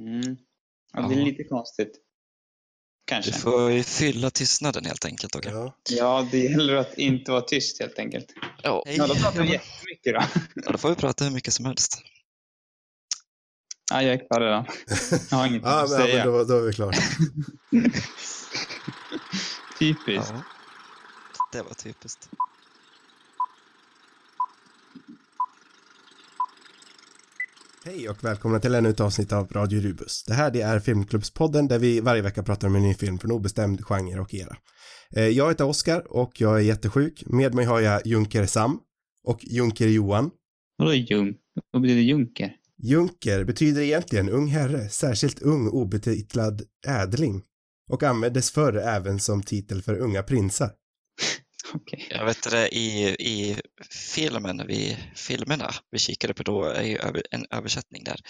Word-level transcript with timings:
Mm. 0.00 0.36
Ja, 0.92 1.02
det 1.02 1.14
är 1.14 1.24
lite 1.24 1.44
konstigt. 1.44 1.92
Kanske. 3.04 3.30
Du 3.30 3.38
får 3.38 3.70
ju 3.70 3.82
fylla 3.82 4.30
tystnaden 4.30 4.84
helt 4.84 5.04
enkelt. 5.04 5.36
Okay? 5.36 5.52
Ja. 5.52 5.74
Ja, 5.90 6.28
det 6.30 6.38
gäller 6.38 6.76
att 6.76 6.98
inte 6.98 7.30
vara 7.30 7.40
tyst 7.42 7.80
helt 7.80 7.98
enkelt. 7.98 8.26
Ja. 8.62 8.82
Ja, 8.86 9.06
då 9.06 9.14
pratar 9.14 9.42
vi 9.42 9.52
jättemycket 9.52 10.14
då. 10.14 10.22
ja, 10.64 10.72
då 10.72 10.78
får 10.78 10.88
vi 10.88 10.94
prata 10.94 11.24
hur 11.24 11.30
mycket 11.30 11.54
som 11.54 11.64
helst. 11.64 12.02
Ja, 13.92 14.02
jag 14.02 14.14
är 14.14 14.26
klar 14.28 14.40
redan. 14.40 14.64
Jag 15.30 15.38
har 15.38 15.46
inget 15.46 15.62
Ja, 15.64 15.84
att 15.84 15.90
men, 15.90 16.00
ja, 16.00 16.06
säga. 16.06 16.24
men 16.24 16.32
då, 16.34 16.44
då 16.44 16.54
är 16.54 16.60
vi 16.62 16.72
klara. 16.72 16.92
Typiskt. 19.78 20.32
Ja. 20.34 20.42
Det 21.52 21.62
var 21.62 21.74
typiskt. 21.74 22.28
Hej 27.84 28.08
och 28.08 28.24
välkomna 28.24 28.60
till 28.60 28.74
ännu 28.74 28.88
ett 28.88 29.00
avsnitt 29.00 29.32
av 29.32 29.48
Radio 29.52 29.80
Rubus. 29.80 30.24
Det 30.24 30.34
här 30.34 30.50
det 30.50 30.60
är 30.60 30.80
Filmklubbspodden 30.80 31.68
där 31.68 31.78
vi 31.78 32.00
varje 32.00 32.22
vecka 32.22 32.42
pratar 32.42 32.68
om 32.68 32.76
en 32.76 32.82
ny 32.82 32.94
film 32.94 33.18
från 33.18 33.30
obestämd 33.32 33.84
genre 33.84 34.20
och 34.20 34.34
era. 34.34 34.56
Eh, 35.16 35.28
Jag 35.28 35.48
heter 35.48 35.64
Oskar 35.66 36.12
och 36.12 36.40
jag 36.40 36.56
är 36.56 36.60
jättesjuk. 36.62 37.22
Med 37.26 37.54
mig 37.54 37.64
har 37.64 37.80
jag 37.80 38.06
Junker 38.06 38.46
Sam 38.46 38.78
och 39.24 39.38
Junker 39.44 39.88
Johan. 39.88 40.30
Vadå 40.78 40.94
junk? 40.94 41.36
Vad 41.70 41.82
betyder 41.82 42.00
junker? 42.02 42.52
Junker 42.82 43.44
betyder 43.44 43.82
egentligen 43.82 44.28
ung 44.28 44.46
herre, 44.46 44.88
särskilt 44.88 45.42
ung 45.42 45.68
obetitlad 45.68 46.62
ädling 46.86 47.42
och 47.90 48.02
användes 48.02 48.50
förr 48.50 48.76
även 48.76 49.20
som 49.20 49.42
titel 49.42 49.82
för 49.82 49.98
unga 49.98 50.22
prinsar. 50.22 50.70
Okej. 51.74 52.06
Jag 52.10 52.24
vet 52.24 52.50
det, 52.50 52.68
i, 52.68 53.08
i 53.08 53.60
filmen 53.90 54.62
vi, 54.66 54.96
filmerna 55.14 55.70
vi 55.90 55.98
kikade 55.98 56.34
på 56.34 56.42
då 56.42 56.64
är 56.64 56.82
ju 56.82 56.98
över, 56.98 57.22
en 57.30 57.46
översättning 57.50 58.04
där, 58.04 58.20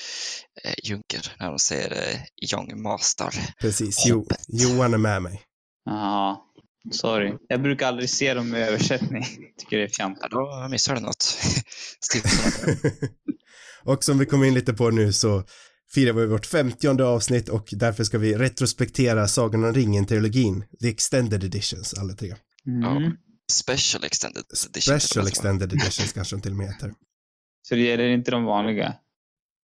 eh, 0.64 0.74
Junker, 0.82 1.32
när 1.38 1.48
de 1.48 1.58
säger 1.58 1.90
eh, 1.90 2.20
Young 2.52 2.82
Master. 2.82 3.30
Precis, 3.60 4.06
jo. 4.06 4.26
Johan 4.48 4.94
är 4.94 4.98
med 4.98 5.22
mig. 5.22 5.42
Ja, 5.84 6.46
sorry. 6.92 7.32
Jag 7.48 7.62
brukar 7.62 7.88
aldrig 7.88 8.10
se 8.10 8.34
dem 8.34 8.54
i 8.54 8.58
översättning. 8.58 9.24
Tycker 9.58 9.76
det 9.76 9.82
är 9.82 9.86
Ja, 9.86 9.94
fjantigt. 9.96 10.30
då 10.30 10.68
missar 10.70 10.94
du 10.94 11.00
något. 11.00 11.38
Och 13.84 14.04
som 14.04 14.18
vi 14.18 14.26
kom 14.26 14.44
in 14.44 14.54
lite 14.54 14.72
på 14.72 14.90
nu 14.90 15.12
så 15.12 15.44
firar 15.92 16.12
vi 16.12 16.26
vårt 16.26 16.46
50 16.46 17.02
avsnitt 17.02 17.48
och 17.48 17.68
därför 17.72 18.04
ska 18.04 18.18
vi 18.18 18.34
retrospektera 18.34 19.28
Sagan 19.28 19.64
om 19.64 19.74
ringen-trilogin, 19.74 20.64
the 20.82 20.88
extended 20.88 21.44
editions, 21.44 21.94
alla 21.94 22.14
tre. 22.14 22.34
Mm. 22.66 23.12
Special 23.50 24.04
Extended 24.04 24.44
Edition. 24.66 25.00
Special 25.00 25.26
extended 25.26 25.72
editions 25.72 26.12
kanske 26.12 26.36
de 26.36 26.42
till 26.42 26.50
och 26.50 26.58
med 26.58 26.66
heter. 26.66 26.94
Så 27.62 27.74
det 27.74 27.80
gäller 27.80 28.08
inte 28.08 28.30
de 28.30 28.44
vanliga? 28.44 28.94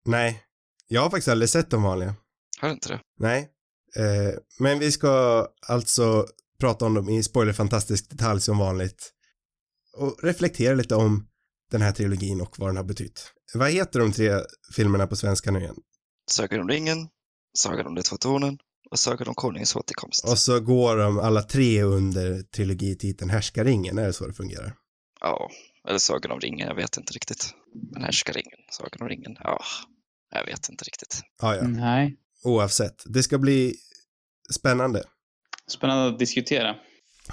Nej, 0.05 0.43
jag 0.89 1.03
har 1.03 1.11
faktiskt 1.11 1.28
aldrig 1.28 1.48
sett 1.48 1.70
de 1.70 1.83
vanliga. 1.83 2.15
Har 2.61 2.69
du 2.69 2.75
inte 2.75 2.89
det? 2.89 3.01
Nej, 3.19 3.51
eh, 3.97 4.34
men 4.59 4.78
vi 4.78 4.93
ska 4.93 5.47
alltså 5.67 6.27
prata 6.61 6.87
om 6.87 6.95
dem 6.95 7.09
i 7.09 7.23
spoilerfantastisk 7.23 8.11
detalj 8.11 8.41
som 8.41 8.59
vanligt 8.59 9.12
och 9.97 10.19
reflektera 10.23 10.75
lite 10.75 10.95
om 10.95 11.28
den 11.71 11.83
här 11.83 11.93
trilogin 11.93 12.41
och 12.41 12.59
vad 12.59 12.69
den 12.69 12.77
har 12.77 12.84
betytt. 12.84 13.33
Vad 13.55 13.71
heter 13.71 14.00
de 14.00 14.12
tre 14.12 14.41
filmerna 14.77 15.06
på 15.06 15.17
svenska 15.17 15.50
nu 15.50 15.59
igen? 15.59 15.77
Sagan 16.31 16.61
om 16.61 16.69
ringen, 16.69 17.09
Sagan 17.55 17.87
om 17.87 17.95
de 17.95 18.03
två 18.03 18.17
tornen 18.17 18.59
och 18.91 18.98
Sagan 18.98 19.29
om 19.29 19.34
konungens 19.34 19.77
återkomst. 19.77 20.25
Och 20.25 20.39
så 20.39 20.61
går 20.61 20.97
de 20.97 21.19
alla 21.19 21.42
tre 21.42 21.83
under 21.83 22.42
trilogititeln 22.42 23.31
Härskaringen, 23.31 23.98
är 23.98 24.06
det 24.06 24.12
så 24.12 24.27
det 24.27 24.33
fungerar? 24.34 24.75
Ja, 25.20 25.51
eller 25.89 25.98
Sagan 25.98 26.33
om 26.33 26.41
ringen, 26.41 26.69
jag 26.69 26.75
vet 26.75 26.97
inte 26.97 27.12
riktigt. 27.12 27.51
Men 27.93 28.03
Härskaringen, 28.05 28.59
Sagan 28.70 29.03
om 29.03 29.09
ringen, 29.09 29.37
ja, 29.41 29.61
jag 30.34 30.45
vet 30.47 30.69
inte 30.69 30.84
riktigt. 30.84 31.20
Ja, 31.43 31.56
ja, 31.56 31.62
Nej. 31.62 32.17
oavsett. 32.45 33.03
Det 33.06 33.23
ska 33.23 33.39
bli 33.39 33.75
spännande. 34.53 35.03
Spännande 35.71 36.06
att 36.12 36.19
diskutera. 36.19 36.77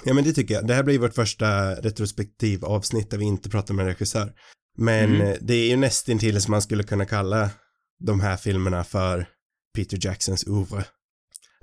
Ja, 0.04 0.14
men 0.14 0.24
det 0.24 0.32
tycker 0.32 0.54
jag. 0.54 0.66
Det 0.66 0.74
här 0.74 0.82
blir 0.82 0.98
vårt 0.98 1.14
första 1.14 1.74
retrospektiv 1.74 2.64
avsnitt 2.64 3.10
där 3.10 3.18
vi 3.18 3.24
inte 3.24 3.50
pratar 3.50 3.74
med 3.74 3.82
en 3.82 3.88
regissör. 3.88 4.32
Men 4.78 5.14
Mm. 5.14 5.36
det 5.40 5.54
är 5.54 5.68
ju 5.68 5.76
nästintill 5.76 6.42
som 6.42 6.50
man 6.50 6.62
skulle 6.62 6.82
kunna 6.82 7.04
kalla 7.06 7.50
de 7.98 8.20
här 8.20 8.36
filmerna 8.36 8.84
för 8.84 9.28
Peter 9.74 9.98
Jacksons 10.06 10.46
oeuvre. 10.46 10.84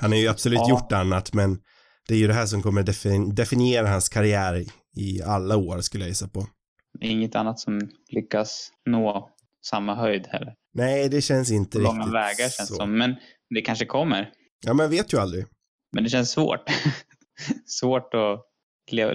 Han 0.02 0.12
har 0.12 0.20
ju 0.20 0.28
absolut 0.28 0.60
Ja. 0.60 0.70
gjort 0.70 0.92
annat, 0.92 1.34
men 1.34 1.58
det 2.08 2.14
är 2.14 2.18
ju 2.18 2.28
det 2.28 2.34
här 2.34 2.46
som 2.46 2.62
kommer 2.62 2.84
defin 2.84 3.36
definiera 3.36 3.88
hans 3.88 4.10
karriär 4.10 4.66
i- 4.98 5.22
alla 5.26 5.58
år 5.58 5.82
skulle 5.82 6.04
jag 6.04 6.10
gissa 6.10 6.28
på. 6.28 6.48
Inget 7.02 7.36
annat 7.36 7.60
som 7.60 7.90
lyckas 8.12 8.72
nå 8.90 9.30
samma 9.66 9.96
höjd 9.96 10.28
heller. 10.28 10.54
Nej, 10.74 11.10
det 11.10 11.22
känns 11.22 11.52
inte 11.52 11.78
långa 11.80 12.00
riktigt 12.00 12.14
vägar 12.14 12.50
känns 12.50 12.68
så. 12.70 12.76
som. 12.76 12.98
Men 12.98 13.16
det 13.56 13.62
kanske 13.62 13.86
kommer. 13.86 14.30
Ja, 14.66 14.74
man 14.74 14.90
vet 14.90 15.14
ju 15.14 15.18
aldrig. 15.20 15.46
Men 15.94 16.04
det 16.04 16.10
känns 16.10 16.32
svårt. 16.32 16.70
svårt 17.66 18.14
att 18.14 18.40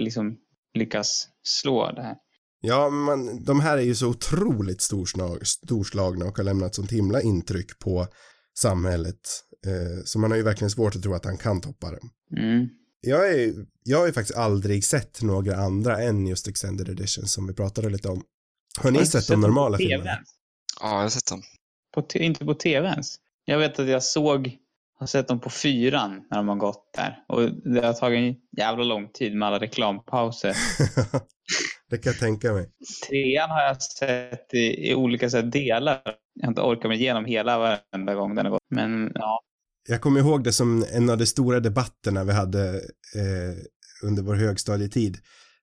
liksom 0.01 0.37
lyckas 0.75 1.27
slå 1.43 1.93
det 1.93 2.03
här. 2.03 2.15
Ja, 2.61 2.91
men 2.91 3.45
de 3.45 3.61
här 3.61 3.79
är 3.79 3.83
ju 3.83 3.95
så 3.95 4.09
otroligt 4.09 4.83
storslag, 4.83 5.47
storslagna 5.47 6.25
och 6.25 6.37
har 6.37 6.45
lämnat 6.45 6.75
sånt 6.75 6.93
himla 6.93 7.21
intryck 7.23 7.79
på 7.79 8.07
samhället. 8.59 9.21
Eh, 9.67 10.05
så 10.05 10.19
man 10.19 10.31
har 10.31 10.39
ju 10.39 10.43
verkligen 10.43 10.71
svårt 10.71 10.97
att 10.97 11.03
tro 11.03 11.15
att 11.15 11.25
han 11.25 11.39
kan 11.39 11.61
toppa 11.61 11.91
det. 11.91 12.01
Mm. 12.41 12.69
Jag, 13.01 13.33
är, 13.35 13.55
jag 13.85 13.99
har 13.99 14.07
ju 14.07 14.13
faktiskt 14.13 14.39
aldrig 14.39 14.85
sett 14.85 15.23
några 15.23 15.57
andra 15.57 16.03
än 16.03 16.27
just 16.27 16.49
Extended 16.49 16.89
Edition 16.89 17.27
som 17.27 17.47
vi 17.47 17.55
pratade 17.55 17.91
lite 17.91 18.09
om. 18.09 18.23
Har 18.79 18.91
ni 18.91 18.99
Har 18.99 19.05
du 19.05 19.11
sett, 19.11 19.29
de 19.29 19.41
normala 19.41 19.79
filmerna? 19.79 20.19
Ja, 20.81 20.95
jag 20.95 21.03
har 21.03 21.09
sett 21.09 21.27
dem. 21.27 21.43
På 21.95 22.03
te- 22.03 22.25
inte 22.25 22.45
på 22.45 22.55
tv 22.55 22.89
ens. 22.89 23.17
Jag 23.45 23.59
vet 23.59 23.79
att 23.79 23.89
jag 23.89 24.03
såg, 24.03 24.57
har 24.99 25.07
sett 25.07 25.29
dem 25.29 25.41
på 25.41 25.51
fyran 25.51 26.27
när 26.31 26.37
de 26.37 26.49
har 26.49 26.57
gått 26.57 26.91
där. 26.95 27.25
Och 27.29 27.43
det 27.73 27.87
har 27.87 27.93
tagit 27.93 28.19
en 28.19 28.41
jävla 28.59 28.85
lång 28.85 29.09
tid 29.13 29.37
med 29.37 29.49
alla 29.49 29.59
reklampauser. 29.59 30.57
det 31.91 31.99
kan 31.99 32.13
jag 32.13 32.21
tänka 32.21 32.53
mig. 32.53 32.71
Trean 33.09 33.51
har 33.51 33.63
jag 33.63 33.83
sett 33.83 34.55
i, 34.55 34.91
i 34.91 34.95
olika 34.95 35.31
så 35.31 35.37
här, 35.37 35.45
delar. 35.45 36.03
Jag 36.35 36.47
har 36.47 36.49
inte 36.49 36.61
orkat 36.61 36.89
mig 36.89 36.99
igenom 37.01 37.25
hela 37.25 37.59
varenda 37.59 38.15
gång 38.15 38.35
den 38.35 38.47
har 38.47 38.53
gått. 38.53 38.63
Men 38.71 39.11
ja, 39.15 39.41
Jag 39.89 40.01
kommer 40.01 40.21
ihåg 40.21 40.45
det 40.45 40.53
som 40.53 40.85
en 40.93 41.11
av 41.11 41.19
de 41.19 41.27
stora 41.27 41.61
debatterna 41.61 42.25
vi 42.25 42.33
hade 42.33 42.75
eh, 43.15 43.57
under 44.03 44.23
vår 44.23 44.35
högstadietid. 44.35 45.19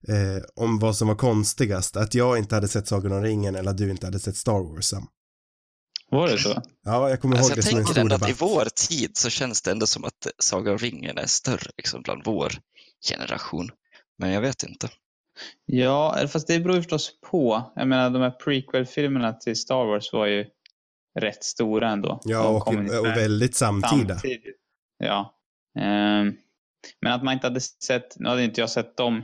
Eh, 0.07 0.43
om 0.55 0.79
vad 0.79 0.95
som 0.97 1.07
var 1.07 1.15
konstigast, 1.15 1.95
att 1.97 2.13
jag 2.13 2.37
inte 2.37 2.55
hade 2.55 2.67
sett 2.67 2.87
Sagan 2.87 3.11
om 3.11 3.23
ringen 3.23 3.55
eller 3.55 3.71
att 3.71 3.77
du 3.77 3.89
inte 3.91 4.07
hade 4.07 4.19
sett 4.19 4.37
Star 4.37 4.73
Wars. 4.73 4.85
Sam. 4.85 5.07
var 6.09 6.27
det 6.27 6.37
så? 6.37 6.61
Ja, 6.83 7.09
jag 7.09 7.21
kommer 7.21 7.35
ihåg 7.35 7.39
Alltså, 7.39 7.51
jag 7.51 7.57
det 7.57 7.63
som 7.63 7.77
en 7.77 7.85
tänker 7.85 7.93
stor 7.93 8.01
ändå 8.01 8.15
att 8.15 8.21
debatt. 8.21 8.41
i 8.41 8.45
vår 8.45 8.67
tid 8.89 9.11
så 9.17 9.29
känns 9.29 9.61
det 9.61 9.71
ändå 9.71 9.87
som 9.87 10.03
att 10.03 10.27
Sagan 10.39 10.73
om 10.73 10.79
ringen 10.79 11.17
är 11.17 11.25
större 11.25 11.71
liksom, 11.77 12.01
bland 12.01 12.21
vår 12.25 12.53
generation. 13.09 13.69
Men 14.17 14.31
jag 14.31 14.41
vet 14.41 14.63
inte. 14.63 14.89
Ja, 15.65 16.27
fast 16.27 16.47
det 16.47 16.59
beror 16.59 16.75
förstås 16.75 17.11
på. 17.31 17.71
Jag 17.75 17.87
menar, 17.87 18.09
de 18.09 18.21
här 18.21 18.31
prequel-filmerna 18.31 19.33
till 19.33 19.55
Star 19.55 19.85
Wars 19.85 20.13
var 20.13 20.25
ju 20.25 20.45
rätt 21.19 21.43
stora 21.43 21.89
ändå. 21.89 22.19
Ja, 22.23 22.47
och, 22.47 22.67
och 22.67 23.05
väldigt 23.05 23.55
samtida. 23.55 24.13
samtidigt. 24.13 24.55
Ja. 24.97 25.35
Ehm, 25.79 26.33
men 27.01 27.13
att 27.13 27.23
man 27.23 27.33
inte 27.33 27.47
hade 27.47 27.61
sett, 27.61 28.19
nu 28.19 28.29
hade 28.29 28.43
inte 28.43 28.61
jag 28.61 28.69
sett 28.69 28.97
dem 28.97 29.23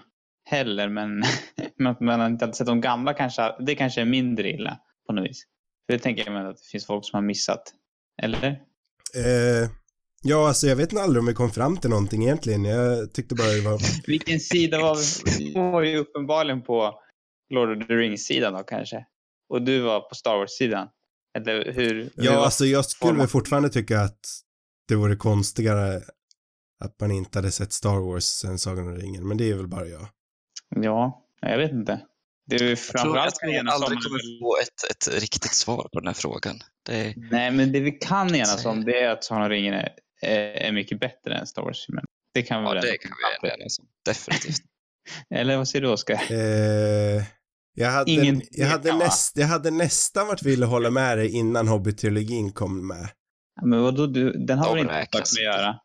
heller, 0.49 0.89
men, 0.89 1.23
men 1.75 1.87
att 1.87 1.99
man 1.99 2.31
inte 2.31 2.45
hade 2.45 2.57
sett 2.57 2.67
de 2.67 2.81
gamla 2.81 3.13
kanske, 3.13 3.55
det 3.59 3.75
kanske 3.75 4.01
är 4.01 4.05
mindre 4.05 4.49
illa 4.49 4.79
på 5.07 5.13
något 5.13 5.29
vis. 5.29 5.43
För 5.85 5.93
det 5.93 5.99
tänker 5.99 6.23
jag 6.25 6.33
mig 6.33 6.45
att 6.45 6.57
det 6.57 6.69
finns 6.71 6.85
folk 6.85 7.05
som 7.05 7.17
har 7.17 7.21
missat. 7.21 7.73
Eller? 8.21 8.47
Eh, 8.47 9.69
ja, 10.23 10.47
alltså 10.47 10.67
jag 10.67 10.75
vet 10.75 10.97
aldrig 10.97 11.19
om 11.19 11.25
vi 11.25 11.33
kom 11.33 11.51
fram 11.51 11.77
till 11.77 11.89
någonting 11.89 12.23
egentligen. 12.23 12.65
Jag 12.65 13.13
tyckte 13.13 13.35
bara 13.35 13.47
det 13.47 13.61
var... 13.61 13.79
Vilken 14.07 14.39
sida 14.39 14.79
var 14.81 14.97
vi? 15.39 15.53
Var 15.53 15.81
ju 15.81 15.97
uppenbarligen 15.97 16.61
på 16.61 16.99
Lord 17.53 17.81
of 17.81 17.87
the 17.87 17.93
Rings-sidan 17.93 18.53
då 18.53 18.63
kanske. 18.63 19.05
Och 19.49 19.61
du 19.61 19.79
var 19.81 19.99
på 19.99 20.15
Star 20.15 20.37
Wars-sidan. 20.37 20.87
Eller 21.37 21.71
hur? 21.71 21.93
hur 21.95 22.11
Ja, 22.15 22.35
var- 22.35 22.45
alltså 22.45 22.65
jag 22.65 22.85
skulle 22.85 23.17
väl 23.17 23.27
fortfarande 23.27 23.69
tycka 23.69 24.01
att 24.01 24.19
det 24.87 24.95
vore 24.95 25.15
konstigare 25.15 26.01
att 26.83 26.99
man 27.01 27.11
inte 27.11 27.37
hade 27.37 27.51
sett 27.51 27.73
Star 27.73 27.99
Wars 27.99 28.43
än 28.45 28.59
Sagan 28.59 28.87
om 28.87 28.95
ringen, 28.95 29.27
men 29.27 29.37
det 29.37 29.49
är 29.49 29.55
väl 29.55 29.67
bara 29.67 29.85
jag. 29.85 30.07
Ja, 30.75 31.25
jag 31.41 31.57
vet 31.57 31.71
inte. 31.71 32.01
Det 32.47 32.55
är 32.55 32.59
ju 32.59 32.69
Jag 32.69 32.77
tror, 32.77 32.95
jag 32.95 33.01
framförallt 33.01 33.35
tror 33.35 33.51
enas 33.53 33.75
om 33.77 33.83
aldrig 33.83 33.99
kommer 34.03 34.39
få 34.39 34.57
ett, 34.61 34.91
ett 34.91 35.21
riktigt 35.21 35.53
svar 35.53 35.89
på 35.93 35.99
den 35.99 36.07
här 36.07 36.13
frågan. 36.13 36.59
Det 36.85 36.95
är, 36.95 37.13
Nej, 37.31 37.51
men 37.51 37.71
det 37.71 37.79
vi 37.79 37.91
kan 37.91 38.35
enas 38.35 38.65
om 38.65 38.85
det 38.85 38.99
är 38.99 39.09
att 39.09 39.23
Sagan 39.23 39.43
om 39.43 39.49
ringen 39.49 39.73
är, 39.73 39.89
är, 40.21 40.39
är 40.39 40.71
mycket 40.71 40.99
bättre 40.99 41.35
än 41.35 41.47
Star 41.47 41.61
Wars-filmen. 41.61 42.03
Det 42.33 42.41
kan 42.41 42.61
vi 42.63 42.67
ja, 42.67 42.73
det 42.73 42.97
kan 42.97 43.11
vi 43.41 43.49
enas 43.49 43.79
om. 43.79 43.85
Definitivt. 44.05 44.61
Eller 45.35 45.57
vad 45.57 45.67
säger 45.67 45.81
du, 45.85 45.87
Oskar? 45.91 46.21
Eh, 46.31 47.23
jag, 47.73 47.91
hade, 47.91 48.11
Ingen 48.11 48.41
jag, 48.51 48.67
hade 48.67 48.93
näst, 48.97 49.37
jag 49.37 49.47
hade 49.47 49.71
nästan 49.71 50.27
varit 50.27 50.43
villig 50.43 50.63
att 50.65 50.69
hålla 50.71 50.89
med 50.89 51.17
dig 51.17 51.29
innan 51.29 51.67
Hobbit-trilogin 51.67 52.51
kom 52.53 52.87
med. 52.87 53.09
Ja, 53.61 53.65
Men 53.65 53.81
vadå, 53.81 54.07
du, 54.07 54.31
den 54.45 54.57
har 54.57 54.69
väl 54.75 54.79
inte 54.79 54.93
sagt 54.93 55.13
med 55.13 55.21
att 55.23 55.57
göra? 55.59 55.75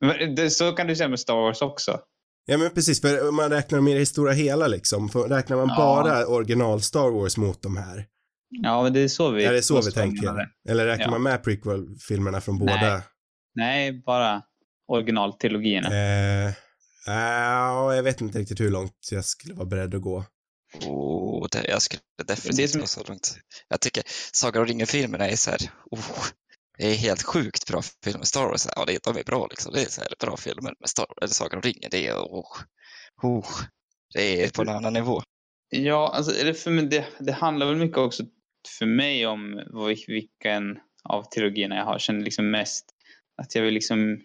Men 0.00 0.34
det- 0.34 0.50
Så 0.50 0.72
kan 0.72 0.86
du 0.86 0.96
säga 0.96 1.08
med 1.08 1.20
Star 1.20 1.34
Wars 1.34 1.62
också. 1.62 2.00
Ja 2.46 2.58
men 2.58 2.70
precis, 2.70 3.00
för 3.00 3.28
om 3.28 3.36
man 3.36 3.50
räknar 3.50 3.80
med 3.80 3.96
det 3.96 4.06
stora 4.06 4.32
hela 4.32 4.66
liksom, 4.66 5.08
för 5.08 5.28
räknar 5.28 5.56
man 5.56 5.68
Ja. 5.68 5.76
bara 5.76 6.26
original 6.26 6.80
Star 6.82 7.10
Wars 7.10 7.36
mot 7.36 7.62
de 7.62 7.76
här, 7.76 8.06
Ja, 8.50 8.82
men 8.82 8.92
det 8.92 9.00
är 9.00 9.08
så 9.08 9.30
vi... 9.30 9.44
Är 9.44 9.52
det 9.52 9.62
så 9.62 9.80
vi 9.82 9.92
tänker? 9.92 10.48
Eller 10.68 10.86
räknar 10.86 11.06
Ja. 11.06 11.10
man 11.10 11.22
med 11.22 11.44
prequel-filmerna 11.44 12.40
från 12.40 12.58
Nej. 12.58 12.78
båda? 12.80 13.02
Nej, 13.54 13.92
bara 13.92 14.42
originaltrilogierna. 14.88 15.88
Eh, 15.88 16.52
ja, 17.06 17.94
jag 17.94 18.02
vet 18.02 18.20
inte 18.20 18.38
riktigt 18.38 18.60
hur 18.60 18.70
långt 18.70 19.08
jag 19.10 19.24
skulle 19.24 19.54
vara 19.54 19.66
beredd 19.66 19.94
att 19.94 20.02
gå. 20.02 20.24
Oh, 20.86 21.46
det, 21.52 21.68
jag 21.68 21.82
skulle 21.82 22.00
definitivt 22.26 22.56
Det 22.56 22.68
som- 22.68 22.80
gå 22.80 22.86
så 22.86 23.04
långt. 23.04 23.36
Jag 23.68 23.80
tycker 23.80 24.02
Sagan 24.32 24.62
om 24.62 24.66
ringen-filmerna 24.68 25.28
är 25.28 25.36
så 25.36 25.50
här, 25.50 25.60
oh, 25.90 26.24
det 26.78 26.86
är 26.86 26.94
helt 26.94 27.22
sjukt 27.22 27.66
bra 27.66 27.82
filmer. 28.04 28.24
Star 28.24 28.44
Wars, 28.48 28.66
ja, 28.76 28.84
det, 28.86 29.04
de 29.04 29.16
är 29.16 29.24
bra 29.24 29.46
liksom. 29.50 29.72
Det 29.72 29.82
är 29.82 29.86
så 29.90 30.00
här 30.00 30.08
bra 30.20 30.36
filmer. 30.36 30.72
Men 30.80 30.88
Star, 30.88 31.06
eller 31.22 31.32
Sagan 31.32 31.56
om 31.58 31.62
ringen, 31.62 31.88
det 31.90 32.06
är, 32.06 32.14
oh, 32.14 32.46
oh, 33.22 33.46
det 34.14 34.44
är 34.44 34.50
på 34.50 34.62
en 34.62 34.68
annan 34.68 34.92
nivå. 34.92 35.22
Ja, 35.68 36.12
alltså 36.14 36.32
det, 36.44 36.54
för 36.54 36.70
mig, 36.70 36.86
det, 36.86 37.06
det 37.20 37.32
handlar 37.32 37.66
väl 37.66 37.76
mycket 37.76 37.98
också 37.98 38.22
för 38.78 38.86
mig 38.86 39.26
om 39.26 39.62
vad, 39.66 39.96
vilken 40.06 40.78
av 41.04 41.22
trilogierna 41.34 41.76
jag 41.76 41.84
har 41.84 41.98
känner 41.98 42.24
liksom 42.24 42.50
mest 42.50 42.84
att 43.42 43.54
jag 43.54 43.62
vill 43.62 43.74
liksom 43.74 44.20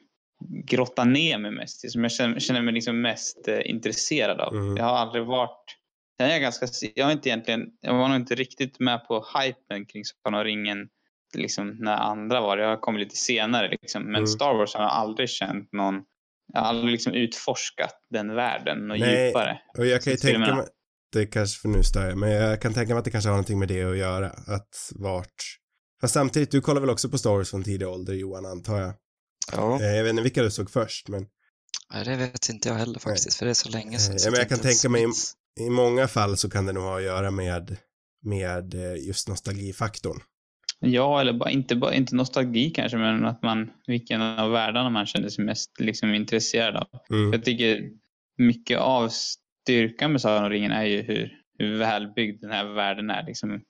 grotta 0.65 1.03
ner 1.03 1.37
mig 1.37 1.51
mest 1.51 1.85
i, 1.85 1.89
som 1.89 2.03
jag 2.03 2.11
känner, 2.11 2.39
känner 2.39 2.61
mig 2.61 2.73
liksom 2.73 3.01
mest 3.01 3.47
eh, 3.47 3.69
intresserad 3.69 4.39
av. 4.39 4.55
Mm. 4.55 4.77
Jag 4.77 4.83
har 4.83 4.95
aldrig 4.97 5.25
varit 5.25 5.79
Sen 6.19 6.27
är 6.27 6.31
jag 6.31 6.41
ganska, 6.41 6.67
jag 6.95 7.05
har 7.05 7.11
inte 7.11 7.29
egentligen, 7.29 7.61
jag 7.81 7.93
var 7.93 8.07
nog 8.07 8.17
inte 8.17 8.35
riktigt 8.35 8.79
med 8.79 9.07
på 9.07 9.25
hypen 9.39 9.85
kring 9.85 10.03
Sagan 10.05 10.39
om 10.39 10.43
ringen 10.43 10.87
liksom 11.35 11.77
när 11.79 11.95
andra 11.95 12.41
var 12.41 12.57
det. 12.57 12.63
Jag 12.63 12.81
kom 12.81 12.97
lite 12.97 13.15
senare 13.15 13.69
liksom. 13.69 14.03
Men 14.03 14.15
Mm. 14.15 14.27
Star 14.27 14.53
Wars 14.53 14.75
har 14.75 14.81
jag 14.81 14.91
aldrig 14.91 15.29
känt 15.29 15.73
någon, 15.73 16.03
jag 16.53 16.61
har 16.61 16.67
aldrig 16.67 16.91
liksom 16.91 17.13
utforskat 17.13 17.93
den 18.09 18.35
världen 18.35 18.91
och 18.91 18.99
Nej, 18.99 19.25
djupare. 19.25 19.61
Och 19.77 19.85
jag 19.85 20.01
kan 20.01 20.13
ju 20.13 20.17
tänka 20.17 20.55
mig, 20.55 20.65
det 21.13 21.25
kanske, 21.25 21.61
för 21.61 21.69
nu 21.69 21.83
stör 21.83 22.07
jag, 22.07 22.17
men 22.17 22.31
jag 22.31 22.61
kan 22.61 22.73
tänka 22.73 22.93
mig 22.93 22.99
att 22.99 23.05
det 23.05 23.11
kanske 23.11 23.29
har 23.29 23.35
någonting 23.35 23.59
med 23.59 23.67
det 23.67 23.83
att 23.83 23.97
göra. 23.97 24.27
Att 24.27 24.91
vart, 24.95 25.57
fast 26.01 26.13
samtidigt, 26.13 26.51
du 26.51 26.61
kollar 26.61 26.81
väl 26.81 26.89
också 26.89 27.09
på 27.09 27.17
Star 27.17 27.29
Wars 27.29 27.49
från 27.49 27.63
tidig 27.63 27.87
ålder 27.87 28.13
Johan, 28.13 28.45
antar 28.45 28.79
jag? 28.81 28.93
Ja, 29.51 29.79
Eh, 29.81 29.87
jag 29.95 30.03
vet 30.03 30.09
inte 30.09 30.23
vilka 30.23 30.43
du 30.43 30.51
såg 30.51 30.71
först, 30.71 31.07
men 31.07 31.25
nej, 31.93 32.05
det 32.05 32.15
vet 32.15 32.49
inte 32.49 32.69
jag 32.69 32.75
heller 32.75 32.99
faktiskt, 32.99 33.37
för 33.37 33.45
det 33.45 33.51
är 33.51 33.53
så 33.53 33.69
länge 33.69 33.99
sedan. 33.99 34.13
Eh, 34.13 34.17
så 34.17 34.27
ja, 34.27 34.31
men 34.31 34.39
jag 34.39 34.49
kan 34.49 34.59
tänka 34.59 34.89
mig- 34.89 35.01
minns. 35.01 35.33
i 35.59 35.69
många 35.69 36.07
fall 36.07 36.37
så 36.37 36.49
kan 36.49 36.65
det 36.65 36.73
nog 36.73 36.83
ha 36.83 36.97
att 36.97 37.03
göra 37.03 37.31
med, 37.31 37.77
med 38.23 38.73
eh, 38.73 39.07
just 39.07 39.27
nostalgifaktorn. 39.27 40.19
Ja, 40.81 41.21
eller 41.21 41.33
bara, 41.33 41.49
inte, 41.51 41.75
bara, 41.75 41.93
inte 41.93 42.15
nostalgi 42.15 42.69
kanske, 42.69 42.97
men 42.97 43.25
att 43.25 43.43
man, 43.43 43.69
vilken 43.87 44.21
av 44.21 44.51
världarna 44.51 44.89
man 44.89 45.05
känner 45.05 45.29
sig 45.29 45.45
mest 45.45 45.79
liksom, 45.79 46.13
intresserad 46.13 46.75
av. 46.75 46.87
Mm. 47.09 47.31
Jag 47.33 47.45
tycker 47.45 47.81
mycket 48.37 48.79
av 48.79 49.09
styrkan 49.09 50.11
med 50.11 50.21
Sagan 50.21 50.43
om 50.43 50.49
ringen 50.49 50.71
är 50.71 50.85
ju 50.85 51.01
hur, 51.01 51.33
hur 51.57 51.77
välbyggd 51.77 52.41
den 52.41 52.51
här 52.51 52.65
världen 52.73 53.09
är. 53.09 53.25
Liksom, 53.25 53.61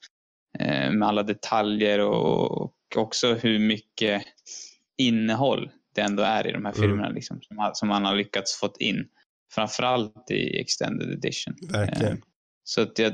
med 0.92 1.04
alla 1.04 1.24
detaljer 1.24 2.00
och, 2.00 2.74
också 2.96 3.34
hur 3.34 3.60
mycket 3.60 4.24
innehåll 4.98 5.72
det 5.96 6.02
ändå 6.02 6.24
är 6.24 6.48
i 6.48 6.52
de 6.52 6.66
här 6.66 6.74
Mm. 6.78 6.82
filmerna 6.90 7.10
liksom, 7.10 7.42
som, 7.42 7.72
som 7.74 7.88
man 7.88 8.06
har 8.06 8.16
lyckats 8.16 8.60
fått 8.60 8.78
in. 8.78 9.08
Framförallt 9.54 10.32
i 10.32 10.60
extended 10.60 11.10
edition. 11.12 11.56
Verkligen. 11.72 12.14
Eh, 12.14 12.20
Så 12.64 12.82
att 12.82 13.00
jag, 13.00 13.14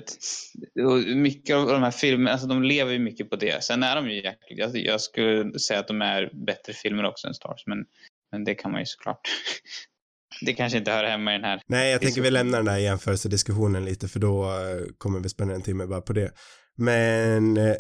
mycket 1.16 1.56
av 1.56 1.68
de 1.68 1.84
här 1.84 1.92
filmerna, 1.92 2.32
alltså 2.32 2.48
de 2.48 2.64
lever 2.64 2.92
ju 2.94 3.00
mycket 3.00 3.30
på 3.30 3.36
det. 3.36 3.64
Sen 3.64 3.84
är 3.84 3.96
de 3.96 4.10
ju 4.10 4.16
jäkligt, 4.16 4.60
jag, 4.60 4.76
jag 4.78 5.02
skulle 5.02 5.60
säga 5.60 5.80
att 5.80 5.88
de 5.88 6.02
är 6.02 6.46
bättre 6.46 6.74
filmer 6.74 7.06
också 7.06 7.28
än 7.28 7.34
Stars, 7.34 7.64
men, 7.68 7.78
men 8.32 8.44
det 8.44 8.56
kan 8.56 8.72
man 8.72 8.82
ju 8.82 8.86
såklart. 8.86 9.20
Det 10.42 10.54
kanske 10.54 10.78
inte 10.78 10.92
hör 10.92 11.04
hemma 11.04 11.32
i 11.32 11.38
den 11.38 11.44
här. 11.44 11.62
Nej, 11.68 11.92
jag 11.92 12.02
tänker 12.02 12.22
vi 12.22 12.32
lämnar 12.32 12.58
den 12.58 12.68
här 12.68 12.78
jämförelsediskussionen 12.78 13.86
lite 13.86 14.08
för 14.08 14.20
då 14.20 14.44
eh, 14.44 14.86
kommer 14.98 15.20
vi 15.20 15.30
spendera 15.30 15.56
en 15.56 15.62
timme 15.62 15.86
bara 15.86 16.02
på 16.02 16.14
det. 16.14 16.32
Men 16.76 17.58
eh, 17.58 17.76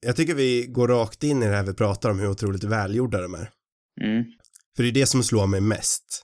jag 0.00 0.16
tycker 0.16 0.34
vi 0.34 0.66
går 0.68 0.88
rakt 0.88 1.24
in 1.24 1.42
i 1.42 1.46
det 1.46 1.56
här 1.56 1.62
vi 1.62 1.74
pratar 1.74 2.10
om 2.10 2.18
hur 2.18 2.28
otroligt 2.28 2.64
välgjorda 2.64 3.20
de 3.20 3.34
är. 3.34 3.50
Mm. 4.02 4.24
För 4.76 4.82
det 4.82 4.88
är 4.88 4.92
det 4.92 5.06
som 5.06 5.22
slår 5.22 5.46
mig 5.46 5.60
mest. 5.60 6.22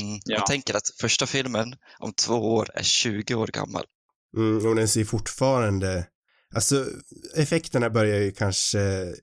Mm. 0.00 0.20
Ja. 0.24 0.36
Jag 0.36 0.46
tänker 0.46 0.76
att 0.76 0.88
första 1.00 1.26
filmen 1.26 1.74
om 1.98 2.12
två 2.12 2.34
år 2.34 2.68
är 2.74 2.82
20 2.82 3.34
år 3.34 3.46
gammal. 3.46 3.84
Mm, 4.36 4.66
och 4.66 4.74
den 4.74 4.88
ser 4.88 5.04
fortfarande, 5.04 6.06
alltså 6.54 6.86
effekterna 7.36 7.90
börjar 7.90 8.20
ju 8.20 8.32
kanske 8.32 9.14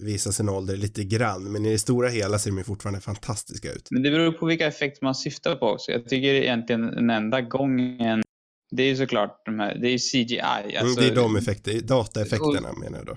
visa 0.00 0.32
sin 0.32 0.48
ålder 0.48 0.76
lite 0.76 1.04
grann, 1.04 1.52
men 1.52 1.66
i 1.66 1.72
det 1.72 1.78
stora 1.78 2.08
hela 2.08 2.38
ser 2.38 2.50
de 2.50 2.58
ju 2.58 2.64
fortfarande 2.64 3.00
fantastiska 3.00 3.72
ut. 3.72 3.88
Men 3.90 4.02
det 4.02 4.10
beror 4.10 4.32
på 4.32 4.46
vilka 4.46 4.66
effekter 4.66 5.04
man 5.04 5.14
syftar 5.14 5.56
på 5.56 5.66
också. 5.66 5.92
Jag 5.92 6.08
tycker 6.08 6.34
egentligen 6.34 6.82
den 6.82 7.10
enda 7.10 7.40
gången, 7.40 8.22
det 8.70 8.82
är 8.82 8.86
ju 8.86 8.96
såklart 8.96 9.42
de 9.46 9.60
här, 9.60 9.74
det 9.74 9.88
är 9.88 9.92
ju 9.92 9.98
CGI. 9.98 10.40
Alltså, 10.76 11.00
det 11.00 11.06
är 11.06 11.14
de 11.14 11.36
effekter, 11.36 11.80
dataeffekterna 11.80 12.72
menar 12.72 12.98
jag 12.98 13.06
då. 13.06 13.16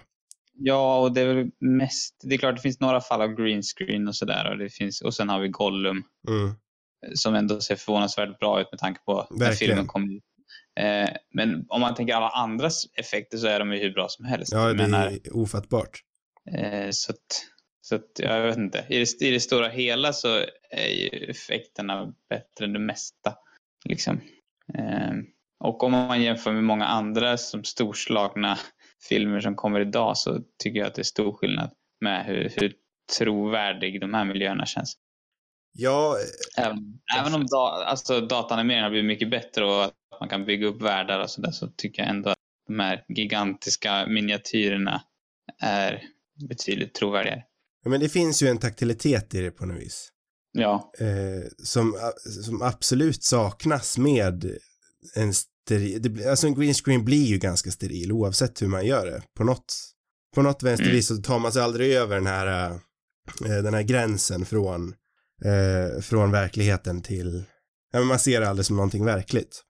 Ja, 0.61 0.99
och 0.99 1.13
det 1.13 1.21
är 1.21 1.33
väl 1.33 1.51
mest, 1.59 2.21
det 2.23 2.35
är 2.35 2.37
klart 2.37 2.55
det 2.55 2.61
finns 2.61 2.79
några 2.79 3.01
fall 3.01 3.21
av 3.21 3.29
green 3.35 3.61
screen 3.63 4.07
och 4.07 4.15
sådär 4.15 4.51
och 4.51 4.57
det 4.57 4.69
finns, 4.69 5.01
och 5.01 5.13
sen 5.13 5.29
har 5.29 5.39
vi 5.39 5.47
Gollum 5.47 6.03
Mm, 6.27 6.55
som 7.15 7.35
ändå 7.35 7.61
ser 7.61 7.75
förvånansvärt 7.75 8.39
bra 8.39 8.61
ut 8.61 8.67
med 8.71 8.79
tanke 8.79 8.99
på 9.05 9.27
när 9.31 9.45
Verkligen. 9.45 9.69
filmen 9.69 9.87
kom 9.87 10.11
ut. 10.11 10.23
Eh, 10.79 11.09
men 11.33 11.65
om 11.69 11.81
man 11.81 11.95
tänker 11.95 12.13
alla 12.13 12.29
andras 12.29 12.83
effekter 12.93 13.37
så 13.37 13.47
är 13.47 13.59
de 13.59 13.73
ju 13.73 13.79
hur 13.79 13.93
bra 13.93 14.07
som 14.09 14.25
helst. 14.25 14.51
ja, 14.53 14.67
det 14.67 14.73
menar, 14.73 15.07
är 15.07 15.35
ofattbart. 15.35 15.99
eh, 16.51 16.89
så 16.91 17.11
att, 17.11 17.45
så 17.81 17.95
att, 17.95 18.11
jag 18.19 18.41
vet 18.41 18.57
inte. 18.57 18.85
I 18.89 18.99
det, 18.99 19.21
I 19.25 19.31
det 19.31 19.39
stora 19.39 19.69
hela 19.69 20.13
så 20.13 20.27
är 20.71 20.87
ju 20.87 21.07
effekterna 21.29 22.13
bättre 22.29 22.65
än 22.65 22.73
det 22.73 22.79
mesta. 22.79 23.35
Liksom. 23.85 24.21
Eh, 24.77 25.11
och 25.59 25.83
om 25.83 25.91
man 25.91 26.21
jämför 26.21 26.51
med 26.51 26.63
många 26.63 26.85
andra 26.85 27.37
som 27.37 27.63
storslagna 27.63 28.59
filmer 29.09 29.39
som 29.39 29.55
kommer 29.55 29.79
idag 29.79 30.17
så 30.17 30.39
tycker 30.63 30.79
jag 30.79 30.87
att 30.87 30.95
det 30.95 31.01
är 31.01 31.03
stor 31.03 31.33
skillnad 31.33 31.71
med 32.01 32.25
hur, 32.25 32.53
hur 32.55 32.73
trovärdig 33.17 34.01
de 34.01 34.13
här 34.13 34.25
miljöerna 34.25 34.65
känns. 34.65 34.93
Ja, 35.71 36.17
Även, 36.57 36.99
även 37.19 37.33
om 37.33 37.45
da, 37.45 37.85
alltså, 37.87 38.21
dataanimeringen 38.21 38.83
har 38.83 38.91
blivit 38.91 39.07
mycket 39.07 39.31
bättre 39.31 39.65
och 39.65 39.83
att 39.83 39.93
man 40.19 40.29
kan 40.29 40.45
bygga 40.45 40.67
upp 40.67 40.81
världar 40.81 41.19
och 41.19 41.29
sådär 41.29 41.51
så 41.51 41.67
tycker 41.67 42.01
jag 42.01 42.09
ändå 42.09 42.29
att 42.29 42.37
de 42.67 42.79
här 42.79 43.03
gigantiska 43.07 44.07
miniatyrerna 44.07 45.03
är 45.61 46.03
betydligt 46.49 46.93
trovärdigare. 46.93 47.43
men 47.85 47.99
det 47.99 48.09
finns 48.09 48.43
ju 48.43 48.47
en 48.47 48.57
taktilitet 48.57 49.33
i 49.33 49.41
det 49.41 49.51
på 49.51 49.65
något 49.65 49.81
vis. 49.81 50.11
Ja, 50.51 50.91
eh, 50.99 51.49
som, 51.63 51.95
som 52.45 52.61
absolut 52.61 53.23
saknas 53.23 53.97
med 53.97 54.57
en 55.15 55.33
steril, 55.33 56.01
det, 56.01 56.29
alltså 56.29 56.47
en 56.47 56.55
green 56.55 56.73
screen 56.73 57.05
blir 57.05 57.25
ju 57.25 57.37
ganska 57.37 57.71
steril 57.71 58.11
oavsett 58.11 58.61
hur 58.61 58.67
man 58.67 58.85
gör 58.85 59.05
det. 59.05 59.21
På 59.37 59.43
något, 59.43 59.75
på 60.35 60.41
något 60.41 60.63
vänstervis 60.63 61.07
så 61.07 61.17
tar 61.17 61.39
man 61.39 61.51
sig 61.51 61.61
aldrig 61.61 61.93
över 61.93 62.15
den 62.15 62.27
här, 62.27 62.71
eh, 63.45 63.57
den 63.63 63.73
här 63.73 63.83
gränsen 63.83 64.45
från, 64.45 64.93
eh, 65.45 66.01
från 66.01 66.31
verkligheten 66.31 67.01
till, 67.01 67.43
ja 67.91 67.99
men 67.99 68.07
man 68.07 68.19
ser 68.19 68.41
det 68.41 68.49
aldrig 68.49 68.65
som 68.65 68.75
någonting 68.75 69.05
verkligt. 69.05 69.63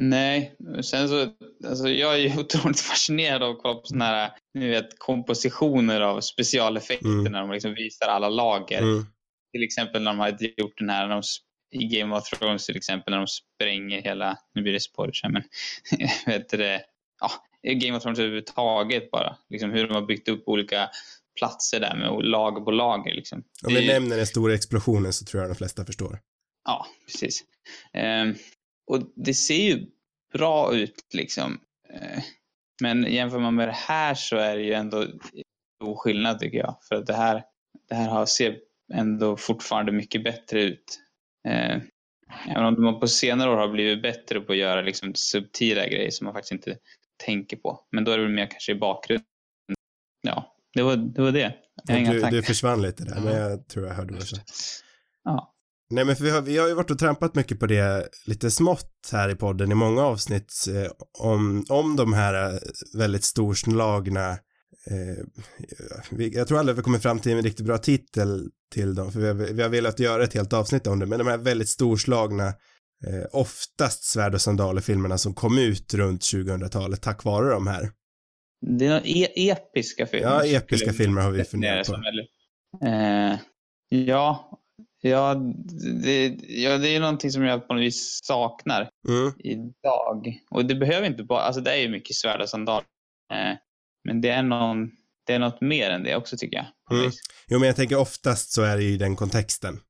nej. 0.00 0.56
Sen 0.84 1.08
så, 1.08 1.28
alltså 1.66 1.88
jag 1.88 2.14
är 2.14 2.18
ju 2.18 2.28
otroligt 2.40 2.80
fascinerad 2.80 3.42
av 3.42 3.50
att 3.50 3.62
kolla 3.62 3.74
på 3.74 3.86
sådana 3.86 4.04
här, 4.04 4.30
ni 4.54 4.68
vet, 4.68 4.98
kompositioner 4.98 6.00
av 6.00 6.20
specialeffekter 6.20 7.06
Mm. 7.08 7.32
när 7.32 7.40
de 7.40 7.50
liksom 7.50 7.74
visar 7.74 8.06
alla 8.06 8.28
lager. 8.28 8.82
Mm. 8.82 9.06
Till 9.52 9.62
exempel 9.64 10.02
när 10.02 10.10
de 10.10 10.18
har 10.18 10.28
gjort 10.30 10.78
den 10.78 10.90
här, 10.90 11.08
när 11.08 11.14
de, 11.14 11.22
i 11.72 11.86
Game 11.86 12.16
of 12.16 12.28
Thrones 12.28 12.66
till 12.66 12.76
exempel, 12.76 13.10
när 13.10 13.18
de 13.18 13.26
spränger 13.26 14.02
hela, 14.02 14.38
nu 14.54 14.62
blir 14.62 14.72
det 14.72 14.80
spoilers 14.80 15.22
här, 15.22 15.30
men 15.30 15.42
vet 16.26 16.48
du 16.48 16.56
det, 16.56 16.84
ja, 17.20 17.30
Game 17.62 17.96
of 17.96 18.02
Thrones 18.02 18.18
överhuvudtaget 18.18 19.10
bara, 19.10 19.36
liksom 19.48 19.70
hur 19.70 19.88
de 19.88 19.94
har 19.94 20.02
byggt 20.02 20.28
upp 20.28 20.42
olika 20.46 20.90
platser 21.38 21.80
där 21.80 21.96
med 21.96 22.24
lager 22.24 22.60
på 22.60 22.70
lager 22.70 23.14
liksom. 23.14 23.44
Om 23.66 23.74
vi 23.74 23.86
nämner 23.86 24.16
den 24.16 24.26
stora 24.26 24.54
explosionen 24.54 25.12
så 25.12 25.24
tror 25.24 25.42
jag 25.42 25.50
de 25.50 25.54
flesta 25.54 25.84
förstår. 25.84 26.20
Ja, 26.64 26.86
precis. 27.06 27.44
Ehm, 27.92 28.34
och 28.86 29.02
det 29.16 29.34
ser 29.34 29.62
ju 29.62 29.86
bra 30.32 30.74
ut 30.74 31.06
liksom. 31.12 31.60
Eh, 31.94 32.22
men 32.82 33.12
jämför 33.12 33.38
man 33.38 33.54
med 33.54 33.68
det 33.68 33.72
här 33.72 34.14
så 34.14 34.36
är 34.36 34.56
det 34.56 34.62
ju 34.62 34.72
ändå 34.72 35.06
stor 35.76 35.96
skillnad 35.96 36.38
tycker 36.38 36.58
jag. 36.58 36.76
För 36.88 36.94
att 36.94 37.06
det 37.06 37.14
här, 37.14 37.42
det 37.88 37.94
här 37.94 38.08
har, 38.08 38.26
ser 38.26 38.58
ändå 38.92 39.36
fortfarande 39.36 39.92
mycket 39.92 40.24
bättre 40.24 40.62
ut. 40.62 41.01
Eh, 41.48 41.76
även 42.48 42.64
om 42.64 42.84
man 42.84 43.00
på 43.00 43.08
senare 43.08 43.50
år 43.50 43.56
har 43.56 43.68
blivit 43.68 44.02
bättre 44.02 44.40
på 44.40 44.52
att 44.52 44.58
göra 44.58 44.82
liksom 44.82 45.14
subtila 45.14 45.86
grejer 45.86 46.10
som 46.10 46.24
man 46.24 46.34
faktiskt 46.34 46.52
inte 46.52 46.76
tänker 47.24 47.56
på. 47.56 47.86
Men 47.92 48.04
då 48.04 48.12
är 48.12 48.18
det 48.18 48.24
väl 48.24 48.32
mer 48.32 48.46
kanske 48.50 48.72
i 48.72 48.74
bakgrunden. 48.74 49.26
Ja, 50.22 50.56
det 50.74 50.82
var 50.82 50.96
det. 50.96 51.22
Var 51.22 51.32
det. 51.32 51.54
Du, 51.84 52.30
du 52.30 52.42
försvann 52.42 52.82
lite 52.82 53.04
där, 53.04 53.20
men 53.20 53.36
jag 53.36 53.68
tror 53.68 53.86
jag 53.86 53.94
hörde 53.94 54.12
vad 54.12 54.22
du 54.22 54.26
sa. 54.26 54.36
Ja. 55.24 55.52
Nej 55.90 56.04
men 56.04 56.16
för 56.16 56.24
vi 56.24 56.30
har, 56.30 56.40
vi 56.40 56.58
har 56.58 56.68
ju 56.68 56.74
varit 56.74 56.90
och 56.90 56.98
trampat 56.98 57.34
mycket 57.34 57.60
på 57.60 57.66
det 57.66 58.08
lite 58.26 58.50
smått 58.50 59.10
här 59.12 59.28
i 59.28 59.34
podden 59.34 59.72
i 59.72 59.74
många 59.74 60.02
avsnitt 60.02 60.54
eh, 60.68 60.90
om, 61.18 61.64
om 61.68 61.96
de 61.96 62.12
här 62.12 62.54
eh, 62.54 62.58
väldigt 62.98 63.24
storslagna 63.24 64.38
eh, 64.90 66.26
jag 66.32 66.48
tror 66.48 66.58
aldrig 66.58 66.76
vi 66.76 66.82
kommer 66.82 66.98
fram 66.98 67.18
till 67.18 67.32
en 67.32 67.42
riktigt 67.42 67.66
bra 67.66 67.78
titel 67.78 68.50
till 68.74 68.94
dem 68.94 69.12
för 69.12 69.20
vi 69.20 69.26
har, 69.26 69.34
vi 69.34 69.62
har 69.62 69.68
velat 69.68 70.00
göra 70.00 70.24
ett 70.24 70.34
helt 70.34 70.52
avsnitt 70.52 70.86
om 70.86 70.98
det 70.98 71.06
men 71.06 71.18
de 71.18 71.26
här 71.26 71.38
väldigt 71.38 71.68
storslagna 71.68 72.46
eh, 73.06 73.24
oftast 73.32 74.04
svärd 74.04 74.34
och 74.34 74.40
sandaler 74.40 74.80
filmerna 74.80 75.18
som 75.18 75.34
kom 75.34 75.58
ut 75.58 75.94
runt 75.94 76.20
2000-talet 76.20 77.02
tack 77.02 77.24
vare 77.24 77.50
de 77.50 77.66
här 77.66 77.90
Det 78.78 78.86
är 78.86 79.06
e 79.06 79.50
episka 79.50 80.06
filmer. 80.06 80.28
Ja, 80.28 80.44
episka 80.44 80.92
filmer 80.92 81.20
har 81.20 81.30
vi 81.30 81.44
funderat 81.44 81.86
på. 81.86 81.94
Eh, 82.86 83.38
ja, 83.88 84.58
ja 85.00 85.34
det, 86.02 86.26
ja, 86.48 86.78
det 86.78 86.88
är 86.88 87.00
någonting 87.00 87.30
som 87.30 87.42
jag 87.42 87.68
på 87.68 87.74
något 87.74 87.82
vis 87.82 88.20
saknar 88.22 88.88
Mm. 89.08 89.32
idag. 89.38 90.40
Och 90.50 90.64
det 90.64 90.74
behöver 90.74 91.06
inte 91.06 91.24
bara, 91.24 91.40
alltså 91.40 91.60
det 91.60 91.70
är 91.72 91.76
ju 91.76 91.88
mycket 91.88 92.16
svärd 92.16 92.40
och 92.40 92.48
sandaler. 92.48 92.84
Eh, 93.32 93.56
men 94.04 94.20
det 94.20 94.28
är, 94.28 94.42
någon, 94.42 94.90
det 95.26 95.32
är 95.32 95.38
något 95.38 95.60
mer 95.60 95.90
än 95.90 96.02
det 96.02 96.16
också 96.16 96.36
tycker 96.36 96.56
jag. 96.56 96.98
Mm. 96.98 97.12
Jo, 97.48 97.58
men 97.58 97.66
jag 97.66 97.76
tänker 97.76 97.96
oftast 97.98 98.52
så 98.52 98.62
är 98.62 98.76
det 98.76 98.82
ju 98.82 98.90
i 98.90 98.96
den 98.96 99.16
kontexten. 99.16 99.80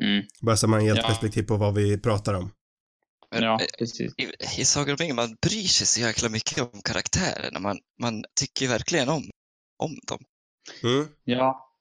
Mm. 0.00 0.24
Bara 0.40 0.56
så 0.56 0.68
man 0.68 0.84
ger 0.84 0.92
ett 0.92 0.98
Ja. 1.02 1.08
perspektiv 1.08 1.42
på 1.42 1.56
vad 1.56 1.74
vi 1.74 1.98
pratar 2.00 2.34
om. 2.34 2.50
Men, 3.30 3.42
Ja, 3.42 3.60
eh, 3.60 3.66
precis. 3.78 4.14
I, 4.16 4.60
I 4.60 4.64
Sagan 4.64 4.90
om 4.90 4.96
ringen, 4.96 5.16
man 5.16 5.36
bryr 5.42 5.62
sig 5.62 5.86
så 5.86 6.00
jäkla 6.00 6.28
mycket 6.28 6.62
om 6.62 6.80
karaktärerna. 6.84 7.60
Man, 7.60 7.78
man 8.00 8.24
tycker 8.40 8.68
verkligen 8.68 9.08
om, 9.08 9.30
om 9.78 9.98
dem. 10.08 10.18
Mm. 10.82 11.08
Ja, 11.24 11.74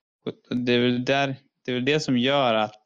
det 0.49 0.73
är 0.73 0.79
väl 0.79 1.05
där, 1.05 1.35
det 1.65 1.71
är 1.71 1.75
väl 1.75 1.85
det 1.85 1.99
som 1.99 2.17
gör 2.17 2.53
att 2.53 2.83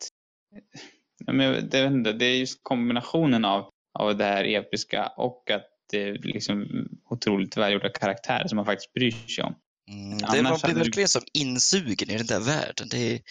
jag 1.25 1.33
vet 1.51 1.73
inte, 1.73 2.13
det 2.13 2.25
är 2.25 2.35
just 2.37 2.59
kombinationen 2.63 3.45
av, 3.45 3.69
av 3.99 4.17
det 4.17 4.23
här 4.23 4.43
episka 4.43 5.07
och 5.17 5.51
att 5.51 5.65
det 5.91 6.03
är 6.09 6.13
liksom 6.13 6.65
otroligt 7.09 7.57
välgjorda 7.57 7.89
karaktärer 7.89 8.47
som 8.47 8.55
man 8.55 8.65
faktiskt 8.65 8.93
bryr 8.93 9.11
sig 9.11 9.43
om. 9.43 9.55
Mm, 9.91 10.17
det, 10.17 10.43
man 10.43 10.59
blir 10.63 10.73
verkligen 10.73 11.09
som 11.09 11.21
insugen 11.33 12.09
i 12.09 12.17
den 12.17 12.25
där 12.27 12.39
världen. 12.39 12.87
Det 12.89 12.97
är, 12.97 13.21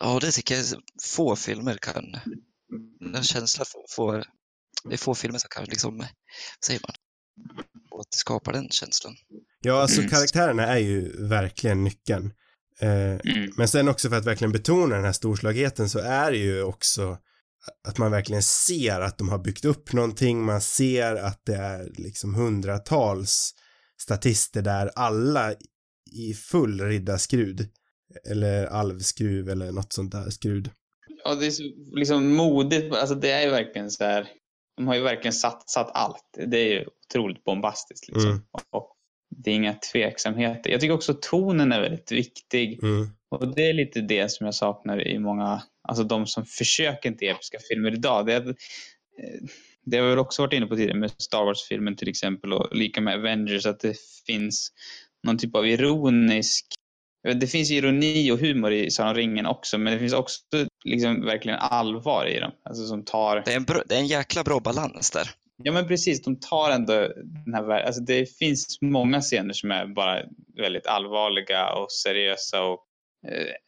ja, 0.00 0.18
det 0.20 0.30
tycker 0.30 0.54
jag 0.54 0.64
få 1.02 1.36
filmer 1.36 1.74
kan. 1.76 2.16
Den 3.12 3.22
känslan 3.22 3.66
får, 3.66 3.84
får, 3.96 4.24
det 4.84 4.94
är 4.94 4.98
få 4.98 5.14
filmer 5.14 5.38
som 5.38 5.48
kan 5.50 5.64
liksom, 5.64 5.98
vad 5.98 6.08
säger 6.66 6.80
man, 6.82 6.94
återskapa 7.90 8.52
den 8.52 8.68
känslan. 8.70 9.14
Ja, 9.60 9.82
alltså 9.82 10.00
Mm. 10.00 10.10
karaktärerna 10.10 10.66
är 10.66 10.78
ju 10.78 11.26
verkligen 11.28 11.84
nyckeln. 11.84 12.32
Eh, 12.80 12.88
Mm. 13.34 13.52
men 13.56 13.68
sen 13.68 13.88
också 13.88 14.08
för 14.08 14.16
att 14.16 14.26
verkligen 14.26 14.52
betona 14.52 14.96
den 14.96 15.04
här 15.04 15.12
storslagheten 15.12 15.88
så 15.90 15.98
är 15.98 16.30
det 16.30 16.38
ju 16.38 16.62
också 16.62 17.18
att 17.88 17.98
man 17.98 18.10
verkligen 18.10 18.42
ser 18.42 19.00
att 19.00 19.18
de 19.18 19.28
har 19.28 19.38
byggt 19.38 19.64
upp 19.64 19.92
någonting, 19.92 20.44
man 20.44 20.60
ser 20.60 21.14
att 21.16 21.42
det 21.46 21.56
är 21.56 21.90
liksom 21.98 22.34
hundratals 22.34 23.54
statister 24.02 24.62
där 24.62 24.90
alla 24.94 25.54
i 26.12 26.34
full 26.34 26.80
riddarskrud 26.80 27.68
eller 28.30 28.66
alvskruv 28.66 29.48
eller 29.48 29.72
något 29.72 29.92
sånt 29.92 30.12
där 30.12 30.30
skrud. 30.30 30.70
Ja, 31.24 31.34
det 31.34 31.46
är 31.46 31.50
så 31.50 31.62
liksom 31.96 32.34
modigt. 32.34 32.94
Alltså 32.94 33.14
det 33.14 33.30
är 33.30 33.42
ju 33.42 33.50
verkligen 33.50 33.90
så 33.90 34.04
här. 34.04 34.28
De 34.76 34.86
har 34.86 34.94
ju 34.94 35.02
verkligen 35.02 35.32
satsat 35.32 35.90
allt. 35.94 36.38
Det 36.46 36.58
är 36.58 36.72
ju 36.72 36.86
otroligt 37.08 37.44
bombastiskt 37.44 38.08
liksom. 38.08 38.30
Mm. 38.30 38.42
Och 38.70 38.96
det 39.36 39.50
är 39.50 39.54
inga 39.54 39.74
tveksamheter. 39.74 40.70
Jag 40.70 40.80
tycker 40.80 40.94
också 40.94 41.14
tonen 41.20 41.72
är 41.72 41.80
väldigt 41.80 42.12
viktig. 42.12 42.82
Mm. 42.82 43.08
Och 43.32 43.54
det 43.54 43.68
är 43.68 43.72
lite 43.72 44.00
det 44.00 44.30
som 44.30 44.44
jag 44.44 44.54
saknar 44.54 45.08
i 45.08 45.18
många, 45.18 45.62
alltså 45.88 46.04
de 46.04 46.26
som 46.26 46.44
försöker 46.44 47.12
till 47.12 47.28
episka 47.28 47.58
filmer 47.68 47.92
idag. 47.92 48.26
Det, 48.26 48.32
är, 48.32 48.48
eh, 48.48 48.54
det 49.84 49.96
har 49.96 50.04
vi 50.04 50.10
väl 50.10 50.18
också 50.18 50.42
varit 50.42 50.52
inne 50.52 50.66
på 50.66 50.76
tidigare 50.76 50.98
med 50.98 51.10
Star 51.10 51.44
Wars-filmen 51.44 51.96
till 51.96 52.08
exempel 52.08 52.52
och 52.52 52.76
lika 52.76 53.00
med 53.00 53.14
Avengers 53.14 53.66
att 53.66 53.80
det 53.80 53.96
finns 54.26 54.72
någon 55.26 55.38
typ 55.38 55.56
av 55.56 55.66
ironisk 55.66 56.66
det 57.22 57.46
finns 57.46 57.70
ironi 57.70 58.30
och 58.30 58.38
humor 58.38 58.72
i 58.72 58.90
Sagan 58.90 59.14
ringen 59.14 59.46
också, 59.46 59.78
men 59.78 59.92
det 59.92 59.98
finns 59.98 60.12
också 60.12 60.40
liksom 60.84 61.24
verkligen 61.24 61.58
allvar 61.58 62.26
i 62.26 62.40
dem. 62.40 62.52
Alltså 62.64 62.86
som 62.86 63.04
tar... 63.04 63.42
Det 63.44 63.52
är 63.52 63.56
en, 63.56 63.64
bra, 63.64 63.82
det 63.88 63.94
är 63.94 63.98
en 63.98 64.06
jäkla 64.06 64.42
bra 64.44 64.60
balans 64.60 65.10
där. 65.10 65.30
Ja 65.62 65.72
men 65.72 65.88
precis, 65.88 66.22
de 66.22 66.40
tar 66.40 66.70
ändå 66.70 66.92
den 67.44 67.54
här 67.54 67.62
vär- 67.62 67.86
alltså 67.86 68.00
Det 68.02 68.36
finns 68.38 68.78
många 68.80 69.20
scener 69.20 69.52
som 69.52 69.70
är 69.70 69.86
bara 69.86 70.22
väldigt 70.56 70.86
allvarliga 70.86 71.72
och 71.72 71.92
seriösa 71.92 72.62
och 72.62 72.80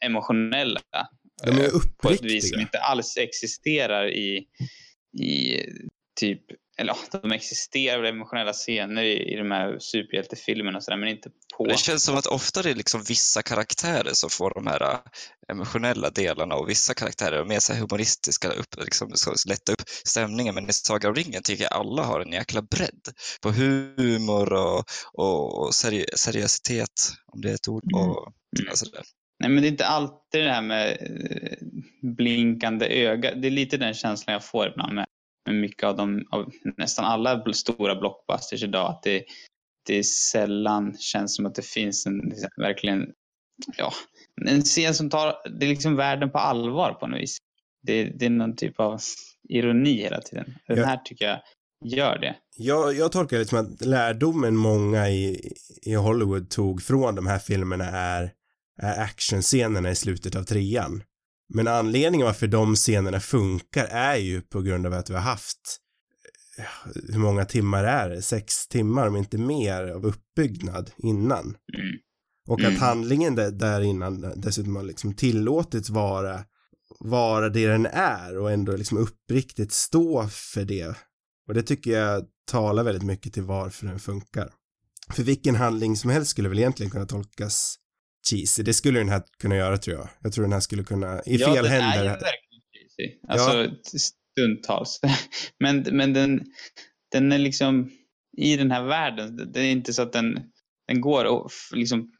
emotionella. 0.05 0.79
De 1.43 1.49
är 1.51 1.63
eh, 1.63 1.69
På 1.97 2.09
ett 2.09 2.21
vis 2.21 2.49
som 2.49 2.55
uppriktiga. 2.55 2.61
inte 2.61 2.79
alls 2.79 3.17
existerar 3.17 4.07
i, 4.13 4.45
i 5.19 5.59
typ, 6.19 6.41
eller 6.77 6.93
ja, 7.11 7.19
de 7.21 7.31
existerar 7.31 8.01
väl 8.01 8.13
emotionella 8.13 8.53
scener 8.53 9.03
i, 9.03 9.33
i 9.33 9.35
de 9.35 9.51
här 9.51 9.79
superhjältefilmerna 9.79 10.77
och 10.77 10.83
sådär, 10.83 10.97
men 10.97 11.09
inte 11.09 11.29
på... 11.57 11.65
Det 11.65 11.77
känns 11.79 12.03
som 12.03 12.15
att 12.15 12.25
ofta 12.27 12.61
det 12.61 12.69
är 12.69 12.75
liksom 12.75 13.03
vissa 13.03 13.41
karaktärer 13.41 14.13
som 14.13 14.29
får 14.29 14.53
de 14.55 14.67
här 14.67 14.81
äh, 14.93 14.99
emotionella 15.51 16.09
delarna 16.09 16.55
och 16.55 16.69
vissa 16.69 16.93
karaktärer 16.93 17.39
är 17.39 17.45
mer 17.45 17.59
så 17.59 17.73
här 17.73 17.79
humoristiska, 17.79 18.49
upp, 18.49 18.75
liksom, 18.77 19.11
så 19.15 19.33
lätta 19.49 19.71
upp 19.71 19.81
stämningen. 20.05 20.55
Men 20.55 20.69
i 20.69 20.73
Saga 20.73 21.09
om 21.09 21.15
ringen 21.15 21.43
tycker 21.43 21.63
jag 21.63 21.73
alla 21.73 22.03
har 22.03 22.19
en 22.19 22.31
jäkla 22.31 22.61
bredd 22.61 23.01
på 23.41 23.51
humor 23.51 24.53
och, 24.53 24.83
och, 25.13 25.59
och 25.65 25.73
seri 25.75 26.05
seriositet, 26.15 26.89
om 27.27 27.41
det 27.41 27.49
är 27.49 27.53
ett 27.55 27.67
ord. 27.67 27.83
Mm. 27.93 28.09
Och, 28.09 28.33
Mm. 28.59 28.69
alltså 28.69 28.85
det. 28.85 29.01
Nej, 29.39 29.49
men 29.49 29.61
det 29.61 29.67
är 29.67 29.71
inte 29.71 29.85
alltid 29.85 30.43
det 30.43 30.51
här 30.51 30.61
med 30.61 30.97
eh, 31.01 31.57
blinkande 32.01 33.03
öga. 33.03 33.35
Det 33.35 33.47
är 33.47 33.51
lite 33.51 33.77
den 33.77 33.93
känslan 33.93 34.33
jag 34.33 34.45
får 34.45 34.67
ibland 34.67 34.95
med, 34.95 35.05
med 35.45 35.55
mycket 35.55 35.83
av, 35.83 35.95
de, 35.95 36.27
av 36.31 36.51
nästan 36.77 37.05
alla 37.05 37.53
stora 37.53 37.95
blockbusters 37.95 38.63
idag. 38.63 38.89
Att 38.89 39.03
det, 39.03 39.23
det 39.85 39.99
är 39.99 40.03
sällan 40.03 40.97
känns 40.97 41.35
som 41.35 41.45
att 41.45 41.55
det 41.55 41.65
finns 41.65 42.05
en 42.05 42.33
verkligen, 42.57 43.11
ja, 43.77 43.91
en 44.45 44.61
scen 44.61 44.93
som 44.93 45.09
tar 45.09 45.35
det 45.59 45.65
är 45.65 45.69
liksom 45.69 45.95
världen 45.95 46.31
på 46.31 46.37
allvar 46.37 46.93
på 46.93 47.07
något 47.07 47.21
vis. 47.21 47.37
Det, 47.83 48.03
det 48.03 48.25
är 48.25 48.29
någon 48.29 48.55
typ 48.55 48.79
av 48.79 48.99
ironi 49.49 49.93
hela 49.93 50.21
tiden. 50.21 50.55
Den 50.67 50.83
här 50.83 50.97
tycker 50.97 51.25
jag 51.25 51.39
gör 51.85 52.19
det. 52.19 52.35
Jag, 52.57 52.93
jag 52.93 53.11
tolkar 53.11 53.37
det 53.37 53.45
som 53.45 53.59
att 53.59 53.85
lärdomen 53.85 54.55
många 54.55 55.09
i, 55.09 55.53
i 55.81 55.93
Hollywood 55.93 56.49
tog 56.49 56.81
från 56.81 57.15
de 57.15 57.27
här 57.27 57.39
filmerna 57.39 57.85
är 57.85 58.31
actionscenerna 58.81 59.91
i 59.91 59.95
slutet 59.95 60.35
av 60.35 60.43
trean. 60.43 61.03
Men 61.53 61.67
anledningen 61.67 62.25
varför 62.25 62.47
de 62.47 62.75
scenerna 62.75 63.19
funkar 63.19 63.85
är 63.85 64.15
ju 64.15 64.41
på 64.41 64.61
grund 64.61 64.85
av 64.85 64.93
att 64.93 65.09
vi 65.09 65.13
har 65.13 65.21
haft 65.21 65.77
eh, 66.57 66.91
hur 67.13 67.19
många 67.19 67.45
timmar 67.45 67.83
är 67.83 68.09
det? 68.09 68.21
Sex 68.21 68.67
timmar 68.67 69.07
om 69.07 69.15
inte 69.15 69.37
mer 69.37 69.83
av 69.87 70.05
uppbyggnad 70.05 70.91
innan. 70.97 71.45
Mm. 71.45 71.97
Och 72.47 72.59
Mm. 72.59 72.73
att 72.73 72.79
handlingen 72.79 73.35
där, 73.35 73.51
där 73.51 73.81
innan 73.81 74.33
dessutom 74.41 74.75
har 74.75 74.83
liksom 74.83 75.13
tillåtits 75.13 75.89
vara, 75.89 76.39
vara 76.99 77.49
det 77.49 77.67
den 77.67 77.85
är 77.85 78.37
och 78.37 78.51
ändå 78.51 78.75
liksom 78.75 78.97
uppriktigt 78.97 79.71
stå 79.71 80.27
för 80.27 80.65
det. 80.65 80.95
Och 81.47 81.53
det 81.53 81.63
tycker 81.63 81.91
jag 81.91 82.25
talar 82.51 82.83
väldigt 82.83 83.03
mycket 83.03 83.33
till 83.33 83.43
varför 83.43 83.87
den 83.87 83.99
funkar. 83.99 84.49
För 85.13 85.23
vilken 85.23 85.55
handling 85.55 85.95
som 85.95 86.09
helst 86.09 86.31
skulle 86.31 86.49
väl 86.49 86.59
egentligen 86.59 86.89
kunna 86.91 87.05
tolkas 87.05 87.77
cheesy. 88.29 88.63
Det 88.63 88.73
skulle 88.73 88.99
den 88.99 89.09
här 89.09 89.23
kunna 89.39 89.55
göra 89.55 89.77
tror 89.77 89.97
jag. 89.97 90.09
Jag 90.21 90.33
tror 90.33 90.43
den 90.43 90.53
här 90.53 90.59
skulle 90.59 90.83
kunna, 90.83 91.21
i 91.25 91.35
ja, 91.35 91.53
fel 91.53 91.63
den 91.63 91.73
är 91.73 91.77
ju 91.77 91.81
händer. 91.83 92.03
verkligen 92.03 92.61
cheesy. 92.97 93.19
Alltså 93.27 93.67
stundtals. 93.97 94.99
men 95.59 95.85
men 95.91 96.13
den, 96.13 96.41
den 97.11 97.31
är 97.31 97.37
liksom 97.37 97.91
i 98.37 98.57
den 98.57 98.71
här 98.71 98.83
världen. 98.83 99.51
Det 99.53 99.59
är 99.61 99.71
inte 99.71 99.93
så 99.93 100.01
att 100.01 100.13
den, 100.13 100.39
den 100.87 101.01
går 101.01 101.25
och 101.25 101.51
liksom 101.73 102.11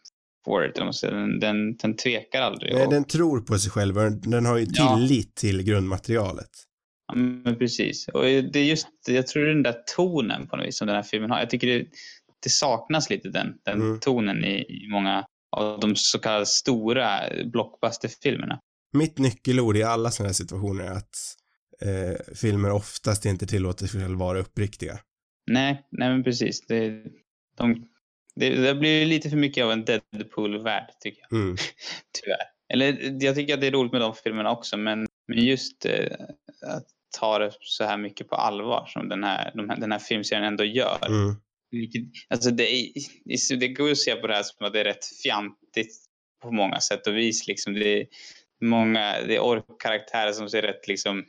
man 0.80 0.94
säger. 0.94 1.14
Den, 1.16 1.40
den, 1.40 1.76
den 1.78 1.96
tvekar 1.96 2.42
aldrig. 2.42 2.74
Nej, 2.74 2.86
och, 2.86 2.94
den 2.94 3.04
tror 3.04 3.42
på 3.42 3.58
sig 3.60 3.72
själv 3.72 3.98
och 3.98 4.12
den, 4.12 4.46
har 4.46 4.58
ju 4.58 4.66
Ja. 4.70 4.98
tillit 4.98 5.36
till 5.36 5.64
grundmaterialet. 5.64 6.50
ja, 7.08 7.16
men 7.16 7.56
precis. 7.58 8.08
Och 8.08 8.22
det 8.24 8.56
är 8.60 8.64
just, 8.64 8.88
jag 9.08 9.28
tror 9.28 9.44
det 9.44 9.54
den 9.54 9.64
där 9.64 9.76
tonen 9.96 10.48
på 10.48 10.56
något 10.56 10.68
vis 10.68 10.78
som 10.78 10.88
den 10.88 10.96
här 10.96 11.04
filmen 11.04 11.32
har. 11.32 11.40
Jag 11.40 11.50
tycker 11.50 11.68
det, 11.68 11.86
det 12.44 12.50
saknas 12.50 13.10
lite 13.10 13.30
den, 13.30 13.54
den 13.66 13.82
Mm. 13.82 14.00
tonen 14.00 14.44
i, 14.46 14.56
i 14.60 14.88
många 14.92 15.26
av 15.56 15.80
de 15.80 15.96
så 15.96 16.20
kallade 16.20 16.46
stora 16.46 17.20
blockbusterfilmerna. 17.46 18.60
Mitt 18.94 19.18
nyckelord 19.18 19.78
i 19.78 19.84
alla 19.84 20.12
sådana 20.12 20.28
här 20.28 20.34
situationer 20.34 20.84
är 20.84 20.92
att 20.92 21.16
eh, 21.82 22.36
filmer 22.36 22.72
oftast 22.72 23.26
inte 23.26 23.48
tillåter 23.48 23.88
sig 23.88 24.02
själva 24.02 24.26
vara 24.26 24.40
uppriktiga. 24.40 25.00
Nej, 25.52 25.88
nej 25.92 26.10
men 26.10 26.24
precis. 26.24 26.66
Det, 26.68 27.04
de, 27.58 27.88
det, 28.36 28.50
det 28.50 28.76
blir 28.76 29.06
lite 29.06 29.30
för 29.30 29.38
mycket 29.38 29.64
av 29.66 29.72
en 29.72 29.86
Deadpool-värld 29.86 30.90
tycker 31.00 31.22
jag. 31.30 31.40
Mm. 31.40 31.58
Tyvärr. 32.22 32.56
Eller 32.74 33.24
jag 33.24 33.36
tycker 33.36 33.54
att 33.54 33.62
det 33.62 33.68
är 33.68 33.72
roligt 33.72 33.92
med 33.92 34.02
de 34.02 34.14
filmerna 34.14 34.52
också 34.52 34.78
men, 34.78 35.08
men 35.28 35.46
just 35.46 35.86
eh, 35.86 36.14
att 36.62 36.86
ta 37.20 37.40
det 37.40 37.52
så 37.60 37.84
här 37.84 37.98
mycket 37.98 38.30
på 38.30 38.36
allvar 38.36 38.86
som 38.88 39.10
den 39.10 39.24
här, 39.24 39.52
de 39.56 39.70
här, 39.70 39.78
den 39.78 39.92
här 39.92 40.00
filmserien 40.00 40.46
ändå 40.46 40.64
gör. 40.64 41.08
Mm. 41.08 41.36
Vilket, 41.80 42.02
alltså 42.30 42.52
det, 42.52 42.76
är, 42.76 43.56
det 43.60 43.68
går 43.68 43.88
ju 43.88 43.92
att 43.92 43.98
se 43.98 44.16
på 44.16 44.28
det 44.28 44.36
här 44.36 44.44
som 44.44 44.68
att 44.68 44.74
det 44.74 44.80
är 44.80 44.84
rätt 44.84 45.06
fjantigt 45.24 45.96
på 46.42 46.52
många 46.52 46.80
sätt 46.80 47.08
och 47.08 47.18
vis. 47.18 47.48
Liksom. 47.48 47.74
Det, 47.74 48.02
är 48.02 48.08
många, 48.62 49.22
det 49.22 49.36
är 49.36 49.40
orkkaraktärer 49.40 50.32
som 50.32 50.50
ser 50.50 50.62
rätt 50.62 50.88
liksom... 50.88 51.26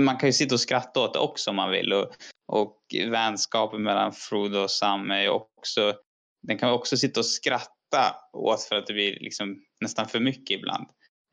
Man 0.00 0.16
kan 0.16 0.28
ju 0.28 0.32
sitta 0.32 0.54
och 0.54 0.60
skratta 0.60 1.00
åt 1.00 1.14
det 1.14 1.20
också 1.20 1.50
om 1.50 1.56
man 1.56 1.70
vill. 1.70 1.92
Och, 1.92 2.10
och 2.46 2.78
vänskapen 3.10 3.82
mellan 3.82 4.12
Frodo 4.12 4.58
och 4.58 4.70
Sam 4.70 5.10
är 5.10 5.22
ju 5.22 5.28
också... 5.28 5.94
Den 6.42 6.58
kan 6.58 6.68
man 6.68 6.78
också 6.78 6.96
sitta 6.96 7.20
och 7.20 7.26
skratta 7.26 8.16
åt 8.32 8.62
för 8.62 8.76
att 8.76 8.86
det 8.86 8.92
blir 8.92 9.18
liksom 9.20 9.62
nästan 9.80 10.08
för 10.08 10.20
mycket 10.20 10.58
ibland. 10.58 10.86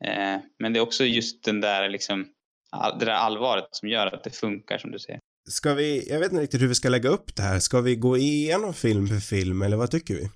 Eh, 0.04 0.38
men 0.58 0.72
det 0.72 0.78
är 0.78 0.82
också 0.82 1.04
just 1.04 1.44
den 1.44 1.60
där 1.60 1.88
liksom, 1.88 2.26
all, 2.70 2.98
det 2.98 3.04
där 3.04 3.12
allvaret 3.12 3.68
som 3.70 3.88
gör 3.88 4.06
att 4.06 4.24
det 4.24 4.30
funkar 4.30 4.78
som 4.78 4.90
du 4.90 4.98
säger 4.98 5.20
ska 5.48 5.74
vi, 5.74 6.08
jag 6.08 6.20
vet 6.20 6.32
inte 6.32 6.42
riktigt 6.42 6.62
hur 6.62 6.68
vi 6.68 6.74
ska 6.74 6.88
lägga 6.88 7.08
upp 7.08 7.36
det 7.36 7.42
här. 7.42 7.58
Ska 7.60 7.80
vi 7.80 7.96
gå 7.96 8.16
igenom 8.18 8.74
film 8.74 9.08
för 9.08 9.16
film 9.16 9.62
eller 9.62 9.76
vad 9.76 9.90
tycker 9.90 10.14
vi? 10.14 10.30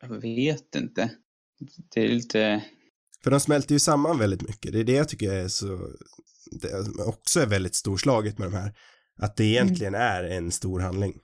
Jag 0.00 0.08
vet 0.20 0.74
inte. 0.76 1.10
Det 1.94 2.00
är 2.00 2.08
lite... 2.08 2.64
För 3.24 3.30
de 3.30 3.40
smälter 3.40 3.72
ju 3.72 3.78
samman 3.78 4.18
väldigt 4.18 4.42
mycket. 4.42 4.72
Det 4.72 4.80
är 4.80 4.84
det 4.84 4.92
jag 4.92 5.08
tycker 5.08 5.32
är 5.32 5.48
så, 5.48 5.88
det 6.50 7.02
också 7.06 7.40
är 7.40 7.46
väldigt 7.46 7.74
storslaget 7.74 8.38
med 8.38 8.50
de 8.50 8.56
här. 8.56 8.72
Att 9.18 9.36
det 9.36 9.44
egentligen 9.44 9.94
är 9.94 10.24
en 10.24 10.50
stor 10.50 10.80
handling. 10.80 11.14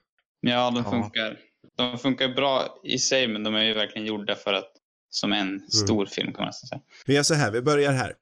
Ja, 0.41 0.71
de 0.71 0.83
Ja. 0.85 0.91
funkar. 0.91 1.37
De 1.77 1.97
funkar 1.97 2.29
bra 2.35 2.81
i 2.83 2.97
sig, 2.97 3.27
men 3.27 3.43
de 3.43 3.55
är 3.55 3.63
ju 3.63 3.73
verkligen 3.73 4.07
gjorda 4.07 4.35
för 4.35 4.53
att 4.53 4.71
som 5.09 5.33
en 5.33 5.59
stor 5.71 6.05
film 6.05 6.33
kan 6.33 6.43
man 6.43 6.53
säga. 6.53 6.81
Vi 7.05 7.13
gör 7.13 7.23
så 7.23 7.33
här, 7.33 7.51
vi 7.51 7.61
börjar 7.61 7.91
här. 7.91 8.13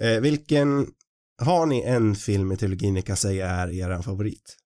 Eh, 0.00 0.20
vilken, 0.20 0.86
har 1.38 1.66
ni 1.66 1.82
en 1.82 2.14
film 2.14 2.52
i 2.52 2.56
trilogin 2.56 2.94
ni 2.94 3.02
kan 3.02 3.16
säga 3.16 3.48
är 3.50 3.70
er 3.70 4.02
favorit? 4.02 4.56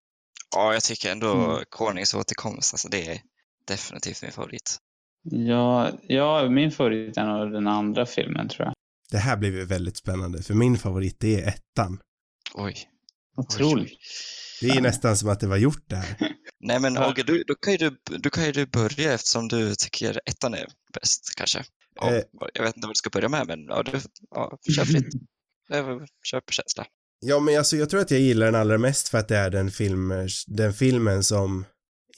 Ja, 0.54 0.72
jag 0.72 0.82
tycker 0.82 1.12
ändå 1.12 1.34
Mm. 1.34 1.64
Konungens 1.70 2.14
återkomst, 2.14 2.74
alltså 2.74 2.88
det 2.88 3.08
är 3.08 3.20
definitivt 3.66 4.22
min 4.22 4.32
favorit. 4.32 4.78
Ja, 5.22 5.90
ja, 6.02 6.48
min 6.50 6.72
favorit 6.72 7.16
är 7.16 7.26
nog 7.26 7.52
den 7.52 7.66
andra 7.66 8.06
filmen 8.06 8.48
tror 8.48 8.66
jag. 8.66 8.74
Det 9.10 9.18
här 9.18 9.36
blir 9.36 9.52
ju 9.52 9.64
väldigt 9.64 9.96
spännande, 9.96 10.42
för 10.42 10.54
min 10.54 10.78
favorit 10.78 11.16
det 11.20 11.42
är 11.42 11.48
ettan. 11.48 11.98
Oj. 12.54 12.74
Otroligt. 13.36 13.98
Det 14.60 14.66
är 14.68 14.74
ju 14.74 14.80
nästan 14.80 15.16
som 15.16 15.28
att 15.28 15.40
det 15.40 15.46
var 15.46 15.56
gjort 15.56 15.84
det 15.86 15.96
här. 15.96 16.16
Nej 16.60 16.80
men. 16.80 16.98
Åge, 16.98 17.22
du, 17.22 17.44
då, 17.46 17.54
kan 17.54 17.72
ju 17.72 17.78
du, 17.78 18.18
då 18.18 18.30
kan 18.30 18.44
ju 18.44 18.52
du 18.52 18.66
börja 18.66 19.12
eftersom 19.12 19.48
du 19.48 19.74
tycker 19.74 20.20
ettan 20.26 20.54
är 20.54 20.66
bäst 21.00 21.32
kanske. 21.36 21.64
Ja, 22.00 22.12
Eh. 22.12 22.22
Jag 22.54 22.62
vet 22.62 22.76
inte 22.76 22.86
vad 22.86 22.94
du 22.94 22.98
ska 22.98 23.10
börja 23.10 23.28
med, 23.28 23.46
men 23.46 23.64
ja, 23.68 23.82
du, 23.82 24.00
ja, 24.30 24.58
kör 24.76 24.84
fritt. 24.84 25.14
Kör 26.24 26.40
på 26.40 26.52
känsla. 26.52 26.86
Ja, 27.20 27.40
men 27.40 27.58
alltså 27.58 27.76
jag 27.76 27.90
tror 27.90 28.00
att 28.00 28.10
jag 28.10 28.20
gillar 28.20 28.46
den 28.46 28.54
allra 28.54 28.78
mest 28.78 29.08
för 29.08 29.18
att 29.18 29.28
det 29.28 29.36
är 29.36 29.50
den, 29.50 29.70
film, 29.70 30.12
den 30.46 30.72
filmen 30.72 31.24
som 31.24 31.64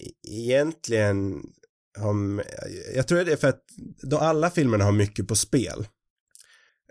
e-, 0.00 0.28
egentligen 0.28 1.43
har, 1.99 2.45
jag 2.95 3.09
tror 3.09 3.25
det 3.25 3.33
är 3.33 3.37
för 3.37 3.49
att 3.49 3.64
de, 4.02 4.17
alla 4.17 4.50
filmerna 4.50 4.85
har 4.85 4.93
mycket 4.93 5.28
på 5.28 5.37
spel. 5.37 5.87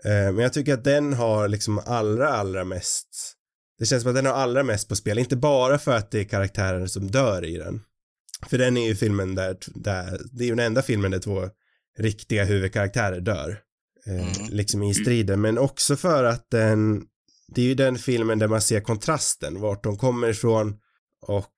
Eh, 0.04 0.32
men 0.32 0.38
jag 0.38 0.52
tycker 0.52 0.74
att 0.74 0.84
den 0.84 1.12
har 1.12 1.48
liksom 1.48 1.78
allra, 1.78 2.28
allra 2.28 2.64
mest, 2.64 3.34
det 3.78 3.86
känns 3.86 4.02
som 4.02 4.10
att 4.10 4.16
den 4.16 4.26
har 4.26 4.32
allra 4.32 4.62
mest 4.62 4.88
på 4.88 4.96
spel, 4.96 5.18
inte 5.18 5.36
bara 5.36 5.78
för 5.78 5.96
att 5.96 6.10
det 6.10 6.20
är 6.20 6.24
karaktärer 6.24 6.86
som 6.86 7.10
dör 7.10 7.44
i 7.44 7.56
den. 7.56 7.80
För 8.46 8.58
den 8.58 8.76
är 8.76 8.88
ju 8.88 8.96
filmen 8.96 9.34
där, 9.34 9.56
där 9.66 10.20
det 10.32 10.44
är 10.44 10.46
ju 10.46 10.54
den 10.54 10.66
enda 10.66 10.82
filmen 10.82 11.10
där 11.10 11.18
två 11.18 11.48
riktiga 11.98 12.44
huvudkaraktärer 12.44 13.20
dör. 13.20 13.62
Eh, 14.08 14.14
Mm. 14.36 14.48
Liksom 14.50 14.82
i 14.82 14.94
striden, 14.94 15.40
men 15.40 15.58
också 15.58 15.96
för 15.96 16.24
att 16.24 16.50
den, 16.50 17.02
det 17.54 17.60
är 17.62 17.66
ju 17.66 17.74
den 17.74 17.98
filmen 17.98 18.38
där 18.38 18.48
man 18.48 18.62
ser 18.62 18.80
kontrasten, 18.80 19.60
vart 19.60 19.84
de 19.84 19.96
kommer 19.98 20.28
ifrån 20.28 20.76
och 21.26 21.52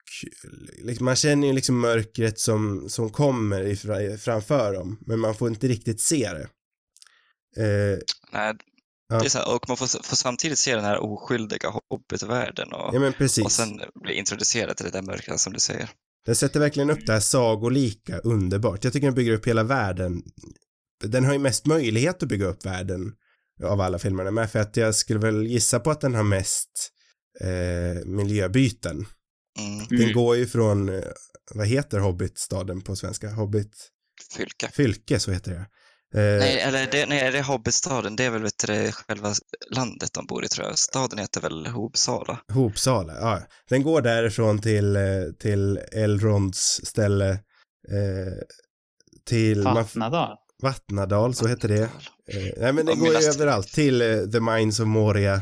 liksom, 0.82 1.04
man 1.04 1.16
känner 1.16 1.46
ju 1.46 1.52
liksom 1.52 1.80
mörkret 1.80 2.38
som, 2.38 2.88
som 2.88 3.10
kommer 3.10 3.62
ifra, 3.66 4.16
framför 4.18 4.72
dem, 4.72 4.98
men 5.06 5.18
man 5.18 5.34
får 5.34 5.48
inte 5.48 5.68
riktigt 5.68 6.00
se 6.00 6.30
det. 6.32 6.48
Eh, 7.64 7.98
Nej, 8.32 8.54
Ja. 9.08 9.18
det 9.18 9.24
är 9.24 9.28
så 9.28 9.38
här, 9.38 9.54
och 9.54 9.68
man 9.68 9.76
får, 9.76 9.86
får 9.86 10.16
samtidigt 10.16 10.58
se 10.58 10.74
den 10.74 10.84
här 10.84 10.98
oskyldiga 10.98 11.72
hobbitvärlden 11.90 12.72
och, 12.72 12.94
ja 12.94 13.12
och 13.44 13.52
sen 13.52 13.80
bli 14.02 14.14
introducerad 14.14 14.76
till 14.76 14.86
det 14.86 14.92
där 14.92 15.02
mörka 15.02 15.38
som 15.38 15.52
du 15.52 15.60
säger. 15.60 15.88
Den 16.26 16.36
sätter 16.36 16.60
verkligen 16.60 16.90
upp 16.90 17.06
det 17.06 17.12
här 17.12 17.20
sagolika 17.20 18.18
underbart. 18.18 18.84
Jag 18.84 18.92
tycker 18.92 19.06
den 19.06 19.14
bygger 19.14 19.32
upp 19.32 19.46
hela 19.46 19.62
världen. 19.62 20.22
Den 21.04 21.24
har 21.24 21.32
ju 21.32 21.38
mest 21.38 21.66
möjlighet 21.66 22.22
att 22.22 22.28
bygga 22.28 22.46
upp 22.46 22.66
världen 22.66 23.12
av 23.64 23.80
alla 23.80 23.98
filmerna 23.98 24.30
med 24.30 24.50
för 24.50 24.58
att 24.58 24.76
jag 24.76 24.94
skulle 24.94 25.20
väl 25.20 25.46
gissa 25.46 25.80
på 25.80 25.90
att 25.90 26.00
den 26.00 26.14
har 26.14 26.22
mest 26.22 26.90
eh, 27.40 28.04
miljöbyten. 28.06 28.96
Mm. 29.58 29.86
Den 29.88 30.00
Mm. 30.00 30.12
går 30.12 30.36
ju 30.36 30.46
från, 30.46 30.88
eh, 30.88 31.04
vad 31.54 31.66
heter 31.66 31.98
Hobbitstaden 31.98 32.80
på 32.80 32.96
svenska? 32.96 33.30
Hobbit 33.30 33.90
Fylke. 34.36 34.68
Fylke, 34.72 35.18
så 35.20 35.30
heter 35.32 35.50
det. 35.52 35.66
Eh, 36.20 36.38
Nej, 36.38 36.60
eller 36.60 36.88
det, 36.90 37.06
nej, 37.06 37.32
det 37.32 37.38
är 37.38 37.42
Hobbitstaden. 37.42 38.16
Det 38.16 38.24
är 38.24 38.30
väl 38.30 38.42
vet 38.42 38.58
du, 38.66 38.72
det, 38.72 38.92
själva 38.92 39.34
landet 39.70 40.10
de 40.12 40.26
bor 40.26 40.44
i 40.44 40.48
tror 40.48 40.66
jag. 40.66 40.78
Staden 40.78 41.18
heter 41.18 41.40
väl 41.40 41.66
Hopsala. 41.66 42.40
Hopsala, 42.52 43.12
ja. 43.14 43.42
Den 43.68 43.82
går 43.82 44.02
därifrån 44.02 44.58
till, 44.60 44.96
eh, 44.96 45.02
till 45.38 45.76
Elronds 45.92 46.80
ställe, 46.84 47.30
eh, 47.88 48.32
till 49.24 49.62
man, 49.62 49.86
Vattnadal. 50.62 51.34
Så 51.34 51.46
heter 51.46 51.68
det. 51.68 51.82
Eh, 51.82 52.52
nej 52.56 52.72
men 52.72 52.86
Ja, 52.86 52.94
går 52.94 53.08
ju 53.08 53.28
överallt, 53.28 53.72
till 53.72 54.02
eh, 54.02 54.22
The 54.32 54.40
Mines 54.40 54.80
of 54.80 54.86
Moria. 54.86 55.40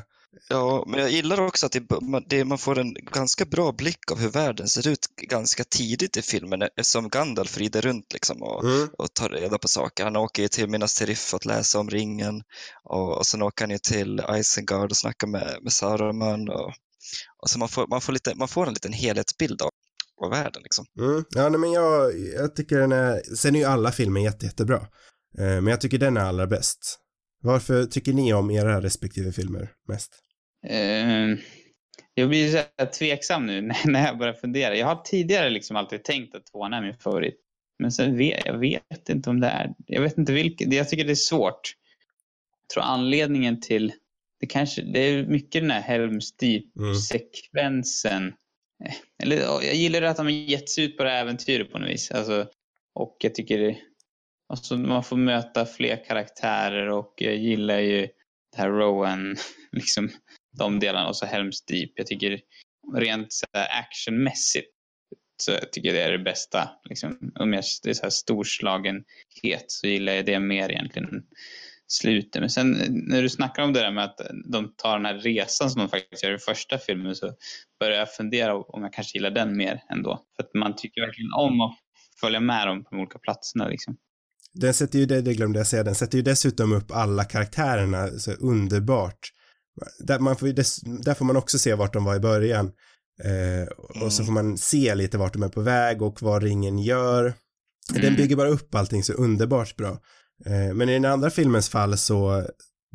Ja, 0.48 0.84
men 0.86 1.00
jag 1.00 1.10
gillar 1.10 1.40
också 1.40 1.66
att 1.66 1.72
det, 1.72 2.00
man- 2.00 2.24
det, 2.28 2.44
man 2.44 2.58
får 2.58 2.78
en 2.78 2.94
ganska 2.94 3.44
bra 3.44 3.72
blick 3.72 4.10
av 4.12 4.18
hur 4.18 4.28
världen 4.28 4.68
ser 4.68 4.88
ut 4.88 5.06
ganska 5.22 5.64
tidigt 5.64 6.16
i 6.16 6.22
filmen 6.22 6.62
eftersom 6.62 7.08
Gandalf 7.08 7.58
rider 7.58 7.80
runt 7.80 8.12
liksom 8.12 8.42
och, 8.42 8.64
Mm. 8.64 8.88
och 8.98 9.14
tar 9.14 9.28
reda 9.28 9.58
på 9.58 9.68
saker. 9.68 10.04
Han 10.04 10.16
åker 10.16 10.42
ju 10.42 10.48
till 10.48 10.68
Minas 10.68 10.94
Tirith 10.94 11.20
för 11.20 11.36
att 11.36 11.44
läsa 11.44 11.78
om 11.78 11.90
ringen 11.90 12.42
och, 12.84 13.16
och 13.18 13.26
sen 13.26 13.42
åker 13.42 13.64
han 13.64 13.70
ju 13.70 13.78
till 13.78 14.22
Isengard 14.36 14.90
och 14.90 14.96
snackar 14.96 15.26
med, 15.26 15.58
med 15.62 15.72
Saruman. 15.72 16.48
Och, 16.48 16.72
och 17.42 17.50
så 17.50 17.58
man 17.58 17.68
får, 17.68 17.86
man, 17.86 18.00
får 18.00 18.12
lite, 18.12 18.34
man 18.34 18.48
får 18.48 18.66
en 18.66 18.74
liten 18.74 18.92
helhetsbild 18.92 19.62
av, 19.62 19.70
av 20.24 20.30
världen. 20.30 20.62
Liksom. 20.62 20.84
Mm. 21.00 21.24
Ja, 21.30 21.48
nej, 21.48 21.60
men 21.60 21.72
jag, 21.72 22.12
jag 22.34 22.56
tycker 22.56 22.78
den 22.78 22.92
är, 22.92 23.20
sen 23.36 23.54
är 23.54 23.58
ju 23.58 23.64
alla 23.64 23.92
filmer 23.92 24.20
jätte, 24.20 24.46
jättebra. 24.46 24.76
Eh, 25.38 25.44
men 25.44 25.66
jag 25.66 25.80
tycker 25.80 25.98
den 25.98 26.16
är 26.16 26.20
allra 26.20 26.46
bäst. 26.46 26.98
Varför 27.42 27.84
tycker 27.84 28.12
ni 28.12 28.34
om 28.34 28.50
era 28.50 28.80
respektive 28.82 29.32
filmer 29.32 29.70
mest? 29.88 30.18
Eh, 30.66 31.26
jag 32.14 32.28
blir 32.28 32.50
så 32.50 32.56
här 32.78 32.86
tveksam 32.86 33.46
nu 33.46 33.60
när- 33.84 34.06
jag 34.06 34.18
börjar 34.18 34.34
fundera. 34.34 34.76
Jag 34.76 34.86
har 34.86 35.02
tidigare 35.04 35.50
liksom 35.50 35.76
alltid 35.76 36.04
tänkt 36.04 36.34
att 36.34 36.46
tvåan 36.46 36.72
är 36.72 36.82
min 36.82 36.96
favorit. 36.98 37.34
Men 37.78 37.92
sen 37.92 38.16
vet 38.18 38.46
jag 38.46 38.58
vet 38.58 39.08
inte 39.08 39.30
om 39.30 39.40
det 39.40 39.46
är... 39.46 39.74
Jag 39.86 40.02
vet 40.02 40.18
inte 40.18 40.32
vilket. 40.32 40.72
Jag 40.72 40.88
tycker 40.88 41.04
det 41.04 41.10
är 41.12 41.14
svårt. 41.14 41.60
Jag 42.68 42.74
tror 42.74 42.82
anledningen 42.84 43.60
till... 43.60 43.92
Det 44.40 44.46
kanske... 44.46 44.82
Det 44.82 45.00
är 45.00 45.26
mycket 45.26 45.62
den 45.62 45.70
här 45.70 45.80
Helms 45.80 46.36
Deep-sekvensen. 46.36 48.26
Eh, 48.26 48.32
Eh, 48.84 48.94
eller 49.22 49.36
jag 49.36 49.74
gillar 49.74 50.02
att 50.02 50.16
de 50.16 50.26
har 50.26 50.30
gett 50.30 50.70
sig 50.70 50.84
ut 50.84 50.96
på 50.96 51.04
det 51.04 51.10
här 51.10 51.20
äventyret 51.20 51.72
på 51.72 51.78
något 51.78 51.88
vis. 51.88 52.10
Alltså, 52.10 52.48
och 52.94 53.16
jag 53.20 53.34
tycker. 53.34 53.78
Alltså, 54.48 54.76
man 54.76 55.04
får 55.04 55.16
möta 55.16 55.66
fler 55.66 56.04
karaktärer 56.04 56.88
och 56.88 57.14
jag 57.16 57.36
gillar 57.36 57.78
ju 57.78 58.00
det 58.52 58.58
här 58.58 58.68
Rowan, 58.68 59.36
liksom 59.72 60.10
de 60.58 60.80
delarna 60.80 61.08
och 61.08 61.16
så 61.16 61.26
Helms 61.26 61.64
Deep. 61.64 61.90
Jag 61.94 62.06
tycker 62.06 62.40
rent 62.94 63.32
så 63.32 63.46
här 63.52 63.80
actionmässigt 63.80 64.68
så 65.42 65.50
jag 65.50 65.72
tycker 65.72 65.92
det 65.92 66.02
är 66.02 66.12
det 66.12 66.18
bästa. 66.18 66.70
Liksom, 66.84 67.32
om 67.34 67.52
jag, 67.52 67.64
det 67.82 67.90
är 67.90 67.94
så 67.94 68.02
här 68.02 68.10
storslagenhet 68.10 69.64
så 69.66 69.86
gillar 69.86 70.12
jag 70.12 70.26
det 70.26 70.40
mer 70.40 70.70
egentligen 70.70 71.26
slutet. 71.88 72.40
Men 72.40 72.50
sen 72.50 72.70
när 72.90 73.22
du 73.22 73.28
snackar 73.28 73.62
om 73.62 73.72
det 73.72 73.80
där 73.80 73.90
med 73.90 74.04
att 74.04 74.20
de 74.52 74.74
tar 74.76 74.96
den 74.96 75.06
här 75.06 75.18
resan 75.18 75.70
som 75.70 75.80
de 75.82 75.88
faktiskt 75.88 76.24
gör 76.24 76.34
i 76.34 76.38
första 76.38 76.78
filmen 76.78 77.14
så 77.14 77.32
börjar 77.80 77.98
jag 77.98 78.14
fundera 78.14 78.54
om 78.54 78.82
jag 78.82 78.92
kanske 78.92 79.18
gillar 79.18 79.30
den 79.30 79.56
mer 79.56 79.80
ändå. 79.92 80.20
För 80.36 80.42
att 80.42 80.54
man 80.54 80.76
tycker 80.76 81.00
verkligen 81.00 81.32
om 81.32 81.60
att 81.60 81.74
följa 82.20 82.40
med 82.40 82.66
dem 82.66 82.84
på 82.84 82.90
de 82.90 83.00
olika 83.00 83.18
platserna 83.18 83.68
liksom. 83.68 83.96
Den 84.54 84.74
sätter 84.74 84.98
ju, 84.98 85.06
det, 85.06 85.20
det 85.20 85.34
glömde 85.34 85.58
jag 85.58 85.66
säga, 85.66 85.82
den 85.84 85.94
sätter 85.94 86.18
ju 86.18 86.22
dessutom 86.22 86.72
upp 86.72 86.90
alla 86.90 87.24
karaktärerna 87.24 88.06
så 88.08 88.32
underbart. 88.32 89.18
Där, 89.98 90.18
man 90.18 90.36
får, 90.36 90.46
där 91.04 91.14
får 91.14 91.24
man 91.24 91.36
också 91.36 91.58
se 91.58 91.74
vart 91.74 91.92
de 91.92 92.04
var 92.04 92.16
i 92.16 92.20
början. 92.20 92.72
Eh, 93.24 93.68
och 94.04 94.12
så 94.12 94.22
Mm. 94.22 94.26
får 94.26 94.32
man 94.32 94.58
se 94.58 94.94
lite 94.94 95.18
vart 95.18 95.32
de 95.32 95.42
är 95.42 95.48
på 95.48 95.60
väg 95.60 96.02
och 96.02 96.22
vad 96.22 96.42
ringen 96.42 96.78
gör. 96.78 97.34
Den 97.92 98.02
Mm. 98.04 98.16
bygger 98.16 98.36
bara 98.36 98.48
upp 98.48 98.74
allting 98.74 99.02
så 99.02 99.12
underbart 99.12 99.76
bra. 99.76 99.98
Eh, 100.46 100.74
men 100.74 100.88
i 100.88 100.92
den 100.92 101.04
andra 101.04 101.30
filmens 101.30 101.68
fall 101.68 101.98
så, 101.98 102.46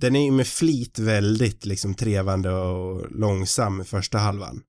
den 0.01 0.15
är 0.15 0.25
ju 0.25 0.32
med 0.32 0.47
flit 0.47 0.99
väldigt 0.99 1.65
liksom 1.65 1.93
trevande 1.93 2.49
och 2.51 3.12
långsam 3.12 3.82
i 3.82 3.84
första 3.84 4.17
halvan. 4.17 4.62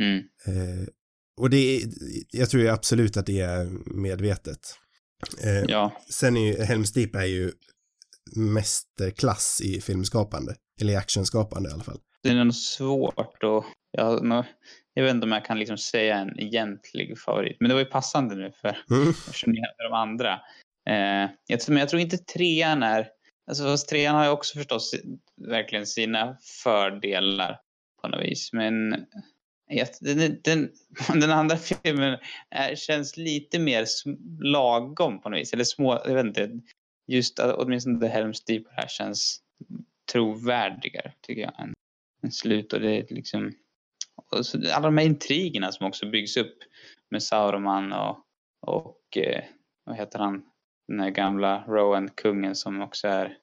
Mm. 0.00 0.18
Eh, 0.18 0.86
och 1.40 1.50
det 1.50 1.56
är, 1.76 1.82
jag 2.30 2.50
tror 2.50 2.62
ju 2.62 2.68
absolut 2.68 3.16
att 3.16 3.26
det 3.26 3.40
är 3.40 3.64
medvetet. 4.00 4.60
Eh, 5.44 5.64
Ja, 5.68 5.92
Sen 6.10 6.36
är 6.36 6.46
ju 6.52 6.62
Helms 6.64 6.92
Deep 6.92 7.14
är 7.14 7.24
ju 7.24 7.52
mästerklass 8.36 9.60
i 9.64 9.80
filmskapande. 9.80 10.54
Eller 10.80 10.92
i 10.92 10.96
actionskapande 10.96 11.70
i 11.70 11.72
alla 11.72 11.82
fall. 11.84 11.98
det 12.22 12.28
är 12.28 12.44
nog 12.44 12.54
svårt 12.54 13.42
och 13.44 13.64
jag, 13.90 14.44
jag 14.94 15.02
vet 15.04 15.14
inte 15.14 15.24
om 15.24 15.32
jag 15.32 15.44
kan 15.44 15.58
liksom 15.58 15.78
säga 15.78 16.16
en 16.16 16.38
egentlig 16.38 17.18
favorit. 17.18 17.56
Men 17.60 17.68
det 17.68 17.74
var 17.74 17.80
ju 17.80 17.86
passande 17.86 18.34
nu 18.34 18.52
för 18.60 18.78
Mm. 18.90 19.08
eftersom 19.10 19.52
ni 19.52 19.60
hade 19.60 19.88
de 19.90 19.92
andra. 19.96 20.40
Eh, 20.90 21.30
men 21.68 21.76
jag 21.76 21.88
tror 21.88 22.02
inte 22.02 22.18
trean 22.18 22.82
är... 22.82 23.08
Alltså 23.46 23.64
fast 23.64 23.88
trean 23.88 24.14
har 24.14 24.24
ju 24.24 24.30
också 24.30 24.58
förstås 24.58 24.94
verkligen 25.36 25.86
sina 25.86 26.36
fördelar 26.62 27.60
på 28.02 28.08
något 28.08 28.24
vis. 28.24 28.52
Men 28.52 28.90
den, 30.00 30.40
den, 30.42 30.70
den 31.20 31.30
andra 31.30 31.56
filmen 31.56 32.18
är, 32.50 32.74
känns 32.74 33.16
lite 33.16 33.58
mer 33.58 33.86
lagom 34.42 35.20
på 35.20 35.28
något 35.28 35.40
vis. 35.40 35.52
Eller 35.52 35.64
små, 35.64 36.02
jag 36.04 36.14
vet 36.14 36.26
inte. 36.26 36.60
Just 37.06 37.38
åtminstone 37.38 38.00
The 38.00 38.06
Helms 38.06 38.44
Deep 38.44 38.62
här 38.70 38.88
känns 38.88 39.40
trovärdigare 40.12 41.12
tycker 41.20 41.42
jag 41.42 41.60
än, 41.60 41.72
än 42.22 42.32
slut. 42.32 42.72
Och 42.72 42.80
det 42.80 42.96
är 42.96 43.14
liksom... 43.14 43.52
och 44.32 44.46
så, 44.46 44.58
alla 44.72 44.86
de 44.86 44.98
här 44.98 45.04
intrigerna 45.04 45.72
som 45.72 45.86
också 45.86 46.06
byggs 46.06 46.36
upp 46.36 46.58
med 47.10 47.22
Sauroman 47.22 47.92
och, 47.92 48.18
och 48.60 49.16
eh, 49.16 49.44
vad 49.84 49.96
heter 49.96 50.18
han, 50.18 50.42
den 50.90 51.00
här 51.00 51.10
gamla 51.10 51.64
Rowan-kungen 51.68 52.54
som 52.54 52.80
också 52.82 53.08
är 53.08 53.36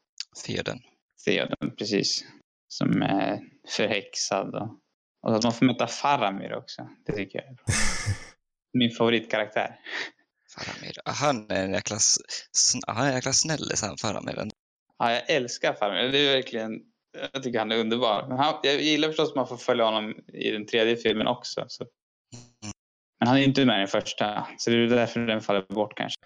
Theoden. 0.45 0.79
Theoden, 1.25 1.75
precis. 1.77 2.25
Som 2.67 3.01
är 3.01 3.39
förhäxad 3.69 4.55
och, 4.55 4.79
och 5.21 5.35
att 5.35 5.43
man 5.43 5.53
får 5.53 5.65
möta 5.65 5.87
Faramir 5.87 6.53
också. 6.53 6.89
Det 7.05 7.13
tycker 7.13 7.39
jag 7.39 7.47
är 7.47 7.53
bra. 7.53 7.65
Min 8.73 8.91
favoritkaraktär. 8.91 9.79
Faramir. 10.57 10.93
Han 11.05 11.51
är 11.51 11.65
en 11.65 11.73
jäkla, 11.73 11.97
han 12.87 13.05
är 13.05 13.09
en 13.09 13.15
jäkla 13.15 13.33
snällis 13.33 13.81
han 13.81 13.97
Faramir. 13.97 14.49
Ja, 14.97 15.11
jag 15.11 15.29
älskar 15.29 15.73
Faramir. 15.73 16.11
Det 16.11 16.17
är 16.17 16.35
verkligen, 16.35 16.81
jag 17.33 17.43
tycker 17.43 17.59
han 17.59 17.71
är 17.71 17.77
underbar. 17.77 18.25
Men 18.27 18.37
han, 18.37 18.59
jag 18.63 18.81
gillar 18.81 19.07
förstås 19.07 19.29
att 19.29 19.35
man 19.35 19.47
får 19.47 19.57
följa 19.57 19.85
honom 19.85 20.15
i 20.33 20.51
den 20.51 20.65
tredje 20.65 20.95
filmen 20.95 21.27
också. 21.27 21.65
Så. 21.67 21.85
Men 23.19 23.27
han 23.27 23.37
är 23.37 23.41
inte 23.41 23.65
med 23.65 23.75
i 23.75 23.79
den 23.79 23.87
första, 23.87 24.47
så 24.57 24.69
det 24.69 24.77
är 24.77 24.87
därför 24.87 25.19
den 25.19 25.41
faller 25.41 25.61
bort 25.61 25.97
kanske. 25.97 26.17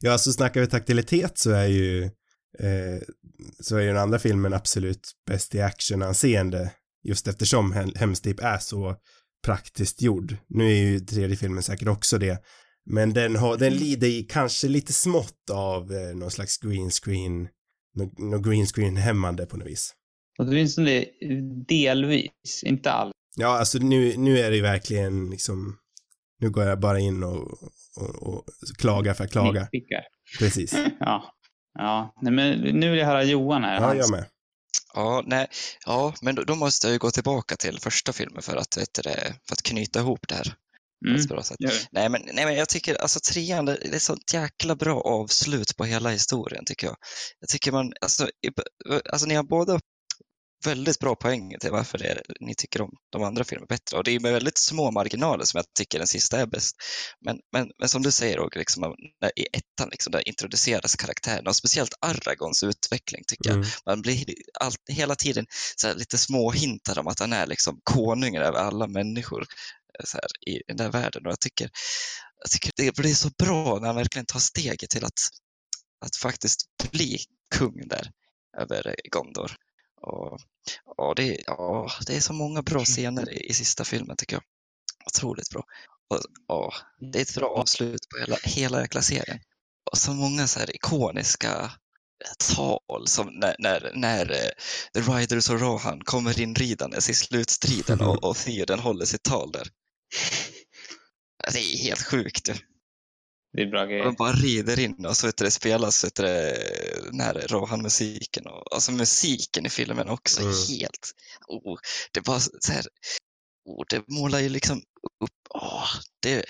Ja, 0.00 0.18
så 0.18 0.32
snackar 0.32 0.60
vi 0.60 0.66
taktilitet 0.66 1.38
så 1.38 1.50
är 1.50 1.66
ju 1.66 2.04
eh, 2.58 3.02
så 3.60 3.76
är 3.76 3.80
ju 3.80 3.86
den 3.86 3.96
andra 3.96 4.18
filmen 4.18 4.54
absolut 4.54 5.10
bäst 5.26 5.54
i 5.54 5.60
actionanseende 5.60 6.72
just 7.04 7.28
eftersom 7.28 7.72
Hem- 7.72 7.94
Hemstip 7.96 8.40
är 8.40 8.58
så 8.58 8.96
praktiskt 9.44 10.02
gjord. 10.02 10.36
Nu 10.48 10.64
är 10.64 10.74
ju 10.74 11.00
tredje 11.00 11.36
filmen 11.36 11.62
säkert 11.62 11.88
också 11.88 12.18
det, 12.18 12.42
men 12.86 13.12
den 13.12 13.36
har, 13.36 13.56
den 13.56 13.72
lider 13.74 14.08
i 14.08 14.22
kanske 14.22 14.68
lite 14.68 14.92
smått 14.92 15.50
av 15.50 15.92
eh, 15.92 16.16
någon 16.16 16.30
slags 16.30 16.58
green 16.58 16.90
screen, 16.90 17.48
någon 18.18 18.42
green 18.42 18.66
screen 18.66 18.96
hämmande 18.96 19.46
på 19.46 19.56
något 19.56 19.68
vis. 19.68 19.94
Det 20.38 21.06
delvis, 21.68 22.62
inte 22.64 22.90
alls. 22.90 23.12
Ja, 23.36 23.58
alltså 23.58 23.78
nu, 23.78 24.16
nu 24.16 24.38
är 24.38 24.50
det 24.50 24.56
ju 24.56 24.62
verkligen 24.62 25.30
liksom, 25.30 25.76
nu 26.40 26.50
går 26.50 26.64
jag 26.64 26.80
bara 26.80 26.98
in 26.98 27.22
och, 27.22 27.52
och, 27.96 28.22
och 28.22 28.44
klagar 28.78 29.14
för 29.14 29.24
att 29.24 29.30
klaga. 29.32 29.60
Nitpickar. 29.60 30.02
Precis. 30.38 30.74
Ja. 31.00 31.34
Ja, 31.78 32.14
nej, 32.22 32.32
men 32.32 32.58
nu 32.60 32.90
vill 32.90 32.98
jag 32.98 33.06
höra 33.06 33.24
Johan 33.24 33.64
här. 33.64 33.74
Ja, 33.80 33.94
jag 33.94 34.10
med. 34.10 34.24
Ja, 34.94 35.22
nej, 35.26 35.46
ja, 35.86 36.14
men 36.22 36.34
då, 36.34 36.44
då 36.44 36.54
måste 36.54 36.86
jag 36.86 36.92
ju 36.92 36.98
gå 36.98 37.10
tillbaka 37.10 37.56
till 37.56 37.78
första 37.80 38.12
filmen 38.12 38.42
för 38.42 38.56
att, 38.56 38.76
vet 38.76 38.94
du, 38.94 39.02
för 39.48 39.52
att 39.52 39.62
knyta 39.62 40.00
ihop 40.00 40.28
det 40.28 40.34
här 40.34 40.54
Mm, 41.06 41.26
bra 41.26 41.42
sätt. 41.42 41.56
Nej 41.92 42.08
men, 42.08 42.22
nej, 42.32 42.44
men 42.44 42.54
jag 42.54 42.68
tycker 42.68 42.94
alltså 43.02 43.20
trean, 43.32 43.64
det 43.64 43.78
det 43.82 43.94
är 43.94 43.98
sånt 43.98 44.34
jäkla 44.34 44.76
bra 44.76 45.00
avslut 45.00 45.76
på 45.76 45.84
hela 45.84 46.10
historien 46.10 46.64
tycker 46.64 46.86
jag. 46.86 46.96
Jag 47.40 47.48
tycker 47.48 47.72
man, 47.72 47.92
alltså, 48.00 48.26
i- 48.26 49.10
alltså 49.12 49.26
ni 49.26 49.34
har 49.34 49.42
båda 49.42 49.80
väldigt 50.64 50.98
bra 50.98 51.14
poänger 51.14 51.58
till 51.58 51.70
varför 51.70 52.02
är, 52.02 52.22
ni 52.40 52.54
tycker 52.54 52.82
om 52.82 52.90
de 53.10 53.22
andra 53.22 53.44
filmerna 53.44 53.66
bättre. 53.66 53.96
Och 53.96 54.04
det 54.04 54.10
är 54.10 54.20
med 54.20 54.32
väldigt 54.32 54.58
små 54.58 54.90
marginaler 54.90 55.44
som 55.44 55.58
jag 55.58 55.64
tycker 55.74 55.98
den 55.98 56.06
sista 56.06 56.40
är 56.40 56.46
bäst. 56.46 56.76
Men, 57.20 57.38
men, 57.52 57.70
men 57.78 57.88
som 57.88 58.02
du 58.02 58.10
säger 58.10 58.36
Roger, 58.36 58.58
liksom, 58.58 58.94
när, 59.20 59.38
i 59.38 59.46
ettan 59.52 59.88
liksom, 59.90 60.10
där 60.10 60.28
introduceras 60.28 60.96
karaktärerna 60.96 61.50
och 61.50 61.56
speciellt 61.56 61.94
Aragons 62.00 62.62
utveckling 62.62 63.22
tycker 63.26 63.50
jag. 63.50 63.56
Mm. 63.56 63.68
Man 63.86 64.02
blir 64.02 64.24
allt, 64.60 64.80
hela 64.88 65.14
tiden 65.14 65.46
så 65.76 65.86
här, 65.86 65.94
lite 65.94 66.18
små 66.18 66.50
hintar 66.50 66.98
om 66.98 67.06
att 67.06 67.20
han 67.20 67.32
är 67.32 67.46
liksom 67.46 67.80
konungen 67.84 68.42
över 68.42 68.58
alla 68.58 68.86
människor 68.86 69.46
eh, 69.98 70.06
här, 70.12 70.52
i 70.54 70.62
den 70.66 70.76
där 70.76 70.90
världen. 70.90 71.26
Och 71.26 71.32
jag 71.32 71.40
tycker, 71.40 71.70
jag 72.42 72.50
tycker 72.50 72.70
det 72.76 72.96
blir 72.96 73.14
så 73.14 73.30
bra 73.38 73.78
när 73.78 73.86
han 73.86 73.96
verkligen 73.96 74.26
tar 74.26 74.40
steget 74.40 74.90
till 74.90 75.04
att, 75.04 75.20
att 76.04 76.16
faktiskt 76.16 76.60
bli 76.90 77.18
kung 77.54 77.88
där 77.88 78.10
över 78.58 78.86
eh, 78.88 78.94
Gondor. 79.10 79.56
Och, 80.00 80.38
och 80.96 81.14
det, 81.14 81.42
ja, 81.46 81.90
det 82.06 82.16
är 82.16 82.20
så 82.20 82.32
många 82.32 82.62
bra 82.62 82.84
scener 82.84 83.50
i, 83.50 83.54
sista 83.54 83.84
filmen 83.84 84.16
tycker 84.16 84.36
jag. 84.36 84.42
Otroligt 85.06 85.50
bra. 85.50 85.64
Och, 86.08 86.56
och 86.56 86.74
det 87.12 87.18
är 87.18 87.22
ett 87.22 87.34
bra 87.34 87.48
avslut 87.48 88.08
på 88.08 88.20
hela, 88.20 88.36
hela 88.44 88.80
jäkla 88.80 89.02
serien. 89.02 89.38
Och 89.90 89.98
så 89.98 90.12
många 90.12 90.46
så 90.46 90.58
här 90.60 90.76
ikoniska 90.76 91.70
tal 92.54 93.08
som 93.08 93.26
när, 93.26 93.56
när, 93.58 93.92
när 93.94 94.30
eh, 94.30 94.50
The 94.94 95.00
Riders 95.00 95.50
och 95.50 95.60
Rohan 95.60 96.00
kommer 96.00 96.40
in 96.40 96.54
ridandes 96.54 97.10
i 97.10 97.14
slutstriden 97.14 98.00
och, 98.00 98.24
och 98.24 98.36
Theoden 98.36 98.78
håller 98.78 99.04
sitt 99.04 99.22
tal 99.22 99.52
där. 99.52 99.68
Det 101.52 101.58
är 101.58 101.78
helt 101.78 102.02
sjukt. 102.06 102.50
Det 103.52 103.62
är 103.62 103.66
bra 103.66 103.86
grejer. 103.86 104.04
De 104.04 104.14
bara 104.14 104.32
rider 104.32 104.80
in 104.80 105.06
och 105.06 105.16
så 105.16 105.26
vet 105.26 105.36
du, 105.36 105.44
det 105.44 105.50
spelas 105.50 106.04
vet 106.04 106.14
du, 106.14 106.22
den 107.10 107.20
här 107.20 107.46
Rohan-musiken. 107.48 108.46
Och, 108.46 108.74
alltså 108.74 108.92
musiken 108.92 109.66
i 109.66 109.70
filmen 109.70 110.08
också 110.08 110.40
Mm. 110.42 110.52
helt... 110.68 111.12
Oh, 111.48 111.78
det 112.12 112.20
bara 112.20 112.40
så 112.40 112.72
här... 112.72 112.84
Oh, 113.64 113.84
det 113.90 114.08
målar 114.08 114.38
ju 114.38 114.48
liksom 114.48 114.78
upp... 115.24 115.40
Oh, 115.50 115.88
det, 116.22 116.44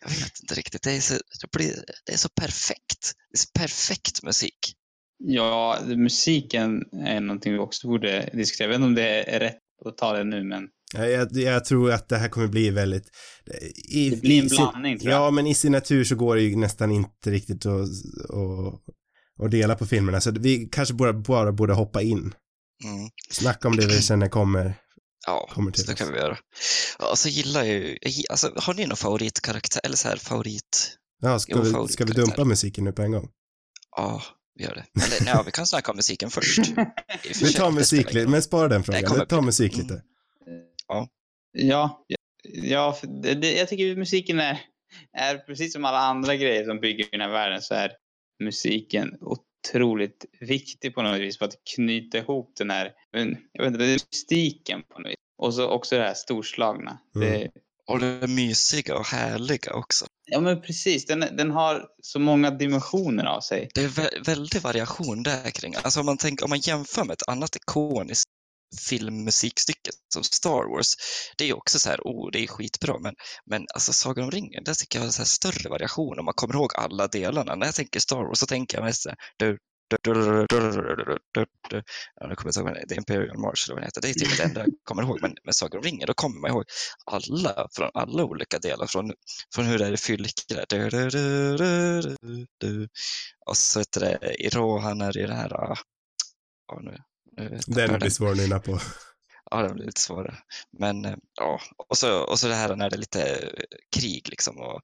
jag 0.00 0.08
vet 0.08 0.40
inte 0.42 0.54
riktigt. 0.54 0.82
Det 0.82 0.92
är, 0.92 1.00
så, 1.00 1.14
det, 1.14 1.50
blir, 1.52 1.84
det 2.06 2.12
är 2.12 2.16
så 2.16 2.28
perfekt. 2.28 3.12
Det 3.30 3.36
är 3.36 3.38
så 3.38 3.48
perfekt 3.58 4.22
musik. 4.22 4.58
Ja, 5.18 5.78
musiken 5.84 6.82
är 7.06 7.20
någonting 7.20 7.52
vi 7.52 7.58
också 7.58 7.88
borde 7.88 8.30
diskutera. 8.32 8.64
Jag 8.64 8.68
vet 8.68 8.76
inte 8.76 8.86
om 8.86 8.94
det 8.94 9.34
är 9.34 9.40
rätt 9.40 9.58
att 9.84 9.96
ta 9.98 10.12
det 10.12 10.24
nu, 10.24 10.44
men 10.44 10.68
Jag, 11.04 11.32
jag 11.32 11.64
tror 11.64 11.92
att 11.92 12.08
det 12.08 12.16
här 12.16 12.28
kommer 12.28 12.46
bli 12.46 12.70
väldigt... 12.70 13.04
I, 13.88 14.10
det 14.10 14.16
blir 14.20 14.42
en 14.42 14.50
sin- 14.50 14.56
blandning 14.56 14.98
jag. 15.02 15.12
Ja, 15.12 15.30
men 15.30 15.46
i 15.46 15.54
sin 15.54 15.72
natur 15.72 16.04
så 16.04 16.14
går 16.14 16.36
det 16.36 16.42
ju 16.42 16.56
nästan 16.56 16.90
inte 16.90 17.30
riktigt 17.30 17.66
att, 17.66 17.88
att, 18.28 19.44
att 19.44 19.50
dela 19.50 19.74
på 19.74 19.86
filmerna. 19.86 20.20
Så 20.20 20.30
vi 20.30 20.68
kanske 20.72 20.94
bara, 20.94 21.12
bara 21.12 21.52
borde 21.52 21.72
hoppa 21.74 22.02
in. 22.02 22.34
Mm. 22.84 23.08
Snacka 23.30 23.68
om 23.68 23.76
det 23.76 23.86
vi 23.86 24.02
känner 24.02 24.28
kommer. 24.28 24.74
Ja, 25.26 25.48
Kommer 25.52 25.70
till 25.70 25.80
så 25.82 25.86
det 25.86 25.92
oss. 25.92 25.98
kan 25.98 26.12
vi 26.12 26.18
göra. 26.18 26.38
Ja, 26.98 27.16
så 27.16 27.28
gillar 27.28 27.64
jag 27.64 27.74
ju... 27.74 27.96
Alltså, 28.30 28.52
har 28.56 28.74
ni 28.74 28.86
någon 28.86 28.96
favoritkaraktär? 28.96 29.80
Eller 29.84 29.96
så 29.96 30.08
här 30.08 30.16
favorit... 30.16 30.96
Ja, 31.22 31.38
ska, 31.38 31.60
vi, 31.60 31.88
ska 31.92 32.04
vi 32.04 32.12
dumpa 32.12 32.44
musiken 32.44 32.84
nu 32.84 32.92
på 32.92 33.02
en 33.02 33.12
gång? 33.12 33.28
Ja, 33.96 34.22
vi 34.54 34.64
gör 34.64 34.74
det. 34.74 35.02
Eller 35.04 35.34
nej, 35.34 35.42
vi 35.46 35.52
kan 35.52 35.66
snacka 35.66 35.90
om 35.90 35.96
musiken 35.96 36.30
först. 36.30 36.58
Och 37.30 37.42
Vi 37.42 37.52
tar 37.52 37.70
musik 37.70 38.12
lite, 38.14 38.28
men 38.30 38.42
spara 38.42 38.68
den 38.68 38.84
frågan. 38.84 39.18
Vi 39.20 39.26
tar 39.26 39.40
musik 39.42 39.78
Mm. 39.78 40.00
Ja, 40.88 41.08
ja, 41.52 42.04
ja 42.62 42.96
det, 43.22 43.34
det, 43.34 43.52
jag 43.52 43.68
tycker 43.68 43.96
musiken 43.96 44.40
är, 44.40 44.60
är 45.12 45.38
precis 45.38 45.72
som 45.72 45.84
alla 45.84 45.98
andra 45.98 46.36
grejer 46.36 46.64
som 46.64 46.80
bygger 46.80 47.06
den 47.10 47.20
här 47.20 47.28
världen 47.30 47.62
så 47.62 47.74
är 47.74 47.92
musiken 48.44 49.16
otroligt 49.20 50.24
viktig 50.40 50.94
på 50.94 51.02
något 51.02 51.20
vis 51.20 51.38
för 51.38 51.44
att 51.44 51.56
knyta 51.76 52.18
ihop 52.18 52.52
den 52.58 52.70
här, 52.70 52.92
men, 53.12 53.36
jag 53.52 53.62
vet 53.62 53.72
inte, 53.72 53.84
det 53.84 53.90
är 53.90 54.00
mystiken 54.12 54.82
på 54.82 54.98
något 54.98 55.08
vis. 55.10 55.16
Och 55.38 55.54
så 55.54 55.68
också 55.68 55.96
det 55.96 56.02
här 56.02 56.14
storslagna. 56.14 56.98
Mm. 57.16 57.28
Det, 57.30 57.50
Och 57.86 58.00
det 58.00 58.06
är 58.06 58.26
mysiga 58.28 58.96
och 58.96 59.06
härliga 59.06 59.72
också. 59.74 60.06
ja 60.30 60.40
men 60.40 60.60
precis, 60.62 61.06
den, 61.06 61.20
den 61.20 61.50
har 61.50 61.86
så 62.02 62.18
många 62.18 62.50
dimensioner 62.50 63.24
av 63.24 63.40
sig. 63.40 63.68
Det 63.74 63.80
är 63.80 63.88
vä- 63.88 64.24
väldig 64.26 64.62
variation 64.62 65.22
där 65.22 65.50
kring. 65.50 65.74
Alltså 65.74 66.00
om 66.00 66.06
man, 66.06 66.16
tänker, 66.16 66.44
om 66.44 66.50
man 66.50 66.58
jämför 66.58 67.04
med 67.04 67.12
ett 67.14 67.28
annat 67.28 67.56
ikoniskt 67.56 68.24
filmmusikstycket 68.88 69.94
som 70.12 70.24
Star 70.24 70.76
Wars, 70.76 70.94
det 71.38 71.50
är 71.50 71.56
också 71.56 71.78
så 71.78 71.88
här, 71.88 72.00
oh, 72.04 72.30
det 72.32 72.44
är 72.44 72.46
skitbra, 72.46 72.98
men, 72.98 73.14
men 73.46 73.66
alltså 73.74 73.92
Sagan 73.92 74.24
om 74.24 74.30
ringen, 74.30 74.64
där 74.64 74.74
tycker 74.74 74.98
jag 74.98 75.06
har 75.06 75.12
så 75.12 75.22
här 75.22 75.26
större 75.26 75.68
variation 75.68 76.18
om 76.18 76.24
man 76.24 76.34
kommer 76.34 76.54
ihåg 76.54 76.70
alla 76.74 77.06
delarna. 77.08 77.54
När 77.54 77.66
jag 77.66 77.74
tänker 77.74 78.00
Star 78.00 78.16
Wars 78.16 78.38
så 78.38 78.46
tänker 78.46 78.78
jag 78.78 78.84
mest 78.84 79.02
så 79.02 79.08
här, 79.08 79.18
du, 79.36 79.58
du, 79.88 80.12
du, 80.12 80.46
du, 81.32 81.46
du 81.70 81.82
ja, 82.14 82.26
nu 82.26 82.34
kommer 82.34 82.86
det 82.86 82.94
är 82.94 82.98
Imperial 82.98 83.38
March 83.38 83.68
eller 83.68 83.74
vad 83.74 83.82
den 83.82 83.86
heter. 83.86 84.00
Det 84.00 84.08
är 84.08 84.14
typ 84.14 84.36
det 84.36 84.42
enda 84.42 84.60
jag 84.60 84.68
kommer 84.84 85.02
ihåg. 85.02 85.18
Men 85.22 85.36
med 85.44 85.54
Sagan 85.54 85.78
om 85.78 85.84
ringen, 85.84 86.06
då 86.06 86.14
kommer 86.14 86.40
man 86.40 86.50
ihåg 86.50 86.64
alla 87.06 87.68
från 87.72 87.90
alla 87.94 88.24
olika 88.24 88.58
delar. 88.58 88.86
Från, 88.86 89.12
från 89.54 89.64
hur 89.64 89.78
det 89.78 89.86
är 89.86 89.92
i 89.92 89.96
Fylke, 89.96 90.64
där. 90.66 92.16
och 93.46 93.56
så 93.56 93.78
heter 93.78 94.00
det 94.00 94.34
i 94.34 94.48
Rohan 94.48 95.00
är 95.00 95.12
det 95.12 95.26
den 95.26 95.36
här, 95.36 95.50
ja, 96.68 96.80
nu 96.80 96.98
den 97.66 97.98
blir 97.98 98.10
svår 98.10 98.30
att 98.30 98.36
nynna 98.36 98.58
på. 98.58 98.78
Ja, 99.50 99.62
det 99.62 99.74
blir 99.74 99.84
lite 99.84 100.00
svårare. 100.00 100.34
Men 100.78 101.04
eh, 101.04 101.14
ja, 101.34 101.60
och 101.88 101.98
så, 101.98 102.18
och 102.20 102.38
så 102.38 102.48
det 102.48 102.54
här 102.54 102.76
när 102.76 102.90
det 102.90 102.96
är 102.96 102.98
lite 102.98 103.22
eh, 103.22 103.48
krig 103.96 104.28
liksom. 104.30 104.58
Och, 104.58 104.80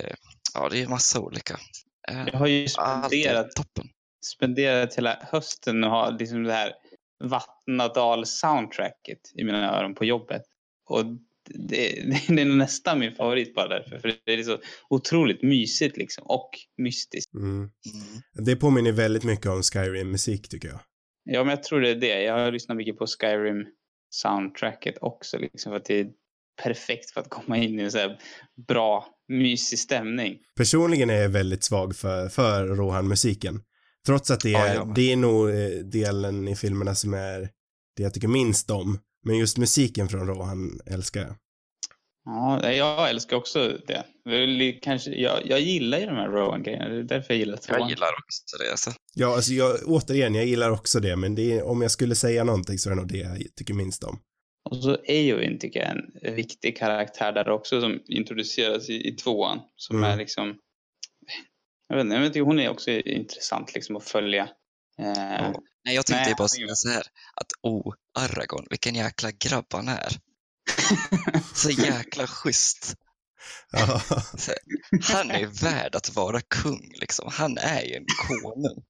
eh, 0.00 0.14
ja, 0.54 0.68
det 0.68 0.82
är 0.82 0.88
massa 0.88 1.20
olika. 1.20 1.58
Eh, 2.08 2.24
Jag 2.32 2.38
har 2.38 2.46
ju 2.46 2.68
spenderat, 2.68 3.50
toppen. 3.56 3.88
spenderat 4.26 4.94
hela 4.94 5.18
hösten 5.32 5.84
och 5.84 5.90
har 5.90 6.18
liksom 6.18 6.42
det 6.44 6.52
här 6.52 6.72
Vattnadal-soundtracket 7.24 9.20
i 9.34 9.44
mina 9.44 9.78
öron 9.78 9.94
på 9.94 10.04
jobbet. 10.04 10.42
Och 10.88 11.04
det, 11.68 12.04
det 12.28 12.42
är 12.42 12.44
nästan 12.44 12.98
min 12.98 13.14
favorit 13.14 13.54
bara 13.54 13.68
därför. 13.68 13.98
För 13.98 14.14
det 14.24 14.32
är 14.32 14.42
så 14.42 14.58
otroligt 14.88 15.42
mysigt 15.42 15.96
liksom. 15.96 16.24
Och 16.26 16.50
mystiskt. 16.78 17.34
Mm. 17.34 17.56
Mm. 17.56 17.70
Det 18.32 18.56
påminner 18.56 18.92
väldigt 18.92 19.24
mycket 19.24 19.46
om 19.46 19.62
Skyrim-musik 19.62 20.48
tycker 20.48 20.68
jag. 20.68 20.80
Ja, 21.24 21.44
men 21.44 21.50
jag 21.50 21.62
tror 21.62 21.80
det 21.80 21.90
är 21.90 21.94
det. 21.94 22.22
Jag 22.22 22.38
har 22.38 22.52
lyssnat 22.52 22.76
mycket 22.76 22.98
på 22.98 23.06
Skyrim-soundtracket 23.06 24.94
också. 25.00 25.38
Liksom, 25.38 25.72
för 25.72 25.76
att 25.76 25.84
det 25.84 26.00
är 26.00 26.06
perfekt 26.62 27.10
för 27.10 27.20
att 27.20 27.28
komma 27.30 27.56
in 27.58 27.80
i 27.80 27.82
en 27.82 27.90
så 27.92 27.98
här 27.98 28.18
bra, 28.68 29.06
mysig 29.28 29.78
stämning. 29.78 30.38
Personligen 30.56 31.10
är 31.10 31.22
jag 31.22 31.28
väldigt 31.28 31.64
svag 31.64 31.96
för, 31.96 32.28
för 32.28 32.66
Rohan-musiken. 32.66 33.60
Trots 34.06 34.30
att 34.30 34.40
det 34.40 34.50
Ja, 34.50 34.66
är, 34.66 34.74
jag 34.74 34.86
med. 34.86 34.94
det 34.96 35.12
är 35.12 35.16
nog 35.16 35.50
eh, 35.50 35.68
delen 35.84 36.48
i 36.48 36.56
filmerna 36.56 36.94
som 36.94 37.14
är 37.14 37.40
det 37.96 38.02
jag 38.02 38.14
tycker 38.14 38.28
minst 38.28 38.70
om. 38.70 38.98
Men 39.26 39.38
just 39.38 39.58
musiken 39.58 40.08
från 40.08 40.26
Rohan 40.26 40.80
älskar 40.86 41.20
jag. 41.20 41.34
Ja, 42.24 42.72
jag 42.72 43.10
älskar 43.10 43.36
också 43.36 43.78
det. 43.86 44.04
Kanske, 44.82 45.10
jag, 45.10 45.46
jag 45.46 45.60
gillar 45.60 45.98
ju 45.98 46.06
de 46.06 46.16
här 46.16 46.28
Rowan-grejerna. 46.28 46.88
Det 46.88 46.98
är 46.98 47.02
därför 47.02 47.34
jag 47.34 47.38
gillar 47.38 47.56
tvåan. 47.56 47.80
Jag 47.80 47.90
gillar 47.90 48.08
också 48.24 48.56
det. 48.64 48.70
Alltså. 48.70 48.90
Ja, 49.14 49.34
alltså 49.34 49.52
jag, 49.52 49.76
återigen, 49.86 50.34
jag 50.34 50.46
gillar 50.46 50.70
också 50.70 51.00
det, 51.00 51.16
men 51.16 51.34
det 51.34 51.52
är, 51.52 51.62
om 51.62 51.82
jag 51.82 51.90
skulle 51.90 52.14
säga 52.14 52.44
någonting 52.44 52.78
så 52.78 52.90
är 52.90 52.94
det 52.94 53.00
nog 53.00 53.08
det 53.08 53.18
jag 53.18 53.54
tycker 53.56 53.74
minst 53.74 54.04
om. 54.04 54.20
Och 54.70 54.76
så 54.76 54.96
Eowyn 55.04 55.58
tycker 55.58 55.80
jag 55.80 55.88
är 55.88 55.96
en 56.22 56.34
viktig 56.34 56.76
karaktär 56.76 57.32
där 57.32 57.48
också 57.48 57.80
som 57.80 58.00
introduceras 58.06 58.88
i, 58.88 59.08
i 59.08 59.12
tvåan. 59.16 59.60
Som 59.76 59.96
Mm. 59.96 60.10
är 60.10 60.16
liksom... 60.16 60.54
Jag 61.88 61.96
vet 61.96 62.04
inte, 62.04 62.16
jag 62.16 62.32
tycker 62.32 62.44
hon 62.44 62.58
är 62.60 62.68
också 62.68 62.90
intressant 62.90 63.74
liksom 63.74 63.96
att 63.96 64.04
följa. 64.04 64.42
Eh, 64.98 65.08
Ja. 65.08 65.54
Nej, 65.84 65.94
jag 65.94 66.06
tänkte 66.06 66.24
Nej, 66.24 66.34
bara 66.38 66.48
säga 66.48 66.74
så 66.74 66.88
här 66.88 67.02
att 67.34 67.46
oh, 67.62 67.94
Aragorn, 68.18 68.66
vilken 68.70 68.94
jäkla 68.94 69.30
grabb 69.30 69.66
han 69.72 69.88
är. 69.88 70.08
Så 71.54 71.70
jäkla 71.70 72.26
schysst. 72.26 72.94
Han 75.02 75.30
är 75.30 75.62
värd 75.62 75.94
att 75.94 76.16
vara 76.16 76.40
kung 76.40 76.92
liksom. 77.00 77.28
Han 77.32 77.58
är 77.58 77.82
ju 77.82 77.94
en 77.94 78.06
konung. 78.28 78.82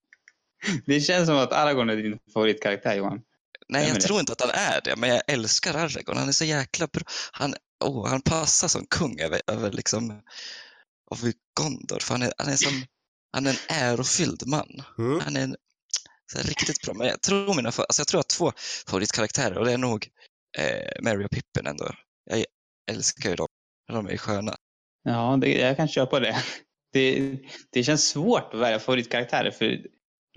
Det 0.87 1.01
känns 1.01 1.27
som 1.27 1.37
att 1.37 1.53
Aragorn 1.53 1.91
är 1.91 1.97
din 1.97 2.19
favoritkaraktär 2.35 2.95
Johan. 2.95 3.21
Nej, 3.69 3.89
jag 3.89 4.01
tror 4.01 4.21
inte 4.21 4.33
att 4.33 4.41
han 4.41 4.51
är 4.51 4.81
det, 4.85 4.97
men 4.97 5.11
jag 5.11 5.23
älskar 5.27 5.75
Aragorn. 5.75 6.17
Han 6.17 6.29
är 6.29 6.33
så 6.33 6.45
jäkla 6.45 6.87
bra. 6.87 7.03
Han, 7.33 7.55
oh, 7.85 8.09
han 8.09 8.21
passar 8.21 8.69
som 8.69 8.87
kung 8.87 9.21
över, 9.21 9.41
över 9.47 9.73
liksom, 9.73 10.11
över 11.13 11.33
Gondor. 11.61 11.99
För 12.01 12.15
han 12.15 12.23
är, 12.23 12.33
han 12.39 12.53
är 12.53 12.57
som, 12.57 12.85
han 13.33 13.47
är 13.47 13.51
en 13.51 13.77
ärofylld 13.77 14.47
man. 14.47 14.83
mm. 14.99 15.21
Han 15.21 15.37
är 15.37 15.41
en, 15.41 15.57
så 16.33 16.39
här, 16.39 16.45
riktigt 16.45 16.83
bra. 16.83 16.95
Men 16.95 17.07
jag 17.07 17.23
tror, 17.23 17.55
mina, 17.55 17.69
alltså 17.69 18.01
jag 18.01 18.07
tror 18.07 18.21
att 18.21 18.29
två 18.29 18.53
favoritkaraktärer 18.89 19.59
och 19.59 19.65
det 19.65 19.73
är 19.73 19.79
nog 19.79 20.09
eh, 20.59 21.03
Mary 21.03 21.25
och 21.25 21.31
Pippin 21.31 21.67
ändå. 21.67 21.91
Jag 22.31 22.45
älskar 22.91 23.31
ju 23.31 23.37
dem. 23.37 23.49
De 23.89 24.07
är 24.07 24.11
ju 24.11 24.19
sköna. 24.19 24.57
Ja, 25.03 25.39
det, 25.41 25.53
jag 25.53 25.77
kan 25.77 25.89
köpa 25.89 26.21
det. 26.21 26.37
det. 26.93 27.37
Det 27.71 27.85
känns 27.85 28.09
svårt 28.09 28.55
att 28.55 28.61
välja 28.61 28.79
favoritkaraktärer 28.79 29.51
för 29.51 29.81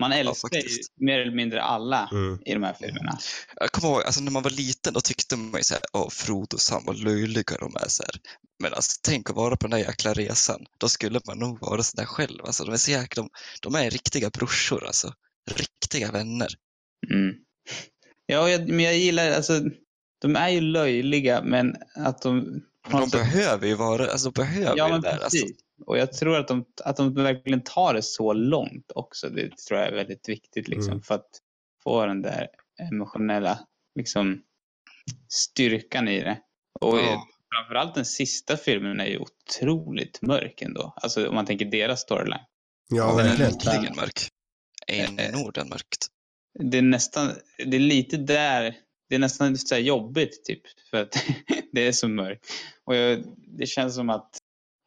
man 0.00 0.12
älskar 0.12 0.56
ju 0.56 0.62
faktiskt. 0.62 0.92
mer 0.96 1.20
eller 1.20 1.32
mindre 1.36 1.62
alla 1.62 2.08
Mm. 2.12 2.38
i 2.44 2.52
de 2.54 2.62
här 2.62 2.74
filmerna. 2.80 3.18
Jag 3.56 3.72
kommer 3.72 3.88
ihåg, 3.88 4.02
alltså 4.02 4.20
när 4.20 4.30
man 4.30 4.42
var 4.42 4.50
liten 4.50 4.92
då 4.92 5.00
tyckte 5.00 5.36
man 5.36 5.60
ju 5.60 5.64
såhär, 5.64 5.82
åh 5.92 6.08
Frodo 6.10 6.54
och 6.54 6.60
Sam 6.60 6.82
vad 6.86 6.98
löjliga 6.98 7.56
de 7.60 7.76
är. 7.76 7.88
Så 7.88 8.02
här. 8.02 8.14
Men 8.62 8.74
alltså, 8.74 9.00
tänk 9.02 9.30
att 9.30 9.36
vara 9.36 9.56
på 9.56 9.66
den 9.66 9.70
där 9.80 9.86
jäkla 9.86 10.14
resan. 10.14 10.66
Då 10.78 10.88
skulle 10.88 11.20
man 11.26 11.38
nog 11.38 11.60
vara 11.60 11.82
sådär 11.82 12.04
själv. 12.04 12.44
Alltså, 12.44 12.64
de 12.64 12.72
är 12.72 12.76
så 12.76 12.90
jäkla, 12.90 13.22
de, 13.22 13.30
de 13.62 13.74
är 13.74 13.90
riktiga 13.90 14.30
brorsor 14.30 14.86
alltså. 14.86 15.14
Riktiga 15.50 16.12
vänner. 16.12 16.48
Mm. 17.10 17.34
Ja, 18.26 18.48
jag, 18.48 18.68
men 18.68 18.84
jag 18.84 18.98
gillar, 18.98 19.30
alltså, 19.30 19.60
de 20.20 20.36
är 20.36 20.48
ju 20.48 20.60
löjliga 20.60 21.42
men 21.42 21.76
att 21.94 22.22
de... 22.22 22.62
de 22.90 23.02
sätt- 23.02 23.12
behöver 23.12 23.66
ju 23.66 23.74
vara, 23.74 24.06
alltså 24.10 24.30
behöver 24.30 24.76
Ja, 24.76 24.88
men 24.88 25.00
det 25.00 25.08
där. 25.10 25.16
precis. 25.16 25.42
Alltså. 25.42 25.64
Och 25.86 25.98
jag 25.98 26.12
tror 26.12 26.36
att 26.36 26.48
de, 26.48 26.64
att 26.84 26.96
de 26.96 27.14
verkligen 27.14 27.62
tar 27.62 27.94
det 27.94 28.02
så 28.02 28.32
långt 28.32 28.92
också. 28.94 29.28
Det 29.28 29.56
tror 29.68 29.80
jag 29.80 29.88
är 29.88 29.94
väldigt 29.94 30.28
viktigt 30.28 30.68
liksom, 30.68 30.92
Mm. 30.92 31.02
för 31.02 31.14
att 31.14 31.28
få 31.84 32.06
den 32.06 32.22
där 32.22 32.48
emotionella 32.92 33.58
liksom, 33.94 34.42
styrkan 35.28 36.08
i 36.08 36.20
det. 36.20 36.38
Och 36.80 36.98
Ja. 36.98 37.26
framförallt 37.54 37.94
den 37.94 38.04
sista 38.04 38.56
filmen 38.56 39.00
är 39.00 39.06
ju 39.06 39.18
otroligt 39.18 40.22
mörk 40.22 40.62
ändå. 40.62 40.92
Alltså 40.96 41.28
om 41.28 41.34
man 41.34 41.46
tänker 41.46 41.64
deras 41.64 42.00
storyline. 42.00 42.40
ja 42.90 43.06
Den 43.16 43.26
är 43.26 43.36
verkligen. 43.36 43.52
verkligen 43.64 43.96
mörk. 43.96 44.28
En 44.86 45.20
i 45.20 45.22
Eh, 45.22 45.32
Norden 45.32 45.68
mörkt. 45.68 46.06
Det 46.58 46.78
är 46.78 46.82
nästan, 46.82 47.30
det 47.66 47.76
är 47.76 47.80
lite 47.80 48.16
där, 48.16 48.74
det 49.08 49.14
är 49.14 49.18
nästan 49.18 49.58
så 49.58 49.74
här 49.74 49.82
jobbigt 49.82 50.44
typ. 50.44 50.62
För 50.90 51.02
att 51.02 51.24
det 51.72 51.86
är 51.86 51.92
så 51.92 52.08
mörkt. 52.08 52.46
Och 52.84 52.96
jag, 52.96 53.24
det 53.58 53.66
känns 53.66 53.94
som 53.94 54.10
att 54.10 54.38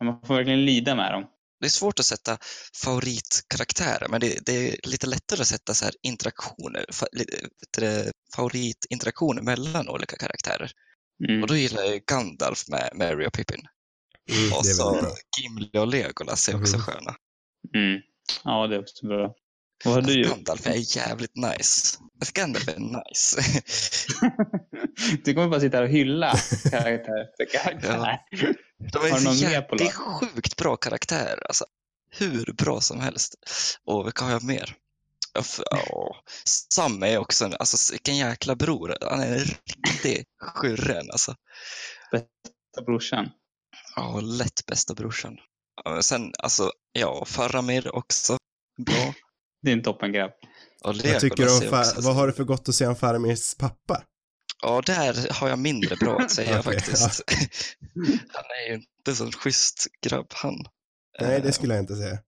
man 0.03 0.21
får 0.25 0.35
verkligen 0.35 0.65
lida 0.65 0.95
med 0.95 1.11
dem. 1.11 1.25
Det 1.59 1.65
är 1.65 1.69
svårt 1.69 1.99
att 1.99 2.05
sätta 2.05 2.37
favoritkaraktärer, 2.83 4.07
men 4.09 4.19
det, 4.21 4.45
det 4.45 4.51
är 4.69 4.89
lite 4.89 5.07
lättare 5.07 5.41
att 5.41 5.47
sätta 5.47 5.73
så 5.73 5.85
här 5.85 5.93
interaktioner, 6.01 6.85
fa, 6.91 7.05
lite, 7.11 8.11
favoritinteraktioner 8.35 9.41
mellan 9.41 9.89
olika 9.89 10.15
karaktärer. 10.15 10.71
Mm. 11.29 11.41
Och 11.41 11.47
då 11.47 11.55
gillar 11.55 11.83
jag 11.83 12.05
Gandalf 12.05 12.67
med 12.67 12.89
Mary 12.95 13.25
och 13.27 13.33
Pippin. 13.33 13.61
Mm, 14.31 14.53
och 14.53 14.65
så. 14.65 15.15
Gimli 15.41 15.69
och 15.77 15.87
Legolas 15.87 16.49
är 16.49 16.61
också 16.61 16.77
Mhm. 16.77 16.83
sköna. 16.85 17.15
Mm. 17.75 18.01
Ja, 18.43 18.67
det 18.67 18.75
är 18.75 18.79
också 18.79 19.07
bra. 19.07 19.35
Vad 19.85 19.93
har 19.93 20.01
du 20.01 20.13
gjort? 20.13 20.31
Gandalf 20.31 20.67
är 20.67 20.97
jävligt 20.97 21.35
nice. 21.35 21.97
Gandalf 22.33 22.67
är 22.67 22.79
nice. 22.79 23.41
Du 25.23 25.33
kommer 25.33 25.47
bara 25.47 25.59
sitta 25.59 25.77
här 25.77 25.83
och 25.83 25.89
hylla 25.89 26.37
karaktär 26.71 27.21
efter 27.21 27.45
karaktär. 27.51 28.19
De 28.91 29.05
är, 29.05 29.09
Har 29.09 29.17
du 29.17 29.23
så 29.23 29.29
någon 29.29 29.51
mer 29.51 29.61
på 29.61 29.75
det 29.75 29.83
är 29.83 29.91
sjukt 29.91 30.57
bra 30.57 30.75
karaktärer. 30.75 31.47
Alltså, 31.47 31.65
hur 32.09 32.53
bra 32.53 32.81
som 32.81 32.99
helst. 32.99 33.35
Och 33.85 34.05
vilka 34.05 34.25
har 34.25 34.31
jag 34.31 34.43
mer? 34.43 34.75
Ja, 35.33 35.43
ja, 35.71 36.15
Sam 36.73 37.03
är 37.03 37.17
också 37.17 37.45
en, 37.45 37.53
alltså 37.59 37.93
vilken 37.93 38.17
jäkla 38.17 38.55
bror. 38.55 38.97
Han 39.01 39.19
är 39.19 39.37
en 39.37 39.45
riktig 39.65 40.25
skyrren 40.39 41.11
alltså. 41.11 41.35
Brorsan. 42.85 43.29
Ja, 43.95 44.19
lätt 44.19 44.65
bästa 44.65 44.93
brorsan. 44.93 45.37
Ja, 45.83 46.01
Sen, 46.01 46.33
alltså, 46.37 46.71
ja, 46.91 47.25
Faramir 47.25 47.95
också. 47.95 48.37
Bra. 48.85 49.13
Det 49.61 49.69
är 49.69 49.73
en 49.73 49.83
toppengrabb. 49.83 50.31
Och 50.83 50.95
Vad 50.95 51.19
tycker 51.19 51.45
du 51.45 51.51
om, 51.51 51.79
också- 51.79 52.01
vad 52.01 52.15
har 52.15 52.27
du 52.27 52.33
för 52.33 52.43
gott 52.43 52.69
att 52.69 52.75
säga 52.75 52.89
om 52.89 52.95
Faramirs 52.95 53.55
pappa? 53.55 54.03
Ja, 54.61 54.81
där 54.85 55.27
har 55.33 55.49
jag 55.49 55.59
mindre 55.59 55.95
bra 55.95 56.17
att 56.19 56.31
säga 56.31 56.59
Okej, 56.65 56.79
faktiskt. 56.79 57.21
Han 58.33 58.43
är 58.65 58.69
ju 58.69 58.73
inte 58.73 59.15
så 59.15 59.25
en 59.25 59.31
schysst 59.31 59.87
grabb 60.01 60.27
han. 60.33 60.55
Nej, 61.21 61.35
Eh, 61.37 61.43
det 61.43 61.51
skulle 61.51 61.73
jag 61.73 61.83
inte 61.83 61.95
säga. 61.95 62.19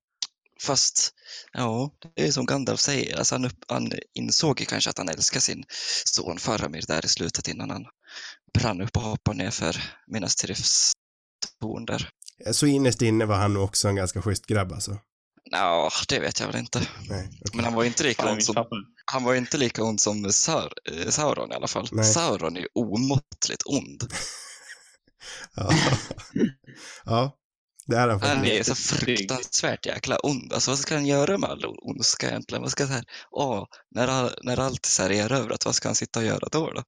Fast, 0.61 1.13
ja, 1.53 1.91
det 2.15 2.27
är 2.27 2.31
som 2.31 2.45
Gandalf 2.45 2.79
säger. 2.79 3.17
Alltså 3.17 3.35
han, 3.35 3.45
upp, 3.45 3.57
han 3.67 3.91
insåg 4.13 4.59
ju 4.59 4.65
kanske 4.65 4.89
att 4.89 4.97
han 4.97 5.09
älskar 5.09 5.39
sin 5.39 5.63
son 6.05 6.39
Faramir 6.39 6.83
där 6.87 7.05
i 7.05 7.07
slutet 7.07 7.47
innan 7.47 7.69
han 7.69 7.85
brann 8.53 8.81
upp 8.81 8.97
och 8.97 9.03
hoppade 9.03 9.37
ner 9.37 9.51
för 9.51 9.75
Minas 10.07 10.35
Tiriths 10.35 10.91
torn 11.61 11.85
där. 11.85 12.09
Så 12.51 12.65
innerst 12.65 13.01
inne 13.01 13.25
var 13.25 13.35
han 13.35 13.53
nog 13.53 13.63
också 13.63 13.87
en 13.87 13.95
ganska 13.95 14.21
schysst 14.21 14.45
grabb 14.45 14.73
alltså. 14.73 14.97
Ja, 15.53 15.89
det 16.09 16.19
vet 16.19 16.39
jag 16.39 16.47
väl 16.47 16.55
inte. 16.55 16.79
Nej, 17.09 17.29
okej. 17.31 17.51
Men 17.53 17.65
han 17.65 17.73
var 17.73 17.83
ju 17.83 17.87
inte 17.87 18.03
lika 18.03 18.23
Fan, 18.23 18.31
ond 18.31 18.43
som, 18.43 18.65
han 19.05 19.23
var 19.23 19.35
inte 19.35 19.57
lika 19.57 19.83
ond 19.83 20.01
som 20.01 20.31
Saur, 20.31 20.73
eh, 20.91 21.09
Sauron 21.09 21.51
i 21.51 21.55
alla 21.55 21.67
fall. 21.67 21.87
Nej. 21.91 22.05
Sauron 22.05 22.57
är 22.57 22.61
ju 22.61 22.67
omåttligt 22.73 23.63
ond. 23.65 24.03
Ja. 25.55 25.69
ja, 27.05 27.37
det 27.85 27.95
är 27.95 28.07
han 28.07 28.21
Han 28.21 28.37
faktiskt. 28.37 28.69
är 28.69 28.73
så 28.73 28.75
fruktansvärt 28.75 29.85
jäkla 29.85 30.17
ond. 30.17 30.53
Alltså 30.53 30.71
vad 30.71 30.79
ska 30.79 30.95
han 30.95 31.05
göra 31.05 31.37
med 31.37 31.49
all 31.49 31.65
ondska 31.65 32.29
egentligen? 32.29 32.61
Vad 32.61 32.71
ska 32.71 32.87
så 32.87 32.93
här, 32.93 33.03
åh, 33.31 33.65
när, 33.91 34.35
när 34.43 34.59
allt 34.59 34.85
är 34.85 34.89
så 34.89 35.03
här 35.03 35.11
erövrat, 35.11 35.65
vad 35.65 35.75
ska 35.75 35.89
han 35.89 35.95
sitta 35.95 36.19
och 36.19 36.25
göra 36.25 36.47
då? 36.51 36.71
då? 36.71 36.83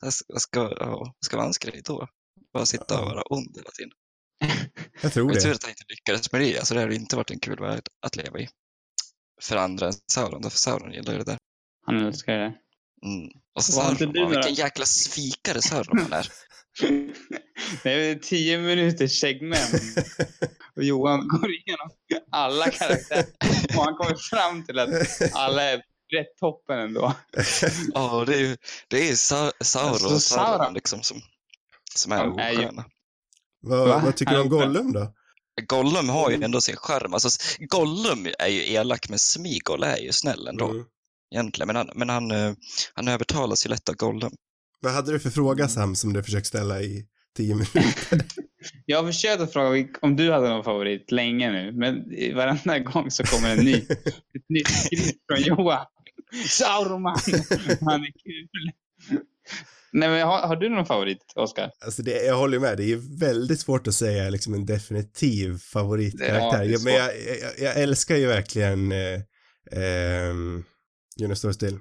Vad 0.00 0.14
ska, 0.14 0.24
vad 0.28 0.42
ska, 0.42 0.60
ja, 0.60 0.98
vad 0.98 1.24
ska 1.24 1.36
vara 1.36 1.46
hans 1.46 1.58
grej 1.58 1.80
då? 1.84 2.08
Bara 2.52 2.66
sitta 2.66 3.00
och 3.00 3.06
vara 3.06 3.22
ond 3.22 3.56
hela 3.56 3.70
tiden. 3.70 3.92
Jag 5.02 5.12
tror 5.12 5.26
Men 5.26 5.34
tur 5.34 5.48
det. 5.48 5.54
att 5.54 5.62
han 5.62 5.70
inte 5.70 5.84
lyckades 5.88 6.32
med 6.32 6.40
det. 6.40 6.58
Alltså 6.58 6.74
det 6.74 6.80
hade 6.80 6.94
inte 6.94 7.16
varit 7.16 7.30
en 7.30 7.38
kul 7.40 7.60
värld 7.60 7.82
att 8.06 8.16
leva 8.16 8.38
i. 8.38 8.48
För 9.42 9.56
andra 9.56 9.86
än 9.86 9.92
Sauron, 10.12 10.42
för 10.50 10.58
Sauron 10.58 10.92
gillar 10.92 11.12
ju 11.12 11.18
det 11.18 11.24
där. 11.24 11.38
Han 11.86 12.06
älskar 12.06 12.32
det. 12.38 12.54
Mm. 13.04 13.28
Och 13.54 13.64
så 13.64 13.72
Sauron, 13.72 14.12
några- 14.14 14.28
vilken 14.28 14.54
jäkla 14.54 14.84
svikare 14.84 15.62
Sauron 15.62 15.98
han 15.98 16.12
är. 16.12 16.28
Det 17.82 17.90
är 17.92 18.14
tio 18.14 18.58
minuters 18.58 19.20
segment. 19.20 19.70
Och 20.76 20.82
Johan 20.84 21.28
går 21.28 21.50
igenom 21.50 21.90
alla 22.30 22.70
karaktärer. 22.70 23.24
Och 23.76 23.84
han 23.84 23.94
kommer 23.94 24.16
fram 24.30 24.64
till 24.64 24.78
att 24.78 24.90
alla 25.32 25.62
är 25.62 25.76
rätt 26.16 26.36
toppen 26.40 26.78
ändå. 26.78 27.14
Ja, 27.94 28.24
det 28.26 28.34
är 28.34 28.38
ju 28.40 28.56
det 28.88 29.08
är 29.10 29.14
Sauron, 29.14 29.52
Alltså, 29.60 30.20
Sauron 30.20 30.20
Sauron. 30.20 30.74
liksom 30.74 31.02
som, 31.02 31.20
som 31.94 32.12
är 32.12 32.28
osköna. 32.30 32.84
Vad, 33.66 33.88
Va? 33.88 34.00
vad 34.04 34.16
tycker 34.16 34.34
du 34.34 34.40
om 34.40 34.48
Gollum 34.48 34.92
då? 34.92 35.12
Gollum 35.66 36.08
har 36.08 36.28
Mm. 36.28 36.40
ju 36.40 36.44
ändå 36.44 36.60
sin 36.60 36.76
charm. 36.76 37.12
Alltså, 37.14 37.28
Gollum 37.58 38.26
är 38.38 38.48
ju 38.48 38.72
elak, 38.72 39.08
men 39.08 39.18
Smigol 39.18 39.82
är 39.82 39.96
ju 39.96 40.12
snäll 40.12 40.46
ändå. 40.48 40.68
Mm. 40.70 40.84
Egentligen. 41.34 41.66
Men, 41.66 41.76
han, 41.76 41.90
men 41.94 42.08
han, 42.08 42.30
eh, 42.30 42.52
han 42.94 43.08
övertalas 43.08 43.66
ju 43.66 43.70
lätt 43.70 43.88
av 43.88 43.94
Gollum. 43.94 44.32
Vad 44.80 44.92
hade 44.92 45.12
du 45.12 45.20
för 45.20 45.30
fråga 45.30 45.68
Sam 45.68 45.94
som 45.96 46.12
du 46.12 46.22
försökt 46.22 46.46
ställa 46.46 46.80
i 46.82 47.06
tio 47.36 47.54
minuter? 47.54 47.84
Jag 48.86 49.02
har 49.02 49.06
försökt 49.12 49.40
att 49.42 49.52
fråga 49.52 49.88
om 50.00 50.16
du 50.16 50.32
hade 50.32 50.48
någon 50.48 50.64
favorit 50.64 51.10
länge 51.10 51.50
nu. 51.52 51.72
Men 51.72 51.94
varenda 52.36 52.78
gång 52.78 53.10
så 53.10 53.24
kommer 53.24 53.56
en 53.56 53.64
ny, 53.64 53.74
ett 54.34 54.48
nytt 54.48 54.68
skrift 54.68 55.16
från 55.28 55.42
Johan. 55.42 55.86
Sauroman! 56.48 57.18
Han 57.80 58.00
är 58.02 58.12
kul. 58.24 58.48
Nej, 59.96 60.08
men 60.08 60.26
har, 60.26 60.46
har 60.46 60.56
du 60.56 60.68
någon 60.68 60.86
favorit, 60.86 61.18
Oskar? 61.34 61.70
Alltså 61.84 62.02
det, 62.02 62.24
jag 62.24 62.36
håller 62.36 62.58
med, 62.58 62.76
det 62.76 62.92
är 62.92 63.18
väldigt 63.20 63.60
svårt 63.60 63.86
att 63.86 63.94
säga 63.94 64.30
liksom 64.30 64.54
en 64.54 64.66
definitiv 64.66 65.58
favoritkaraktär. 65.58 66.64
Ja, 66.64 66.78
men 66.84 66.94
jag, 66.94 67.10
jag, 67.40 67.58
jag 67.58 67.82
älskar 67.82 68.16
ju 68.16 68.26
verkligen, 68.26 68.92
eh, 68.92 69.14
eh, 69.72 70.34
Jonas 71.16 71.38
står 71.38 71.52
still, 71.52 71.74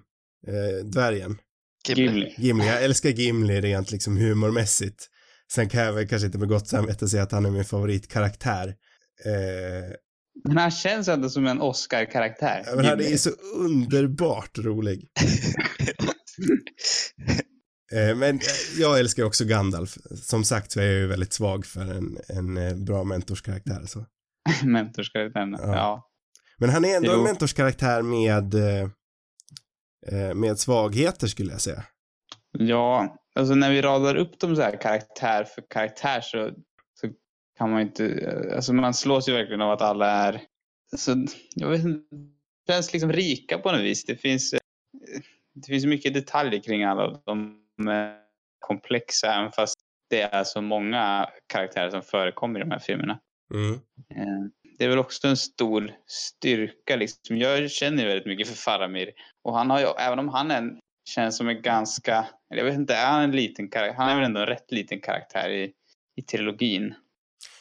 eh, 0.48 0.86
dvärgen. 0.86 1.38
Gimli. 1.88 2.36
Gimli. 2.38 2.68
Jag 2.68 2.84
älskar 2.84 3.10
Gimli 3.10 3.62
rent 3.62 3.92
liksom 3.92 4.18
humormässigt. 4.18 5.08
Sen 5.54 5.70
kan 5.70 5.82
jag 5.82 5.94
väl 5.94 6.08
kanske 6.08 6.26
inte 6.26 6.38
med 6.38 6.50
gott 6.50 6.68
samvete 6.68 7.08
säga 7.08 7.24
att 7.24 7.32
han 7.32 7.46
är 7.46 7.52
min 7.52 7.66
favoritkaraktär. 7.66 8.68
Eh, 9.26 9.96
Men 10.44 10.58
han 10.58 10.72
känns 10.72 11.08
ändå 11.08 11.30
som 11.30 11.48
en 11.48 11.62
Oscar-karaktär. 11.62 12.64
men 12.76 12.86
han 12.86 13.00
är 13.00 13.10
ju 13.10 13.18
så 13.18 13.30
underbart 13.56 14.58
rolig. 14.58 15.08
Eh, 17.92 18.16
men 18.16 18.36
eh, 18.36 18.42
jag 18.80 19.00
älskar 19.00 19.24
också 19.24 19.46
Gandalf. 19.46 19.98
Som 20.16 20.44
sagt 20.44 20.72
så 20.72 20.80
är 20.80 20.84
jag 20.84 20.94
ju 20.94 21.08
väldigt 21.08 21.34
svag 21.34 21.66
för 21.66 21.82
en, 21.82 22.18
en 22.28 22.58
eh, 22.58 22.76
bra 22.76 23.04
mentorskaraktär. 23.04 23.86
Så. 23.86 24.06
Mentorskaraktären. 24.64 25.52
Ja. 25.60 25.76
Ja. 25.76 26.10
Men 26.58 26.70
han 26.70 26.86
är 26.86 26.96
ändå 26.96 27.12
Jo. 27.12 27.18
en 27.18 27.24
mentorskaraktär 27.24 28.02
med, 28.02 28.56
med 30.36 30.60
svagheter 30.60 31.28
skulle 31.28 31.52
jag 31.52 31.62
säga. 31.62 31.84
Ja, 32.58 33.18
alltså 33.36 33.56
när 33.56 33.72
vi 33.72 33.82
radar 33.82 34.16
upp 34.16 34.40
dem 34.40 34.56
så 34.56 34.62
här 34.62 34.82
karaktär 34.82 35.44
för 35.44 35.64
karaktär 35.70 36.22
så, 36.22 36.52
så 37.02 37.08
kan 37.58 37.72
man 37.72 37.80
ju 37.80 37.88
inte, 37.88 38.52
alltså 38.56 38.74
man 38.74 38.94
slås 38.94 39.30
ju 39.30 39.34
verkligen 39.34 39.62
av 39.62 39.72
att 39.72 39.82
alla 39.82 40.10
är, 40.10 40.42
alltså, 40.92 41.16
jag 41.56 41.70
vet 41.70 41.84
inte, 41.84 42.16
känns 42.68 42.94
liksom 42.94 43.12
rika 43.12 43.58
på 43.58 43.72
något 43.72 43.82
vis. 43.82 44.06
Det 44.06 44.16
finns, 44.16 44.52
det 45.56 45.68
finns 45.68 45.86
mycket 45.86 46.14
detaljer 46.14 46.64
kring 46.64 46.84
alla 46.84 47.06
och 47.08 47.22
de 47.26 47.46
är 47.50 47.65
komplexa 48.60 49.34
även 49.34 49.52
fast 49.52 49.76
det 50.10 50.22
är 50.22 50.44
så 50.44 50.62
många 50.62 51.30
karaktärer 51.48 51.90
som 51.90 52.02
förekommer 52.02 52.60
i 52.60 52.64
de 52.64 52.72
här 52.72 52.80
filmerna. 52.80 53.20
Mm. 53.54 53.74
Eh, 53.74 54.50
Det 54.78 54.86
är 54.86 54.90
väl 54.90 55.00
också 55.00 55.28
en 55.28 55.38
stor 55.38 55.92
styrka. 56.08 56.96
Liksom. 56.96 57.38
Jag 57.38 57.72
känner 57.72 58.04
ju 58.04 58.08
väldigt 58.10 58.26
mycket 58.28 58.48
för 58.48 58.56
Faramir. 58.56 59.10
Och 59.44 59.58
han 59.58 59.70
har 59.70 59.80
ju, 59.80 59.86
även 60.00 60.20
om 60.20 60.30
han 60.30 60.52
är 60.52 60.58
en, 60.58 60.80
känns 61.10 61.38
som 61.38 61.50
en 61.50 61.62
ganska, 61.62 62.28
jag 62.50 62.66
vet 62.66 62.74
inte, 62.76 62.96
är 62.96 63.06
han 63.12 63.24
en 63.24 63.32
liten 63.32 63.70
karaktär? 63.70 63.98
Han 63.98 64.10
är 64.10 64.16
väl 64.16 64.24
ändå 64.26 64.40
en 64.40 64.46
rätt 64.48 64.72
liten 64.72 65.02
karaktär 65.02 65.50
i, 65.50 65.72
i 66.16 66.22
trilogin. 66.22 66.94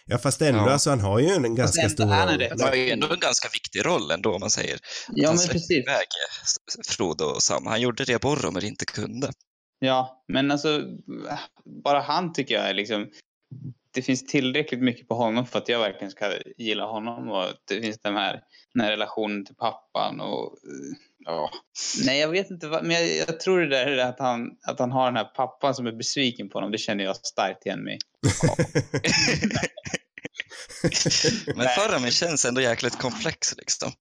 Ja 0.06 0.18
fast 0.18 0.42
ändå, 0.42 0.60
Ja. 0.60 0.70
alltså 0.72 0.90
han 0.90 1.00
har 1.00 1.18
ju 1.20 1.26
en 1.28 1.54
ganska 1.54 1.82
ändå 1.82 1.92
stor 1.94 2.04
är 2.04 2.08
han 2.08 2.38
rätt- 2.38 2.58
Det 2.58 2.64
var 2.64 2.74
ju 2.74 2.90
ändå 2.90 3.12
en 3.12 3.20
ganska 3.20 3.48
viktig 3.52 3.86
roll 3.86 4.10
ändå 4.10 4.34
om 4.34 4.40
man 4.40 4.50
säger. 4.50 4.78
Ja, 5.08 5.28
han 5.28 5.36
men 5.36 5.46
precis. 5.48 5.70
iväg 5.70 6.06
eh, 6.24 6.82
Frodo 6.88 7.24
och 7.24 7.42
Sam. 7.42 7.66
Han 7.66 7.80
gjorde 7.80 8.04
det 8.04 8.20
Boromir 8.22 8.64
inte 8.64 8.84
kunde. 8.84 9.30
Ja, 9.84 10.24
men 10.28 10.50
alltså 10.50 10.82
bara 11.64 12.00
han 12.00 12.32
tycker 12.32 12.54
jag 12.54 12.70
är 12.70 12.74
liksom 12.74 13.06
det 13.94 14.02
finns 14.02 14.26
tillräckligt 14.26 14.80
mycket 14.80 15.08
på 15.08 15.14
honom 15.14 15.46
för 15.46 15.58
att 15.58 15.68
jag 15.68 15.78
verkligen 15.78 16.10
ska 16.10 16.32
gilla 16.58 16.86
honom 16.86 17.30
och 17.30 17.44
det 17.68 17.80
finns 17.80 17.98
den 17.98 18.16
här, 18.16 18.40
den 18.74 18.84
här 18.84 18.90
relationen 18.90 19.44
till 19.44 19.54
pappan 19.54 20.20
och 20.20 20.44
eh, 20.44 20.96
ja. 21.24 21.50
Nej, 22.06 22.20
jag 22.20 22.28
vet 22.28 22.50
inte 22.50 22.68
vad, 22.68 22.84
men 22.84 22.92
jag, 22.96 23.16
jag 23.28 23.40
tror 23.40 23.60
det 23.60 23.68
där 23.68 23.98
att 23.98 24.18
han, 24.18 24.50
att 24.66 24.78
han 24.78 24.92
har 24.92 25.06
den 25.06 25.16
här 25.16 25.24
pappan 25.24 25.74
som 25.74 25.86
är 25.86 25.92
besviken 25.92 26.48
på 26.48 26.58
honom, 26.58 26.72
det 26.72 26.78
känner 26.78 27.04
jag 27.04 27.16
starkt 27.16 27.66
igen 27.66 27.84
mig. 27.84 27.98
Men 31.46 31.56
Nej. 31.56 31.68
Faramir 31.68 32.10
känns 32.10 32.44
ändå 32.44 32.60
jäkligt 32.60 32.98
komplex 32.98 33.56
liksom. 33.56 33.92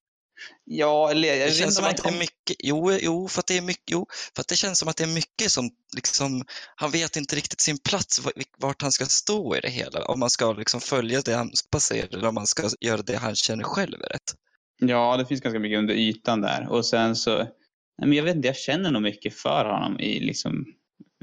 Ja, 0.65 1.11
eller 1.11 1.27
jag 1.27 1.37
Det 1.37 1.45
vet 1.45 1.55
känns 1.55 1.75
som 1.75 1.85
om 1.85 1.89
att 1.91 2.03
det 2.03 2.09
är 2.09 2.19
mycket, 2.19 2.55
jo, 2.59 2.91
jo, 2.91 3.27
för 3.27 3.39
att 3.39 3.47
det 3.47 3.57
är 3.57 3.61
mycket, 3.61 3.91
jo, 3.91 4.07
för 4.35 4.41
att 4.41 4.47
det 4.47 4.55
känns 4.55 4.79
som 4.79 4.87
att 4.89 4.97
det 4.97 5.03
är 5.03 5.15
mycket 5.15 5.51
som 5.51 5.69
liksom, 5.95 6.45
han 6.75 6.91
vet 6.91 7.15
inte 7.15 7.35
riktigt 7.35 7.61
sin 7.61 7.77
plats, 7.77 8.21
vart 8.57 8.81
han 8.81 8.91
ska 8.91 9.05
stå 9.05 9.55
i 9.55 9.59
det 9.59 9.69
hela. 9.69 10.05
Om 10.05 10.19
man 10.19 10.29
ska 10.29 10.53
liksom 10.53 10.81
följa 10.81 11.21
det 11.21 11.33
han 11.33 11.51
passerar 11.71 12.07
eller 12.07 12.27
om 12.27 12.35
man 12.35 12.47
ska 12.47 12.69
göra 12.81 13.01
det 13.01 13.15
han 13.15 13.35
känner 13.35 13.63
själv 13.63 14.01
är 14.01 14.09
rätt. 14.09 14.35
Ja, 14.79 15.17
det 15.17 15.25
finns 15.25 15.41
ganska 15.41 15.59
mycket 15.59 15.79
under 15.79 15.93
ytan 15.93 16.41
där. 16.41 16.67
Och 16.69 16.85
sen 16.85 17.15
så, 17.15 17.37
nej, 17.37 17.49
men 17.97 18.13
jag 18.13 18.23
vet 18.23 18.35
inte, 18.35 18.47
jag 18.47 18.57
känner 18.57 18.91
nog 18.91 19.01
mycket 19.01 19.33
för 19.33 19.65
honom 19.65 19.99
i 19.99 20.19
liksom, 20.19 20.65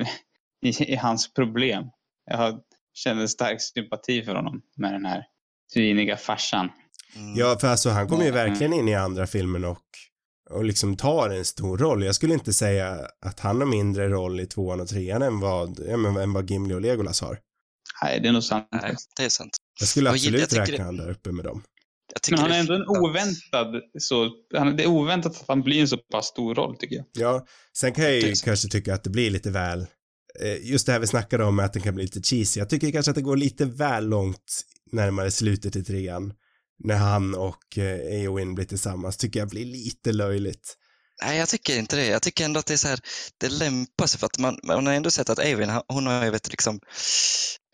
i, 0.62 0.92
i 0.92 0.96
hans 0.96 1.32
problem. 1.32 1.84
Jag 2.30 2.36
har, 2.36 2.60
känner 2.94 3.26
stark 3.26 3.60
sympati 3.60 4.22
för 4.22 4.34
honom 4.34 4.62
med 4.76 4.92
den 4.92 5.04
här 5.04 5.26
sviniga 5.72 6.16
farsan. 6.16 6.70
Mm. 7.16 7.34
Ja, 7.36 7.58
för 7.60 7.68
alltså 7.68 7.90
han 7.90 8.08
kommer 8.08 8.22
ju 8.24 8.28
Mm. 8.30 8.48
verkligen 8.48 8.72
in 8.72 8.88
i 8.88 8.94
andra 8.94 9.26
filmen 9.26 9.64
och, 9.64 9.78
och 10.50 10.64
liksom 10.64 10.96
tar 10.96 11.30
en 11.30 11.44
stor 11.44 11.78
roll. 11.78 12.04
Jag 12.04 12.14
skulle 12.14 12.34
inte 12.34 12.52
säga 12.52 12.98
att 13.26 13.40
han 13.40 13.58
har 13.60 13.66
mindre 13.66 14.08
roll 14.08 14.40
i 14.40 14.46
tvåan 14.46 14.80
och 14.80 14.88
trean 14.88 15.22
än 15.22 15.40
vad, 15.40 15.80
ja, 15.88 15.96
men, 15.96 16.16
än 16.16 16.32
vad 16.32 16.50
Gimli 16.50 16.74
och 16.74 16.80
Legolas 16.80 17.20
har. 17.20 17.38
Nej, 18.02 18.20
det 18.20 18.28
är 18.28 18.32
nog 18.32 18.44
sant. 18.44 18.68
Nej, 18.72 18.96
det 19.16 19.24
är 19.24 19.28
sant. 19.28 19.56
Jag 19.80 19.88
skulle 19.88 20.10
Och 20.10 20.16
jag 20.16 20.18
absolut 20.20 20.48
tycker 20.50 20.60
räkna 20.62 20.76
det- 20.76 20.82
han 20.84 20.96
där 20.96 21.10
uppe 21.10 21.32
med 21.32 21.44
dem. 21.44 21.62
Jag 22.12 22.30
Men 22.30 22.40
han 22.40 22.52
är 22.52 22.58
ändå 22.60 22.74
en 22.74 22.86
oväntad, 22.88 23.80
så, 23.98 24.30
han, 24.56 24.76
det 24.76 24.82
är 24.82 24.86
oväntat 24.86 25.32
att 25.40 25.44
han 25.48 25.62
blir 25.62 25.80
en 25.80 25.88
så 25.88 25.96
pass 25.98 26.26
stor 26.26 26.54
roll 26.54 26.76
tycker 26.76 26.96
jag. 26.96 27.04
Ja, 27.12 27.46
sen 27.78 27.92
kan 27.92 28.04
jag 28.04 28.14
ju 28.20 28.34
kanske 28.44 28.68
tycka 28.68 28.94
att 28.94 29.04
det 29.04 29.10
blir 29.10 29.30
lite 29.30 29.50
väl, 29.50 29.80
eh, 30.40 30.70
just 30.70 30.86
det 30.86 30.92
här 30.92 30.98
vi 31.00 31.06
snackade 31.06 31.44
om 31.44 31.58
att 31.58 31.72
den 31.72 31.82
kan 31.82 31.94
bli 31.94 32.04
lite 32.04 32.22
cheesy. 32.22 32.60
Jag 32.60 32.68
tycker 32.70 32.90
kanske 32.92 33.10
att 33.10 33.14
det 33.16 33.22
går 33.22 33.36
lite 33.36 33.64
väl 33.64 34.08
långt 34.08 34.62
närmare 34.92 35.30
slutet 35.30 35.76
i 35.76 35.84
trean. 35.84 36.32
När 36.84 36.96
han 36.96 37.34
och 37.34 37.78
eh, 37.78 38.22
Eowyn 38.22 38.54
blir 38.54 38.66
tillsammans 38.66 39.16
tycker 39.16 39.38
jag 39.38 39.48
blir 39.48 39.64
lite 39.64 40.12
löjligt. 40.12 40.76
Nej, 41.22 41.38
jag 41.38 41.48
tycker 41.48 41.78
inte 41.78 41.96
det. 41.96 42.06
Jag 42.06 42.22
tycker 42.22 42.44
ändå 42.44 42.60
att 42.60 42.66
det 42.66 42.72
är 42.72 42.78
så 42.78 42.88
här, 42.88 43.00
det 43.38 43.48
lämpar 43.48 44.06
sig 44.06 44.20
för 44.20 44.26
att 44.26 44.38
man, 44.38 44.58
man 44.62 44.86
har 44.86 44.94
ändå 44.94 45.10
sett 45.10 45.30
att 45.30 45.38
Eowyn, 45.38 45.80
hon 45.88 46.06
har 46.06 46.24
ju 46.24 46.30
vet 46.30 46.50
liksom, 46.50 46.80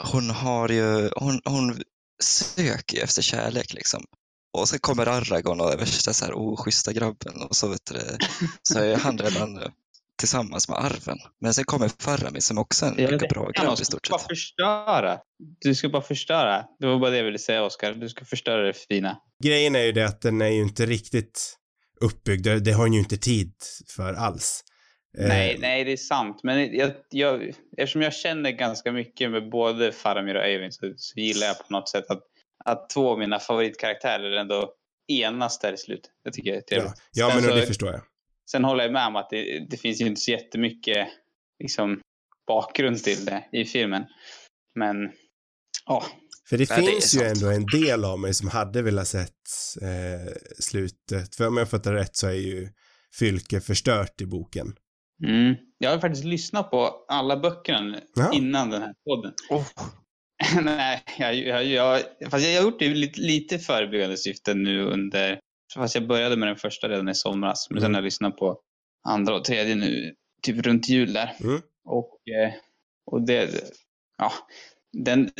hon 0.02 0.30
har 0.30 0.68
ju, 0.68 1.10
hon, 1.16 1.40
hon 1.44 1.82
söker 2.22 2.96
ju 2.96 3.02
efter 3.02 3.22
kärlek 3.22 3.74
liksom. 3.74 4.04
Och 4.58 4.68
så 4.68 4.78
kommer 4.78 5.06
Aragorn 5.06 5.60
och 5.60 5.72
är 5.72 5.76
värsta 5.76 6.12
så 6.12 6.24
här 6.24 6.32
oh, 6.32 6.52
oschyssta 6.52 6.92
grabben 6.92 7.42
och 7.42 7.56
så 7.56 7.68
vet 7.68 7.86
du, 7.86 7.94
det, 7.94 8.18
så 8.62 8.78
är 8.78 8.96
han 8.96 9.18
redan 9.18 9.58
tillsammans 10.18 10.68
med 10.68 10.78
Arven. 10.78 11.18
Men 11.40 11.54
sen 11.54 11.64
kommer 11.64 11.90
Faramir 12.02 12.40
som 12.40 12.58
också 12.58 12.86
är 12.86 12.90
en 12.90 12.98
Jag 12.98 13.12
lika 13.12 13.26
bra 13.26 13.50
grabb 13.50 13.66
du 13.66 13.72
i 13.72 13.76
ska 13.76 13.84
stort 13.84 14.10
bara 14.10 14.18
sett. 14.18 14.28
förstöra. 14.28 15.18
Du 15.60 15.74
ska 15.74 15.88
bara 15.88 16.02
förstöra. 16.02 16.64
Det 16.80 16.86
var 16.86 16.98
bara 16.98 17.10
det 17.10 17.16
jag 17.16 17.24
ville 17.24 17.38
säga 17.38 17.62
Oskar. 17.64 17.92
Du 17.92 18.08
ska 18.08 18.24
förstöra 18.24 18.62
det 18.66 18.72
fina. 18.72 19.16
Grejen 19.44 19.76
är 19.76 19.82
ju 19.82 19.92
det 19.92 20.06
att 20.06 20.20
den 20.20 20.40
är 20.42 20.48
ju 20.48 20.62
inte 20.62 20.86
riktigt 20.86 21.56
uppbyggd. 22.00 22.44
Det- 22.46 22.60
Det 22.60 22.72
har 22.72 22.84
den 22.84 22.92
ju 22.92 22.98
inte 23.00 23.16
tid 23.16 23.52
för 23.96 24.14
alls. 24.14 24.64
Eh, 25.18 25.28
Nej, 25.28 25.56
nej, 25.60 25.84
det 25.84 25.92
är 25.92 25.96
sant. 25.96 26.40
Men 26.42 26.76
jag, 26.76 26.90
jag, 27.10 27.52
eftersom 27.76 28.02
jag 28.02 28.14
känner 28.14 28.50
ganska 28.50 28.92
mycket 28.92 29.30
med 29.30 29.50
både 29.50 29.92
Faramir 29.92 30.34
och 30.34 30.44
Eivin 30.44 30.72
så, 30.72 30.92
så 30.96 31.20
gillar 31.20 31.46
jag 31.46 31.58
på 31.58 31.64
något 31.72 31.88
sätt 31.88 32.04
att, 32.10 32.22
att 32.64 32.90
två 32.90 33.10
av 33.10 33.18
mina 33.18 33.38
favoritkaraktärer 33.38 34.36
ändå 34.36 34.72
enas 35.08 35.58
där 35.58 35.72
i 35.72 35.76
slutet. 35.76 36.10
Det 36.24 36.30
tycker 36.32 36.50
jag 36.50 36.56
är 36.56 36.62
trevligt. 36.62 36.92
Ja, 37.12 37.28
ja 37.28 37.34
men 37.34 37.44
så- 37.44 37.54
det 37.54 37.66
förstår 37.66 37.90
jag. 37.92 38.00
Sen 38.50 38.64
håller 38.64 38.84
jag 38.84 38.92
med 38.92 39.06
om 39.06 39.16
att 39.16 39.30
det, 39.30 39.66
det 39.70 39.76
finns 39.76 40.00
ju 40.00 40.06
inte 40.06 40.20
så 40.20 40.30
jättemycket 40.30 41.08
liksom, 41.62 42.00
bakgrund 42.46 43.04
till 43.04 43.24
det 43.24 43.44
i 43.52 43.64
filmen. 43.64 44.04
Men 44.74 44.96
ja, 45.86 46.04
För 46.48 46.58
det 46.58 46.66
finns 46.66 47.14
ju 47.14 47.18
sant. 47.18 47.36
ändå 47.36 47.50
en 47.50 47.66
del 47.66 48.04
av 48.04 48.18
mig 48.18 48.34
som 48.34 48.48
hade 48.48 48.82
velat 48.82 49.08
sett 49.08 49.30
eh, 49.82 50.32
slutet. 50.58 51.34
För 51.36 51.46
om 51.48 51.56
jag 51.56 51.70
fattar 51.70 51.92
rätt 51.92 52.16
så 52.16 52.26
är 52.26 52.32
ju 52.32 52.68
Fylke 53.18 53.60
förstört 53.60 54.20
i 54.20 54.26
boken. 54.26 54.74
mm. 55.26 55.54
jag 55.78 55.90
har 55.90 55.98
faktiskt 55.98 56.24
lyssnat 56.24 56.70
på 56.70 57.04
alla 57.08 57.36
böckerna 57.36 58.00
Ja. 58.14 58.32
innan 58.32 58.70
den 58.70 58.82
här 58.82 58.94
podden. 59.04 59.32
Oh, 59.50 59.66
Nej, 60.62 61.02
jag, 61.18 61.34
jag, 61.34 61.64
jag, 61.64 62.02
fast 62.30 62.44
jag 62.46 62.60
har 62.60 62.62
gjort 62.70 62.78
det 62.78 62.84
i 62.84 62.94
lite, 62.94 63.20
lite 63.20 63.58
förebyggande 63.58 64.16
syfte 64.16 64.54
nu 64.54 64.82
under... 64.84 65.40
Fast 65.74 65.94
jag 65.94 66.06
började 66.06 66.36
med 66.36 66.48
den 66.48 66.56
första 66.56 66.88
redan 66.88 67.08
i 67.08 67.14
somras. 67.14 67.66
Men 67.70 67.80
sen 67.80 67.84
Mm. 67.86 67.94
har 67.94 68.00
jag 68.00 68.04
lyssnat 68.04 68.36
på 68.36 68.60
andra 69.08 69.34
och 69.34 69.44
tredje 69.44 69.74
nu, 69.74 70.14
typ 70.42 70.66
runt 70.66 70.88
jul 70.88 71.12
där. 71.12 71.32
Mm. 71.40 71.60
Och, 71.84 72.18
eh, 72.28 72.52
och 73.10 73.26
det... 73.26 73.50
Ja, 74.18 74.32
den... 75.04 75.30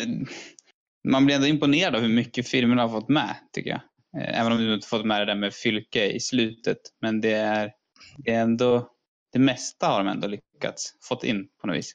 Man 1.09 1.27
blir 1.27 1.35
ändå 1.37 1.47
imponerad 1.47 1.95
av 1.95 2.01
hur 2.01 2.09
mycket 2.15 2.49
filmerna 2.49 2.83
har 2.83 2.89
fått 3.01 3.09
med, 3.09 3.35
tycker 3.53 3.71
jag. 3.71 3.81
Eh, 4.23 4.41
Även 4.41 4.53
om 4.53 4.59
du 4.59 4.75
inte 4.75 4.89
fått 4.89 5.07
med 5.07 5.21
det 5.21 5.25
där 5.25 5.35
med 5.41 5.55
Fylke 5.55 6.07
i 6.07 6.21
slutet. 6.21 6.79
Men 7.01 7.21
det 7.21 7.33
är, 7.33 7.71
det 8.19 8.31
är 8.31 8.41
ändå... 8.41 8.93
Det 9.33 9.39
mesta 9.39 9.87
har 9.87 10.05
de 10.05 10.11
ändå 10.11 10.29
lyckats 10.29 10.93
fått 11.09 11.25
in 11.25 11.47
på 11.61 11.67
något 11.67 11.77
vis. 11.77 11.93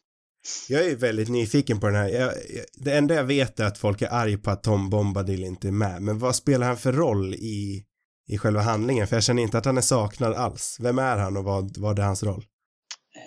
Jag 0.70 0.86
är 0.86 0.96
väldigt 0.96 1.30
nyfiken 1.30 1.80
på 1.80 1.88
den 1.88 1.96
här. 1.96 2.08
Jag, 2.10 2.22
jag, 2.28 2.66
det 2.74 2.98
enda 2.98 3.16
jag 3.16 3.24
vet 3.24 3.60
är 3.60 3.66
att 3.66 3.78
folk 3.78 4.02
är 4.02 4.14
arg 4.14 4.38
på 4.38 4.52
att 4.52 4.64
Tom 4.64 4.90
Bombadil 4.90 5.44
inte 5.44 5.68
är 5.68 5.72
med. 5.72 6.02
Men 6.02 6.20
vad 6.20 6.36
spelar 6.36 6.68
han 6.68 6.78
för 6.78 6.94
roll 6.94 7.34
i, 7.34 7.84
i 8.32 8.38
själva 8.38 8.62
handlingen? 8.62 9.08
För 9.08 9.16
jag 9.16 9.24
känner 9.24 9.44
inte 9.44 9.58
att 9.58 9.66
han 9.66 9.78
är 9.78 9.82
saknad 9.82 10.34
alls. 10.34 10.78
Vem 10.80 11.00
är 11.00 11.18
han 11.18 11.38
och 11.38 11.44
vad, 11.44 11.78
vad 11.78 12.00
är 12.00 12.04
hans 12.04 12.24
roll? 12.24 12.44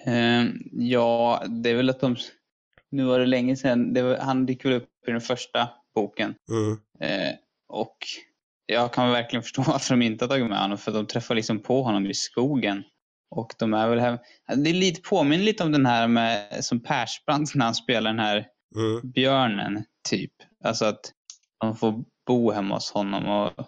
Eh, 0.06 0.44
ja, 0.72 1.42
det 1.48 1.70
är 1.70 1.74
väl 1.74 1.90
att 1.90 2.00
de... 2.00 2.16
Nu 2.90 3.04
var 3.04 3.18
det 3.18 3.26
länge 3.26 3.56
sedan. 3.56 3.92
Det 3.94 4.02
var, 4.02 4.16
han 4.16 4.46
dyker 4.46 4.68
väl 4.68 4.78
upp 4.78 4.88
i 5.08 5.10
den 5.10 5.20
första 5.20 5.68
boken. 5.94 6.34
Mm. 6.50 6.72
Eh, 7.00 7.34
och 7.68 7.96
jag 8.66 8.92
kan 8.92 9.10
verkligen 9.10 9.42
förstå 9.42 9.62
varför 9.66 9.94
de 9.94 10.02
inte 10.02 10.24
har 10.24 10.28
tagit 10.28 10.48
med 10.48 10.58
honom. 10.58 10.78
För 10.78 10.92
de 10.92 11.06
träffar 11.06 11.34
liksom 11.34 11.58
på 11.58 11.82
honom 11.82 12.06
i 12.06 12.14
skogen. 12.14 12.82
Och 13.30 13.54
de 13.58 13.74
är 13.74 13.88
väl 13.88 14.00
här... 14.00 14.18
Det 14.56 14.70
är 14.70 14.74
lite, 14.74 15.00
påminner 15.00 15.44
lite 15.44 15.64
om 15.64 15.72
den 15.72 15.86
här 15.86 16.08
med, 16.08 16.64
som 16.64 16.80
Persbrandt 16.80 17.54
när 17.54 17.64
han 17.64 17.74
spelar 17.74 18.10
den 18.10 18.20
här 18.20 18.46
Mm. 18.76 19.10
björnen, 19.10 19.84
typ. 20.08 20.32
Alltså 20.64 20.84
att 20.84 21.12
de 21.60 21.76
får 21.76 22.04
bo 22.26 22.50
hemma 22.50 22.74
hos 22.74 22.90
honom 22.90 23.28
och 23.28 23.66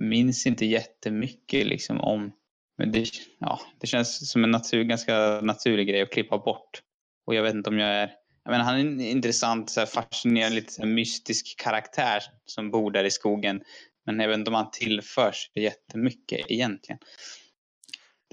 minns 0.00 0.46
inte 0.46 0.66
jättemycket 0.66 1.66
liksom 1.66 2.00
om 2.00 2.32
Men 2.78 2.92
det, 2.92 3.08
ja, 3.38 3.60
det 3.80 3.86
känns 3.86 4.30
som 4.30 4.44
en 4.44 4.50
natur, 4.50 4.84
ganska 4.84 5.40
naturlig 5.40 5.88
grej 5.88 6.02
att 6.02 6.12
klippa 6.12 6.38
bort. 6.38 6.82
Och 7.26 7.34
jag 7.34 7.42
vet 7.42 7.54
inte 7.54 7.70
om 7.70 7.78
jag 7.78 7.88
är... 7.88 8.10
Jag 8.44 8.50
menar, 8.50 8.64
han 8.64 8.74
är 8.74 8.80
en 8.80 9.00
intressant, 9.00 9.70
så 9.70 9.80
här, 9.80 9.86
fascinerande, 9.86 10.56
lite 10.56 10.72
så 10.72 10.86
mystisk 10.86 11.60
karaktär 11.60 12.22
som 12.44 12.70
bor 12.70 12.90
där 12.90 13.04
i 13.04 13.10
skogen. 13.10 13.60
Men 14.06 14.20
jag 14.20 14.28
vet 14.28 14.38
inte 14.38 14.50
om 14.50 14.54
han 14.54 14.70
tillförs 14.70 15.50
jättemycket 15.54 16.50
egentligen. 16.50 16.98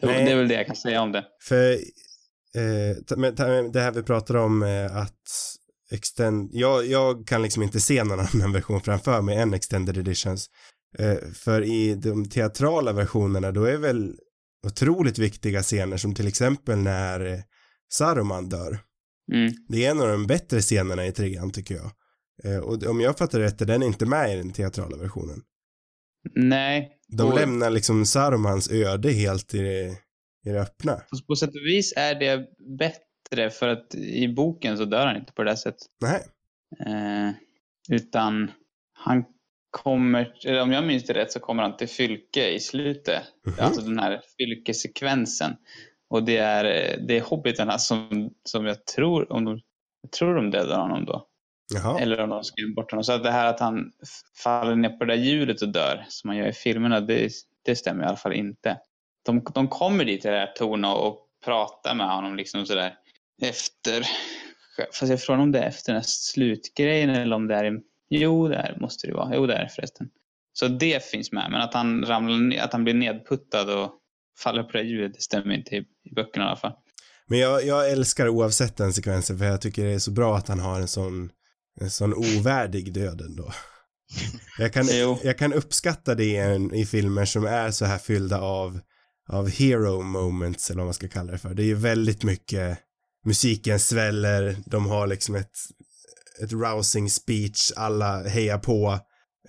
Det, 0.01 0.07
Nej. 0.07 0.25
det 0.25 0.31
är 0.31 0.35
väl 0.35 0.47
det 0.47 0.53
jag 0.53 0.65
kan 0.65 0.75
säga 0.75 1.01
om 1.01 1.11
det. 1.11 1.25
För 1.43 1.71
eh, 2.55 3.17
men 3.17 3.71
det 3.71 3.81
här 3.81 3.91
vi 3.91 4.03
pratar 4.03 4.35
om 4.35 4.63
eh, 4.63 4.97
att 4.97 5.57
extend, 5.91 6.49
jag, 6.53 6.85
jag 6.85 7.27
kan 7.27 7.41
liksom 7.41 7.63
inte 7.63 7.79
se 7.79 8.03
någon 8.03 8.19
annan 8.33 8.53
version 8.53 8.81
framför 8.81 9.21
mig 9.21 9.37
än 9.37 9.53
extended 9.53 9.97
editions. 9.97 10.49
Eh, 10.99 11.17
för 11.33 11.61
i 11.63 11.95
de 11.95 12.29
teatrala 12.29 12.93
versionerna 12.93 13.51
då 13.51 13.63
är 13.63 13.77
väl 13.77 14.15
otroligt 14.67 15.17
viktiga 15.19 15.61
scener 15.63 15.97
som 15.97 16.15
till 16.15 16.27
exempel 16.27 16.77
när 16.77 17.25
eh, 17.33 17.39
Saruman 17.93 18.49
dör. 18.49 18.79
Mm. 19.33 19.53
Det 19.67 19.85
är 19.85 19.91
en 19.91 20.01
av 20.01 20.07
de 20.07 20.27
bättre 20.27 20.61
scenerna 20.61 21.05
i 21.07 21.11
trean 21.11 21.51
tycker 21.51 21.75
jag. 21.75 21.91
Eh, 22.43 22.59
och 22.59 22.83
om 22.83 23.01
jag 23.01 23.17
fattar 23.17 23.39
rätt 23.39 23.61
är 23.61 23.65
den 23.65 23.83
inte 23.83 24.05
med 24.05 24.33
i 24.33 24.37
den 24.37 24.51
teatrala 24.51 24.97
versionen. 24.97 25.41
Nej. 26.35 26.91
De 27.17 27.27
och 27.27 27.35
lämnar 27.39 27.69
liksom 27.69 28.05
Sarumans 28.05 28.71
öde 28.71 29.11
helt 29.11 29.53
i 29.53 29.57
det, 29.57 29.83
i 30.45 30.49
det 30.51 30.61
öppna. 30.61 30.93
på- 30.95 31.17
På 31.27 31.35
sätt 31.35 31.49
och 31.49 31.65
vis 31.67 31.93
är 31.97 32.15
det 32.19 32.45
bättre 32.79 33.49
för 33.49 33.67
att 33.67 33.95
i 33.95 34.27
boken 34.33 34.77
så 34.77 34.85
dör 34.85 35.05
han 35.07 35.15
inte 35.17 35.33
på 35.33 35.43
det 35.43 35.49
där 35.51 35.55
sättet. 35.55 35.87
Nej. 36.01 36.21
Eh, 36.87 37.31
utan 37.95 38.51
han 38.93 39.23
kommer, 39.71 40.33
om 40.61 40.71
jag 40.71 40.83
minns 40.83 41.03
det 41.03 41.13
rätt 41.13 41.31
så 41.31 41.39
kommer 41.39 41.63
han 41.63 41.77
till 41.77 41.89
Fylke 41.89 42.49
i 42.49 42.59
slutet. 42.59 43.23
Mhm. 43.47 43.55
Alltså 43.59 43.81
den 43.81 43.99
här 43.99 44.21
Fylke-sekvensen. 44.37 45.55
Och 46.09 46.23
det 46.23 46.37
är, 46.37 46.65
eh, 46.65 47.05
det 47.07 47.17
är 47.17 47.21
hobbitarna 47.21 47.77
som, 47.77 48.29
som 48.43 48.65
jag 48.65 48.85
tror, 48.85 49.31
om 49.31 49.45
de, 49.45 49.59
jag 50.01 50.11
tror 50.11 50.35
de 50.35 50.51
dödar 50.51 50.79
honom 50.79 51.05
då. 51.05 51.27
Jaha. 51.73 51.99
Eller 51.99 52.19
om 52.19 52.29
de 52.29 52.43
skrämmer 52.43 52.73
bort 52.73 52.91
honom. 52.91 53.03
Så 53.03 53.13
att 53.13 53.23
det 53.23 53.31
här 53.31 53.45
att 53.45 53.59
han 53.59 53.91
faller 54.43 54.75
ner 54.75 54.89
på 54.89 55.05
det 55.05 55.15
där 55.15 55.23
hjulet 55.23 55.61
och 55.61 55.69
dör, 55.69 56.05
som 56.09 56.27
man 56.27 56.37
gör 56.37 56.47
i 56.47 56.53
filmerna, 56.53 56.99
det, 56.99 57.31
det 57.65 57.75
stämmer 57.75 58.03
i 58.03 58.07
alla 58.07 58.17
fall 58.17 58.33
inte. 58.33 58.77
De, 59.25 59.43
de 59.53 59.67
kommer 59.67 60.05
dit 60.05 60.21
till 60.21 60.31
det 60.31 60.37
här 60.37 60.53
tornet 60.55 60.95
och, 60.95 61.07
och 61.07 61.27
pratar 61.45 61.95
med 61.95 62.09
honom 62.09 62.35
liksom 62.35 62.65
sådär 62.65 62.93
efter, 63.41 64.05
fast 64.93 65.11
jag 65.11 65.21
frågar 65.21 65.41
om 65.41 65.51
det 65.51 65.59
är 65.59 65.67
efter 65.67 65.91
den 65.91 66.01
här 66.01 66.07
slutgrejen 66.07 67.09
eller 67.09 67.35
om 67.35 67.47
det 67.47 67.55
är 67.55 67.63
jo 68.11 68.47
det 68.47 68.55
är, 68.55 68.77
måste 68.79 69.07
det 69.07 69.13
vara, 69.13 69.35
jo 69.35 69.45
det 69.45 69.53
är 69.53 69.63
det 69.63 69.69
förresten. 69.69 70.07
Så 70.53 70.67
det 70.67 71.05
finns 71.05 71.31
med, 71.31 71.47
men 71.51 71.61
att 71.61 71.73
han 71.73 72.05
ramlar 72.05 72.57
att 72.57 72.73
han 72.73 72.83
blir 72.83 72.93
nedputtad 72.93 73.83
och 73.83 73.91
faller 74.43 74.63
på 74.63 74.77
det 74.77 74.83
hjulet, 74.83 75.13
det 75.13 75.21
stämmer 75.21 75.55
inte 75.55 75.75
i, 75.75 75.79
i 75.79 76.13
böckerna 76.15 76.45
i 76.45 76.47
alla 76.47 76.55
fall. 76.55 76.73
Men 77.27 77.39
jag, 77.39 77.65
jag 77.65 77.91
älskar 77.91 78.27
oavsett 78.27 78.77
den 78.77 78.93
sekvensen 78.93 79.37
för 79.37 79.45
jag 79.45 79.61
tycker 79.61 79.85
det 79.85 79.93
är 79.93 79.99
så 79.99 80.11
bra 80.11 80.37
att 80.37 80.47
han 80.47 80.59
har 80.59 80.81
en 80.81 80.87
sån, 80.87 81.29
en 81.81 81.89
sån 81.89 82.13
ovärdig 82.13 82.93
död 82.93 83.21
ändå. 83.21 83.51
Jag 84.57 84.73
kan, 84.73 84.87
jag 85.23 85.37
kan 85.37 85.53
uppskatta 85.53 86.15
det 86.15 86.23
i, 86.23 86.69
i 86.73 86.85
filmer 86.85 87.25
som 87.25 87.45
är 87.45 87.71
så 87.71 87.85
här 87.85 87.97
fyllda 87.97 88.41
av, 88.41 88.79
av 89.29 89.49
hero 89.49 90.01
moments 90.01 90.69
eller 90.69 90.77
vad 90.77 90.87
man 90.87 90.93
ska 90.93 91.07
kalla 91.07 91.31
det 91.31 91.37
för. 91.37 91.53
Det 91.53 91.63
är 91.63 91.67
ju 91.67 91.75
väldigt 91.75 92.23
mycket, 92.23 92.79
musiken 93.25 93.79
sväller, 93.79 94.55
de 94.65 94.85
har 94.85 95.07
liksom 95.07 95.35
ett, 95.35 95.51
ett 96.43 96.51
rousing 96.53 97.09
speech, 97.09 97.71
alla 97.75 98.23
hejar 98.23 98.57
på 98.57 98.99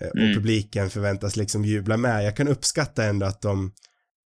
eh, 0.01 0.07
och 0.07 0.17
Mm. 0.17 0.33
publiken 0.33 0.89
förväntas 0.89 1.35
liksom 1.35 1.65
jubla 1.65 1.97
med. 1.97 2.25
Jag 2.25 2.37
kan 2.37 2.47
uppskatta 2.47 3.03
ändå 3.05 3.25
att 3.25 3.41
de 3.41 3.73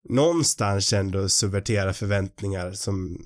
någonstans 0.09 0.93
ändå 0.93 1.29
subverterar 1.29 1.93
förväntningar 1.93 2.73
som 2.73 3.19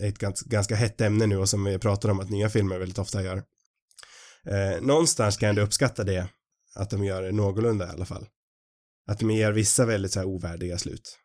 är 0.00 0.08
ett 0.08 0.18
ganska, 0.18 0.48
ganska 0.48 0.74
hett 0.74 1.00
ämne 1.00 1.26
nu 1.26 1.36
och 1.36 1.48
som 1.48 1.64
vi 1.64 1.78
pratar 1.78 2.08
om 2.08 2.20
att 2.20 2.30
nya 2.30 2.48
filmer 2.48 2.78
väldigt 2.78 2.98
ofta 2.98 3.22
gör. 3.22 3.42
Eh, 4.46 4.80
någonstans 4.82 5.36
kan 5.36 5.46
jag 5.46 5.50
ändå 5.50 5.62
uppskatta 5.62 6.04
det, 6.04 6.28
att 6.74 6.90
de 6.90 7.04
gör 7.04 7.22
det 7.22 7.32
någorlunda 7.32 7.86
i 7.86 7.90
alla 7.90 8.04
fall. 8.06 8.26
Att 9.06 9.18
de 9.18 9.30
ger 9.30 9.52
vissa 9.52 9.86
väldigt 9.86 10.12
så 10.12 10.18
här 10.18 10.26
ovärdiga 10.26 10.78
slut. 10.78 11.18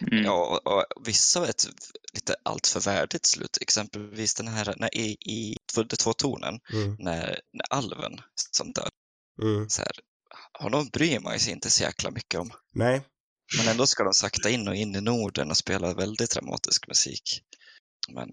Mm. 0.00 0.24
Ja, 0.24 0.60
och, 0.64 0.72
och 0.72 0.84
vissa 1.06 1.40
har 1.40 1.46
ett 1.46 1.64
lite 2.14 2.34
alltför 2.42 2.80
värdigt 2.80 3.26
slut. 3.26 3.58
Exempelvis 3.60 4.34
den 4.34 4.48
här 4.48 4.74
när 4.76 4.96
i, 4.96 5.16
i 5.20 5.56
De 5.74 5.84
två 5.96 6.12
tornen, 6.12 6.60
Mm, 6.72 6.96
när, 6.98 7.40
när 7.52 7.64
alven 7.70 8.20
som 8.50 8.72
dör. 8.72 8.88
mm. 9.42 9.68
Så 9.68 9.82
här, 9.82 9.92
honom 10.58 10.88
bryr 10.88 11.20
man 11.20 11.38
sig 11.38 11.52
inte 11.52 11.70
så 11.70 11.82
jäkla 11.82 12.10
mycket 12.10 12.40
om. 12.40 12.50
Nej, 12.74 13.02
Men 13.58 13.68
ändå 13.68 13.86
ska 13.86 14.04
de 14.04 14.14
sakta 14.14 14.50
in 14.50 14.68
och 14.68 14.74
in 14.76 14.96
i 14.96 15.00
Norden 15.00 15.50
och 15.50 15.56
spela 15.56 15.94
väldigt 15.94 16.30
dramatisk 16.30 16.88
musik. 16.88 17.42
Men 18.12 18.28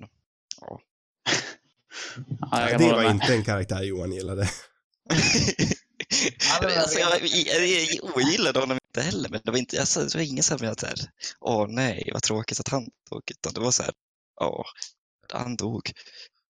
ja. 0.61 0.81
Ja, 2.51 2.77
det 2.77 2.91
var 2.91 3.03
med. 3.03 3.11
inte 3.11 3.33
en 3.33 3.43
karaktär 3.43 3.83
Johan 3.83 4.11
gillade. 4.11 4.49
alltså, 6.61 6.99
jag, 6.99 7.25
jag, 7.25 7.67
jag 7.67 8.15
ogillade 8.15 8.59
honom 8.59 8.78
inte 8.89 9.01
heller, 9.01 9.29
men 9.29 9.41
det 9.43 9.51
var, 9.51 9.57
inte, 9.57 9.79
alltså, 9.79 10.03
det 10.03 10.15
var 10.15 10.21
ingen 10.21 10.43
som 10.43 10.57
jag 10.61 10.79
så 10.79 10.85
här, 10.85 10.95
åh 11.39 11.67
nej, 11.69 12.09
vad 12.13 12.23
tråkigt 12.23 12.59
att 12.59 12.67
han 12.67 12.83
dog, 13.11 13.21
utan 13.31 13.53
det 13.53 13.59
var 13.59 13.71
så 13.71 13.83
här, 13.83 13.93
ja, 14.39 14.65
han 15.33 15.55
dog. 15.55 15.91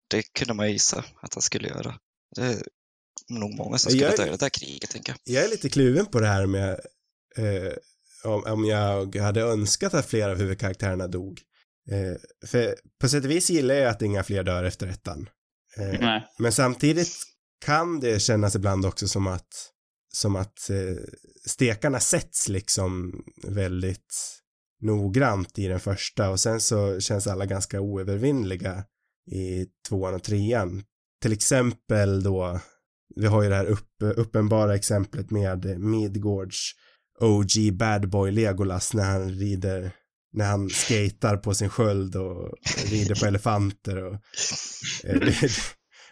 Det 0.09 0.23
kunde 0.33 0.53
man 0.53 0.71
gissa 0.71 1.03
att 1.21 1.33
han 1.33 1.41
skulle 1.41 1.67
göra. 1.67 1.95
Det 2.35 2.41
är 2.41 2.61
nog 3.29 3.55
många 3.55 3.77
som 3.77 3.91
skulle 3.91 4.05
Jag- 4.05 4.17
dö 4.17 4.25
i 4.25 4.29
det 4.29 4.37
där 4.37 4.49
kriget, 4.49 4.89
tänker 4.89 5.11
jag. 5.25 5.35
Jag 5.35 5.45
är 5.45 5.49
lite 5.49 5.69
kluven 5.69 6.05
på 6.05 6.19
det 6.19 6.27
här 6.27 6.45
med 6.45 6.79
eh, 7.37 7.73
om, 8.23 8.43
om 8.43 8.65
jag 8.65 9.15
hade 9.15 9.41
önskat 9.41 9.93
att 9.93 10.05
flera 10.09 10.31
av 10.31 10.37
huvudkaraktärerna 10.37 11.07
dog. 11.07 11.41
Eh, 11.91 12.47
för 12.47 12.75
på 13.01 13.09
sätt 13.09 13.23
och 13.25 13.31
vis 13.31 13.49
gillar 13.49 13.75
jag 13.75 13.89
att 13.91 14.01
inga 14.01 14.23
fler 14.23 14.43
dör 14.43 14.63
efter 14.63 14.87
ettan. 14.87 15.29
Eh, 15.77 15.99
Nej. 15.99 16.27
Men 16.39 16.51
samtidigt 16.51 17.13
kan 17.65 17.99
det 17.99 18.19
kännas 18.19 18.55
ibland 18.55 18.85
också 18.85 19.07
som 19.07 19.27
att 19.27 19.71
som 20.13 20.35
att 20.35 20.69
eh, 20.69 21.03
stekarna 21.45 21.99
sätts 21.99 22.49
liksom 22.49 23.13
väldigt 23.47 24.39
noggrant 24.81 25.59
i 25.59 25.67
den 25.67 25.79
första 25.79 26.29
och 26.29 26.39
sen 26.39 26.61
så 26.61 26.99
känns 26.99 27.27
alla 27.27 27.45
ganska 27.45 27.81
oövervinnliga 27.81 28.83
i 29.31 29.65
tvåan 29.87 30.13
och 30.13 30.23
trean. 30.23 30.83
Till 31.21 31.33
exempel 31.33 32.23
då, 32.23 32.59
vi 33.15 33.27
har 33.27 33.43
ju 33.43 33.49
det 33.49 33.55
här 33.55 33.65
upp, 33.65 33.89
uppenbara 34.15 34.75
exemplet 34.75 35.31
med 35.31 35.79
Midgårds 35.79 36.71
OG 37.19 37.73
bad 37.73 38.09
boy 38.09 38.31
Legolas 38.31 38.93
när 38.93 39.03
han 39.03 39.29
rider, 39.29 39.91
när 40.33 40.45
han 40.45 40.69
skatar 40.69 41.37
på 41.37 41.53
sin 41.53 41.69
sköld 41.69 42.15
och 42.15 42.53
rider 42.85 43.15
på 43.15 43.25
elefanter 43.25 44.03
och 44.03 44.13
eh, 45.03 45.19
det, 45.19 45.51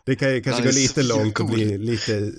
det 0.05 0.15
kan 0.15 0.33
ju 0.33 0.41
kanske 0.41 0.63
gå 0.63 0.71
lite 0.71 1.03
långt 1.03 1.39
och 1.39 1.49
bli 1.49 1.77
lite 1.77 2.31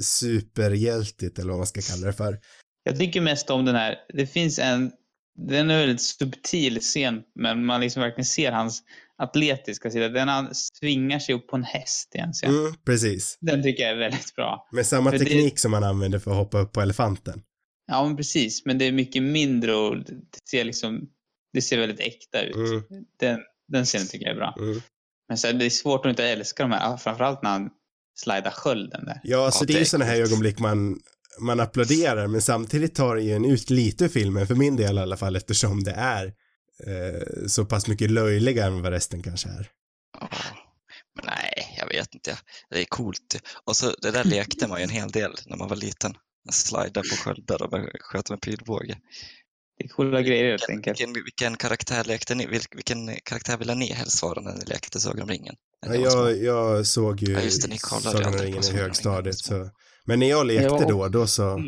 superhjältigt 0.00 1.38
eller 1.38 1.50
vad 1.50 1.58
man 1.58 1.66
ska 1.66 1.80
kalla 1.80 2.06
det 2.06 2.12
för. 2.12 2.38
Jag 2.84 2.98
tycker 2.98 3.20
mest 3.20 3.50
om 3.50 3.64
den 3.64 3.74
här, 3.74 3.96
det 4.14 4.26
finns 4.26 4.58
en, 4.58 4.92
den 5.48 5.70
är 5.70 5.74
en 5.74 5.80
väldigt 5.80 6.02
subtil 6.02 6.80
scen, 6.80 7.22
men 7.34 7.64
man 7.64 7.80
liksom 7.80 8.02
verkligen 8.02 8.24
ser 8.24 8.52
hans 8.52 8.82
atletiska 9.18 9.90
sida. 9.90 10.08
Den 10.08 10.28
han 10.28 10.54
svingar 10.54 11.18
sig 11.18 11.34
upp 11.34 11.48
på 11.48 11.56
en 11.56 11.64
häst 11.64 12.12
i 12.14 12.18
en 12.18 12.32
scen. 12.32 12.50
Mm, 12.58 12.74
precis. 12.86 13.38
Den 13.40 13.62
tycker 13.62 13.82
jag 13.82 13.92
är 13.92 13.96
väldigt 13.98 14.34
bra. 14.34 14.68
Med 14.72 14.86
samma 14.86 15.10
För 15.10 15.18
det- 15.18 15.24
teknik 15.24 15.58
som 15.58 15.70
man 15.70 15.84
använder 15.84 16.18
för 16.18 16.30
att 16.30 16.36
hoppa 16.36 16.58
upp 16.58 16.72
på 16.72 16.80
elefanten. 16.80 17.42
Ja, 17.86 18.04
men 18.06 18.16
precis. 18.16 18.64
Men 18.66 18.78
det 18.78 18.84
är 18.84 18.92
mycket 18.92 19.22
mindre 19.22 19.74
och 19.74 19.96
det 20.04 20.14
ser 20.50 20.64
liksom, 20.64 21.08
det 21.52 21.62
ser 21.62 21.78
väldigt 21.78 22.00
äkta 22.00 22.42
ut. 22.42 22.54
Mm, 22.56 22.82
Den, 23.20 23.40
den 23.68 23.84
scenen 23.84 24.06
tycker 24.08 24.26
jag 24.26 24.32
är 24.34 24.38
bra. 24.38 24.54
mm. 24.58 24.80
Men 25.28 25.38
så, 25.38 25.46
här, 25.46 25.54
det 25.54 25.64
är 25.64 25.70
svårt 25.70 26.06
att 26.06 26.10
inte 26.10 26.28
älska 26.28 26.62
de 26.62 26.72
här, 26.72 26.96
framförallt 26.96 27.42
när 27.42 27.50
han 27.50 27.70
slidar 28.14 28.50
skölden 28.50 29.04
där. 29.04 29.20
Ja, 29.22 29.50
så 29.50 29.62
Ja, 29.62 29.66
det 29.66 29.74
är 29.74 29.78
ju 29.78 29.84
sådana 29.84 30.04
här 30.10 30.20
ögonblick 30.20 30.58
man, 30.58 30.98
man 31.38 31.60
applåderar, 31.60 32.26
men 32.26 32.42
samtidigt 32.42 32.94
tar 32.94 33.16
det 33.16 33.22
ju 33.22 33.32
en 33.32 33.44
ut 33.44 33.70
lite 33.70 34.08
filmen, 34.08 34.46
för 34.46 34.54
min 34.54 34.76
del 34.76 34.98
i 34.98 35.00
alla 35.00 35.16
fall, 35.16 35.36
eftersom 35.36 35.84
det 35.84 35.92
är 35.92 36.26
eh, 36.86 37.46
så 37.46 37.64
pass 37.64 37.88
mycket 37.88 38.10
löjligare 38.10 38.66
än 38.66 38.82
vad 38.82 38.92
resten 38.92 39.22
kanske 39.22 39.48
är. 39.48 39.70
Ja. 40.20 40.28
Men 41.16 41.24
nej, 41.26 41.76
jag 41.78 41.86
vet 41.86 42.14
inte. 42.14 42.38
Det 42.70 42.80
är 42.80 42.84
coolt. 42.84 43.40
Och 43.64 43.76
så 43.76 43.94
det 44.02 44.10
där 44.10 44.24
lekte 44.24 44.68
man 44.68 44.78
ju 44.78 44.84
en 44.84 44.90
hel 44.90 45.10
del 45.10 45.34
när 45.46 45.56
man 45.56 45.68
var 45.68 45.76
liten. 45.76 46.14
Slida 46.52 47.00
på 47.00 47.16
sköldar 47.16 47.62
och 47.62 47.88
sköta 48.00 48.32
med 48.32 48.40
pilbåge. 48.40 48.98
Det 49.78 49.84
är 49.84 49.88
coola 49.88 50.22
grejer 50.22 50.44
helt 50.44 50.62
Vilken, 50.62 50.76
enkelt. 50.76 51.00
vilken, 51.00 51.24
vilken 51.24 51.56
karaktär 51.56 52.04
lekte 52.04 52.34
ni? 52.34 52.46
Vilken, 52.46 52.76
vilken 52.76 53.16
karaktär 53.24 53.56
ville 53.56 53.74
ni 53.74 53.92
helst 53.92 54.22
vara 54.22 54.40
när 54.40 54.54
ni 54.54 54.64
lekte 54.64 55.00
Sagan 55.00 55.22
om 55.22 55.28
ringen? 55.28 55.54
Ja, 55.86 55.94
jag, 55.94 56.42
jag 56.42 56.86
såg 56.86 57.20
ju 57.22 57.32
Ja, 57.32 57.40
just 57.40 57.70
det, 57.70 57.78
Sagan 57.78 58.34
om 58.34 58.38
ringen 58.40 58.62
i 58.64 58.72
högstadiet, 58.76 59.38
så 59.38 59.70
men 60.04 60.18
när 60.18 60.26
jag 60.30 60.46
lekte 60.46 60.64
Jag 60.64 60.88
då, 60.88 61.08
då 61.08 61.26
så, 61.26 61.62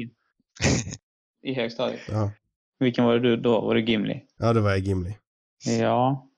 I 1.43 1.55
högstadiet. 1.55 2.01
ja, 2.09 2.31
Vilken 2.79 3.05
var 3.05 3.15
det 3.15 3.21
du 3.21 3.37
då? 3.37 3.61
Var 3.61 3.75
det 3.75 3.81
Gimli? 3.81 4.23
ja 4.39 4.53
då 4.53 4.61
var 4.61 4.71
jag 4.71 4.79
Gimli. 4.79 5.17
Ja. 5.65 6.29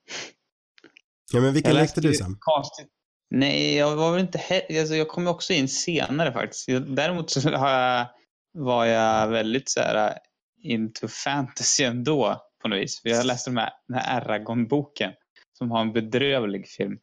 Ja, 1.32 1.40
men 1.40 1.54
vilken 1.54 1.74
lekte 1.74 2.00
du 2.00 2.14
Sam? 2.14 2.36
Konstigt. 2.40 2.88
Nej, 3.30 3.74
jag 3.76 3.96
var 3.96 4.12
väl 4.12 4.20
inte 4.20 4.38
he- 4.38 4.80
alltså, 4.80 4.94
Jag 4.94 5.08
kom 5.08 5.26
också 5.26 5.52
in 5.52 5.68
senare 5.68 6.32
faktiskt. 6.32 6.66
Däremot 6.86 7.30
så 7.30 7.50
har 7.50 7.70
jag, 7.70 8.06
var 8.52 8.84
jag 8.86 9.28
väldigt 9.28 9.68
så 9.70 9.80
här 9.80 10.18
into 10.62 11.08
fantasy 11.08 11.84
ändå. 11.84 12.36
på 12.62 12.68
något 12.68 12.78
vis. 12.78 13.02
För 13.02 13.08
jag 13.08 13.26
läste 13.26 13.50
de 13.50 13.56
här, 13.56 13.70
den 13.88 13.98
här 13.98 14.20
Eragon-boken 14.20 15.12
som 15.58 15.70
har 15.70 15.80
en 15.80 15.92
bedrövlig 15.92 16.68
film. 16.68 16.98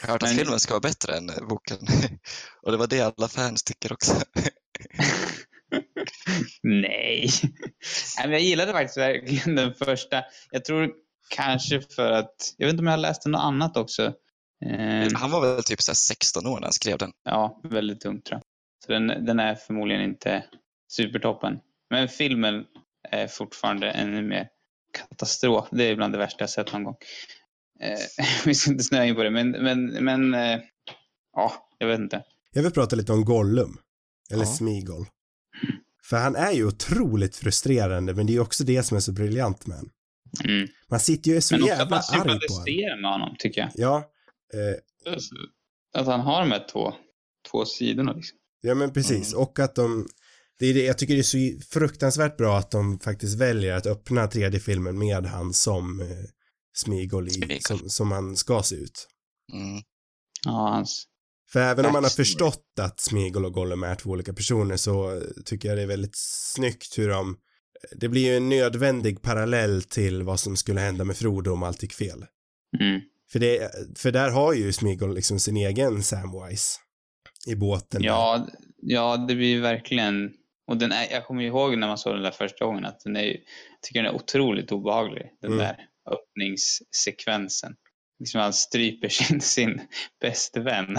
Jag 0.00 0.06
har 0.08 0.12
hört 0.12 0.22
att 0.22 0.28
Men- 0.28 0.38
filmen 0.38 0.60
ska 0.60 0.72
vara 0.74 0.80
bättre 0.80 1.16
än 1.16 1.26
boken. 1.48 1.78
Och 2.62 2.72
det 2.72 2.78
var 2.78 2.86
det 2.86 3.00
alla 3.00 3.28
fans 3.28 3.62
tycker 3.62 3.92
också. 3.92 4.14
Nej. 6.62 7.28
Men 8.22 8.32
jag 8.32 8.40
gillade 8.40 8.72
faktiskt 8.72 8.96
verkligen 8.98 9.54
den 9.56 9.74
första. 9.74 10.24
Jag 10.50 10.64
tror 10.64 10.90
kanske 11.30 11.80
för 11.80 12.12
att, 12.12 12.54
jag 12.56 12.66
vet 12.66 12.72
inte 12.72 12.80
om 12.82 12.86
jag 12.86 13.00
läste 13.00 13.28
något 13.28 13.40
annat 13.42 13.76
också. 13.76 14.02
Eh, 14.66 15.08
Han 15.14 15.30
var 15.30 15.40
väl 15.40 15.64
typ 15.64 15.82
så 15.82 15.90
här 15.90 15.94
16 15.96 16.46
år 16.46 16.54
när 16.54 16.62
han 16.66 16.72
skrev 16.72 16.98
den. 16.98 17.12
ja, 17.24 17.60
väldigt 17.64 18.04
ung 18.04 18.20
tror 18.22 18.34
jag. 18.40 18.42
Så 18.86 18.92
den, 18.92 19.24
den 19.26 19.40
är 19.40 19.54
förmodligen 19.54 20.02
inte 20.02 20.44
supertoppen. 20.92 21.58
Men 21.90 22.08
filmen 22.08 22.64
är 23.10 23.26
fortfarande 23.26 23.90
ännu 23.90 24.22
mer 24.22 24.48
katastrof. 24.98 25.68
Det 25.72 25.84
är 25.84 25.96
bland 25.96 26.14
det 26.14 26.18
värsta 26.18 26.42
jag 26.42 26.50
sett 26.50 26.72
någon 26.72 26.84
gång. 26.84 26.96
Eh, 27.80 28.24
vi 28.44 28.54
ska 28.54 28.70
inte 28.70 28.84
snöa 28.84 29.04
in 29.04 29.14
på 29.14 29.22
det, 29.22 29.30
men, 29.30 29.50
men, 29.50 30.04
men 30.04 30.34
eh, 30.34 30.58
ja, 31.32 31.52
jag 31.78 31.86
vet 31.88 32.00
inte. 32.00 32.22
Jag 32.52 32.62
vill 32.62 32.72
prata 32.72 32.96
lite 32.96 33.12
om 33.12 33.24
Gollum. 33.24 33.78
Eller 34.30 34.44
Ja. 34.44 34.50
Smigol. 34.50 35.06
För 36.04 36.16
han 36.16 36.36
är 36.36 36.52
ju 36.52 36.64
otroligt 36.66 37.36
frustrerande, 37.36 38.14
men 38.14 38.26
det 38.26 38.32
är 38.32 38.34
ju 38.34 38.40
också 38.40 38.64
det 38.64 38.82
som 38.82 38.96
är 38.96 39.00
så 39.00 39.12
briljant 39.12 39.66
med 39.66 39.76
honom. 39.76 39.92
Mm. 40.44 40.68
Man 40.90 41.00
sitter 41.00 41.30
ju 41.30 41.40
så 41.40 41.54
Men 41.54 41.62
också 41.62 41.72
att 41.72 41.78
jävla 41.78 41.96
man 41.96 41.98
arg 41.98 42.22
på 42.22 42.28
honom. 42.28 42.40
sympatiserar 42.40 43.00
med 43.00 43.10
honom, 43.10 43.36
tycker 43.38 43.60
jag. 43.60 43.70
Ja, 43.74 43.96
eh, 44.54 45.12
Alltså, 45.12 45.34
Att 45.94 46.06
han 46.06 46.20
har 46.20 46.40
de 46.40 46.50
här 46.52 46.66
två, 46.72 46.94
två 47.50 47.64
sidorna. 47.64 48.12
Liksom. 48.12 48.38
ja 48.60 48.74
men 48.74 48.92
precis. 48.92 49.32
Mm. 49.32 49.42
Och 49.42 49.58
att 49.58 49.74
de, 49.74 50.06
det 50.58 50.66
är 50.66 50.74
det, 50.74 50.84
jag 50.84 50.98
tycker 50.98 51.14
det 51.14 51.20
är 51.20 51.58
så 51.58 51.66
fruktansvärt 51.70 52.36
bra 52.36 52.58
att 52.58 52.70
de 52.70 52.98
faktiskt 52.98 53.38
väljer 53.40 53.76
att 53.76 53.86
öppna 53.86 54.26
tredje 54.26 54.60
filmen 54.60 54.98
med 54.98 55.26
han 55.26 55.52
som 55.52 56.00
eh, 56.00 56.06
Smigol, 56.78 57.28
i, 57.28 57.58
som, 57.60 57.78
som 57.78 58.12
han 58.12 58.36
ska 58.36 58.62
se 58.62 58.74
ut. 58.76 59.08
Mm. 59.52 59.82
Ja, 60.44 60.50
hans... 60.52 61.06
För 61.52 61.60
även 61.60 61.86
om 61.86 61.92
man 61.92 62.02
har 62.04 62.10
förstått 62.10 62.64
att 62.80 63.00
Smigol 63.00 63.44
och 63.44 63.52
Gollum 63.52 63.82
är 63.82 63.94
två 63.94 64.10
olika 64.10 64.32
personer 64.34 64.76
så 64.76 65.22
tycker 65.44 65.68
jag 65.68 65.78
det 65.78 65.82
är 65.82 65.86
väldigt 65.86 66.16
snyggt 66.54 66.98
hur 66.98 67.08
de 67.08 67.36
det 67.96 68.08
blir 68.08 68.26
ju 68.30 68.36
en 68.36 68.48
nödvändig 68.48 69.22
parallell 69.22 69.82
till 69.82 70.22
vad 70.22 70.40
som 70.40 70.56
skulle 70.56 70.80
hända 70.80 71.04
med 71.04 71.16
Frodo 71.16 71.52
om 71.52 71.62
allt 71.62 71.82
gick 71.82 71.92
fel. 71.92 72.24
Mm. 72.80 73.00
För, 73.32 73.38
det, 73.38 73.70
för 73.98 74.12
där 74.12 74.30
har 74.30 74.52
ju 74.52 74.72
Smigol 74.72 75.14
liksom 75.14 75.40
sin 75.40 75.56
egen 75.56 76.02
Samwise 76.02 76.78
i 77.46 77.54
båten. 77.54 78.02
där. 78.02 78.08
Ja, 78.08 78.48
ja, 78.76 79.16
det 79.16 79.34
blir 79.34 79.60
verkligen... 79.60 80.30
Och 80.68 80.76
den 80.76 80.92
är, 80.92 81.12
jag 81.12 81.26
kommer 81.26 81.42
ihåg 81.42 81.78
när 81.78 81.86
man 81.86 81.98
såg 81.98 82.14
den 82.14 82.22
där 82.22 82.30
första 82.30 82.64
gången 82.64 82.84
att 82.84 83.00
den 83.00 83.16
är, 83.16 83.22
ju- 83.22 83.32
jag 83.72 83.82
tycker 83.82 84.02
den 84.02 84.12
är 84.12 84.16
otroligt 84.16 84.72
obehaglig. 84.72 85.22
Den 85.42 85.52
Mm. 85.52 85.64
där 85.64 85.76
öppningssekvensen. 86.06 87.74
Liksom 88.18 88.40
han 88.40 88.52
stryper 88.52 89.08
sin, 89.08 89.40
sin 89.40 89.80
bäste 90.20 90.60
vän. 90.60 90.96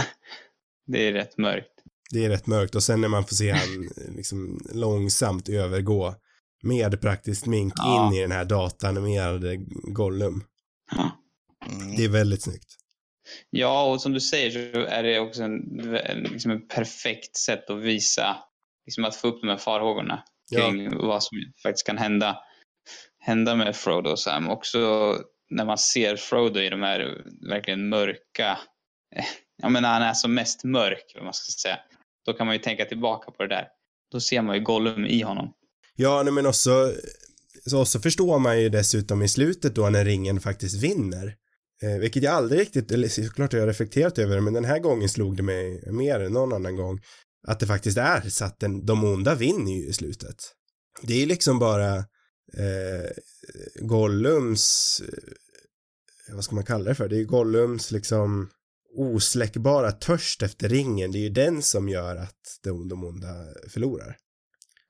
Det 0.88 1.08
är 1.08 1.14
rätt 1.14 1.38
mörkt. 1.38 1.74
Det 2.12 2.26
är 2.26 2.30
rätt 2.30 2.48
mörkt 2.48 2.76
och 2.76 2.84
sen 2.84 3.02
när 3.02 3.08
man 3.08 3.26
får 3.26 3.36
se 3.36 3.52
han 3.52 3.90
eh, 3.98 4.16
liksom 4.16 4.60
långsamt 4.74 5.50
övergå 5.50 6.16
med 6.64 7.02
praktiskt 7.02 7.46
mink 7.46 7.74
Ja. 7.78 8.08
in 8.08 8.14
i 8.18 8.22
den 8.22 8.32
här 8.32 8.46
datanimerade 8.46 9.58
Gollum. 9.94 10.44
Mm. 10.96 11.96
Det 11.98 12.04
är 12.04 12.10
väldigt 12.10 12.42
snyggt. 12.44 12.76
Ja, 13.50 13.92
och 13.92 14.02
som 14.02 14.14
du 14.14 14.20
säger 14.20 14.74
så 14.74 14.80
är 14.80 15.04
det 15.04 15.20
också 15.20 15.44
en, 15.44 15.60
liksom 16.32 16.52
en 16.52 16.68
perfekt 16.68 17.38
sätt 17.38 17.70
att 17.70 17.82
visa, 17.82 18.38
liksom 18.86 19.06
att 19.06 19.16
få 19.16 19.28
upp 19.28 19.42
de 19.42 19.48
här 19.48 19.58
farhågorna 19.58 20.24
Ja. 20.50 20.70
kring 20.70 20.98
vad 20.98 21.24
som 21.24 21.38
faktiskt 21.64 21.86
kan 21.86 21.98
hända, 21.98 22.38
hända 23.28 23.56
med 23.56 23.76
Frodo 23.76 24.10
och 24.10 24.20
Sam. 24.20 24.50
Också 24.50 24.80
när 25.50 25.66
man 25.66 25.78
ser 25.78 26.16
Frodo 26.16 26.60
i 26.60 26.70
de 26.70 26.82
här 26.82 27.24
verkligen 27.50 27.90
mörka, 27.90 28.60
eh, 29.16 29.26
ja 29.62 29.70
men 29.70 29.82
när 29.82 29.94
han 29.94 30.02
är 30.02 30.14
som 30.14 30.34
mest 30.34 30.64
mörk, 30.64 31.12
vad 31.16 31.24
man 31.24 31.34
ska 31.34 31.52
säga. 31.62 31.80
Då 32.26 32.34
kan 32.34 32.46
man 32.46 32.56
ju 32.56 32.62
tänka 32.62 32.86
tillbaka 32.86 33.32
på 33.32 33.44
det 33.44 33.50
där. 33.50 33.68
Då 34.12 34.20
ser 34.20 34.42
man 34.42 34.56
ju 34.56 34.62
Gollum 34.62 35.06
i 35.06 35.22
honom. 35.22 35.54
Ja, 35.96 36.24
nej, 36.24 36.34
men 36.34 36.46
också, 36.46 36.94
så 37.70 37.82
också 37.82 38.00
förstår 38.00 38.40
man 38.40 38.62
ju 38.62 38.70
dessutom 38.70 39.22
i 39.22 39.30
slutet 39.30 39.76
då 39.76 39.90
när 39.90 40.06
ringen 40.06 40.40
faktiskt 40.40 40.84
vinner. 40.84 41.36
Eh, 41.84 42.00
vilket 42.00 42.24
jag 42.24 42.34
aldrig 42.34 42.62
riktigt, 42.62 42.92
eller 42.92 43.08
såklart 43.08 43.54
jag 43.54 43.60
har 43.60 43.68
reflekterat 43.68 44.18
över 44.18 44.36
det, 44.36 44.42
men 44.42 44.54
den 44.54 44.66
här 44.66 44.80
gången 44.80 45.10
slog 45.10 45.38
det 45.38 45.44
mig 45.44 45.92
mer 45.92 46.20
än 46.20 46.32
någon 46.32 46.54
annan 46.54 46.76
gång. 46.76 47.00
Att 47.48 47.60
det 47.60 47.68
faktiskt 47.68 47.98
är 47.98 48.30
så 48.30 48.46
att 48.46 48.60
den, 48.60 48.86
de 48.86 49.04
onda 49.04 49.36
vinner 49.36 49.72
ju 49.72 49.90
i 49.90 49.94
slutet. 49.94 50.36
Det 51.02 51.14
är 51.14 51.20
ju 51.20 51.26
liksom 51.26 51.60
bara 51.60 52.06
eh, 52.54 53.10
Gollums, 53.82 55.02
eh, 56.30 56.36
vad 56.36 56.44
ska 56.44 56.56
man 56.56 56.66
kalla 56.66 56.84
det 56.86 56.96
för? 56.96 57.10
Det 57.10 57.16
är 57.16 57.20
ju 57.20 57.26
Gollums 57.26 57.92
liksom 57.92 58.50
osläckbara 58.96 59.92
törst 59.92 60.42
efter 60.44 60.70
ringen. 60.70 61.12
Det 61.12 61.18
är 61.18 61.22
ju 61.22 61.30
den 61.30 61.62
som 61.64 61.90
gör 61.90 62.16
att 62.16 62.60
de, 62.64 62.88
de 62.90 63.04
onda 63.04 63.46
förlorar. 63.70 64.18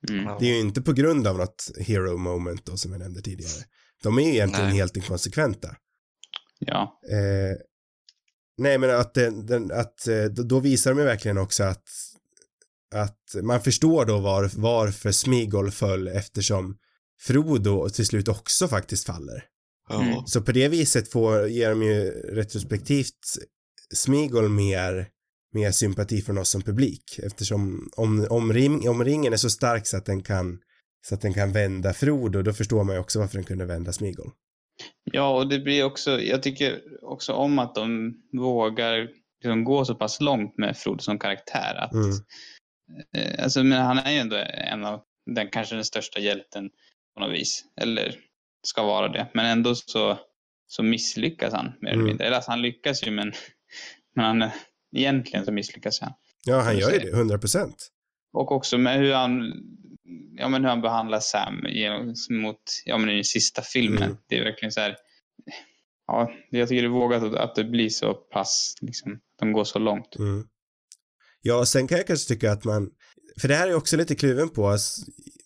Mm. 0.09 0.25
Det 0.39 0.45
är 0.45 0.49
ju 0.53 0.59
inte 0.59 0.81
på 0.81 0.93
grund 0.93 1.27
av 1.27 1.37
något 1.37 1.71
hero 1.79 2.17
moment 2.17 2.65
då 2.65 2.77
som 2.77 2.91
jag 2.91 2.99
nämnde 2.99 3.21
tidigare. 3.21 3.63
De 4.03 4.17
är 4.17 4.21
ju 4.21 4.29
egentligen 4.29 4.67
Nej. 4.69 4.77
helt 4.77 4.95
inkonsekventa. 4.97 5.75
Ja, 6.59 6.99
Eh, 7.11 7.57
nej 8.57 8.77
men 8.77 8.89
att, 8.89 9.13
den, 9.13 9.45
den, 9.45 9.71
att 9.71 10.07
eh, 10.07 10.23
då- 10.25 10.43
då 10.43 10.59
visar 10.59 10.91
de 10.91 10.99
ju 10.99 11.05
verkligen 11.05 11.37
också 11.37 11.63
att 11.63 11.83
att 12.95 13.35
man 13.43 13.61
förstår 13.61 14.05
då 14.05 14.19
var, 14.19 14.51
varför 14.55 15.11
Smigol 15.11 15.71
föll 15.71 16.07
eftersom 16.07 16.77
Frodo 17.19 17.89
till 17.89 18.05
slut 18.05 18.27
också 18.27 18.67
faktiskt 18.67 19.05
faller. 19.05 19.43
Mm. 19.93 20.25
Så 20.25 20.41
på 20.41 20.51
det 20.51 20.67
viset 20.67 21.11
får, 21.11 21.47
ger 21.47 21.69
de 21.69 21.83
ju 21.83 22.11
retrospektivt 22.11 23.19
Smigol 23.93 24.49
mer, 24.49 25.07
mer 25.53 25.71
sympati 25.71 26.21
från 26.21 26.37
oss 26.37 26.49
som 26.49 26.61
publik 26.61 27.19
eftersom 27.23 27.89
om, 27.97 28.27
om, 28.29 28.53
ring, 28.53 28.89
om 28.89 29.03
ringen 29.03 29.33
är 29.33 29.37
så 29.37 29.49
stark 29.49 29.87
så 29.87 29.97
att 29.97 30.05
den 30.05 30.23
kan 30.23 30.59
så 31.07 31.15
att 31.15 31.21
den 31.21 31.33
kan 31.33 31.53
vända 31.53 31.93
Frodo, 31.93 32.41
då 32.41 32.53
förstår 32.53 32.83
man 32.83 32.95
ju 32.95 33.01
också 33.01 33.19
varför 33.19 33.35
den 33.35 33.43
kunde 33.43 33.65
vända 33.65 33.93
Smigol. 33.93 34.31
Ja, 35.03 35.37
och 35.37 35.47
det 35.47 35.59
blir 35.59 35.83
också, 35.83 36.21
jag 36.21 36.43
tycker 36.43 36.81
också 37.01 37.33
om 37.33 37.59
att 37.59 37.75
de 37.75 38.13
vågar 38.37 39.09
liksom 39.43 39.63
gå 39.63 39.85
så 39.85 39.95
pass 39.95 40.21
långt 40.21 40.57
med 40.57 40.77
Frodo 40.77 40.99
som 40.99 41.19
karaktär. 41.19 41.75
Att, 41.75 41.93
Mm. 41.93 42.11
eh, 43.15 43.43
alltså, 43.43 43.63
men 43.63 43.81
han 43.81 43.97
är 43.97 44.11
ju 44.11 44.17
ändå 44.17 44.35
en 44.71 44.85
av 44.85 45.01
den 45.35 45.49
kanske 45.49 45.75
den 45.75 45.85
största 45.85 46.19
hjälten 46.19 46.69
på 47.17 47.23
något 47.23 47.33
vis. 47.39 47.63
Eller 47.81 48.15
ska 48.63 48.83
vara 48.83 49.07
det. 49.07 49.27
Men 49.33 49.45
ändå 49.45 49.75
så, 49.75 50.19
så 50.67 50.83
misslyckas 50.83 51.53
han 51.53 51.65
mer 51.81 51.89
eller 51.89 51.93
Mm. 51.93 52.05
mindre. 52.05 52.25
Eller 52.25 52.35
alltså, 52.35 52.51
han 52.51 52.61
lyckas 52.61 53.07
ju 53.07 53.11
men, 53.11 53.33
men 54.15 54.25
han, 54.25 54.49
egentligen 54.95 55.45
så 55.45 55.51
misslyckas 55.51 56.01
han. 56.01 56.11
Ja, 56.45 56.59
han 56.59 56.77
gör 56.77 56.91
ju 56.91 56.99
det, 56.99 57.09
100 57.09 57.37
procent. 57.37 57.87
Och 58.33 58.51
också 58.51 58.77
med 58.77 58.99
hur 58.99 59.13
han, 59.13 59.53
ja, 60.37 60.49
men 60.49 60.61
hur 60.61 60.69
han 60.69 60.81
behandlar 60.81 61.19
Sam 61.19 61.65
genom, 61.69 62.13
mot, 62.29 62.61
ja, 62.85 62.97
men 62.97 63.09
i 63.09 63.15
den 63.15 63.23
sista 63.23 63.61
filmen. 63.61 64.03
Mm. 64.03 64.17
Det 64.29 64.37
är 64.37 64.43
verkligen 64.43 64.71
så 64.71 64.79
här. 64.79 64.97
Ja, 66.07 66.31
jag 66.49 66.69
tycker 66.69 66.81
det 66.81 66.87
är 66.87 66.89
vågat 66.89 67.23
att, 67.23 67.35
att 67.35 67.55
det 67.55 67.63
blir 67.63 67.89
så 67.89 68.13
pass, 68.13 68.75
liksom, 68.81 69.19
de 69.39 69.51
går 69.51 69.63
så 69.63 69.79
långt. 69.79 70.15
Mm. 70.15 70.47
Ja, 71.41 71.65
sen 71.65 71.87
kan 71.87 71.97
jag 71.97 72.07
kanske 72.07 72.33
tycka 72.33 72.51
att 72.51 72.63
man, 72.63 72.89
för 73.41 73.47
det 73.47 73.55
här 73.55 73.65
är 73.65 73.69
jag 73.71 73.77
också 73.77 73.97
lite 73.97 74.15
kluven 74.15 74.49
på, 74.49 74.67
alltså, 74.67 75.01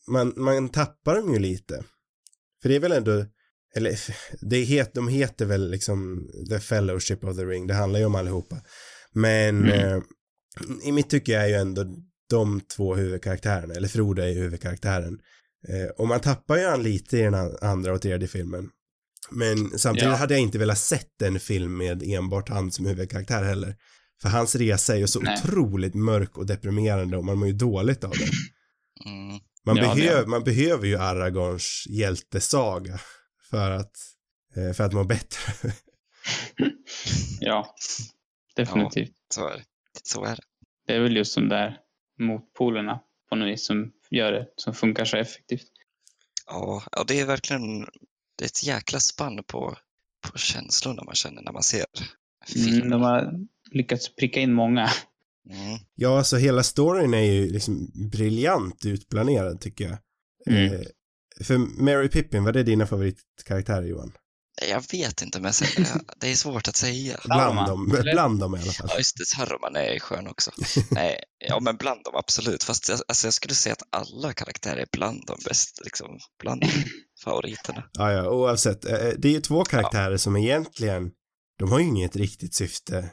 man, 0.08 0.34
man 0.38 0.70
tappar 0.70 1.16
dem 1.16 1.34
ju 1.34 1.40
lite. 1.40 1.84
För 2.62 2.70
det 2.70 2.76
är 2.76 2.80
väl 2.80 2.92
ändå, 2.92 3.26
eller 3.76 4.00
det 4.42 4.64
het, 4.64 4.94
de 4.94 5.08
heter 5.08 5.46
väl 5.46 5.70
liksom 5.72 6.28
The 6.50 6.60
Fellowship 6.60 7.24
of 7.24 7.38
the 7.38 7.46
Ring, 7.46 7.68
det 7.68 7.74
handlar 7.74 8.00
ju 8.00 8.06
om 8.06 8.16
allihopa. 8.16 8.62
Men 9.14 9.58
Mm. 9.64 9.70
eh, 9.80 10.02
i 10.84 10.92
mitt 10.92 11.10
tycke 11.10 11.38
är 11.38 11.48
ju 11.48 11.54
ändå 11.54 11.86
de 12.30 12.62
två 12.62 12.96
huvudkaraktärerna, 12.96 13.74
eller 13.74 13.88
Frodo 13.88 14.22
är 14.22 14.28
ju 14.28 14.34
huvudkaraktären. 14.42 15.20
Eh, 15.70 15.90
och 15.98 16.08
man 16.08 16.20
tappar 16.20 16.58
ju 16.58 16.66
han 16.66 16.84
lite 16.84 17.18
i 17.18 17.22
den 17.22 17.34
an- 17.34 17.58
andra 17.62 17.94
och 17.94 18.02
tredje 18.02 18.28
filmen. 18.28 18.70
Men 19.32 19.80
samtidigt 19.80 20.10
Ja. 20.10 20.16
hade 20.16 20.34
jag 20.34 20.42
inte 20.42 20.58
velat 20.58 20.78
sett 20.78 21.22
en 21.22 21.40
film 21.40 21.78
med 21.78 22.04
enbart 22.04 22.50
han 22.50 22.72
som 22.72 22.86
huvudkaraktär 22.86 23.44
heller. 23.44 23.76
För 24.22 24.30
hans 24.30 24.56
resa 24.56 24.94
är 24.94 24.98
ju 25.00 25.08
så 25.08 25.20
Nej. 25.20 25.38
otroligt 25.46 25.96
mörk 25.96 26.38
och 26.38 26.46
deprimerande 26.46 27.18
och 27.18 27.26
man 27.26 27.38
mår 27.38 27.48
ju 27.48 27.54
dåligt 27.54 28.04
av 28.04 28.12
det. 28.12 28.30
Mm. 29.10 29.40
Man, 29.66 29.78
Ja, 29.78 29.96
behöver, 29.96 30.26
man 30.26 30.44
behöver 30.44 30.88
ju 30.88 30.98
Aragorns 30.98 31.84
hjältesaga 31.90 33.00
för 33.50 33.72
att, 33.72 33.92
eh, 34.56 34.74
för 34.74 34.84
att 34.84 34.94
må 34.94 35.04
bättre. 35.04 35.54
Ja, 37.40 37.76
definitivt. 38.56 39.16
Så 39.34 39.48
är 39.48 39.56
det. 39.58 39.64
Så 40.04 40.24
är 40.26 40.36
det. 40.36 40.42
Det 40.88 40.94
är 40.96 41.00
väl 41.00 41.16
just 41.18 41.36
de 41.36 41.50
där 41.50 41.78
motpolerna 42.20 43.00
på 43.30 43.36
något 43.36 43.48
vis 43.54 43.66
som 43.66 43.92
gör 44.10 44.32
det, 44.32 44.48
som 44.56 44.74
funkar 44.74 45.06
så 45.06 45.18
effektivt. 45.18 45.68
Ja, 46.48 46.84
ja, 46.92 47.04
det 47.08 47.20
är 47.20 47.26
verkligen 47.26 47.80
det 48.38 48.44
är 48.44 48.46
ett 48.46 48.64
jäkla 48.64 49.00
spann 49.00 49.44
på, 49.48 49.76
på 50.32 50.38
känslorna 50.38 51.04
man 51.04 51.16
känner 51.16 51.42
när 51.42 51.52
man 51.52 51.64
ser 51.64 51.86
Mm, 52.56 52.66
filmen. 52.72 52.90
de 52.90 53.02
har 53.02 53.34
lyckats 53.72 54.16
pricka 54.16 54.40
in 54.40 54.54
många. 54.54 54.90
Mm. 55.50 55.80
Ja, 55.96 56.18
alltså 56.18 56.38
hela 56.38 56.64
storyn 56.64 57.14
är 57.14 57.22
ju 57.32 57.50
liksom 57.52 57.92
briljant 58.12 58.86
utplanerad 58.86 59.62
tycker 59.62 59.84
jag. 59.86 59.98
Mm. 60.56 60.74
Eh, 60.74 60.82
För 61.44 61.58
Mary 61.58 62.10
Pippin, 62.10 62.44
var 62.44 62.52
det 62.52 62.64
dina 62.64 62.88
favoritkaraktärer 62.88 63.84
Johan? 63.88 64.14
Jag 64.70 64.84
vet 64.92 65.22
inte, 65.22 65.40
men 65.40 65.52
det 66.22 66.32
är 66.32 66.36
svårt 66.36 66.68
att 66.68 66.76
säga. 66.76 67.20
Bland 67.26 67.68
dem, 67.68 67.96
bland 68.14 68.40
dem 68.40 68.56
i 68.56 68.60
alla 68.62 68.72
fall. 68.72 68.88
Ja, 68.92 68.98
just 68.98 69.18
det, 69.18 69.26
Saruman 69.26 69.76
är 69.76 70.00
skön 70.00 70.28
också. 70.28 70.52
Nej, 70.92 71.24
ja, 71.50 71.60
men 71.60 71.78
bland 71.78 72.04
dem 72.04 72.16
absolut. 72.16 72.64
Fast 72.64 72.90
jag- 72.90 73.00
alltså, 73.08 73.28
jag 73.28 73.34
skulle 73.34 73.54
säga 73.56 73.74
att 73.74 73.88
alla 74.02 74.34
karaktärer 74.34 74.78
är 74.78 74.88
bland 74.92 75.24
de 75.28 75.38
bäst, 75.46 75.82
liksom, 75.84 76.08
bland 76.42 76.64
favoriterna. 77.24 77.84
Ja, 77.94 78.12
ja, 78.12 78.30
oavsett. 78.30 78.86
Eh, 78.86 78.98
Det 79.18 79.28
är 79.28 79.32
ju 79.34 79.42
två 79.42 79.64
karaktärer 79.64 80.18
som 80.18 80.36
egentligen, 80.38 81.12
de 81.60 81.72
har 81.72 81.80
ju 81.80 81.86
inget 81.86 82.16
riktigt 82.16 82.54
syfte 82.56 83.10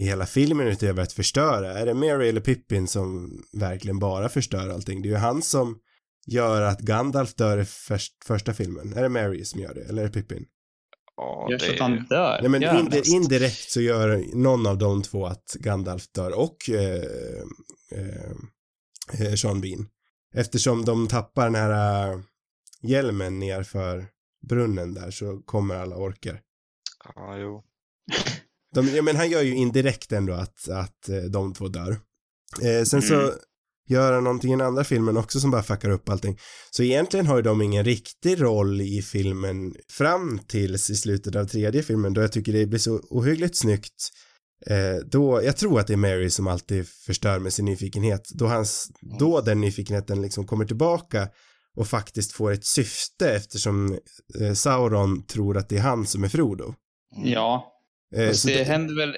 i 0.00 0.04
hela 0.04 0.26
filmen 0.26 0.66
utöver 0.66 1.02
att 1.02 1.12
förstöra. 1.12 1.78
Är 1.78 1.86
det 1.86 1.94
Mary 1.94 2.28
eller 2.28 2.40
Pippin 2.40 2.88
som 2.88 3.30
verkligen 3.52 3.98
bara 3.98 4.28
förstör 4.28 4.68
allting? 4.68 5.02
Det 5.02 5.08
är 5.08 5.10
ju 5.10 5.16
han 5.16 5.42
som 5.42 5.78
gör 6.26 6.62
att 6.62 6.80
Gandalf 6.80 7.34
dör 7.34 7.58
i 7.58 7.64
först, 7.64 8.24
första 8.24 8.54
filmen. 8.54 8.92
Är 8.96 9.02
det 9.02 9.08
Mary 9.08 9.44
som 9.44 9.60
gör 9.60 9.74
det? 9.74 9.82
Eller 9.84 10.02
är 10.02 10.06
det 10.06 10.12
Pippin? 10.12 10.44
Ja, 11.16 11.46
Gör 11.50 11.58
det 11.58 11.64
så 11.64 11.72
att 11.72 11.78
han 11.80 12.04
dör. 12.06 12.38
Nej 12.40 12.50
men 12.50 12.62
Gör 12.62 12.68
han 12.72 12.86
indi- 12.86 12.90
det? 13.02 13.08
indirekt 13.08 13.70
så 13.70 13.80
gör 13.80 14.24
någon 14.34 14.66
av 14.66 14.78
de 14.78 15.02
två 15.02 15.26
att 15.26 15.56
Gandalf 15.60 16.12
dör 16.12 16.38
och 16.38 16.70
eh, 16.70 17.02
eh, 17.92 18.30
eh, 19.26 19.34
Sean 19.34 19.60
Bean. 19.60 19.88
Eftersom 20.34 20.84
de 20.84 21.08
tappar 21.08 21.44
den 21.44 21.54
här 21.54 22.12
eh, 22.12 22.20
hjälmen 22.82 23.38
nerför 23.38 24.06
brunnen 24.48 24.94
där 24.94 25.10
så 25.10 25.38
kommer 25.44 25.74
alla 25.74 25.96
orker. 25.96 26.40
ja, 27.14 27.36
jo. 27.38 27.62
De, 28.74 28.88
ja, 28.88 29.02
men 29.02 29.16
han 29.16 29.30
gör 29.30 29.42
ju 29.42 29.54
indirekt 29.54 30.12
ändå 30.12 30.32
att, 30.32 30.68
att 30.68 31.08
eh, 31.08 31.16
de 31.16 31.54
två 31.54 31.68
dör. 31.68 31.96
Eh, 32.62 32.84
sen 32.84 33.02
så 33.02 33.14
Mm. 33.14 33.34
gör 33.88 34.12
han 34.12 34.24
någonting 34.24 34.52
i 34.52 34.56
den 34.56 34.66
andra 34.66 34.84
filmen 34.84 35.16
också 35.16 35.40
som 35.40 35.50
bara 35.50 35.62
fuckar 35.62 35.90
upp 35.90 36.08
allting. 36.08 36.38
Så 36.70 36.82
egentligen 36.82 37.26
har 37.26 37.36
ju 37.36 37.42
de 37.42 37.62
ingen 37.62 37.84
riktig 37.84 38.42
roll 38.42 38.80
i 38.80 39.02
filmen 39.02 39.74
fram 39.88 40.40
tills 40.48 40.90
i 40.90 40.96
slutet 40.96 41.36
av 41.36 41.44
tredje 41.44 41.82
filmen 41.82 42.12
då 42.14 42.20
jag 42.20 42.32
tycker 42.32 42.52
det 42.52 42.66
blir 42.66 42.78
så 42.78 43.00
ohyggligt 43.10 43.56
snyggt. 43.56 44.10
Eh, 44.66 45.06
då, 45.10 45.42
jag 45.44 45.56
tror 45.56 45.80
att 45.80 45.86
det 45.86 45.92
är 45.92 45.96
Mary 45.96 46.30
som 46.30 46.46
alltid 46.46 46.88
förstör 46.88 47.38
med 47.38 47.52
sin 47.52 47.64
nyfikenhet. 47.64 48.28
Då, 48.34 48.46
hans, 48.46 48.88
då 49.18 49.40
den 49.40 49.60
nyfikenheten 49.60 50.22
liksom 50.22 50.46
kommer 50.46 50.64
tillbaka 50.64 51.28
och 51.76 51.88
faktiskt 51.88 52.32
får 52.32 52.52
ett 52.52 52.64
syfte 52.64 53.30
eftersom 53.34 53.98
eh, 54.40 54.52
Sauron 54.54 55.26
tror 55.26 55.56
att 55.56 55.68
det 55.68 55.76
är 55.76 55.80
han 55.80 56.06
som 56.06 56.24
är 56.24 56.28
Frodo. 56.28 56.74
Mm. 57.16 57.30
Ja, 57.30 57.70
Eh, 58.14 58.26
det, 58.44 58.44
det- 58.46 58.64
händer 58.64 58.94
väl 58.96 59.16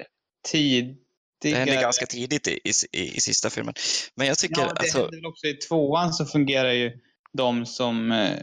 tidigare. 0.48 0.96
Det 1.42 1.54
händer 1.54 1.80
ganska 1.80 2.06
tidigt 2.06 2.48
i, 2.48 2.60
i, 2.64 3.16
i, 3.16 3.20
sista 3.20 3.50
filmen. 3.50 3.74
Men 4.14 4.26
jag 4.26 4.38
tycker, 4.38 4.60
Ja, 4.60 4.66
det 4.66 4.80
alltså, 4.80 4.98
händer 4.98 5.16
väl 5.16 5.26
också 5.26 5.46
i 5.46 5.52
tvåan 5.54 6.12
så 6.12 6.24
fungerar 6.26 6.72
ju 6.72 6.92
de 7.32 7.66
som, 7.66 8.12
eh, 8.12 8.38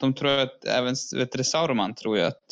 de 0.00 0.14
tror 0.14 0.30
att 0.38 0.64
även, 0.64 0.94
vet 1.16 1.32
du, 1.32 1.44
Sauroman 1.44 1.94
tror 1.94 2.16
ju 2.18 2.22
att, 2.22 2.42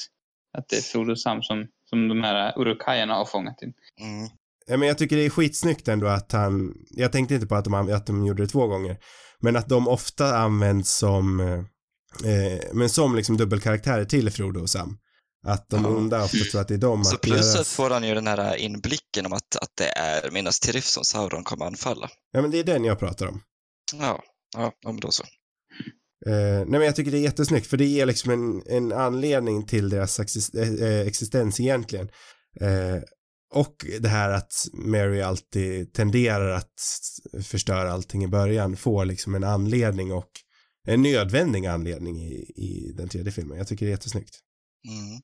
att 0.59 0.69
det 0.69 0.77
är 0.77 0.81
Frodo 0.81 1.17
Sam 1.17 1.43
som, 1.43 1.67
som 1.91 2.09
de 2.09 2.23
här 2.23 2.61
urukajerna 2.61 3.15
har 3.15 3.25
fångat 3.25 3.63
in. 3.63 3.73
mm, 4.01 4.29
Ja, 4.67 4.77
men 4.77 4.89
jag 4.89 4.99
tycker 4.99 5.17
det 5.17 5.25
är 5.25 5.31
skitsnyggt 5.31 5.89
ändå 5.89 6.07
att 6.07 6.33
han, 6.33 6.75
jag 6.91 7.13
tänkte 7.13 7.35
inte 7.35 7.47
på 7.47 7.55
att 7.55 7.65
de, 7.65 7.75
att 7.75 8.07
de 8.07 8.27
gjorde 8.27 8.43
det 8.43 8.49
två 8.49 8.67
gånger, 8.67 8.97
men 9.41 9.57
att 9.57 9.69
de 9.69 9.89
ofta 9.89 10.37
används 10.37 10.97
som, 10.97 11.41
eh, 11.41 12.59
men 12.73 12.89
som 12.91 13.17
liksom 13.17 13.37
dubbelkaraktärer 13.37 14.05
till 14.05 14.31
Frodo 14.31 14.61
och 14.61 14.71
Sam. 14.71 14.99
Att 15.47 15.69
de 15.69 15.85
Ja. 15.85 15.91
onda 15.91 16.25
ofta 16.25 16.39
tror 16.39 16.61
att 16.61 16.69
det 16.69 16.75
är 16.75 16.79
dem. 16.79 17.05
så 17.05 17.15
att 17.15 17.21
plus 17.21 17.55
deras- 17.55 17.73
får 17.75 17.91
han 17.91 18.09
ju 18.09 18.15
den 18.15 18.27
här 18.27 18.57
inblicken 18.57 19.27
om 19.27 19.33
att, 19.33 19.57
att 19.57 19.71
det 19.75 19.89
är 19.89 20.31
Minas 20.31 20.61
Tirith 20.61 20.87
som 20.87 21.05
Sauron 21.05 21.45
kommer 21.45 21.65
anfalla. 21.67 22.11
Ja, 22.33 22.43
men 22.43 22.51
det 22.51 22.59
är 22.59 22.65
den 22.65 22.85
jag 22.85 22.99
pratar 22.99 23.27
om. 23.27 23.43
Ja, 23.99 24.23
ja, 24.57 24.73
men 24.85 24.97
då 24.97 25.11
så. 25.11 25.23
Eh, 26.27 26.33
nej 26.59 26.67
men 26.67 26.83
jag 26.83 26.97
tycker 26.97 27.11
det 27.11 27.19
är 27.19 27.23
jättesnyggt 27.23 27.67
för 27.67 27.77
det 27.77 27.85
ger 27.85 28.07
liksom 28.07 28.31
en, 28.31 28.63
en 28.77 28.93
anledning 28.93 29.67
till 29.67 29.89
deras 29.89 30.21
exist, 30.21 30.55
eh, 30.55 31.01
existens 31.01 31.61
egentligen. 31.61 32.09
Eh, 32.61 33.03
och 33.55 33.87
det 34.01 34.09
här 34.09 34.31
att 34.31 34.53
Mary 34.73 35.21
alltid 35.21 35.93
tenderar 35.93 36.49
att 36.51 36.73
förstöra 37.45 37.93
allting 37.93 38.25
i 38.25 38.29
början 38.29 38.77
får 38.77 39.05
liksom 39.05 39.35
en 39.35 39.45
anledning 39.45 40.13
och 40.13 40.31
en 40.89 41.03
nödvändig 41.03 41.67
anledning 41.67 42.17
i, 42.23 42.35
i 42.57 42.93
den 42.97 43.09
tredje 43.09 43.33
filmen. 43.33 43.59
Jag 43.59 43.67
tycker 43.69 43.87
det 43.87 43.91
är 43.91 43.95
jättesnyggt. 43.95 44.39
Mm. 44.89 45.21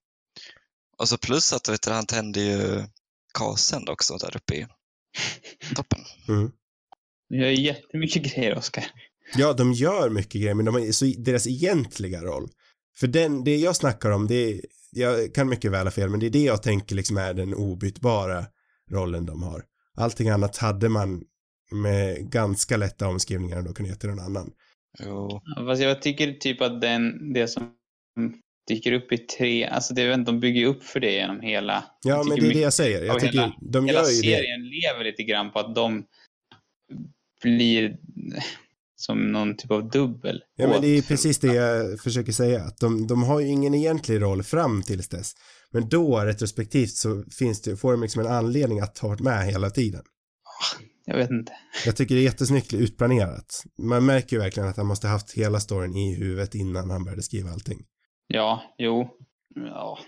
Och 0.98 1.08
så 1.08 1.18
plus 1.18 1.52
att 1.52 1.68
vet 1.68 1.82
du, 1.82 1.90
han 1.90 2.06
tände 2.06 2.40
ju 2.40 2.82
kasen 3.34 3.88
också 3.88 4.16
där 4.16 4.36
uppe 4.36 4.54
i 4.54 4.66
toppen. 5.74 6.00
Mm. 6.28 6.50
Du 7.28 7.38
gör 7.38 7.48
ju 7.48 7.62
jättemycket 7.62 8.34
grejer, 8.34 8.58
Oskar. 8.58 8.84
Ja, 9.36 9.52
de 9.52 9.72
gör 9.72 10.10
mycket 10.10 10.40
grejer 10.40 10.54
men 10.54 10.64
de 10.64 10.76
är 10.76 10.92
så 10.92 11.04
deras 11.18 11.46
egentliga 11.46 12.22
roll. 12.22 12.48
För 12.98 13.06
den, 13.06 13.44
det 13.44 13.56
jag 13.56 13.76
snackar 13.76 14.10
om, 14.10 14.26
det 14.26 14.34
är, 14.34 14.60
jag 14.90 15.34
kan 15.34 15.48
mycket 15.48 15.70
väl 15.70 15.86
ha 15.86 15.90
fel, 15.90 16.10
men 16.10 16.20
det 16.20 16.26
är 16.26 16.30
det 16.30 16.42
jag 16.42 16.62
tänker 16.62 16.94
liksom 16.96 17.16
är 17.16 17.34
den 17.34 17.54
obytbara 17.54 18.44
rollen 18.90 19.26
de 19.26 19.42
har. 19.42 19.64
Allting 19.96 20.28
annat 20.28 20.56
hade 20.56 20.88
man 20.88 21.22
med 21.70 22.30
ganska 22.30 22.76
lätta 22.76 23.08
omskrivningar 23.08 23.62
då 23.62 23.72
kunnat 23.72 23.90
ge 23.90 23.96
till 23.96 24.08
någon 24.08 24.20
annan. 24.20 24.50
Jo. 24.98 25.42
Ja, 25.44 25.66
Fast 25.66 25.82
jag 25.82 26.02
tycker 26.02 26.32
typ 26.32 26.60
att 26.62 26.80
den, 26.80 27.32
det 27.32 27.48
som 27.48 27.70
dyker 28.68 28.92
upp 28.92 29.12
i 29.12 29.18
tre, 29.18 29.64
alltså 29.64 29.94
det, 29.94 30.06
vet 30.08 30.18
inte, 30.18 30.30
de 30.32 30.40
bygger 30.40 30.60
ju 30.60 30.66
upp 30.66 30.82
för 30.84 31.00
det 31.00 31.12
genom 31.12 31.40
hela... 31.40 31.84
Ja, 32.02 32.22
men 32.22 32.40
det 32.40 32.46
är 32.46 32.54
det 32.54 32.60
jag 32.60 32.72
säger. 32.72 33.04
Jag 33.04 33.20
tycker 33.20 33.38
hela- 33.38 33.56
de 33.60 33.86
Hela 33.86 33.98
gör 33.98 34.06
det. 34.06 34.12
serien 34.12 34.62
lever 34.62 35.04
lite 35.04 35.22
grann 35.22 35.50
på 35.52 35.58
att 35.58 35.74
de 35.74 36.04
blir 37.42 37.96
som 38.96 39.32
någon 39.32 39.56
typ 39.56 39.70
av 39.70 39.90
dubbel. 39.90 40.42
Ja, 40.56 40.68
men 40.68 40.82
det 40.82 40.88
är 40.88 41.02
precis 41.02 41.38
det 41.38 41.54
jag 41.54 42.00
försöker 42.00 42.32
säga. 42.32 42.62
Att 42.64 42.78
de, 42.78 43.06
de 43.06 43.22
har 43.22 43.40
ju 43.40 43.46
ingen 43.46 43.74
egentlig 43.74 44.22
roll 44.22 44.42
fram 44.42 44.82
tills 44.82 45.08
dess. 45.08 45.32
Men 45.70 45.88
då 45.88 46.20
retrospektivt 46.20 46.90
så 46.90 47.24
finns 47.38 47.62
det, 47.62 47.76
får 47.76 47.92
de 47.92 48.02
liksom 48.02 48.20
en 48.20 48.32
anledning 48.32 48.80
att 48.80 48.98
ha 48.98 49.08
varit 49.08 49.20
med 49.20 49.46
hela 49.46 49.70
tiden. 49.70 50.02
Jag 51.04 51.16
vet 51.16 51.30
inte. 51.30 51.52
Jag 51.86 51.96
tycker 51.96 52.14
det 52.14 52.20
är 52.20 52.24
jättesnyggt 52.24 52.74
utplanerat. 52.74 53.64
Man 53.78 54.06
märker 54.06 54.36
ju 54.36 54.42
verkligen 54.42 54.68
att 54.68 54.76
han 54.76 54.86
måste 54.86 55.06
haft 55.08 55.32
hela 55.32 55.60
storyn 55.60 55.96
i 55.96 56.14
huvudet 56.14 56.54
innan 56.54 56.90
han 56.90 57.04
började 57.04 57.22
skriva 57.22 57.50
allting. 57.50 57.78
Ja, 58.28 58.74
jo. 58.78 59.08
Ja. 59.54 59.98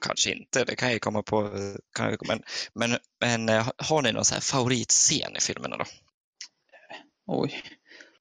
Kanske 0.00 0.32
inte, 0.32 0.64
det 0.64 0.76
kan 0.76 0.92
jag 0.92 1.00
komma 1.00 1.22
på. 1.22 1.50
Kan 1.92 2.10
jag, 2.10 2.28
men, 2.28 2.42
men, 2.74 2.98
men 3.20 3.48
eh, 3.48 3.68
har 3.78 4.02
ni 4.02 4.12
någon 4.12 4.24
så 4.24 4.34
här 4.34 4.40
favoritscen 4.40 5.36
i 5.36 5.40
filmerna 5.40 5.76
då? 5.76 5.84
Oj. 7.26 7.62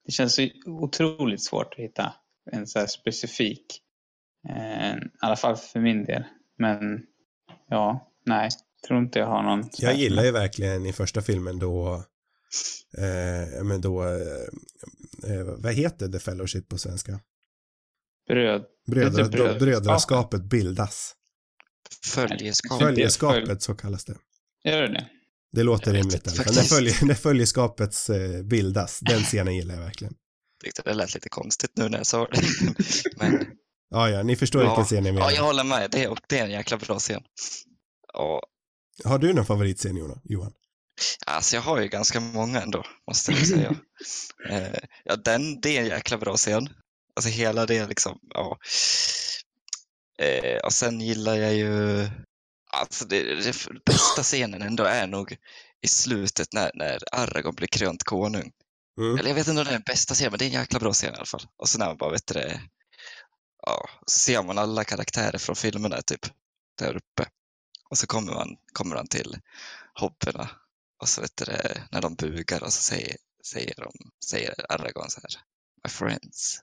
Det 0.06 0.12
känns 0.12 0.36
så 0.36 0.50
otroligt 0.66 1.44
svårt 1.44 1.74
att 1.74 1.80
hitta 1.80 2.14
en 2.52 2.68
så 2.68 2.80
här 2.80 2.88
specifik. 2.88 3.82
Eh, 4.50 4.96
I 4.96 5.00
alla 5.20 5.36
fall 5.36 5.56
för 5.56 5.80
min 5.80 6.06
del. 6.06 6.24
Men 6.58 7.06
ja, 7.70 8.12
nej. 8.26 8.50
Tror 8.88 9.00
inte 9.00 9.20
jag 9.20 9.28
har 9.28 9.44
någon. 9.44 9.70
Jag 9.78 9.96
gillar 9.96 10.24
ju 10.24 10.32
verkligen 10.32 10.86
i 10.86 10.94
första 10.94 11.22
filmen 11.22 11.60
då, 11.60 12.04
eh, 12.98 13.64
men 13.64 13.82
då, 13.82 14.04
eh, 14.04 15.32
eh, 15.32 15.46
vad 15.46 15.74
heter 15.74 16.08
The 16.08 16.20
Fellowship 16.20 16.70
på 16.70 16.78
svenska? 16.78 17.20
Bröd. 18.28 18.64
Brödra, 18.88 19.24
Heter 19.24 19.54
det 19.54 19.60
brödraskapet? 19.60 20.42
bildas. 20.44 21.14
Följeskap. 22.06 22.82
Följ- 22.82 22.86
Följeskapet 22.96 23.62
så 23.62 23.76
kallas 23.76 24.06
det. 24.06 24.16
Gör 24.64 24.82
det 24.82 24.88
det? 24.94 25.08
Det 25.52 25.64
låter 25.64 25.94
rimligt 25.94 26.28
inte. 26.28 26.52
När, 26.52 26.62
följe, 26.62 26.94
när 27.06 27.14
följeskapet 27.16 27.96
eh, 28.10 28.44
bildas, 28.44 29.00
den 29.00 29.20
scenen 29.24 29.56
gillar 29.56 29.76
jag 29.76 29.82
verkligen. 29.82 30.14
Tyckte 30.64 30.82
det 30.82 30.94
lät 30.94 31.14
lite 31.14 31.30
konstigt 31.30 31.72
nu 31.76 31.90
när 31.90 31.98
jag 31.98 32.08
sa 32.08 32.26
det. 32.28 32.42
Men 33.18 33.46
Ja, 33.90 34.10
ja, 34.10 34.24
ni 34.24 34.36
förstår 34.36 34.64
Ja. 34.64 34.70
vilken 34.70 34.86
scen 34.86 35.06
jag 35.06 35.14
menar. 35.16 35.30
ja, 35.30 35.36
jag 35.36 35.44
håller 35.44 35.64
med. 35.64 35.92
Det 35.92 36.04
är, 36.04 36.18
det 36.30 36.40
är 36.40 36.44
en 36.44 36.52
jäkla 36.52 36.78
bra 36.78 37.00
scen. 37.00 37.22
Och, 38.14 38.42
Har 39.10 39.20
du 39.20 39.34
någon 39.34 39.46
favoritscen 39.46 39.96
Johan? 40.24 40.54
alltså 41.26 41.56
jag 41.56 41.62
har 41.62 41.82
ju 41.82 41.88
ganska 41.88 42.20
många 42.20 42.62
ändå, 42.62 42.84
måste 43.08 43.32
jag 43.32 43.48
säga. 43.48 43.76
eh, 44.50 44.80
ja, 45.04 45.16
den, 45.16 45.62
det 45.62 45.78
är 45.78 45.82
en 45.82 45.88
jäkla 45.88 46.18
bra 46.18 46.36
scen. 46.38 46.70
Alltså 47.16 47.30
hela 47.30 47.66
det 47.66 47.88
liksom, 47.88 48.20
ja. 48.30 48.58
Eh, 50.20 50.58
och 50.58 50.74
sen 50.74 51.02
gillar 51.02 51.36
jag 51.36 51.54
ju, 51.54 52.08
alltså 52.72 53.06
det, 53.06 53.36
det 53.36 53.68
bästa 53.86 54.24
scenen 54.24 54.62
ändå 54.62 54.84
är 54.84 55.08
nog 55.08 55.38
i 55.82 55.88
slutet 55.88 56.54
när, 56.54 56.72
när 56.74 57.00
Aragorn 57.12 57.56
blir 57.56 57.68
krönt 57.68 58.04
konung. 58.04 58.52
Mm. 58.98 59.18
Eller 59.18 59.30
jag 59.30 59.36
vet 59.36 59.48
inte 59.48 59.60
om 59.60 59.66
det 59.66 59.72
är 59.72 59.74
den 59.74 59.82
bästa 59.86 60.14
scenen, 60.14 60.32
men 60.32 60.40
det 60.40 60.46
är 60.46 60.48
en 60.48 60.62
jäkla 60.62 60.80
bra 60.80 60.94
scen 60.94 61.14
i 61.14 61.16
alla 61.16 61.26
fall. 61.26 61.48
Och 61.58 61.70
så 61.70 61.80
när 61.80 61.86
man 61.86 61.98
bara, 61.98 62.12
vet 62.12 62.28
du 62.28 62.34
det, 62.34 62.62
ja, 63.62 63.90
så 64.06 64.20
ser 64.20 64.44
man 64.44 64.58
alla 64.58 64.84
karaktärer 64.84 65.38
från 65.38 65.56
filmerna 65.56 66.02
typ 66.02 66.26
där 66.78 66.96
uppe. 66.96 67.30
Och 67.90 67.98
så 67.98 68.08
kommer 68.08 68.34
man, 68.34 68.58
kommer 68.74 68.96
man 68.96 69.08
till 69.08 69.38
hobbyerna 69.94 70.50
och 71.02 71.10
så 71.10 71.22
vet 71.22 71.38
du 71.38 71.46
det, 71.46 71.88
när 71.92 72.02
de 72.02 72.16
bugar 72.16 72.64
och 72.64 72.74
så 72.74 72.82
säger, 72.82 73.18
säger, 73.46 73.76
de, 73.76 73.92
säger 74.26 74.72
Aragorn 74.72 75.10
så 75.10 75.22
här, 75.22 75.42
My 75.84 75.90
friends, 75.90 76.62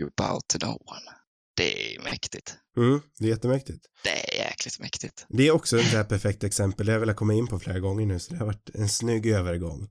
you 0.00 0.10
bow 0.16 0.40
to 0.46 0.66
no 0.66 0.72
one. 0.72 1.10
Det 1.56 1.96
är 1.96 2.02
mäktigt. 2.02 2.56
Mm, 2.76 3.00
det 3.18 3.24
är 3.24 3.28
jättemäktigt. 3.28 3.86
Det 4.04 4.34
är 4.34 4.46
jäkligt 4.46 4.80
mäktigt. 4.80 5.26
Det 5.28 5.46
är 5.46 5.50
också 5.50 5.78
ett 5.78 5.84
här 5.84 6.04
perfekt 6.04 6.44
exempel, 6.44 6.86
det 6.86 6.92
har 6.92 6.94
jag 6.94 7.00
velat 7.00 7.16
komma 7.16 7.34
in 7.34 7.46
på 7.46 7.58
flera 7.58 7.78
gånger 7.78 8.06
nu, 8.06 8.18
så 8.18 8.32
det 8.32 8.38
har 8.38 8.46
varit 8.46 8.70
en 8.74 8.88
snygg 8.88 9.26
övergång. 9.26 9.88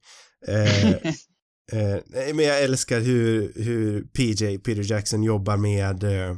Eh, 0.48 1.12
Eh, 1.72 2.00
nej, 2.06 2.34
men 2.34 2.46
jag 2.46 2.64
älskar 2.64 3.00
hur, 3.00 3.54
hur 3.56 4.04
PJ, 4.04 4.58
Peter 4.58 4.92
Jackson, 4.92 5.24
jobbar 5.24 5.58
med, 5.58 6.04
eh, 6.04 6.36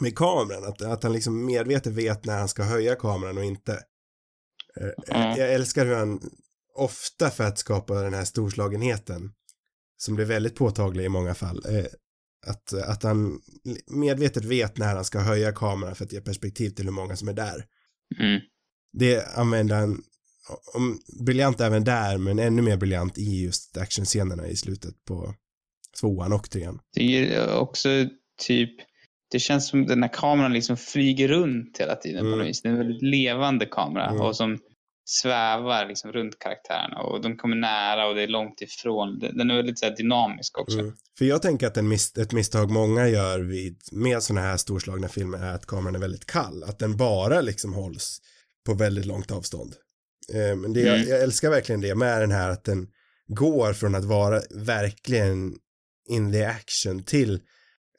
med 0.00 0.16
kameran. 0.16 0.64
Att, 0.64 0.82
att 0.82 1.02
han 1.02 1.12
liksom 1.12 1.46
medvetet 1.46 1.92
vet 1.92 2.24
när 2.24 2.38
han 2.38 2.48
ska 2.48 2.62
höja 2.62 2.94
kameran 2.94 3.38
och 3.38 3.44
inte. 3.44 3.72
Eh, 3.72 5.14
Mm. 5.16 5.38
Jag 5.38 5.52
älskar 5.52 5.86
hur 5.86 5.94
han 5.94 6.20
ofta 6.74 7.30
för 7.30 7.44
att 7.44 7.58
skapa 7.58 7.94
den 7.94 8.14
här 8.14 8.24
storslagenheten 8.24 9.32
som 9.96 10.14
blir 10.14 10.26
väldigt 10.26 10.54
påtaglig 10.56 11.04
i 11.04 11.08
många 11.08 11.34
fall. 11.34 11.66
Att, 12.46 12.72
att 12.72 13.02
han 13.02 13.40
medvetet 13.90 14.44
vet 14.44 14.78
när 14.78 14.94
han 14.94 15.04
ska 15.04 15.18
höja 15.18 15.52
kameran 15.52 15.94
för 15.94 16.04
att 16.04 16.12
ge 16.12 16.20
perspektiv 16.20 16.70
till 16.70 16.84
hur 16.84 16.92
många 16.92 17.16
som 17.16 17.28
är 17.28 17.32
där. 17.32 17.64
Mm. 18.20 18.40
Det 18.98 19.36
använder 19.36 19.76
han 19.76 20.02
om, 20.74 20.98
briljant 21.26 21.60
även 21.60 21.84
där, 21.84 22.18
men 22.18 22.38
ännu 22.38 22.62
mer 22.62 22.76
briljant 22.76 23.18
i 23.18 23.42
just 23.44 23.76
actionscenerna 23.76 24.46
i 24.46 24.56
slutet 24.56 25.04
på 25.08 25.34
tvåan 26.00 26.32
och 26.32 26.50
trean. 26.50 26.78
Det 26.94 27.34
är 27.34 27.56
också 27.56 27.88
typ, 28.46 28.70
det 29.30 29.38
känns 29.38 29.68
som 29.68 29.86
den 29.86 30.02
här 30.02 30.12
kameran 30.12 30.52
liksom 30.52 30.76
flyger 30.76 31.28
runt 31.28 31.78
hela 31.80 31.94
tiden 31.96 32.20
på 32.20 32.26
Mm. 32.26 32.38
något 32.38 32.48
vis. 32.48 32.62
Det 32.62 32.68
är 32.68 32.72
en 32.72 32.78
väldigt 32.78 33.02
levande 33.02 33.66
kamera 33.66 34.06
Mm. 34.10 34.20
och 34.20 34.36
som 34.36 34.58
svävar 35.04 35.88
liksom 35.88 36.12
runt 36.12 36.38
karaktärerna 36.38 37.00
och 37.00 37.22
de 37.22 37.36
kommer 37.36 37.56
nära 37.56 38.06
och 38.06 38.14
det 38.14 38.22
är 38.22 38.28
långt 38.28 38.60
ifrån. 38.60 39.18
Den 39.18 39.50
är 39.50 39.56
väldigt 39.56 39.78
så 39.78 39.86
här, 39.86 39.96
dynamisk 39.96 40.58
också. 40.58 40.78
Mm. 40.78 40.92
För 41.18 41.24
jag 41.24 41.42
tänker 41.42 41.66
att 41.66 41.84
mis 41.84 42.18
ett 42.18 42.32
misstag 42.32 42.70
många 42.70 43.08
gör 43.08 43.40
vid, 43.40 43.80
med 43.92 44.22
sådana 44.22 44.46
här 44.46 44.56
storslagna 44.56 45.08
filmer 45.08 45.38
är 45.38 45.54
att 45.54 45.66
kameran 45.66 45.94
är 45.94 45.98
väldigt 46.00 46.26
kall. 46.26 46.62
Att 46.62 46.78
den 46.78 46.96
bara 46.96 47.40
liksom 47.40 47.74
hålls 47.74 48.18
på 48.66 48.74
väldigt 48.74 49.06
långt 49.06 49.30
avstånd. 49.30 49.74
Eh, 50.34 50.56
men 50.56 50.72
det, 50.72 50.80
jag, 50.80 50.96
Mm. 50.96 51.08
jag 51.08 51.22
älskar 51.22 51.50
verkligen 51.50 51.80
det 51.80 51.94
med 51.94 52.20
den 52.20 52.32
här 52.32 52.50
att 52.50 52.64
den 52.64 52.86
går 53.28 53.72
från 53.72 53.94
att 53.94 54.04
vara 54.04 54.40
verkligen 54.50 55.52
in 56.08 56.32
the 56.32 56.44
action 56.44 57.04
till 57.04 57.40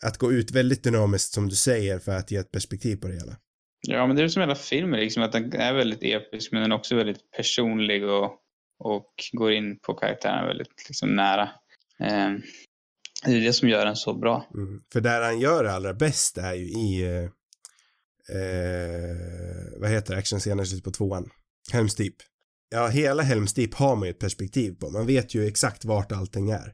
att 0.03 0.17
gå 0.17 0.31
ut 0.31 0.51
väldigt 0.51 0.83
dynamiskt 0.83 1.33
som 1.33 1.49
du 1.49 1.55
säger 1.55 1.99
för 1.99 2.11
att 2.11 2.31
ge 2.31 2.37
ett 2.37 2.51
perspektiv 2.51 2.95
på 2.95 3.07
det 3.07 3.13
hela. 3.13 3.35
Ja, 3.87 4.07
men 4.07 4.15
det 4.15 4.23
är 4.23 4.27
som 4.27 4.39
hela 4.39 4.55
filmen, 4.55 4.99
liksom, 4.99 5.23
att 5.23 5.31
den 5.31 5.53
är 5.53 5.73
väldigt 5.73 6.03
episk 6.03 6.51
men 6.51 6.61
den 6.61 6.71
är 6.71 6.75
också 6.75 6.95
väldigt 6.95 7.31
personlig 7.31 8.03
och, 8.03 8.31
och 8.79 9.13
går 9.31 9.51
in 9.51 9.79
på 9.79 9.93
karaktären 9.93 10.47
väldigt 10.47 10.87
liksom, 10.87 11.15
nära. 11.15 11.49
Eh, 11.99 12.31
det 13.25 13.31
är 13.31 13.41
det 13.41 13.53
som 13.53 13.69
gör 13.69 13.85
den 13.85 13.95
så 13.95 14.13
bra. 14.13 14.49
Mm. 14.53 14.81
För 14.93 15.01
där 15.01 15.21
han 15.21 15.39
gör 15.39 15.63
det 15.63 15.71
allra 15.71 15.93
bäst 15.93 16.37
är 16.37 16.53
ju 16.53 16.65
i, 16.65 17.01
eh, 17.01 17.23
eh 18.37 19.79
vad 19.79 19.89
heter 19.89 20.13
det, 20.13 20.19
actionscenen 20.19 20.65
slut 20.65 20.83
på 20.83 20.91
tvåan? 20.91 21.29
Helms 21.71 21.95
Deep. 21.95 22.15
Ja, 22.69 22.87
hela 22.87 23.23
Helms 23.23 23.53
Deep 23.53 23.73
har 23.73 23.95
man 23.95 24.07
ju 24.07 24.09
ett 24.09 24.19
perspektiv 24.19 24.71
på. 24.71 24.89
Man 24.89 25.05
vet 25.05 25.35
ju 25.35 25.47
exakt 25.47 25.85
vart 25.85 26.11
allting 26.11 26.49
är. 26.49 26.73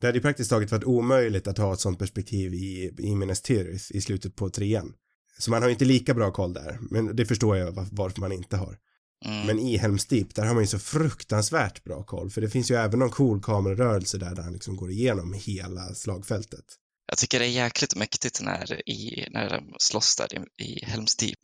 Det 0.00 0.06
hade 0.06 0.18
ju 0.18 0.22
praktiskt 0.22 0.50
taget 0.50 0.72
varit 0.72 0.84
omöjligt 0.84 1.46
att 1.46 1.58
ha 1.58 1.72
ett 1.72 1.80
sånt 1.80 1.98
perspektiv 1.98 2.54
i, 2.54 2.94
i 2.98 3.14
Minas 3.14 3.42
Tirith 3.42 3.96
i 3.96 4.00
slutet 4.00 4.36
på 4.36 4.50
trean. 4.50 4.94
Så 5.38 5.50
man 5.50 5.62
har 5.62 5.68
ju 5.68 5.72
inte 5.72 5.84
lika 5.84 6.14
bra 6.14 6.32
koll 6.32 6.52
där, 6.52 6.78
men 6.90 7.16
det 7.16 7.26
förstår 7.26 7.56
jag 7.56 7.72
var- 7.72 7.88
varför 7.92 8.20
man 8.20 8.32
inte 8.32 8.56
har. 8.56 8.78
Mm. 9.26 9.46
Men 9.46 9.58
i 9.58 9.76
Helms 9.76 10.06
Deep, 10.06 10.34
där 10.34 10.44
har 10.46 10.54
man 10.54 10.62
ju 10.62 10.66
så 10.66 10.78
fruktansvärt 10.78 11.84
bra 11.84 12.02
koll, 12.04 12.30
för 12.30 12.40
det 12.40 12.50
finns 12.50 12.70
ju 12.70 12.74
även 12.74 12.98
någon 12.98 13.10
cool 13.10 13.42
kamerarörelse 13.42 14.18
där, 14.18 14.34
där 14.34 14.42
han 14.42 14.52
liksom 14.52 14.76
går 14.76 14.90
igenom 14.90 15.32
hela 15.32 15.94
slagfältet. 15.94 16.64
Jag 17.06 17.18
tycker 17.18 17.38
det 17.38 17.44
är 17.46 17.50
jäkligt 17.50 17.96
mäktigt 17.96 18.40
när, 18.42 18.88
i, 18.90 19.28
när 19.30 19.50
de 19.50 19.74
slåss 19.78 20.16
där 20.16 20.28
i, 20.34 20.64
i 20.64 20.84
Helms 20.84 21.16
Deep. 21.16 21.38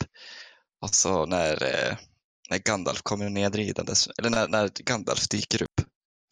Alltså 0.81 1.25
när, 1.25 1.53
eh, 1.53 1.97
när 2.49 2.57
Gandalf 2.57 3.01
kommer 3.01 3.29
nedridandes, 3.29 4.07
eller 4.17 4.29
när, 4.29 4.47
när 4.47 4.71
Gandalf 4.83 5.27
dyker 5.29 5.63
upp 5.63 5.81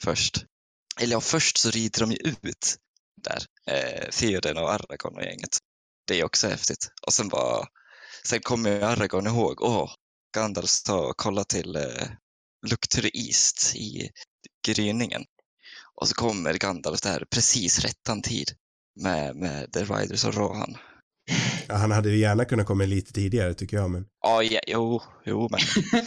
först. 0.03 0.45
Eller 1.01 1.11
ja, 1.11 1.21
först 1.21 1.57
så 1.57 1.69
rider 1.69 1.99
de 1.99 2.11
ju 2.11 2.17
ut 2.17 2.75
där, 3.23 3.43
eh, 3.67 4.09
Theoden 4.09 4.57
och 4.57 4.71
Aragorn 4.73 5.15
och 5.15 5.23
gänget. 5.23 5.57
Det 6.09 6.19
är 6.19 6.25
också 6.25 6.47
häftigt. 6.47 6.91
Och 7.07 7.13
sen 7.13 7.27
bara, 7.27 7.65
sen 8.25 8.39
kommer 8.39 8.81
Aragorn 8.81 9.27
ihåg, 9.27 9.61
åh, 9.61 9.89
Gandalf 10.35 10.69
sa 10.69 11.07
och 11.07 11.17
kolla 11.17 11.43
till 11.43 11.75
eh, 11.75 12.07
Look 12.67 12.89
to 12.89 13.01
the 13.01 13.17
East 13.19 13.75
i 13.75 14.09
gryningen. 14.67 15.23
Och 16.01 16.07
så 16.07 16.15
kommer 16.15 16.53
Gandalf 16.53 17.01
där 17.01 17.25
precis 17.31 17.79
rättan 17.79 18.21
tid 18.21 18.51
med, 19.03 19.35
med 19.35 19.73
The 19.73 19.83
Riders 19.83 20.25
of 20.25 20.37
Rohan. 20.37 20.77
Ja, 21.67 21.75
han 21.75 21.91
hade 21.91 22.09
ju 22.09 22.17
gärna 22.17 22.45
kunnat 22.45 22.67
komma 22.67 22.85
lite 22.85 23.13
tidigare 23.13 23.53
tycker 23.53 23.77
jag, 23.77 23.89
men 23.89 24.05
Ja, 24.21 24.43
ja, 24.43 24.59
jo, 24.67 25.01
jo 25.25 25.49
men, 25.51 25.59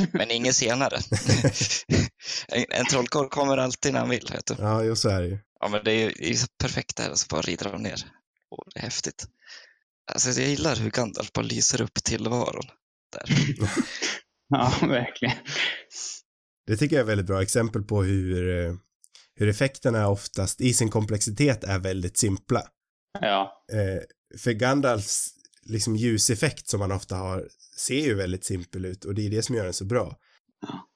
men 0.13 0.31
ingen 0.31 0.55
senare. 0.55 0.99
en, 2.49 2.65
en 2.69 2.87
trollkarl 2.87 3.29
kommer 3.29 3.57
alltid 3.57 3.93
när 3.93 4.01
han 4.01 4.11
vill, 4.11 4.29
vet 4.33 4.47
du. 4.47 4.55
ja, 4.59 4.83
jo, 4.85 4.97
så 4.97 5.09
är 5.09 5.21
det 5.21 5.29
ju. 5.29 5.39
Ja, 5.61 5.69
men 5.69 5.85
det 5.85 5.93
är 5.93 6.25
ju 6.25 6.37
perfekt 6.59 6.97
där 6.97 7.11
och 7.11 7.19
så 7.19 7.27
bara 7.31 7.43
rider 7.43 7.73
de 7.73 7.83
ner. 7.83 8.05
Och 8.51 8.65
det 8.75 8.81
är 8.81 8.85
häftigt. 8.85 9.27
Alltså, 10.13 10.41
jag 10.41 10.51
gillar 10.51 10.77
hur 10.77 10.91
Gandalf 10.91 11.33
bara 11.33 11.47
lyser 11.47 11.83
upp 11.83 12.05
tillvaron 12.05 12.67
där. 13.13 13.27
Ja, 14.55 14.73
verkligen. 14.81 15.37
Det 16.67 16.77
tycker 16.77 16.97
jag 16.97 17.01
är 17.01 17.05
ett 17.05 17.09
väldigt 17.09 17.27
bra 17.27 17.43
exempel 17.43 17.83
på 17.83 18.03
hur, 18.03 18.67
eh, 18.67 18.75
hur 19.35 19.49
effekterna 19.49 20.09
oftast 20.09 20.61
i 20.61 20.75
sin 20.75 20.91
komplexitet 20.91 21.65
är 21.65 21.79
väldigt 21.79 22.17
simpla. 22.17 22.63
Ja, 23.21 23.65
Eh, 23.73 24.03
för 24.39 24.53
Gandalfs 24.53 25.29
liksom 25.63 25.97
ljuseffekt 25.97 26.69
som 26.69 26.81
man 26.81 26.93
ofta 26.93 27.17
har 27.17 27.49
ser 27.77 28.01
ju 28.01 28.15
väldigt 28.15 28.45
simpel 28.45 28.85
ut 28.85 29.05
och 29.05 29.15
det 29.15 29.27
är 29.27 29.31
det 29.31 29.43
som 29.43 29.55
gör 29.55 29.65
den 29.65 29.73
så 29.73 29.85
bra. 29.85 30.17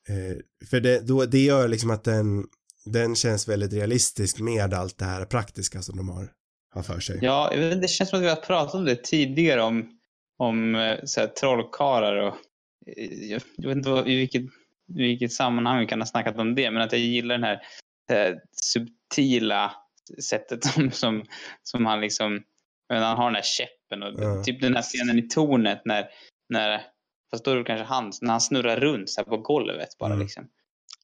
Eh, 0.08 0.66
för 0.66 0.80
det, 0.80 1.00
då, 1.00 1.24
det 1.24 1.44
gör 1.44 1.68
liksom 1.68 1.90
att 1.90 2.04
den, 2.04 2.46
den 2.84 3.16
känns 3.16 3.48
väldigt 3.48 3.72
realistisk 3.72 4.38
med 4.38 4.74
allt 4.74 4.98
det 4.98 5.04
här 5.04 5.24
praktiska 5.24 5.82
som 5.82 5.96
de 5.96 6.08
har, 6.08 6.32
har 6.76 6.82
för 6.82 7.00
sig. 7.00 7.18
ja 7.22 7.48
jag 7.52 7.58
vet 7.60 7.72
inte, 7.72 7.84
det 7.84 7.88
känns 7.88 8.10
som 8.10 8.18
att 8.18 8.24
vi 8.24 8.28
har 8.28 8.36
pratat 8.36 8.74
om 8.74 8.84
det 8.84 9.04
tidigare 9.04 9.62
om, 9.62 9.98
om 10.38 10.74
eh, 10.74 10.98
så 11.04 11.20
här, 11.20 11.26
trollkarlar 11.26 12.16
och 12.16 12.34
eh, 12.96 13.04
jag, 13.30 13.42
jag 13.56 13.68
vet 13.68 13.76
inte 13.76 13.90
vad, 13.90 14.08
i, 14.08 14.16
vilket, 14.16 14.42
i 14.42 14.48
vilket 15.02 15.32
sammanhang 15.32 15.80
vi 15.80 15.86
kan 15.86 16.00
ha 16.00 16.06
snackat 16.06 16.36
om 16.38 16.54
det, 16.54 16.70
men 16.70 16.82
att 16.82 16.92
jag 16.92 17.00
gillar 17.00 17.34
den 17.38 17.44
här 17.44 17.62
eh, 18.12 18.34
subtila 18.62 19.72
sättet 20.22 20.64
som, 20.74 20.90
som, 20.90 21.24
som 21.62 21.86
han 21.86 22.00
liksom, 22.00 22.42
men 22.88 23.02
han 23.02 23.16
har 23.16 23.24
den 23.24 23.34
här 23.34 23.42
käppen 23.42 24.02
och 24.02 24.22
Ja. 24.22 24.42
typ 24.44 24.60
den 24.60 24.74
här 24.74 24.82
scenen 24.82 25.18
i 25.18 25.28
tornet 25.28 25.82
när, 25.84 26.06
när 26.48 26.82
fast 27.30 27.44
då 27.44 27.50
är 27.50 27.56
det 27.56 27.64
kanske 27.64 27.84
han, 27.84 28.12
när 28.20 28.30
han 28.30 28.40
snurrar 28.40 28.76
runt 28.80 29.10
så 29.10 29.20
här 29.20 29.24
på 29.26 29.36
golvet 29.36 29.88
bara 29.98 30.12
Mm. 30.12 30.22
liksom. 30.22 30.48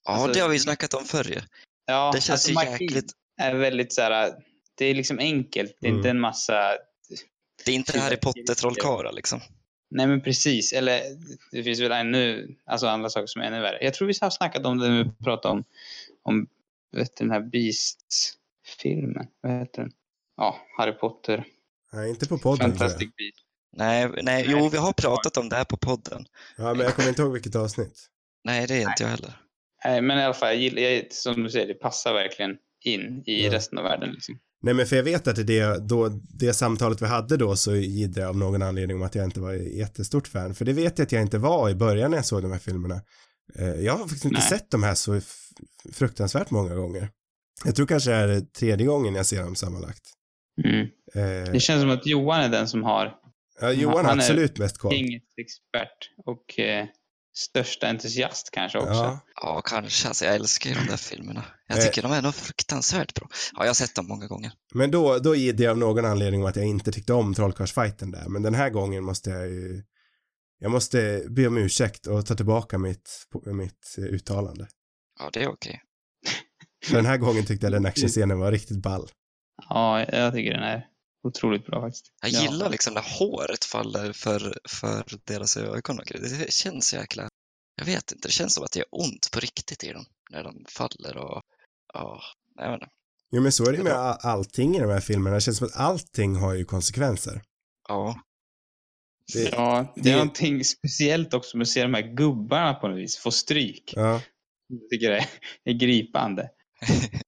Ja, 0.05 0.13
Alltså- 0.13 0.33
det 0.33 0.41
har 0.41 0.49
vi 0.49 0.59
snackat 0.59 0.95
om 0.95 1.05
förr 1.05 1.25
ju. 1.25 1.41
Ja, 1.87 2.11
Det 2.15 2.21
känns 2.21 2.49
alltså 2.57 2.71
jäkligt... 2.73 3.13
är 3.41 3.55
väldigt 3.55 3.93
så 3.93 4.03
här, 4.03 4.33
det 4.83 4.91
är 4.91 4.95
liksom 4.95 5.19
enkelt, 5.19 5.77
det 5.81 5.87
är 5.87 5.89
Mm. 5.91 5.99
inte 5.99 6.11
en 6.11 6.21
massa 6.21 6.77
Det 7.65 7.71
är 7.71 7.75
inte 7.75 8.01
Harry 8.01 8.17
Potter-trollkarlar 8.17 9.13
liksom. 9.13 9.41
Nej 9.91 10.07
men 10.07 10.21
precis, 10.21 10.73
eller 10.73 11.03
det 11.53 11.63
finns 11.63 11.81
väl 11.81 11.93
ännu 11.93 12.55
alltså 12.67 12.87
andra 12.87 13.11
saker 13.11 13.27
som 13.27 13.43
är 13.43 13.47
ännu 13.47 13.61
värre. 13.61 13.79
Jag 13.85 13.95
tror 13.95 14.09
vi 14.09 14.15
har 14.21 14.31
snackat 14.31 14.67
om 14.67 14.79
det 14.79 14.89
när 14.89 15.05
vi 15.05 15.11
pratade 15.25 15.53
om, 15.55 15.65
om 16.23 16.47
vet 16.97 17.17
du, 17.17 17.25
den 17.25 17.31
här 17.33 17.41
Beast-filmen. 17.41 19.27
Vad 19.41 19.53
heter 19.53 19.83
den? 19.83 19.93
Ja, 20.37 20.61
Harry 20.79 20.93
Potter. 20.93 21.45
Nej, 21.93 22.11
inte 22.11 22.29
på 22.29 22.39
podden. 22.39 22.71
Fantastic 22.71 22.99
Beast. 23.17 23.39
Nej, 23.77 24.09
nej, 24.23 24.45
jo, 24.49 24.69
vi 24.69 24.77
har 24.79 24.93
pratat 24.93 25.37
om 25.37 25.49
det 25.49 25.57
här 25.57 25.65
på 25.65 25.77
podden. 25.77 26.25
Ja, 26.57 26.75
men 26.75 26.81
jag 26.87 26.95
kommer 26.95 27.09
inte 27.09 27.23
ihåg 27.23 27.33
vilket 27.33 27.57
avsnitt. 27.57 28.09
Nej, 28.45 28.67
det 28.67 28.75
är 28.75 28.81
inte 28.91 29.03
jag 29.03 29.09
heller. 29.09 29.33
Nej, 29.85 30.01
men 30.03 30.19
i 30.19 30.23
alla 30.23 30.35
fall, 30.35 30.49
jag 30.49 30.57
gillar, 30.57 30.83
jag, 30.83 31.13
som 31.13 31.43
du 31.43 31.51
säger, 31.51 31.67
det 31.67 31.75
passar 31.75 32.15
verkligen 32.15 32.59
in 32.85 33.23
i 33.27 33.45
Ja. 33.47 33.53
resten 33.53 33.79
av 33.79 33.85
världen. 33.85 34.11
Liksom. 34.13 34.39
Nej 34.63 34.75
men 34.75 34.87
för 34.87 34.97
jag 34.97 35.03
vet 35.03 35.29
att 35.29 35.39
i 35.39 35.43
det, 35.43 35.89
då, 35.89 36.09
det 36.39 36.53
samtalet 36.53 37.03
vi 37.03 37.07
hade 37.07 37.37
då 37.37 37.57
så 37.57 37.75
jiddrade 37.77 38.21
jag 38.21 38.29
av 38.29 38.37
någon 38.37 38.63
anledning 38.63 38.97
om 38.97 39.03
att 39.03 39.15
jag 39.15 39.25
inte 39.25 39.41
var 39.41 39.53
jättestort 39.53 40.29
fan. 40.29 40.55
För 40.55 40.65
det 40.65 40.73
vet 40.73 40.99
jag 40.99 41.07
att 41.07 41.13
jag 41.13 41.23
inte 41.23 41.39
var 41.39 41.71
i 41.71 41.75
början 41.75 42.11
när 42.11 42.19
jag 42.19 42.27
såg 42.27 42.43
de 42.43 42.53
här 42.53 42.59
filmerna. 42.59 43.01
Eh, 43.59 43.67
Jag 43.69 43.93
har 43.93 43.99
faktiskt 43.99 44.25
inte 44.25 44.41
Nej. 44.41 44.49
sett 44.49 44.71
de 44.71 44.83
här 44.83 44.95
så 44.95 45.21
fruktansvärt 45.93 46.51
många 46.51 46.75
gånger. 46.75 47.09
Jag 47.65 47.77
tror 47.77 47.87
kanske 47.87 48.11
det 48.11 48.17
är 48.17 48.41
tredje 48.41 48.87
gången 48.87 49.15
jag 49.15 49.27
ser 49.27 49.43
dem 49.43 49.55
sammanlagt. 49.55 50.03
Mm. 50.65 50.81
Eh, 51.15 51.53
Det 51.53 51.61
känns 51.61 51.81
som 51.81 51.91
att 51.91 52.07
Johan 52.07 52.41
är 52.41 52.49
den 52.49 52.69
som 52.69 52.83
har 52.83 53.15
ja, 53.61 53.73
Johan 53.73 53.97
har 53.97 54.05
han 54.05 54.19
är 54.19 54.23
absolut 54.23 54.59
mest 54.59 54.79
koll. 54.79 54.93
Kingets 54.93 55.27
expert 55.37 55.99
och 56.27 56.59
eh, 56.61 56.87
största 57.35 57.87
entusiast 57.89 58.51
kanske 58.51 58.79
också. 58.79 58.93
Ja, 58.93 59.21
Ja, 59.35 59.61
kanske. 59.65 60.09
Alltså, 60.09 60.25
jag 60.25 60.35
älskar 60.35 60.71
ju 60.71 60.77
de 60.77 60.87
där 60.87 60.97
filmerna. 60.97 61.45
Jag 61.67 61.79
Eh. 61.79 61.85
tycker 61.85 62.03
de 62.03 62.13
är 62.13 62.23
nog 62.23 62.35
fruktansvärt 62.35 63.15
bra. 63.15 63.29
Ja, 63.53 63.61
jag 63.63 63.69
har 63.69 63.75
sett 63.75 63.95
dem 63.95 64.07
många 64.09 64.27
gånger. 64.27 64.53
men 64.75 64.91
då, 64.91 65.19
då 65.19 65.35
jiddrade 65.35 65.63
jag 65.63 65.71
av 65.71 65.79
någon 65.79 66.05
anledning 66.05 66.41
om 66.43 66.47
att 66.49 66.57
jag 66.57 66.65
inte 66.67 66.93
tyckte 66.93 67.13
om 67.13 67.35
trollkarlsfighten 67.35 68.11
där. 68.11 68.29
Men 68.29 68.43
den 68.43 68.55
här 68.55 68.71
gången 68.71 69.05
måste 69.05 69.31
jag 69.31 69.49
ju, 69.49 69.83
jag 70.59 70.71
måste 70.71 71.25
be 71.31 71.47
om 71.47 71.57
ursäkt 71.59 72.07
och 72.07 72.27
ta 72.27 72.35
tillbaka 72.35 72.79
mitt, 72.79 73.27
mitt 73.47 73.95
eh, 73.99 74.05
uttalande. 74.05 74.69
Ja, 75.19 75.31
det 75.33 75.43
är 75.43 75.49
okej. 75.49 75.83
För 76.85 76.97
den 76.97 77.07
här 77.07 77.17
gången 77.17 77.47
tyckte 77.47 77.67
jag 77.67 77.73
den 77.73 77.87
actionscenen 77.87 78.39
var 78.39 78.53
riktigt 78.53 78.83
ball. 78.83 79.09
Ja, 79.69 80.01
jag 80.13 80.33
tycker 80.35 80.51
den 80.53 80.63
är 80.63 80.87
otroligt 81.23 81.67
bra 81.67 81.81
faktiskt. 81.81 82.13
Jag 82.23 82.31
Ja. 82.31 82.43
gillar 82.43 82.71
liksom 82.71 82.95
när 82.95 83.19
håret 83.19 83.65
faller 83.65 84.13
för, 84.13 84.59
för 84.69 85.05
deras 85.25 85.57
ögon 85.57 85.99
och. 85.99 86.05
Det 86.15 86.53
känns 86.53 86.95
jäkla... 86.95 87.29
Jag 87.77 87.85
vet 87.85 88.13
inte, 88.13 88.29
det 88.29 88.33
känns 88.33 88.55
som 88.55 88.65
att 88.65 88.73
det 88.73 88.79
gör 88.79 88.89
ont 88.91 89.29
på 89.33 89.41
riktigt 89.41 89.85
i 89.85 89.93
dem 89.93 90.05
när 90.31 90.45
de 90.45 90.65
faller 90.69 91.17
och... 91.17 91.43
Ja, 91.95 92.21
jag 92.57 92.71
vet 92.73 92.83
inte. 92.83 92.93
Jo 93.35 93.43
men 93.43 93.53
så 93.53 93.65
är 93.67 93.73
det 93.73 93.79
ju 93.79 93.85
med 93.85 93.93
all- 93.93 94.19
allting 94.23 94.77
i 94.77 94.81
de 94.81 94.91
här 94.91 95.01
filmerna. 95.01 95.35
Det 95.37 95.41
känns 95.41 95.59
som 95.59 95.67
att 95.67 95.77
allting 95.77 96.37
har 96.37 96.55
ju 96.55 96.65
konsekvenser. 96.65 97.43
Ja. 97.89 98.21
Det, 99.33 99.49
Ja, 99.53 99.93
det 99.97 100.03
det- 100.03 100.11
är 100.11 100.15
någonting 100.17 100.65
speciellt 100.65 101.35
också 101.35 101.57
med 101.57 101.63
att 101.65 101.69
se 101.69 101.83
de 101.83 101.95
här 101.95 102.15
gubbarna 102.15 102.75
på 102.75 102.89
något 102.89 102.99
vis 102.99 103.17
få 103.19 103.31
stryk. 103.31 103.93
ja. 103.97 104.21
Jag 104.69 104.91
tycker 104.91 105.11
det 105.11 105.71
är 105.71 105.75
gripande. 105.75 106.51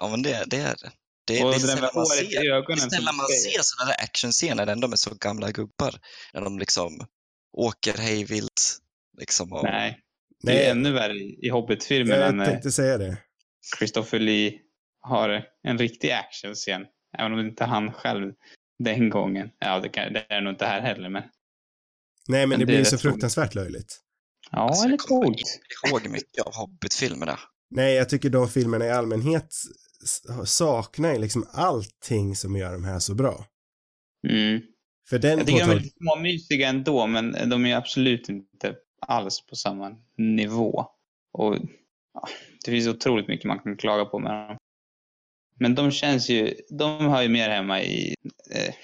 ja, 0.00 0.08
men 0.08 0.22
det, 0.22 0.44
det 0.46 0.56
är 0.56 0.76
det. 0.82 0.92
Det, 1.26 1.44
Och 1.44 1.50
det 1.50 1.56
är 1.56 1.60
sällan 1.60 1.80
med 1.80 1.90
man 1.94 2.06
ser, 2.06 2.40
det 2.40 3.56
man 3.56 3.64
sådana 3.64 3.90
där 3.90 4.04
actionscener 4.04 4.66
när 4.66 4.76
de 4.76 4.92
är 4.92 4.96
så 4.96 5.14
gamla 5.14 5.50
gubbar. 5.50 5.94
När 6.34 6.40
de 6.40 6.58
liksom 6.58 7.06
åker 7.52 7.92
hejvilt. 7.98 8.78
Liksom, 9.18 9.52
och, 9.52 9.64
Nej, 9.64 10.00
det 10.42 10.66
är 10.66 10.70
ännu 10.70 10.92
värre 10.92 11.14
i 11.14 11.48
Hobbit-filmerna 11.48 12.20
jag 12.24 12.34
när 12.34 12.46
tänkte 12.46 12.72
säga 12.72 12.98
det. 12.98 13.16
Christopher 13.78 14.18
Lee 14.18 14.58
har 15.00 15.44
en 15.62 15.78
riktig 15.78 16.10
actionscen. 16.10 16.86
Även 17.18 17.32
om 17.32 17.38
det 17.38 17.48
inte 17.48 17.64
är 17.64 17.68
han 17.68 17.92
själv 17.92 18.32
den 18.78 19.10
gången. 19.10 19.50
Ja, 19.58 19.80
det, 19.80 19.88
kan, 19.88 20.12
det 20.12 20.26
är 20.28 20.40
nog 20.40 20.52
inte 20.52 20.66
här 20.66 20.80
heller, 20.80 21.08
men 21.08 21.22
Nej 22.28 22.40
men, 22.40 22.48
Men 22.48 22.58
det 22.58 22.64
det 22.64 22.66
blir 22.66 22.84
så 22.84 22.98
fruktansvärt 22.98 23.54
löjligt. 23.54 24.00
ja, 24.50 24.58
Alltså, 24.58 24.84
eller 24.84 24.92
jag 24.92 25.00
kommer 25.00 25.24
coolt. 25.24 25.40
ihåg 25.86 26.08
mycket 26.08 26.44
av 26.46 26.54
Hobbit-filmerna. 26.54 27.38
Nej, 27.70 27.94
jag 27.94 28.08
tycker 28.08 28.30
de 28.30 28.48
filmerna 28.48 28.86
i 28.86 28.90
allmänhet 28.90 29.54
saknar 30.46 31.12
ju 31.12 31.18
liksom 31.18 31.46
allting 31.52 32.36
som 32.36 32.56
gör 32.56 32.72
de 32.72 32.84
här 32.84 32.98
så 32.98 33.14
bra. 33.14 33.46
Mm. 34.28 34.60
För 35.08 35.18
den 35.18 35.38
Jag 35.38 35.46
tycker 35.46 35.58
de 35.58 35.62
är 35.64 35.66
påtag- 35.74 35.82
lite 35.82 35.96
småmysiga 35.96 36.68
ändå, 36.68 37.06
men 37.06 37.50
de 37.50 37.66
är 37.66 37.76
absolut 37.76 38.28
inte 38.28 38.74
alls 39.06 39.46
på 39.46 39.56
samma 39.56 39.96
nivå. 40.18 40.86
Och 41.32 41.56
ja, 42.14 42.28
Det 42.64 42.70
finns 42.70 42.86
otroligt 42.88 43.28
mycket 43.28 43.44
man 43.46 43.58
kan 43.58 43.76
klaga 43.76 44.04
på 44.04 44.18
med 44.18 44.48
dem. 44.48 44.56
Men 45.58 45.74
de 45.74 45.90
känns 45.90 46.28
ju, 46.28 46.54
de 46.70 47.00
hör 47.04 47.22
ju 47.22 47.28
mer 47.28 47.48
hemma 47.48 47.82
i, 47.82 48.14
eh, 48.54 48.74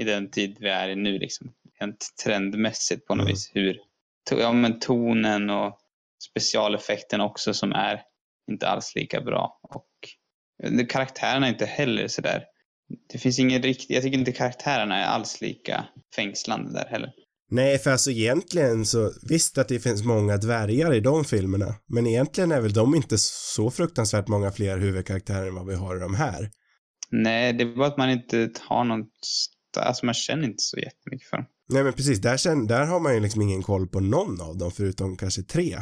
i 0.00 0.04
den 0.04 0.30
tid 0.30 0.56
vi 0.60 0.68
är 0.68 0.88
i 0.88 0.96
nu, 0.96 1.18
liksom. 1.18 1.52
Rent 1.80 2.06
trendmässigt 2.24 3.06
på 3.06 3.14
något 3.14 3.22
Mm. 3.24 3.32
vis. 3.32 3.50
Hur, 3.54 3.80
to, 4.30 4.38
ja, 4.38 4.52
men 4.52 4.80
tonen 4.80 5.50
och 5.50 5.78
specialeffekten 6.30 7.20
också 7.20 7.54
som 7.54 7.72
är 7.72 8.02
inte 8.50 8.68
alls 8.68 8.94
lika 8.94 9.20
bra. 9.20 9.60
Och 9.62 9.88
karaktärerna 10.88 11.46
är 11.46 11.50
inte 11.50 11.66
heller 11.66 12.08
sådär 12.08 12.42
det 13.12 13.18
finns 13.18 13.38
ingen 13.38 13.62
riktig, 13.62 13.94
jag 13.94 14.02
tycker 14.02 14.18
inte 14.18 14.32
karaktärerna 14.32 14.96
är 14.96 15.06
alls 15.06 15.40
lika 15.40 15.84
fängslande 16.16 16.72
där 16.72 16.86
heller. 16.90 17.10
Nej, 17.50 17.78
för 17.78 17.90
alltså 17.90 18.10
egentligen 18.10 18.86
så, 18.86 19.12
visst 19.28 19.58
att 19.58 19.68
det 19.68 19.80
finns 19.80 20.04
många 20.04 20.36
dvärgar 20.36 20.94
i 20.94 21.00
de 21.00 21.24
filmerna, 21.24 21.74
men 21.88 22.06
egentligen 22.06 22.52
är 22.52 22.60
väl 22.60 22.72
de 22.72 22.94
inte 22.94 23.18
så 23.18 23.70
fruktansvärt 23.70 24.28
många 24.28 24.50
fler 24.50 24.78
huvudkaraktärer 24.78 25.46
än 25.46 25.54
vad 25.54 25.66
vi 25.66 25.74
har 25.74 25.96
i 25.96 26.00
de 26.00 26.14
här. 26.14 26.50
Nej, 27.10 27.52
det 27.52 27.64
är 27.64 27.76
bara 27.76 27.86
att 27.86 27.98
man 27.98 28.10
inte 28.10 28.50
har 28.60 28.84
någon, 28.84 29.00
st- 29.00 29.86
alltså 29.86 30.06
man 30.06 30.14
känner 30.14 30.44
inte 30.44 30.62
så 30.62 30.78
jättemycket 30.78 31.28
för 31.28 31.36
dem. 31.36 31.46
Nej 31.72 31.84
men 31.84 31.92
precis, 31.92 32.18
där, 32.20 32.36
känn, 32.36 32.66
där 32.66 32.86
har 32.86 33.00
man 33.00 33.14
ju 33.14 33.20
liksom 33.20 33.42
ingen 33.42 33.62
koll 33.62 33.88
på 33.88 34.00
någon 34.00 34.40
av 34.40 34.58
dem 34.58 34.70
förutom 34.70 35.16
kanske 35.16 35.42
tre. 35.42 35.78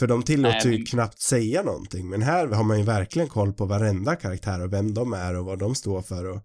För 0.00 0.06
de 0.06 0.22
tillåter 0.22 0.68
Nej, 0.68 0.78
ju 0.78 0.84
knappt 0.84 1.20
säga 1.20 1.62
någonting, 1.62 2.08
men 2.08 2.22
här 2.22 2.46
har 2.46 2.64
man 2.64 2.78
ju 2.78 2.84
verkligen 2.84 3.28
koll 3.28 3.52
på 3.52 3.66
varenda 3.66 4.16
karaktär 4.16 4.64
och 4.64 4.72
vem 4.72 4.94
de 4.94 5.12
är 5.12 5.36
och 5.38 5.44
vad 5.44 5.58
de 5.58 5.74
står 5.74 6.02
för 6.02 6.24
och 6.24 6.40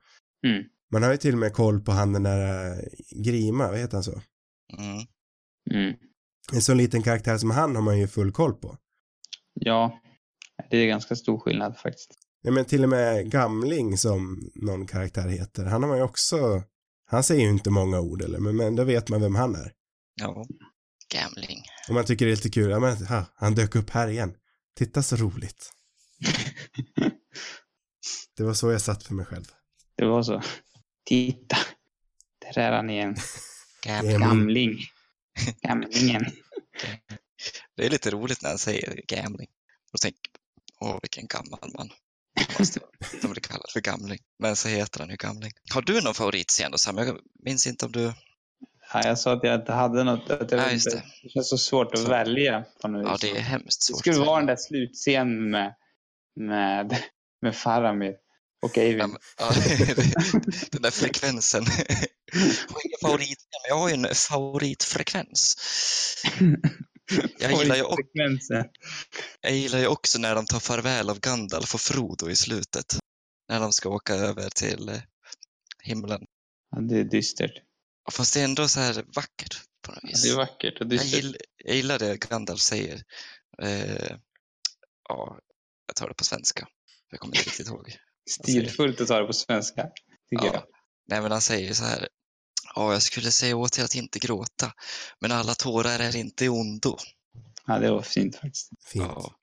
Mm. 0.47 0.63
man 0.91 1.03
har 1.03 1.11
ju 1.11 1.17
till 1.17 1.33
och 1.33 1.39
med 1.39 1.53
koll 1.53 1.81
på 1.81 1.91
han 1.91 2.13
den 2.13 2.23
där 2.23 2.71
eh, 2.71 2.79
Grima, 3.23 3.67
vad 3.67 3.79
heter 3.79 3.93
han 3.93 4.03
så? 4.03 4.21
Mm. 4.77 5.05
Mm. 5.71 5.95
En 6.53 6.61
sån 6.61 6.77
liten 6.77 7.01
karaktär 7.03 7.37
som 7.37 7.51
han 7.51 7.75
har 7.75 7.83
man 7.83 7.99
ju 7.99 8.07
full 8.07 8.31
koll 8.31 8.53
på. 8.53 8.77
Ja, 9.53 9.99
det 10.69 10.77
är 10.77 10.87
ganska 10.87 11.15
stor 11.15 11.39
skillnad 11.39 11.77
faktiskt. 11.77 12.13
Ja 12.41 12.51
men 12.51 12.65
till 12.65 12.83
och 12.83 12.89
med 12.89 13.31
Gamling 13.31 13.97
som 13.97 14.51
någon 14.55 14.87
karaktär 14.87 15.27
heter, 15.27 15.65
han 15.65 15.83
har 15.83 15.89
man 15.89 15.97
ju 15.97 16.03
också, 16.03 16.63
han 17.05 17.23
säger 17.23 17.41
ju 17.41 17.49
inte 17.49 17.69
många 17.69 17.99
ord 17.99 18.21
eller, 18.21 18.39
men, 18.39 18.55
men 18.55 18.75
då 18.75 18.83
vet 18.83 19.09
man 19.09 19.21
vem 19.21 19.35
han 19.35 19.55
är. 19.55 19.71
Ja. 20.21 20.45
Gamling. 21.13 21.63
Och 21.87 21.93
man 21.93 22.05
tycker 22.05 22.25
det 22.25 22.31
är 22.31 22.35
lite 22.35 22.49
kul, 22.49 22.69
ja 22.69 22.79
men 22.79 23.05
ha, 23.05 23.25
han 23.35 23.55
dök 23.55 23.75
upp 23.75 23.89
här 23.89 24.07
igen. 24.07 24.35
Titta 24.77 25.03
så 25.03 25.15
roligt. 25.15 25.71
Det 28.37 28.43
var 28.43 28.53
så 28.53 28.71
jag 28.71 28.81
satt 28.81 29.03
för 29.03 29.13
mig 29.13 29.25
själv. 29.25 29.45
Det 29.97 30.05
var 30.05 30.23
så. 30.23 30.41
Titta, 31.05 31.57
där 32.39 32.61
är 32.61 32.71
han 32.71 32.89
igen. 32.89 33.15
Gamling. 33.85 34.19
Gamling. 34.19 34.79
Gamlingen. 35.61 36.25
Det 37.77 37.85
är 37.85 37.89
lite 37.89 38.11
roligt 38.11 38.41
när 38.41 38.49
han 38.49 38.57
säger 38.57 39.01
gambling. 39.07 39.47
Och 39.93 39.99
tänker, 39.99 40.31
åh 40.81 40.99
vilken 41.01 41.27
gammal 41.27 41.71
man. 41.77 41.89
Han 42.35 42.55
måste 42.59 42.79
inte 43.13 43.27
bli 43.27 43.41
kallad 43.41 43.69
för 43.73 43.81
gamling. 43.81 44.19
Men 44.39 44.55
så 44.55 44.67
heter 44.67 44.99
han 44.99 45.09
ju 45.09 45.15
gamling. 45.15 45.51
Har 45.73 45.81
du 45.81 46.01
någon 46.01 46.13
favoritscen 46.13 46.71
då 46.71 46.77
Sam? 46.77 46.97
Jag 46.97 47.19
minns 47.43 47.67
inte 47.67 47.85
om 47.85 47.91
du... 47.91 48.13
Ja, 48.93 49.01
jag 49.05 49.19
sa 49.19 49.33
att 49.33 49.43
jag 49.43 49.55
inte 49.59 49.71
hade 49.71 50.03
något. 50.03 50.29
Att 50.29 50.51
jag 50.51 50.59
Ja, 50.61 50.71
inte, 50.71 50.89
det. 50.89 51.03
det 51.23 51.29
känns 51.29 51.49
så 51.49 51.57
svårt 51.57 51.93
att 51.93 51.99
Så. 51.99 52.09
välja 52.09 52.65
på 52.81 52.87
något 52.87 53.21
Ja, 53.23 53.29
det 53.33 53.37
är 53.37 53.41
hemskt 53.41 53.79
Det 53.81 53.85
svårt. 53.85 53.99
skulle 53.99 54.13
att 54.13 54.17
säga. 54.17 54.25
vara 54.25 54.37
den 54.39 54.47
där 54.47 54.55
slutscenen 54.55 55.49
med, 55.49 55.73
med, 56.35 56.97
med 57.41 57.55
Faramir 57.55 58.13
och 58.61 58.77
Eivind. 58.77 59.17
Ja, 59.39 59.49
den 60.71 60.81
där 60.81 60.91
frekvensen. 60.91 61.63
Jag 62.33 62.39
har 62.73 62.81
ingen 62.85 62.97
favorit, 63.01 63.37
men 63.51 63.69
jag 63.69 63.75
har 63.75 63.89
ju 63.89 63.93
en 63.95 64.07
favoritfrekvens. 64.15 65.55
Jag 67.39 67.51
gillar 67.51 67.75
ju 67.75 67.83
också-. 67.83 68.63
Jag 69.41 69.51
gillar 69.53 69.79
ju 69.79 69.87
också 69.87 70.19
när 70.19 70.35
de 70.35 70.45
tar 70.45 70.59
farväl 70.59 71.09
av 71.09 71.19
Gandalf 71.19 71.73
och 71.73 71.81
Frodo 71.81 72.29
i 72.29 72.35
slutet. 72.35 72.97
När 73.49 73.59
de 73.59 73.71
ska 73.73 73.89
åka 73.89 74.13
över 74.15 74.49
till 74.49 74.89
eh, 74.89 74.95
himlen. 75.83 76.21
Ja, 76.71 76.81
det 76.81 76.99
är 76.99 77.03
dystert. 77.03 77.51
Ja, 78.05 78.11
Fast 78.11 78.33
det 78.33 78.39
är 78.39 78.43
ändå 78.45 78.67
så 78.67 78.79
här 78.79 79.03
vackert 79.15 79.61
på 79.81 79.91
något 79.91 79.99
Ja, 80.03 80.09
vis. 80.09 80.23
det 80.23 80.29
är 80.29 80.35
vackert 80.35 80.73
och 80.73 80.81
jag, 80.81 80.89
dystert. 80.89 81.13
gillar, 81.23 81.37
jag 81.57 81.75
gillar 81.75 81.99
det 81.99 82.17
Gandalf 82.17 82.59
säger. 82.61 83.03
Eh, 83.61 84.15
ja, 85.09 85.39
jag 85.87 85.95
tar 85.95 86.07
det 86.07 86.13
på 86.13 86.23
svenska. 86.23 86.67
Jag 87.11 87.19
kommer 87.19 87.35
inte 87.35 87.49
riktigt 87.49 87.67
ihåg. 87.67 87.97
Stilfullt 88.29 89.01
att 89.01 89.07
ta 89.07 89.19
det 89.19 89.27
på 89.27 89.33
svenska, 89.33 89.89
tycker 90.29 90.45
Ja. 90.45 90.53
jag. 90.53 90.63
Nej, 91.07 91.21
men 91.21 91.31
han 91.31 91.41
säger 91.41 91.73
så 91.73 91.83
här. 91.83 92.07
Ja, 92.75 92.93
jag 92.93 93.01
skulle 93.01 93.31
säga 93.31 93.55
åt 93.55 93.79
er 93.79 93.83
att 93.83 93.95
inte 93.95 94.19
gråta, 94.19 94.73
men 95.19 95.31
alla 95.31 95.53
tårar 95.53 95.99
är 95.99 96.15
inte 96.15 96.49
ondo. 96.49 96.97
Ja, 97.67 97.79
det 97.79 97.91
var 97.91 98.01
fint 98.01 98.35
faktiskt. 98.35 98.69
Fint. 98.85 99.05
Ja, 99.15 99.35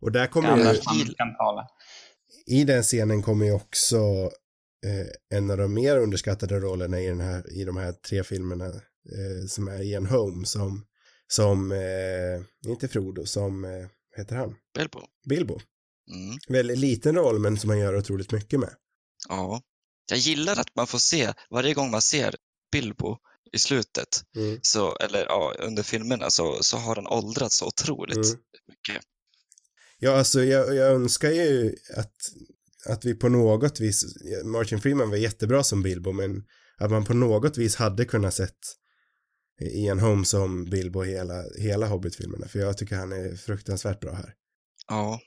Och 0.00 0.12
där 0.12 0.26
kommer 0.26 0.56
ju, 0.56 0.80
i 2.46 2.64
den 2.64 2.82
scenen 2.82 3.22
kommer 3.22 3.46
ju 3.46 3.52
också 3.52 4.30
eh, 4.84 5.06
en 5.38 5.50
av 5.50 5.56
de 5.56 5.74
mer 5.74 5.98
underskattade 5.98 6.60
rollerna 6.60 7.00
i, 7.00 7.06
den 7.06 7.20
här, 7.20 7.52
i 7.52 7.64
de 7.64 7.76
här 7.76 7.92
tre 7.92 8.24
filmerna 8.24 8.66
eh, 8.66 9.46
som 9.48 9.68
är 9.68 9.82
Ian 9.82 10.06
Holm 10.06 10.44
som, 10.44 10.86
som 11.26 11.72
eh, 11.72 12.70
inte 12.70 12.88
Frodo, 12.88 13.26
som, 13.26 13.64
eh, 13.64 13.86
heter 14.16 14.36
han? 14.36 14.54
Bilbo. 14.74 15.00
Bilbo. 15.28 15.60
Mm. 16.10 16.36
Väldigt 16.48 16.78
liten 16.78 17.14
roll 17.14 17.38
men 17.38 17.58
som 17.58 17.70
han 17.70 17.78
gör 17.78 17.96
otroligt 17.96 18.32
mycket 18.32 18.60
med. 18.60 18.74
Ja. 19.28 19.62
Jag 20.10 20.18
gillar 20.18 20.60
att 20.60 20.76
man 20.76 20.86
får 20.86 20.98
se, 20.98 21.32
varje 21.50 21.74
gång 21.74 21.90
man 21.90 22.02
ser 22.02 22.34
Bilbo 22.72 23.16
i 23.52 23.58
slutet, 23.58 24.08
Mm. 24.36 24.58
så, 24.62 24.96
eller 24.96 25.24
ja, 25.24 25.54
under 25.58 25.82
filmerna, 25.82 26.30
så, 26.30 26.62
så 26.62 26.76
har 26.76 26.96
han 26.96 27.06
åldrats 27.06 27.56
så 27.56 27.66
otroligt 27.66 28.16
Mm. 28.16 28.38
mycket. 28.68 29.02
Ja, 29.98 30.16
alltså 30.18 30.42
jag, 30.44 30.74
jag 30.74 30.90
önskar 30.92 31.30
ju 31.30 31.76
att, 31.96 32.14
att 32.86 33.04
vi 33.04 33.14
på 33.14 33.28
något 33.28 33.80
vis, 33.80 34.04
Martin 34.44 34.80
Freeman 34.80 35.10
var 35.10 35.16
jättebra 35.16 35.64
som 35.64 35.82
Bilbo, 35.82 36.12
men 36.12 36.44
att 36.78 36.90
man 36.90 37.04
på 37.04 37.14
något 37.14 37.58
vis 37.58 37.76
hade 37.76 38.04
kunnat 38.04 38.34
sett 38.34 38.58
Ian 39.60 40.00
Holm 40.00 40.24
som 40.24 40.64
Bilbo 40.64 41.02
hela, 41.02 41.44
hela 41.58 41.86
Hobbit-filmerna, 41.86 42.48
för 42.48 42.58
jag 42.58 42.78
tycker 42.78 42.96
han 42.96 43.12
är 43.12 43.36
fruktansvärt 43.36 44.00
bra 44.00 44.12
här. 44.14 44.34
Ja, 44.88 45.20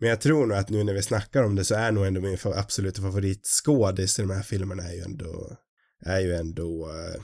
Men 0.00 0.08
jag 0.08 0.20
tror 0.20 0.46
nog 0.46 0.58
att 0.58 0.68
nu 0.70 0.84
när 0.84 0.94
vi 0.94 1.02
snackar 1.02 1.42
om 1.42 1.54
det 1.54 1.64
så 1.64 1.74
är 1.74 1.92
nog 1.92 2.06
ändå 2.06 2.20
min 2.20 2.38
absoluta 2.44 3.02
favoritskådis 3.02 4.18
i 4.18 4.22
de 4.22 4.30
här 4.30 4.42
filmerna 4.42 4.82
är 4.82 4.92
ju 4.94 5.00
ändå, 5.00 5.56
är 6.04 6.20
ju 6.20 6.34
ändå 6.34 6.88
uh, 6.90 7.22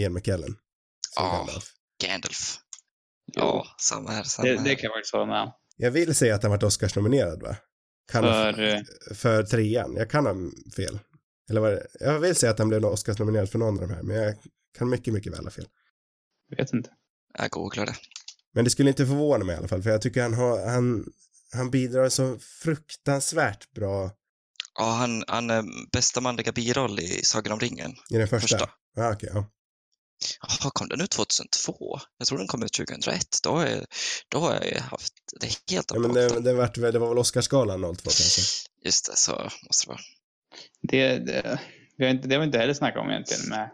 Ian 0.00 0.12
McKellen. 0.12 0.56
Ja. 1.16 1.36
Gandalf. 1.36 1.64
Gandalf. 2.02 2.56
Ja, 3.34 3.66
samma 3.80 4.10
här. 4.10 4.22
Samma 4.22 4.48
Det, 4.48 4.56
här. 4.58 4.64
det 4.64 4.74
kan 4.74 4.82
jag 4.88 4.92
faktiskt 4.92 5.12
hålla 5.12 5.26
med 5.26 5.42
om. 5.42 5.52
Jag 5.76 5.90
vill 5.90 6.14
säga 6.14 6.34
att 6.34 6.42
han 6.42 6.50
varit 6.50 6.62
Oscarsnominerad 6.62 7.42
va? 7.42 7.56
Kan 8.12 8.22
För, 8.22 8.62
eh, 8.62 8.80
för 9.14 9.42
trean. 9.42 9.94
Jag 9.96 10.10
kan 10.10 10.26
ha 10.26 10.34
fel. 10.76 10.98
Eller 11.50 11.60
vad 11.60 11.72
det 11.72 11.86
Jag 12.00 12.20
vill 12.20 12.34
säga 12.34 12.52
att 12.52 12.58
han 12.58 12.68
blev 12.68 12.84
Oscarsnominerad 12.84 13.50
för 13.50 13.58
någon 13.58 13.74
av 13.74 13.88
de 13.88 13.94
här, 13.94 14.02
men 14.02 14.16
jag 14.16 14.34
kan 14.78 14.88
mycket, 14.88 15.14
mycket 15.14 15.32
väl 15.32 15.44
ha 15.44 15.50
fel. 15.50 15.68
jag 16.48 16.56
vet 16.56 16.72
inte. 16.72 16.90
Jag 17.38 17.50
googlar 17.50 17.86
det. 17.86 17.94
Men 18.54 18.64
det 18.64 18.70
skulle 18.70 18.90
inte 18.90 19.06
förvåna 19.06 19.44
mig 19.44 19.54
i 19.54 19.58
alla 19.58 19.68
fall, 19.68 19.82
för 19.82 19.90
jag 19.90 20.02
tycker 20.02 20.22
han 20.22 20.34
har, 20.34 20.66
han, 20.70 21.12
han 21.52 21.70
bidrar 21.70 22.08
så 22.08 22.38
fruktansvärt 22.38 23.70
bra 23.72 24.10
Ja, 24.78 24.90
han, 24.90 25.24
han 25.28 25.50
är 25.50 25.64
bästa 25.92 26.20
manliga 26.20 26.52
biroll 26.52 27.00
i 27.00 27.08
Sagan 27.08 27.52
om 27.52 27.60
ringen. 27.60 27.92
i 28.10 28.18
den 28.18 28.28
första. 28.28 28.58
Första. 28.58 28.70
Ja, 28.94 29.12
okej, 29.12 29.30
ja. 29.32 29.44
Jaha, 30.42 30.70
kom 30.74 30.88
den 30.88 31.00
ut 31.00 31.10
2002? 31.10 31.98
Jag 32.18 32.26
tror 32.28 32.38
den 32.38 32.46
kom 32.46 32.62
ut 32.62 32.72
2001. 32.72 33.26
Då 33.42 33.50
har 33.50 33.66
jag, 33.66 33.84
då 34.28 34.38
har 34.38 34.52
jag 34.52 34.80
haft 34.80 35.12
det 35.40 35.74
helt 35.74 35.90
Ja, 35.94 35.98
men 36.00 36.12
det, 36.12 36.40
det, 36.40 36.54
vart, 36.54 36.78
väl- 36.78 36.92
det 36.92 36.98
var 36.98 37.08
väl 37.08 37.18
Oscarsgalan 37.18 37.80
02 37.80 37.88
kanske? 38.02 38.40
Just 38.84 39.06
det, 39.10 39.16
så 39.16 39.32
måste 39.66 39.86
det 39.86 39.88
vara. 39.88 40.00
Det, 40.82 41.18
det, 41.18 41.60
vi 41.96 42.04
har 42.04 42.10
inte, 42.10 42.28
det 42.28 42.34
har 42.34 42.40
vi 42.40 42.46
inte 42.46 42.58
heller 42.58 42.74
snackat 42.74 43.00
om 43.02 43.10
egentligen 43.10 43.48
med, 43.48 43.70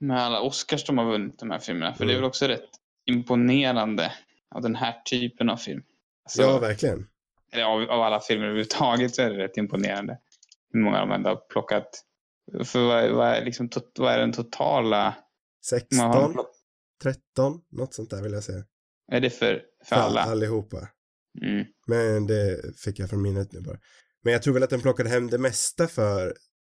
med 0.00 0.22
alla 0.22 0.40
Oscars 0.40 0.84
de 0.84 0.98
har 0.98 1.04
vunnit 1.04 1.38
de 1.38 1.50
här 1.50 1.58
filmerna. 1.58 1.94
För 1.94 2.04
det 2.04 2.10
är 2.12 2.14
Mm. 2.14 2.20
väl 2.22 2.28
också 2.28 2.46
rätt 2.46 2.70
imponerande 3.06 4.12
av 4.54 4.62
den 4.62 4.76
här 4.76 5.02
typen 5.04 5.50
av 5.50 5.56
film. 5.56 5.82
Alltså, 6.24 6.42
Ja, 6.42 6.58
verkligen. 6.58 7.06
eller 7.52 7.64
av, 7.64 7.90
av 7.90 8.02
alla 8.02 8.20
filmer 8.20 8.44
överhuvudtaget 8.44 9.14
så 9.14 9.22
är 9.22 9.30
det 9.30 9.44
rätt 9.44 9.56
imponerande. 9.56 10.18
Hur 10.72 10.80
många 10.80 10.98
de 11.00 11.12
ändå 11.12 11.30
har 11.30 11.36
plockat. 11.36 12.04
För 12.64 12.80
vad, 12.86 13.10
vad, 13.10 13.28
är, 13.28 13.44
liksom, 13.44 13.68
tot, 13.68 13.92
vad 13.98 14.12
är 14.12 14.18
den 14.18 14.32
totala... 14.32 15.14
man 15.96 16.06
har 16.06 16.14
16, 16.14 16.32
plock- 16.34 16.46
13, 17.02 17.60
något 17.70 17.94
sånt 17.94 18.10
där 18.10 18.22
vill 18.22 18.32
jag 18.32 18.44
säga. 18.44 18.64
är 19.12 19.20
det 19.20 19.30
för, 19.30 19.62
för 19.84 19.96
alla? 19.96 20.20
Allihopa. 20.20 20.88
Mm. 21.42 21.66
Men 21.86 22.26
det 22.26 22.60
fick 22.78 22.98
jag 22.98 23.10
från 23.10 23.22
minnet 23.22 23.52
nu 23.52 23.60
bara. 23.60 23.78
Men 24.24 24.32
jag 24.32 24.42
tror 24.42 24.54
väl 24.54 24.62
att 24.62 24.70
den 24.70 24.80
plockade 24.80 25.08
hem 25.08 25.30
det 25.30 25.38
mesta 25.38 25.88
för 25.88 26.36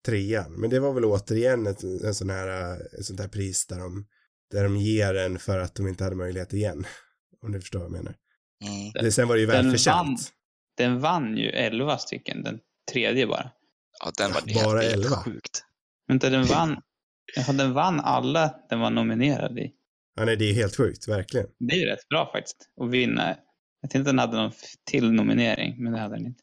trean. 0.06 0.52
Men 0.60 0.70
det 0.70 0.80
var 0.80 0.92
väl 0.92 1.04
återigen 1.04 1.66
ett 1.66 1.82
en 1.82 2.14
sån 2.14 2.30
här, 2.30 2.80
ett 2.98 3.04
sånt 3.04 3.20
här 3.20 3.28
pris 3.28 3.66
där 3.66 3.78
de, 3.78 4.06
där 4.50 4.62
de 4.64 4.76
ger 4.76 5.14
en 5.14 5.38
för 5.38 5.58
att 5.58 5.74
de 5.74 5.88
inte 5.88 6.04
hade 6.04 6.16
möjlighet 6.16 6.52
igen. 6.52 6.84
Om 7.42 7.52
du 7.52 7.60
förstår 7.60 7.78
vad 7.78 7.86
jag 7.86 7.92
menar. 7.92 8.14
Mm. 8.64 8.92
Det, 8.92 9.12
sen 9.12 9.28
var 9.28 9.34
det 9.34 9.40
ju 9.40 9.46
Den 9.46 9.56
vann. 9.56 9.64
välförtjänt. 9.64 10.32
Den 10.76 11.00
vann 11.00 11.36
ju 11.36 11.50
11 11.50 11.98
stycken, 11.98 12.42
den 12.42 12.58
tredje 12.92 13.26
bara. 13.26 13.50
Ja, 14.04 14.12
den 14.18 14.32
var 14.32 14.64
Bara 14.64 14.80
helt, 14.80 14.92
helt 14.92 15.04
11. 15.06 15.16
sjukt. 15.16 15.64
Vänta, 16.08 16.30
den 16.30 16.44
vann... 16.44 16.76
Ja, 17.36 17.52
den 17.52 17.72
vann 17.72 18.00
alla 18.00 18.54
den 18.68 18.80
var 18.80 18.90
nominerad 18.90 19.58
i. 19.58 19.72
Ja, 20.14 20.24
nej, 20.24 20.36
det 20.36 20.50
är 20.50 20.54
helt 20.54 20.76
sjukt, 20.76 21.08
verkligen. 21.08 21.46
Det 21.58 21.74
är 21.74 21.78
ju 21.78 21.86
rätt 21.86 22.08
bra 22.08 22.32
faktiskt, 22.32 22.68
att 22.80 22.90
vinna. 22.90 23.36
Jag 23.80 23.90
tänkte 23.90 23.98
att 24.00 24.04
den 24.16 24.18
hade 24.18 24.36
någon 24.36 24.52
till 24.90 25.12
nominering, 25.12 25.82
men 25.84 25.92
det 25.92 25.98
hade 25.98 26.14
den 26.14 26.26
inte. 26.26 26.42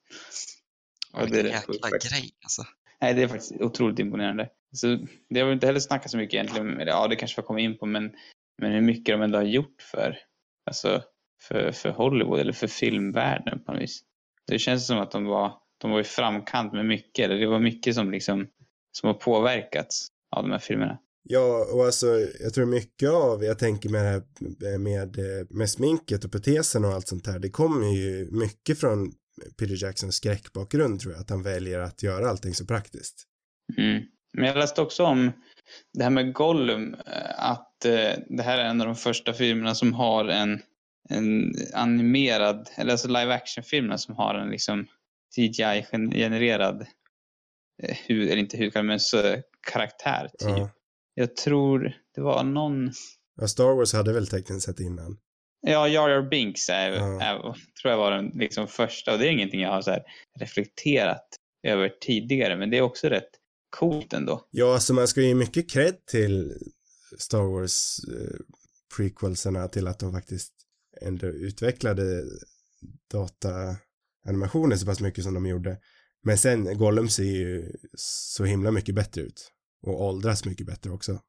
Ja, 1.14 1.20
det 1.20 1.26
är 1.26 1.30
Vilken 1.30 1.52
rätt 1.52 1.66
sjukt 1.66 1.76
jäkla 1.76 1.90
faktiskt. 1.90 2.14
grej 2.14 2.30
alltså. 2.44 2.62
Nej, 3.02 3.14
det 3.14 3.24
är 3.24 3.28
faktiskt 3.28 3.52
otroligt 3.62 4.00
imponerande. 4.00 4.50
Så 4.76 5.00
det 5.30 5.40
har 5.40 5.48
vi 5.48 5.54
inte 5.54 5.66
heller 5.68 5.80
snackat 5.80 6.12
så 6.12 6.18
mycket 6.18 6.34
egentligen. 6.34 6.80
Ja, 6.88 7.08
det 7.08 7.16
kanske 7.16 7.42
vi 7.42 7.46
kommer 7.46 7.60
in 7.62 7.78
på, 7.78 7.86
men, 7.86 8.12
men 8.62 8.72
hur 8.72 8.82
mycket 8.82 9.14
de 9.16 9.22
ändå 9.22 9.38
har 9.38 9.44
gjort 9.46 9.82
för, 9.92 10.18
alltså, 10.66 11.04
för, 11.42 11.72
för 11.72 11.90
Hollywood 11.90 12.40
eller 12.40 12.54
för 12.54 12.68
filmvärlden 12.68 13.64
på 13.64 13.72
något 13.72 13.82
vis. 13.82 14.02
Det 14.48 14.60
känns 14.60 14.88
som 14.88 14.98
att 14.98 15.12
de 15.12 15.26
var, 15.26 15.54
de 15.78 15.92
var 15.92 16.00
i 16.00 16.04
framkant 16.04 16.74
med 16.74 16.86
mycket. 16.86 17.26
Eller 17.26 17.36
det 17.36 17.48
var 17.48 17.60
mycket 17.60 17.96
som, 17.96 18.12
liksom, 18.12 18.48
som 18.92 19.08
har 19.08 19.14
påverkats 19.14 20.08
av 20.36 20.44
de 20.44 20.52
här 20.52 20.60
filmerna. 20.60 20.98
Ja, 21.24 21.68
och 21.74 21.86
alltså 21.86 22.08
jag 22.40 22.54
tror 22.54 22.66
mycket 22.66 23.10
av, 23.10 23.44
jag 23.44 23.60
tänker 23.60 23.90
med 23.90 24.24
det 24.40 24.70
här 24.70 24.78
med, 24.78 25.18
eh, 25.18 25.48
med 25.50 25.70
sminket 25.70 26.26
och 26.26 26.32
protesen 26.32 26.86
och 26.86 26.92
allt 26.92 27.08
sånt 27.08 27.28
här, 27.28 27.40
det 27.40 27.50
kommer 27.50 27.88
ju 27.88 28.28
mycket 28.32 28.80
från 28.80 29.12
Peter 29.60 29.84
Jacksons 29.84 30.16
skräckbakgrund 30.16 31.00
tror 31.00 31.14
jag, 31.14 31.22
att 31.22 31.30
han 31.30 31.44
väljer 31.44 31.80
att 31.80 32.04
göra 32.04 32.30
allting 32.30 32.54
så 32.54 32.66
praktiskt. 32.66 33.24
Mm. 33.78 34.04
Men 34.34 34.46
jag 34.46 34.58
läste 34.58 34.82
också 34.82 35.04
om 35.04 35.32
det 35.94 36.04
här 36.04 36.10
med 36.10 36.34
Gollum, 36.34 36.94
eh, 36.94 37.50
att 37.50 37.86
eh, 37.86 38.14
det 38.28 38.44
här 38.44 38.58
är 38.58 38.66
en 38.66 38.82
av 38.82 38.88
de 38.88 38.96
första 38.96 39.34
filmerna 39.34 39.76
som 39.76 39.94
har 39.94 40.26
en, 40.26 40.62
en 41.10 41.54
animerad, 41.74 42.70
eller 42.76 42.92
alltså 42.92 43.08
live 43.08 43.34
action-filmerna 43.34 43.98
som 43.98 44.16
har 44.16 44.36
en 44.36 44.50
liksom 44.50 44.88
CGI-genererad, 45.36 46.82
eh, 46.82 46.88
hud, 48.08 48.24
eller 48.30 48.38
inte 48.38 48.58
hudkaraktär, 48.58 48.84
men 48.84 49.00
så, 49.00 49.42
karaktär 49.72 50.30
typ. 50.40 50.50
Ja. 50.50 50.70
Jag 51.14 51.36
tror 51.36 51.94
det 52.16 52.22
var 52.22 52.44
någon, 52.44 52.92
ja, 53.42 53.48
Star 53.48 53.76
Wars 53.76 53.94
hade 53.94 54.14
väl 54.14 54.28
tekniskt 54.28 54.66
sett 54.66 54.80
innan. 54.80 55.18
ja, 55.62 55.88
Jar 55.88 56.10
Jar 56.10 56.22
Binks 56.30 56.70
är, 56.70 56.90
Ja. 56.92 57.22
är, 57.22 57.38
tror 57.82 57.92
jag 57.92 57.98
var 57.98 58.12
den 58.12 58.26
liksom 58.28 58.68
första 58.68 59.14
och 59.14 59.20
det 59.20 59.28
är 59.28 59.32
ingenting 59.32 59.62
jag 59.62 59.70
har 59.70 59.82
så 59.82 59.98
reflekterat 60.40 61.26
över 61.64 61.90
tidigare, 62.02 62.56
men 62.58 62.70
det 62.70 62.78
är 62.78 62.82
också 62.82 63.08
rätt 63.10 63.30
coolt 63.70 64.14
ändå. 64.14 64.48
Ja, 64.52 64.74
alltså 64.74 64.94
man 64.94 65.08
ska 65.08 65.22
ge 65.22 65.36
mycket 65.36 65.70
cred 65.72 66.06
till 66.06 66.54
Star 67.18 67.44
Wars 67.44 68.00
eh, 68.08 68.38
prequelserna 68.98 69.68
till 69.68 69.88
att 69.88 70.00
de 70.00 70.12
faktiskt 70.14 70.54
ändå 71.02 71.28
utvecklade 71.28 72.24
dataanimationer 73.12 74.76
så 74.76 74.86
pass 74.86 75.00
mycket 75.02 75.24
som 75.24 75.34
de 75.34 75.46
gjorde. 75.46 75.78
Men 76.24 76.38
sen, 76.38 76.78
Gollum 76.78 77.10
ser 77.10 77.24
ju 77.24 77.72
så 77.98 78.46
himla 78.46 78.72
mycket 78.72 78.96
bättre 78.96 79.22
ut. 79.22 79.52
Och 79.88 80.02
åldras 80.06 80.46
mycket 80.46 80.66
bättre 80.66 80.90
också. 80.92 81.20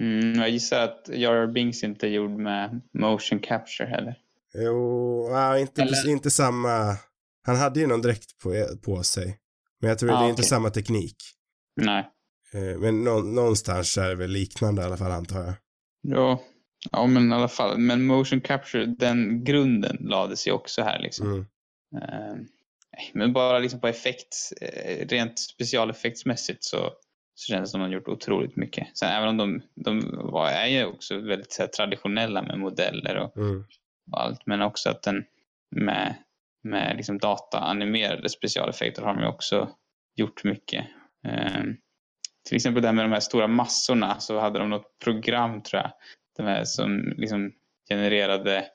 Mm, 0.00 0.34
jag 0.40 0.50
gissar 0.50 0.80
att 0.84 1.08
Jar 1.12 1.46
Binks 1.46 1.84
inte 1.84 2.06
är 2.06 2.10
gjord 2.10 2.30
med 2.30 2.80
motion 2.98 3.38
capture 3.38 3.88
heller. 3.88 4.14
Jo, 4.54 5.28
ja, 5.30 5.58
inte, 5.58 5.82
Eller- 5.82 6.08
inte 6.08 6.30
samma. 6.30 6.96
Han 7.42 7.56
hade 7.56 7.80
ju 7.80 7.86
någon 7.86 8.02
dräkt 8.02 8.38
på, 8.42 8.66
på 8.84 9.02
sig. 9.02 9.38
Men 9.80 9.88
jag 9.88 9.98
tror 9.98 10.10
Ah, 10.10 10.18
det 10.20 10.24
är 10.26 10.28
inte 10.30 10.40
okej. 10.40 10.48
samma 10.48 10.70
teknik. 10.70 11.16
Nej. 11.80 12.08
Eh, 12.54 12.78
Men 12.80 13.04
nå, 13.04 13.18
någonstans 13.20 13.98
är 13.98 14.08
det 14.08 14.14
väl 14.14 14.30
liknande 14.30 14.82
i 14.82 14.84
alla 14.84 14.96
fall 14.96 15.12
antar 15.12 15.44
jag. 15.44 15.54
Ja. 16.02 16.42
ja, 16.90 17.06
men 17.06 17.32
i 17.32 17.34
alla 17.34 17.48
fall. 17.48 17.78
Men 17.78 18.06
motion 18.06 18.40
capture, 18.40 18.86
den 18.86 19.44
grunden 19.44 19.96
lades 20.00 20.46
ju 20.46 20.52
också 20.52 20.82
här 20.82 20.98
liksom. 20.98 21.26
Mm. 21.32 21.46
Nej, 21.90 22.46
men 23.12 23.32
bara 23.32 23.58
liksom 23.58 23.80
på 23.80 23.88
effekt, 23.88 24.36
eh, 24.60 25.06
rent 25.06 25.38
specialeffektsmässigt 25.38 26.64
så, 26.64 26.92
så 27.34 27.52
känns 27.52 27.68
det 27.68 27.70
som 27.70 27.80
de 27.80 27.86
har 27.86 27.94
gjort 27.94 28.08
otroligt 28.08 28.56
mycket. 28.56 28.98
Sen 28.98 29.08
även 29.08 29.28
om 29.28 29.36
de, 29.36 29.62
de 29.74 30.16
var, 30.32 30.48
är 30.50 30.66
ju 30.66 30.84
också 30.84 31.16
väldigt 31.20 31.56
här, 31.58 31.66
traditionella 31.66 32.42
med 32.42 32.58
modeller 32.58 33.16
och, 33.16 33.36
Mm. 33.36 33.64
och 34.12 34.22
allt, 34.22 34.46
men 34.46 34.62
också 34.62 34.90
att 34.90 35.02
den 35.02 35.24
med, 35.76 36.14
med 36.62 36.96
liksom 36.96 37.18
dataanimerade 37.18 38.28
specialeffekter 38.28 39.02
har 39.02 39.14
de 39.14 39.22
ju 39.22 39.28
också 39.28 39.68
gjort 40.16 40.44
mycket. 40.44 40.86
Eh, 41.26 41.62
till 42.48 42.56
exempel 42.56 42.82
det 42.82 42.88
här 42.88 42.94
med 42.94 43.04
de 43.04 43.12
här 43.12 43.20
stora 43.20 43.46
massorna 43.46 44.20
så 44.20 44.38
hade 44.38 44.58
de 44.58 44.70
något 44.70 44.98
program 45.04 45.62
tror 45.62 45.82
jag, 45.82 45.92
de 46.36 46.42
här 46.42 46.64
som 46.64 47.14
liksom 47.16 47.52
genererade 47.88 48.66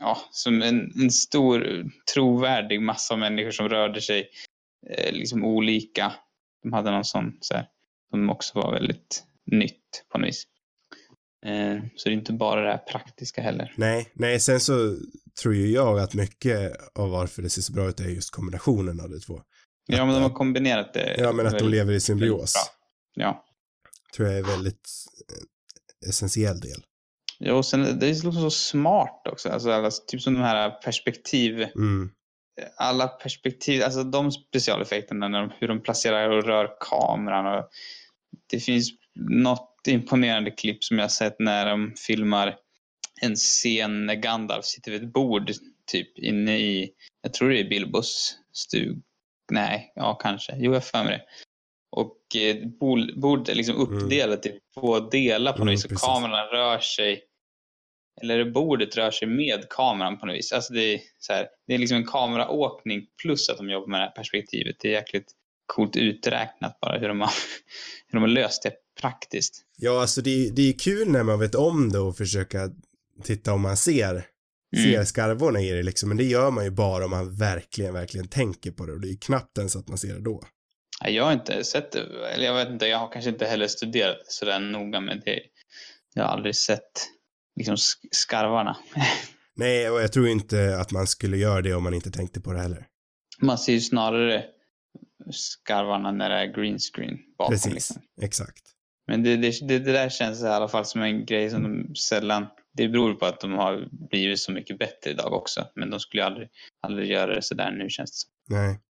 ja, 0.00 0.18
som 0.30 0.62
en, 0.62 0.92
en 1.02 1.10
stor 1.10 1.84
trovärdig 2.14 2.82
massa 2.82 3.16
människor 3.16 3.50
som 3.50 3.68
rörde 3.68 4.00
sig 4.00 4.28
eh, 4.90 5.12
liksom 5.12 5.44
olika. 5.44 6.12
De 6.62 6.72
hade 6.72 6.90
någon 6.90 7.04
sån 7.04 7.32
så 7.40 7.54
här, 7.54 7.66
som 8.10 8.30
också 8.30 8.58
var 8.58 8.72
väldigt 8.72 9.24
nytt 9.46 10.04
på 10.12 10.18
något 10.18 10.28
vis. 10.28 10.44
Eh, 11.46 11.82
så 11.96 12.08
det 12.08 12.14
är 12.14 12.18
inte 12.18 12.32
bara 12.32 12.62
det 12.62 12.70
här 12.70 12.78
praktiska 12.78 13.42
heller. 13.42 13.74
Nej, 13.76 14.10
nej, 14.14 14.40
sen 14.40 14.60
så 14.60 14.96
tror 15.42 15.54
ju 15.54 15.70
jag 15.70 15.98
att 15.98 16.14
mycket 16.14 16.72
av 16.94 17.10
varför 17.10 17.42
det 17.42 17.50
ser 17.50 17.62
så 17.62 17.72
bra 17.72 17.88
ut 17.88 18.00
är 18.00 18.04
just 18.04 18.30
kombinationen 18.30 19.00
av 19.00 19.10
de 19.10 19.20
två. 19.20 19.42
Ja, 19.86 20.04
men 20.04 20.14
de 20.14 20.22
har 20.22 20.30
kombinerat 20.30 20.94
det. 20.94 21.16
Ja, 21.18 21.32
men 21.32 21.46
att 21.46 21.58
de 21.58 21.68
lever 21.68 21.92
i 21.92 22.00
symbios. 22.00 22.54
Ja. 23.14 23.44
Tror 24.16 24.28
jag 24.28 24.38
är 24.38 24.42
väldigt 24.42 24.88
eh, 25.32 26.08
essentiell 26.08 26.60
del. 26.60 26.84
Ja, 27.44 27.54
och 27.54 27.66
sen 27.66 27.98
det 27.98 28.06
är 28.06 28.10
liksom 28.10 28.32
så 28.32 28.50
smart 28.50 29.26
också. 29.32 29.48
Alltså, 29.48 29.70
alla, 29.70 29.90
typ 29.90 30.22
som 30.22 30.34
de 30.34 30.40
här 30.40 30.70
perspektiv, 30.70 31.62
Mm. 31.76 32.10
alla 32.76 33.08
perspektiv, 33.08 33.82
alltså 33.82 34.02
de 34.04 34.32
specialeffekterna, 34.32 35.28
när 35.28 35.40
de, 35.40 35.52
hur 35.58 35.68
de 35.68 35.80
placerar 35.82 36.28
och 36.30 36.44
rör 36.44 36.76
kameran. 36.80 37.58
Och 37.58 37.68
det 38.50 38.60
finns 38.60 38.90
något 39.30 39.66
imponerande 39.88 40.50
klipp 40.50 40.84
som 40.84 40.98
jag 40.98 41.04
har 41.04 41.08
sett 41.08 41.36
när 41.38 41.66
de 41.66 41.94
filmar 42.06 42.56
en 43.22 43.34
scen 43.36 44.06
när 44.06 44.14
Gandalf 44.14 44.64
sitter 44.64 44.90
vid 44.90 45.02
ett 45.02 45.12
bord 45.12 45.50
typ 45.86 46.18
inne 46.18 46.58
i, 46.58 46.90
jag 47.22 47.34
tror 47.34 47.50
det 47.50 47.60
är 47.60 47.68
Bilbos 47.68 48.36
stug. 48.52 49.02
Nej, 49.52 49.92
ja 49.94 50.14
kanske. 50.14 50.54
Jo, 50.58 50.72
jag 50.74 50.84
för 50.84 51.04
mig 51.04 51.12
det. 51.12 51.24
Och 51.96 52.36
eh, 52.36 52.56
bordet 53.16 53.48
är 53.48 53.54
liksom 53.54 53.76
uppdelat 53.76 54.46
i 54.46 54.58
två 54.74 55.00
delar 55.00 55.52
på 55.52 55.58
något 55.58 55.62
Mm, 55.62 55.72
vis. 55.72 55.84
Och 55.84 55.92
kameran 55.92 56.46
rör 56.46 56.78
sig, 56.78 57.22
eller 58.22 58.50
bordet 58.50 58.96
rör 58.96 59.10
sig 59.10 59.28
med 59.28 59.68
kameran 59.70 60.18
på 60.18 60.26
något 60.26 60.36
vis. 60.36 60.52
Alltså 60.52 60.72
det 60.72 60.94
är, 60.94 61.00
så 61.18 61.32
här, 61.32 61.46
det 61.66 61.74
är 61.74 61.78
liksom 61.78 61.96
en 61.96 62.06
kameraåkning 62.06 63.06
plus 63.22 63.48
att 63.48 63.56
de 63.56 63.70
jobbar 63.70 63.86
med 63.88 64.00
det 64.00 64.04
här 64.04 64.10
perspektivet. 64.12 64.76
Det 64.80 64.88
är 64.88 64.92
jäkligt 64.92 65.32
coolt 65.66 65.96
uträknat 65.96 66.80
bara 66.80 66.98
hur 66.98 67.08
de 67.08 67.20
har, 67.20 67.30
hur 68.06 68.18
de 68.18 68.22
har 68.22 68.28
löst 68.28 68.62
det 68.62 68.72
praktiskt. 69.00 69.64
Ja, 69.76 70.00
alltså 70.00 70.20
det, 70.20 70.50
det 70.56 70.68
är 70.68 70.78
kul 70.78 71.08
när 71.08 71.22
man 71.22 71.40
vet 71.40 71.54
om 71.54 71.92
det 71.92 71.98
och 71.98 72.16
försöka 72.16 72.70
titta 73.24 73.52
om 73.52 73.60
man 73.60 73.76
ser, 73.76 74.26
ser 74.76 74.92
Mm. 74.94 75.06
skarvorna 75.06 75.60
i 75.60 75.70
det 75.70 75.82
liksom. 75.82 76.08
Men 76.08 76.18
det 76.18 76.24
gör 76.24 76.50
man 76.50 76.64
ju 76.64 76.70
bara 76.70 77.04
om 77.04 77.10
man 77.10 77.34
verkligen, 77.36 77.94
verkligen 77.94 78.28
tänker 78.28 78.70
på 78.70 78.86
det 78.86 78.92
och 78.92 79.00
det 79.00 79.08
är 79.08 79.10
ju 79.10 79.16
knappt 79.16 79.58
ens 79.58 79.76
att 79.76 79.88
man 79.88 79.98
ser 79.98 80.14
det 80.14 80.20
då. 80.20 80.42
Jag 81.04 81.24
har 81.24 81.32
inte 81.32 81.64
sett 81.64 81.92
det, 81.92 82.00
eller 82.34 82.44
jag 82.44 82.54
vet 82.54 82.68
inte, 82.68 82.86
jag 82.86 82.98
har 82.98 83.12
kanske 83.12 83.30
inte 83.30 83.46
heller 83.46 83.66
studerat 83.66 84.16
det 84.18 84.32
sådär 84.32 84.60
noga 84.60 85.00
med 85.00 85.22
det. 85.24 85.40
Jag 86.14 86.22
har 86.24 86.30
aldrig 86.30 86.56
sett 86.56 87.06
liksom 87.60 87.74
sk- 87.76 88.08
skarvarna. 88.10 88.76
Nej, 89.56 89.90
och 89.90 90.00
jag 90.02 90.12
tror 90.12 90.28
inte 90.28 90.78
att 90.80 90.90
man 90.92 91.06
skulle 91.06 91.36
göra 91.36 91.62
det 91.62 91.74
om 91.74 91.82
man 91.82 91.94
inte 91.94 92.10
tänkte 92.10 92.40
på 92.40 92.52
det 92.52 92.60
heller. 92.60 92.86
Man 93.42 93.58
ser 93.58 93.72
ju 93.72 93.80
snarare 93.80 94.44
skarvarna 95.30 96.12
när 96.12 96.28
det 96.30 96.34
är 96.36 96.46
green 96.46 96.78
screen 96.78 97.18
bakom. 97.38 97.52
Precis, 97.54 97.72
Liksom. 97.74 97.96
exakt. 98.22 98.62
Men 99.06 99.22
det, 99.22 99.36
det, 99.36 99.68
det, 99.68 99.78
det 99.78 99.92
där 99.92 100.08
känns 100.08 100.42
i 100.42 100.46
alla 100.46 100.68
fall 100.68 100.84
som 100.84 101.02
en 101.02 101.26
grej 101.26 101.50
som 101.50 101.62
de 101.62 101.94
sällan... 101.94 102.46
Det 102.72 102.88
beror 102.88 103.14
på 103.14 103.26
att 103.26 103.40
de 103.40 103.52
har 103.52 103.88
blivit 104.10 104.38
så 104.40 104.52
mycket 104.52 104.78
bättre 104.78 105.10
idag 105.10 105.32
också. 105.32 105.66
Men 105.74 105.90
de 105.90 106.00
skulle 106.00 106.22
ju 106.22 106.26
aldrig, 106.26 106.48
aldrig 106.80 107.10
göra 107.10 107.34
det 107.34 107.42
sådär 107.42 107.70
nu 107.70 107.88
känns 107.90 108.10
det 108.10 108.16
som. 108.16 108.30
Nej. 108.56 108.80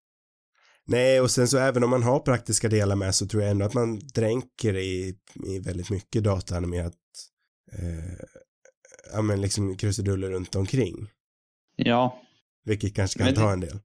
Nej, 0.85 1.21
och 1.21 1.31
sen 1.31 1.47
så 1.47 1.57
även 1.57 1.83
om 1.83 1.89
man 1.89 2.03
har 2.03 2.19
praktiska 2.19 2.69
delar 2.69 2.95
med 2.95 3.15
så 3.15 3.27
tror 3.27 3.43
jag 3.43 3.51
ändå 3.51 3.65
att 3.65 3.73
man 3.73 3.99
dränker 4.15 4.77
i, 4.77 5.15
i 5.47 5.59
väldigt 5.59 5.89
mycket 5.89 6.23
dataanimerat 6.23 6.93
eh, 7.71 8.25
ja 9.13 9.21
men 9.21 9.41
liksom 9.41 9.77
krusiduller 9.77 10.29
runt 10.29 10.55
omkring. 10.55 11.07
Ja, 11.75 12.21
Vilket 12.65 12.95
kanske 12.95 13.17
kan 13.19 13.25
Men 13.25 13.33
det- 13.33 13.39
ta 13.41 13.51
en 13.53 13.59
del. 13.59 13.79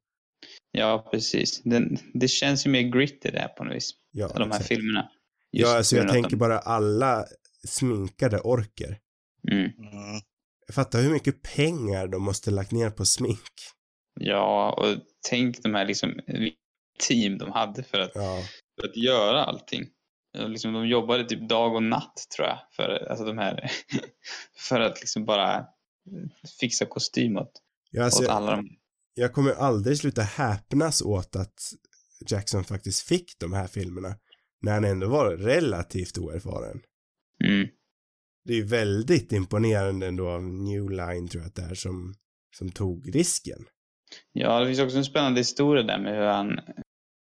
ja 0.72 1.08
precis. 1.10 1.62
Den, 1.62 1.98
det 2.14 2.28
känns 2.28 2.66
ju 2.66 2.70
mer 2.70 2.82
gritty 2.82 3.30
där 3.30 3.48
på 3.48 3.64
något 3.64 3.76
vis. 3.76 3.90
Ja, 4.12 4.28
De 4.28 4.38
här 4.42 4.46
exakt. 4.48 4.68
filmerna. 4.68 5.08
Just 5.52 5.70
ja 5.70 5.76
alltså 5.76 5.96
jag 5.96 6.08
tänker 6.08 6.30
de- 6.30 6.36
bara 6.36 6.58
alla 6.58 7.24
sminkade 7.68 8.40
orker. 8.40 8.98
Mm. 9.52 9.64
Mm. 9.64 10.20
Fatta 10.72 10.98
hur 10.98 11.10
mycket 11.12 11.42
pengar 11.42 12.08
de 12.08 12.22
måste 12.22 12.50
lagt 12.50 12.72
ner 12.72 12.90
på 12.90 13.04
smink. 13.04 13.50
Ja, 14.20 14.72
och 14.78 15.02
tänk 15.28 15.62
de 15.62 15.74
här 15.74 15.84
liksom 15.86 16.20
team 17.08 17.38
de 17.38 17.50
hade 17.52 17.82
för 17.82 17.98
att, 18.00 18.10
Ja, 18.14 18.42
för 18.80 18.88
att 18.88 18.96
göra 18.96 19.44
allting. 19.44 19.84
Och 20.42 20.50
Liksom, 20.50 20.72
de 20.72 20.88
jobbade 20.88 21.24
typ 21.24 21.48
dag 21.48 21.74
och 21.74 21.82
natt 21.82 22.26
tror 22.36 22.48
jag. 22.48 22.58
För, 22.70 23.08
alltså 23.10 23.24
de 23.24 23.38
här, 23.38 23.70
för 24.68 24.80
att 24.80 25.00
liksom 25.00 25.24
bara 25.24 25.66
fixa 26.60 26.86
kostym 26.86 27.36
åt, 27.36 27.52
ja 27.90 28.04
alltså, 28.04 28.22
åt 28.22 28.28
jag, 28.28 28.36
alla 28.36 28.56
de 28.56 28.68
jag 29.18 29.32
kommer 29.32 29.52
aldrig 29.52 29.98
sluta 29.98 30.22
häpnas 30.22 31.02
åt 31.02 31.36
att 31.36 31.60
Jackson 32.30 32.64
faktiskt 32.64 33.08
fick 33.08 33.38
de 33.38 33.52
här 33.52 33.66
filmerna. 33.66 34.14
När 34.62 34.72
han 34.72 34.84
ändå 34.84 35.08
var 35.08 35.36
relativt 35.36 36.18
oerfaren. 36.18 36.80
mm. 37.44 37.68
Det 38.44 38.52
är 38.52 38.56
ju 38.56 38.64
väldigt 38.64 39.32
imponerande 39.32 40.06
ändå 40.06 40.28
av 40.28 40.42
New 40.42 40.90
Line 40.90 41.28
tror 41.28 41.42
jag 41.42 41.48
att 41.48 41.54
det 41.54 41.62
är 41.62 41.74
som, 41.74 42.14
som 42.56 42.70
tog 42.70 43.14
risken. 43.14 43.58
Ja, 44.32 44.60
det 44.60 44.66
finns 44.66 44.80
också 44.80 44.96
en 44.96 45.04
spännande 45.04 45.40
historia 45.40 45.82
där 45.82 45.98
med 45.98 46.14
hur 46.14 46.26
han 46.26 46.60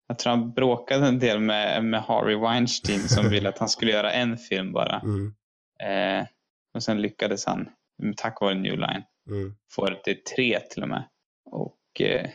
jag 0.08 0.18
tror 0.18 0.30
han 0.30 0.52
bråkade 0.52 1.06
en 1.06 1.18
del 1.18 1.40
med, 1.40 1.84
med 1.84 2.02
Harvey 2.02 2.36
Weinstein 2.36 3.00
som 3.08 3.30
ville 3.30 3.48
att 3.48 3.58
han 3.58 3.68
skulle 3.68 3.90
göra 3.90 4.12
en 4.12 4.36
film 4.36 4.72
bara. 4.72 5.00
Mm, 5.00 5.34
Eh, 5.82 6.26
och 6.74 6.82
sen 6.82 7.02
lyckades 7.02 7.44
han, 7.46 7.68
tack 8.16 8.40
vare 8.40 8.54
New 8.54 8.72
Line, 8.72 9.02
mm. 9.30 9.54
få 9.70 9.86
det 9.86 10.02
till 10.04 10.22
tre 10.36 10.60
till 10.60 10.82
och 10.82 10.88
med. 10.88 11.08
Och 11.50 12.00
eh, 12.00 12.30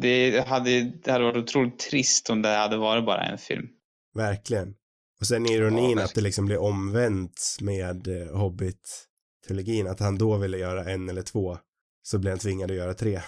det, 0.00 0.46
hade, 0.46 0.82
det 0.82 1.12
hade 1.12 1.24
varit 1.24 1.36
otroligt 1.36 1.78
trist 1.78 2.30
om 2.30 2.42
det 2.42 2.48
hade 2.48 2.76
varit 2.76 3.06
bara 3.06 3.24
en 3.24 3.38
film. 3.38 3.68
Verkligen. 4.14 4.74
Och 5.20 5.26
sen 5.26 5.46
ironin 5.46 5.98
Ja, 5.98 6.04
att 6.04 6.14
det 6.14 6.20
liksom 6.20 6.46
blir 6.46 6.58
omvänt 6.58 7.56
med 7.60 8.08
eh, 8.08 8.36
Hobbit-trilogin, 8.36 9.90
att 9.90 10.00
han 10.00 10.18
då 10.18 10.36
ville 10.36 10.58
göra 10.58 10.84
en 10.84 11.08
eller 11.08 11.22
två, 11.22 11.58
så 12.02 12.18
blev 12.18 12.32
han 12.32 12.38
tvingad 12.38 12.70
att 12.70 12.76
göra 12.76 12.94
tre. 12.94 13.20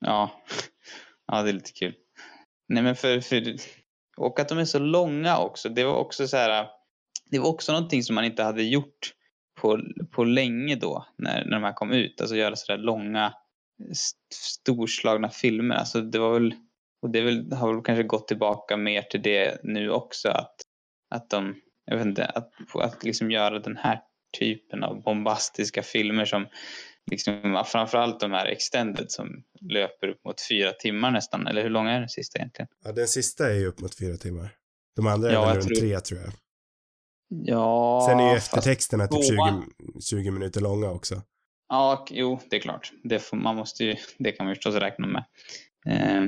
Ja, 0.00 0.42
ja 1.26 1.42
det 1.42 1.48
är 1.48 1.52
lite 1.52 1.72
kul. 1.72 1.94
Nej 2.74 2.82
men 2.82 2.96
för, 2.96 3.20
för, 3.20 3.56
och 4.16 4.40
att 4.40 4.48
de 4.48 4.58
är 4.58 4.64
så 4.64 4.78
långa 4.78 5.38
också. 5.38 5.68
Det 5.68 5.84
var 5.84 5.94
också 5.94 6.28
så 6.28 6.36
här, 6.36 6.66
det 7.30 7.38
var 7.38 7.48
också 7.48 7.72
någonting 7.72 8.02
som 8.02 8.14
man 8.14 8.24
inte 8.24 8.42
hade 8.42 8.62
gjort 8.62 9.12
på, 9.60 9.80
på 10.10 10.24
länge 10.24 10.76
då 10.76 11.06
när, 11.18 11.44
när 11.44 11.52
de 11.52 11.62
här 11.62 11.72
kom 11.72 11.92
ut. 11.92 12.20
Alltså 12.20 12.36
göra 12.36 12.56
sådär 12.56 12.78
långa 12.78 13.34
st- 13.90 14.18
storslagna 14.32 15.30
filmer. 15.30 15.74
Alltså 15.74 16.00
det 16.00 16.18
var 16.18 16.32
väl, 16.32 16.54
och 17.02 17.10
det 17.10 17.20
väl, 17.20 17.52
har 17.52 17.74
väl 17.74 17.82
kanske 17.82 18.02
gått 18.02 18.28
tillbaka 18.28 18.76
mer 18.76 19.02
till 19.02 19.22
det 19.22 19.60
nu 19.62 19.90
också 19.90 20.28
att, 20.28 20.54
att 21.10 21.30
de, 21.30 21.54
jag 21.84 21.96
vet 21.96 22.06
inte, 22.06 22.24
att, 22.24 22.50
att 22.74 23.04
liksom 23.04 23.30
göra 23.30 23.58
den 23.58 23.76
här 23.76 24.00
typen 24.38 24.84
av 24.84 25.02
bombastiska 25.02 25.82
filmer 25.82 26.24
som 26.24 26.46
liksom, 27.10 27.64
framförallt 27.66 28.20
de 28.20 28.32
här 28.32 28.46
extended 28.46 29.10
som 29.10 29.42
löper 29.60 30.08
upp 30.08 30.24
mot 30.24 30.40
fyra 30.48 30.72
timmar 30.72 31.10
nästan. 31.10 31.46
Eller 31.46 31.62
hur 31.62 31.70
lång 31.70 31.86
är 31.86 32.00
den 32.00 32.08
sista 32.08 32.38
egentligen? 32.38 32.68
Ja, 32.84 32.92
den 32.92 33.08
sista 33.08 33.50
är 33.50 33.54
ju 33.54 33.66
upp 33.66 33.80
mot 33.80 33.98
fyra 33.98 34.16
timmar. 34.16 34.48
De 34.96 35.06
andra 35.06 35.28
är 35.30 35.32
Ja, 35.34 35.40
väl 35.40 35.48
jag 35.48 35.56
runt 35.56 35.66
tror- 35.66 35.76
tre 35.76 36.00
tror 36.00 36.20
jag. 36.20 36.30
Ja, 37.28 38.06
Sen 38.08 38.20
är 38.20 38.30
ju 38.30 38.36
eftertexterna 38.36 39.06
typ 39.06 39.24
20, 39.24 39.36
tvåan- 39.36 39.70
20 40.10 40.30
minuter 40.30 40.60
långa 40.60 40.90
också. 40.90 41.22
Ja, 41.68 42.06
jo, 42.10 42.40
det 42.50 42.56
är 42.56 42.60
klart. 42.60 42.92
Det, 43.04 43.18
får, 43.18 43.36
man 43.36 43.56
måste 43.56 43.84
ju, 43.84 43.96
det 44.18 44.32
kan 44.32 44.46
man 44.46 44.50
ju 44.50 44.54
förstås 44.54 44.74
räkna 44.74 45.06
med. 45.06 45.24
Eh, 45.86 46.24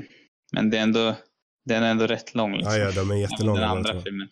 men 0.52 0.70
det 0.70 0.78
är 0.78 0.82
ändå, 0.82 1.14
den 1.64 1.82
är 1.82 1.90
ändå 1.90 2.06
rätt 2.06 2.34
lång. 2.34 2.52
Liksom. 2.56 2.72
Ja, 2.72 2.78
ja, 2.78 2.90
de 2.92 3.10
är 3.10 3.14
jättelånga. 3.14 3.60
Den 3.60 3.70
andra 3.70 3.92
två. 3.92 4.00
filmen. 4.00 4.28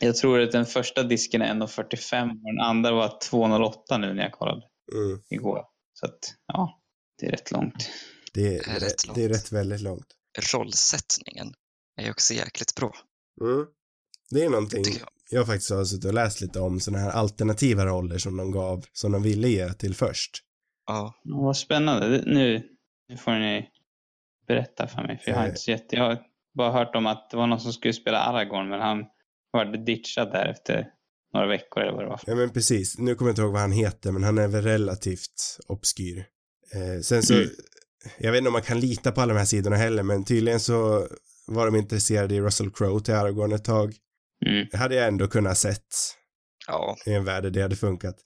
Jag 0.00 0.16
tror 0.16 0.40
att 0.40 0.52
den 0.52 0.66
första 0.66 1.02
disken 1.02 1.42
är 1.42 1.54
1.45 1.54 2.30
och 2.30 2.54
den 2.54 2.60
andra 2.60 2.92
var 2.92 3.08
2.08 3.08 3.98
nu 3.98 4.14
när 4.14 4.22
jag 4.22 4.32
kollade 4.32 4.62
Mm. 4.92 5.20
igår. 5.30 5.64
Så 5.94 6.06
att, 6.06 6.18
ja, 6.46 6.80
det 7.18 7.26
är 7.26 7.30
rätt 7.30 7.50
långt. 7.50 7.90
Det, 8.34 8.40
är, 8.56 8.64
Det 8.64 8.70
är 8.70 8.80
rätt 8.80 9.14
det 9.14 9.24
är 9.24 9.28
långt. 9.28 9.36
rätt 9.40 9.52
väldigt 9.52 9.80
långt. 9.80 10.06
Rollsättningen 10.54 11.54
är 11.96 12.04
ju 12.04 12.10
också 12.10 12.34
jäkligt 12.34 12.74
bra, 12.74 12.92
Mm. 13.40 13.66
Det 14.30 14.44
är 14.44 14.50
någonting 14.50 14.84
jag. 14.98 15.08
jag 15.30 15.46
faktiskt 15.46 15.70
har 15.70 15.84
suttit 15.84 16.04
och 16.04 16.14
läst 16.14 16.40
lite 16.40 16.60
om 16.60 16.80
sådana 16.80 17.02
här 17.04 17.10
alternativa 17.10 17.86
roller 17.86 18.18
som 18.18 18.36
de 18.36 18.50
gav, 18.52 18.84
som 18.92 19.12
de 19.12 19.22
ville 19.22 19.48
ge 19.48 19.72
till 19.72 19.94
först. 19.94 20.30
Ja, 20.86 21.14
Ja, 21.24 21.40
vad 21.42 21.56
spännande. 21.56 22.22
Nu, 22.26 22.68
nu 23.08 23.16
får 23.16 23.32
ni 23.32 23.70
berätta 24.46 24.86
för 24.88 25.02
mig. 25.02 25.18
För 25.18 25.30
jag 25.30 25.38
har 25.38 25.44
Eh. 25.44 25.48
inte 25.48 25.60
så 25.60 25.70
jätte, 25.70 25.96
jag 25.96 26.02
har 26.04 26.22
bara 26.54 26.72
hört 26.72 26.94
om 26.96 27.06
att 27.06 27.30
det 27.30 27.36
var 27.36 27.46
någon 27.46 27.60
som 27.60 27.72
skulle 27.72 27.92
spela 27.94 28.18
Aragorn 28.20 28.68
men 28.68 28.80
han 28.80 29.04
var 29.50 29.64
ditchad 29.86 30.32
där 30.32 30.46
efter 30.46 30.86
några 31.34 31.46
veckor 31.46 31.82
eller 31.82 31.92
vad 31.92 32.04
det 32.04 32.08
var. 32.08 32.20
Ja 32.26 32.34
men 32.34 32.50
precis, 32.50 32.98
nu 32.98 33.14
kommer 33.14 33.28
jag 33.28 33.32
inte 33.32 33.42
ihåg 33.42 33.52
vad 33.52 33.60
han 33.60 33.72
heter 33.72 34.12
men 34.12 34.22
han 34.24 34.38
är 34.38 34.48
väl 34.48 34.62
relativt 34.64 35.58
obskyr. 35.66 36.26
Eh, 36.74 37.00
sen 37.02 37.22
så, 37.22 37.34
Mm. 37.34 37.48
jag 38.18 38.32
vet 38.32 38.38
inte 38.38 38.48
om 38.48 38.52
man 38.52 38.62
kan 38.62 38.80
lita 38.80 39.12
på 39.12 39.20
alla 39.20 39.32
de 39.34 39.38
här 39.38 39.46
sidorna 39.46 39.76
heller 39.76 40.02
men 40.02 40.24
tydligen 40.24 40.60
så 40.60 41.08
var 41.46 41.66
de 41.66 41.76
intresserade 41.76 42.34
i 42.34 42.40
Russell 42.40 42.70
Crowe 42.70 43.00
till 43.00 43.14
Aragorn 43.14 43.52
ett 43.52 43.64
tag. 43.64 43.94
Mm. 44.46 44.66
Det 44.70 44.76
hade 44.76 44.94
jag 44.94 45.08
ändå 45.08 45.26
kunnat 45.28 45.58
sett 45.58 45.86
ja, 46.66 46.96
i 47.06 47.12
en 47.12 47.24
värld 47.24 47.42
där 47.42 47.50
det 47.50 47.62
hade 47.62 47.76
funkat. 47.76 48.16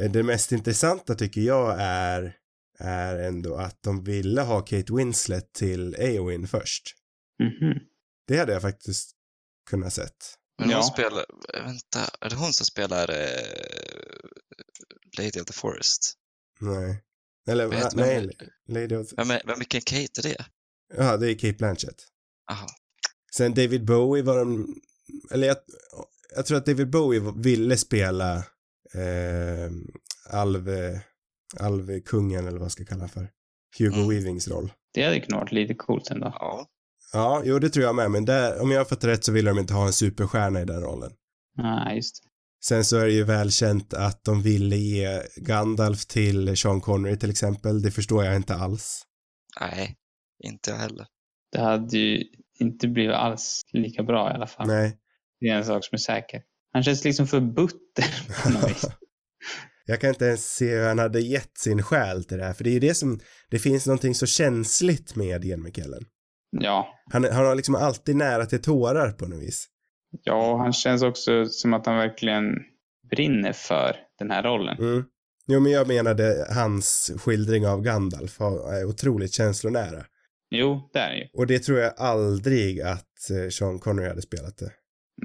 Eh, 0.00 0.10
Det 0.10 0.22
mest 0.22 0.52
intressanta 0.52 1.14
tycker 1.14 1.40
jag 1.40 1.76
är, 1.80 2.34
är 2.78 3.18
ändå 3.18 3.54
att 3.56 3.78
de 3.82 4.04
ville 4.04 4.40
ha 4.42 4.60
Kate 4.60 4.94
Winslet 4.94 5.52
till 5.52 5.94
Eowyn 5.98 6.46
först. 6.48 6.82
Mhm. 7.42 7.78
Det 8.28 8.36
hade 8.38 8.52
jag 8.52 8.62
faktiskt 8.62 9.10
kunnat 9.70 9.92
sett. 9.92 10.16
Men 10.58 10.70
Ja. 10.70 10.76
hon 10.76 10.84
spelar, 10.84 11.24
vänta, 11.64 12.00
är 12.20 12.30
det 12.30 12.36
hon 12.36 12.52
som 12.52 12.66
spelar 12.66 13.10
eh, 13.10 14.20
Lady 15.18 15.40
of 15.40 15.44
the 15.46 15.52
Forest? 15.52 16.14
Nej. 16.60 17.02
Eller, 17.48 17.66
Vet, 17.66 17.82
va, 17.84 17.90
nej, 17.94 18.16
är- 18.16 18.32
Lady 18.72 18.96
of... 18.96 19.12
vem, 19.16 19.30
är, 19.30 19.42
vem, 19.46 19.58
vilken 19.58 19.80
Kate 19.80 20.20
är 20.20 20.22
det? 20.22 20.44
Ja, 20.96 21.16
det 21.16 21.30
är 21.30 21.34
Kate 21.34 21.52
Blanchett. 21.52 22.04
Aha. 22.50 22.66
Sen 23.36 23.54
David 23.54 23.84
Bowie 23.84 24.22
var 24.22 24.36
de, 24.38 24.74
eller 25.30 25.46
jag, 25.46 25.56
jag 26.36 26.46
tror 26.46 26.58
att 26.58 26.66
David 26.66 26.90
Bowie 26.90 27.32
ville 27.36 27.76
spela 27.76 28.36
eh, 28.94 29.70
alv, 30.30 30.70
alvkungen 31.60 32.40
eller 32.40 32.50
vad 32.52 32.60
man 32.60 32.70
ska 32.70 32.84
kalla 32.84 33.08
för. 33.08 33.30
Hugo 33.78 33.94
Mm. 33.96 34.08
Weavings 34.08 34.48
roll. 34.48 34.72
Det 34.94 35.02
hade 35.02 35.20
kunnat 35.20 35.40
varit 35.40 35.52
lite 35.52 35.74
coolt 35.74 36.10
ändå. 36.10 36.26
Ja, 36.34 36.66
Ja, 37.12 37.42
jo 37.44 37.58
det 37.58 37.68
tror 37.70 37.84
jag 37.84 37.94
med, 37.94 38.10
men 38.10 38.24
där, 38.24 38.60
om 38.60 38.70
jag 38.70 38.80
har 38.80 38.84
fått 38.84 39.04
rätt 39.04 39.24
så 39.24 39.32
ville 39.32 39.50
de 39.50 39.58
inte 39.58 39.74
ha 39.74 39.86
en 39.86 39.92
superstjärna 39.92 40.60
i 40.60 40.64
den 40.64 40.80
rollen. 40.82 41.10
Nej, 41.56 41.96
just 41.96 42.22
det. 42.22 42.28
Sen 42.64 42.84
så 42.84 42.96
är 42.96 43.06
det 43.06 43.12
ju 43.12 43.24
välkänt 43.24 43.94
att 43.94 44.24
de 44.24 44.42
ville 44.42 44.76
ge 44.76 45.22
Gandalf 45.36 46.06
till 46.06 46.56
Sean 46.56 46.80
Connery 46.80 47.18
till 47.18 47.30
exempel. 47.30 47.82
Det 47.82 47.90
förstår 47.90 48.24
jag 48.24 48.36
inte 48.36 48.54
alls. 48.54 49.02
nej, 49.60 49.96
inte 50.44 50.70
jag 50.70 50.76
heller. 50.76 51.06
Det 51.52 51.60
hade 51.60 51.98
ju 51.98 52.24
inte 52.60 52.88
blivit 52.88 53.14
alls 53.14 53.62
lika 53.72 54.02
bra 54.02 54.30
i 54.30 54.34
alla 54.34 54.46
fall. 54.46 54.66
Nej. 54.66 54.98
Det 55.40 55.48
är 55.48 55.54
en 55.56 55.64
sak 55.64 55.84
som 55.84 55.94
är 55.96 55.98
säker. 55.98 56.42
Han 56.72 56.82
känns 56.82 57.04
liksom 57.04 57.26
för 57.26 57.40
butter 57.40 58.42
på 58.44 58.50
något 58.50 58.70
vis. 58.70 58.84
Jag 59.86 60.00
kan 60.00 60.10
inte 60.10 60.24
ens 60.24 60.54
se 60.54 60.76
hur 60.76 60.88
han 60.88 60.98
hade 60.98 61.20
gett 61.20 61.58
sin 61.58 61.82
själ 61.82 62.24
till 62.24 62.38
det 62.38 62.44
här, 62.44 62.52
för 62.52 62.64
det 62.64 62.70
är 62.70 62.74
ju 62.74 62.80
det 62.80 62.94
som, 62.94 63.20
det 63.50 63.58
finns 63.58 63.86
någonting 63.86 64.14
så 64.14 64.26
känsligt 64.26 65.16
med 65.16 65.44
Ian 65.44 65.62
McKellen. 65.62 66.04
Ja. 66.50 66.88
Han, 67.12 67.24
han 67.24 67.46
har 67.46 67.54
liksom 67.54 67.74
alltid 67.74 68.16
nära 68.16 68.46
till 68.46 68.62
tårar 68.62 69.12
på 69.12 69.26
något 69.26 69.42
vis. 69.42 69.68
ja, 70.22 70.56
han 70.56 70.72
känns 70.72 71.02
också 71.02 71.44
som 71.46 71.74
att 71.74 71.86
han 71.86 71.96
verkligen 71.96 72.44
brinner 73.10 73.52
för 73.52 73.96
den 74.18 74.30
här 74.30 74.42
rollen. 74.42 74.78
Mm. 74.78 75.04
Jo, 75.46 75.60
men 75.60 75.72
jag 75.72 75.88
menade 75.88 76.46
hans 76.54 77.12
skildring 77.18 77.66
av 77.66 77.82
Gandalf 77.82 78.40
är 78.40 78.84
otroligt 78.84 79.34
känslonära. 79.34 80.04
Jo, 80.50 80.90
det 80.92 80.98
är 80.98 81.14
ju. 81.14 81.28
Och 81.34 81.46
det 81.46 81.58
tror 81.58 81.78
jag 81.78 81.92
aldrig 81.96 82.80
att 82.80 83.30
eh, 83.30 83.48
Sean 83.50 83.78
Connery 83.78 84.08
hade 84.08 84.22
spelat 84.22 84.56
det. 84.58 84.70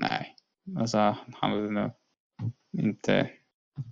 Nej, 0.02 0.36
alltså 0.80 0.98
han 0.98 1.18
hade 1.34 1.72
nog 1.72 1.92
inte, 2.78 3.30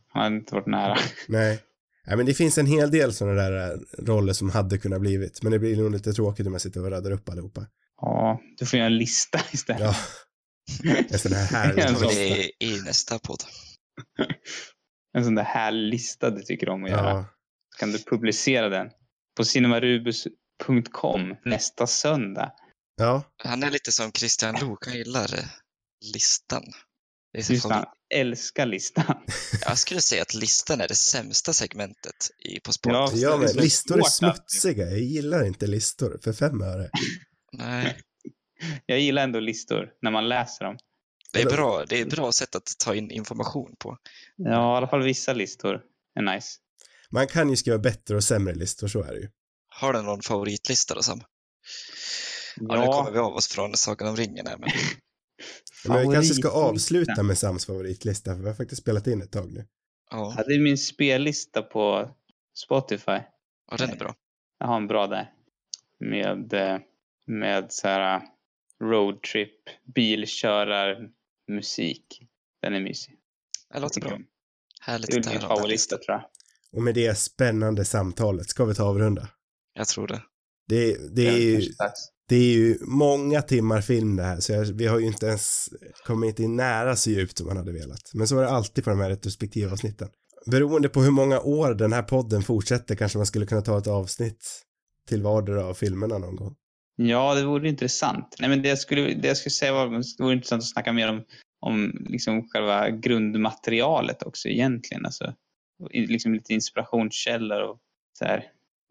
han 0.07 0.23
hade 0.23 0.35
inte 0.35 0.55
varit 0.55 0.67
nära. 0.67 0.95
Nej. 1.27 1.59
Nej, 2.07 2.17
men 2.17 2.25
det 2.25 2.33
finns 2.33 2.57
en 2.57 2.65
hel 2.65 2.91
del 2.91 3.13
sådana 3.13 3.41
där 3.41 3.71
eh, 3.73 3.77
roller 4.05 4.33
som 4.33 4.49
hade 4.49 4.77
kunnat 4.77 5.01
blivit. 5.01 5.43
Men 5.43 5.51
det 5.51 5.59
blir 5.59 5.77
nog 5.77 5.91
lite 5.91 6.13
tråkigt 6.13 6.47
om 6.47 6.53
jag 6.53 6.61
sitter 6.61 6.83
och 6.85 6.91
radar 6.91 7.11
upp 7.11 7.29
allihopa. 7.29 7.65
Ja, 8.01 8.39
du 8.57 8.65
får 8.65 8.79
göra 8.79 8.87
en 8.87 8.97
lista 8.97 9.39
istället. 9.51 9.81
Ja. 9.81 9.95
En 11.09 11.19
sån 11.19 11.31
här 11.33 11.45
härlig 11.45 11.83
En 11.85 11.93
Det 11.93 11.99
lista. 12.01 12.21
i, 12.23 12.51
i 12.59 12.81
nästa 12.81 13.19
podd. 13.19 13.43
En 15.13 15.23
sån 15.23 15.35
där 15.35 15.43
härlig 15.43 15.89
lista 15.89 16.29
du 16.29 16.41
tycker 16.41 16.69
om 16.69 16.83
att 16.83 16.89
göra. 16.89 17.09
Ja, 17.09 17.25
Kan 17.79 17.91
du 17.91 17.99
publicera 18.03 18.69
den 18.69 18.89
på 19.37 19.43
cinemarubus.com 19.45 21.35
nästa 21.45 21.87
söndag? 21.87 22.51
ja, 22.97 23.23
Han 23.43 23.63
är 23.63 23.71
lite 23.71 23.91
som 23.91 24.11
Christian 24.11 24.55
Lok, 24.61 24.85
han 24.85 24.95
gillar 24.95 25.33
eh, 25.39 25.45
listan. 26.13 26.63
Det 27.33 27.39
är 27.39 27.43
sin 27.43 27.53
Just 27.55 27.67
det, 27.69 27.73
han 27.73 27.83
favorit. 27.83 27.97
Älskar 28.13 28.65
listan. 28.65 29.17
Jag 29.65 29.77
skulle 29.77 30.01
säga 30.01 30.21
att 30.21 30.33
listan 30.33 30.81
är 30.81 30.87
det 30.87 30.95
sämsta 30.95 31.53
segmentet 31.53 32.29
i 32.39 32.59
På 32.59 32.73
spåret. 32.73 32.95
Ja, 32.95 33.11
ja 33.13 33.37
men 33.37 33.49
så 33.49 33.59
listor 33.59 33.99
är 33.99 34.03
smutsiga. 34.03 34.89
Jag 34.89 34.99
gillar 34.99 35.45
inte 35.45 35.67
listor 35.67 36.19
för 36.23 36.33
fem 36.33 36.61
öre. 36.61 36.89
Nej, 37.53 37.97
Jag 38.85 38.99
gillar 38.99 39.23
ändå 39.23 39.39
listor 39.39 39.89
när 40.01 40.11
man 40.11 40.29
läser 40.29 40.65
dem. 40.65 40.77
det 41.33 41.41
är 41.41 41.45
bra. 41.45 41.85
Det 41.85 41.97
är 41.97 42.01
ett 42.01 42.13
bra 42.15 42.31
sätt 42.31 42.55
att 42.55 42.69
ta 42.79 42.95
in 42.95 43.11
information 43.11 43.75
på. 43.79 43.97
Ja, 44.35 44.73
i 44.73 44.77
alla 44.77 44.87
fall 44.87 45.03
vissa 45.03 45.33
listor 45.33 45.81
är 46.19 46.35
nice. 46.35 46.57
Man 47.11 47.27
kan 47.27 47.49
ju 47.49 47.55
skriva 47.55 47.77
bättre 47.77 48.15
och 48.15 48.23
sämre 48.23 48.53
listor, 48.53 48.87
så 48.87 49.03
är 49.03 49.13
det 49.13 49.19
ju. 49.19 49.29
Har 49.69 49.93
du 49.93 50.01
någon 50.01 50.21
favoritlista 50.21 50.95
då 50.95 51.03
Sam? 51.03 51.23
Ja, 52.55 52.79
nu 52.79 52.85
kommer 52.85 53.11
vi 53.11 53.19
av 53.19 53.35
oss 53.35 53.47
från 53.47 53.77
Sagan 53.77 54.09
om 54.09 54.15
ringen 54.15 54.47
här, 54.47 54.57
men 54.57 54.69
Men 55.87 56.09
vi 56.09 56.15
kanske 56.15 56.33
ska 56.33 56.49
avsluta 56.49 57.23
med 57.23 57.37
Sams 57.37 57.65
favoritlista, 57.65 58.35
för 58.35 58.41
vi 58.41 58.47
har 58.47 58.55
faktiskt 58.55 58.81
spelat 58.81 59.07
in 59.07 59.21
ett 59.21 59.31
tag 59.31 59.51
nu. 59.51 59.65
ja, 60.11 60.33
Ja, 60.37 60.43
det 60.47 60.53
är 60.53 60.59
min 60.59 60.77
spellista 60.77 61.61
på 61.61 62.09
Spotify. 62.53 63.19
ja 63.71 63.77
den 63.77 63.89
är 63.89 63.95
bra. 63.95 64.15
Jag 64.59 64.67
har 64.67 64.77
en 64.77 64.87
bra 64.87 65.07
där. 65.07 65.31
Med, 65.99 66.53
med 67.27 67.65
så 67.69 67.87
här 67.87 68.15
eh, 68.15 68.21
roadtrip, 68.81 69.59
bilkörar, 69.95 71.09
musik. 71.47 72.27
Den 72.61 72.73
är 72.73 72.79
mysig. 72.79 73.17
Det 73.73 73.79
låter 73.79 74.01
bra. 74.01 74.09
Det 74.09 74.23
Härligt 74.81 75.13
är 75.13 75.19
att 75.19 75.25
min 75.25 75.39
favoritlista 75.41 75.97
tror 75.97 76.17
jag. 76.17 76.25
Och 76.71 76.81
med 76.81 76.95
det 76.95 77.17
spännande 77.17 77.85
samtalet 77.85 78.49
ska 78.49 78.65
vi 78.65 78.75
ta 78.75 78.83
avrunda. 78.83 79.27
Jag 79.73 79.87
tror 79.87 80.07
det. 80.07 80.21
Det, 80.67 81.15
det, 81.15 81.27
är, 81.27 81.37
ju 81.37 81.73
det 82.31 82.35
är 82.35 82.53
ju 82.53 82.77
många 82.81 83.41
timmar 83.41 83.81
film 83.81 84.15
det 84.15 84.23
här, 84.23 84.39
så 84.39 84.53
jag, 84.53 84.65
vi 84.65 84.87
har 84.87 84.99
ju 84.99 85.07
inte 85.07 85.25
ens 85.25 85.69
kommit 86.05 86.39
in 86.39 86.55
nära 86.55 86.95
så 86.95 87.09
djupt 87.09 87.37
som 87.37 87.47
man 87.47 87.57
hade 87.57 87.71
velat. 87.71 88.11
Men 88.13 88.27
så 88.27 88.37
är 88.37 88.41
det 88.41 88.49
alltid 88.49 88.83
på 88.83 88.89
de 88.89 88.99
här 88.99 89.09
retrospektiva 89.09 89.71
avsnitten. 89.71 90.07
Beroende 90.45 90.89
på 90.89 91.01
hur 91.01 91.11
många 91.11 91.39
år 91.39 91.73
den 91.73 91.93
här 91.93 92.03
podden 92.03 92.41
fortsätter 92.41 92.95
kanske 92.95 93.17
man 93.17 93.25
skulle 93.25 93.45
kunna 93.45 93.61
ta 93.61 93.77
ett 93.77 93.87
avsnitt 93.87 94.63
till 95.07 95.21
vardera 95.21 95.65
av 95.65 95.73
filmerna 95.73 96.17
någon 96.17 96.35
gång. 96.35 96.55
Ja, 96.95 97.35
det 97.35 97.45
vore 97.45 97.69
intressant. 97.69 98.35
Nej, 98.39 98.49
men 98.49 98.61
det 98.61 98.69
jag 98.69 98.79
skulle, 98.79 99.13
det 99.13 99.27
jag 99.27 99.37
skulle 99.37 99.51
säga 99.51 99.73
var 99.73 99.95
att 99.95 100.03
det 100.17 100.23
vore 100.23 100.33
intressant 100.33 100.59
att 100.59 100.69
snacka 100.69 100.93
mer 100.93 101.09
om, 101.09 101.23
om 101.59 102.05
liksom 102.09 102.47
själva 102.47 102.89
grundmaterialet 102.89 104.23
också 104.23 104.47
egentligen. 104.47 105.05
Alltså, 105.05 105.33
liksom 105.93 106.33
lite 106.33 106.53
inspirationskällor 106.53 107.61
och 107.61 107.79
så 108.19 108.25
här. 108.25 108.43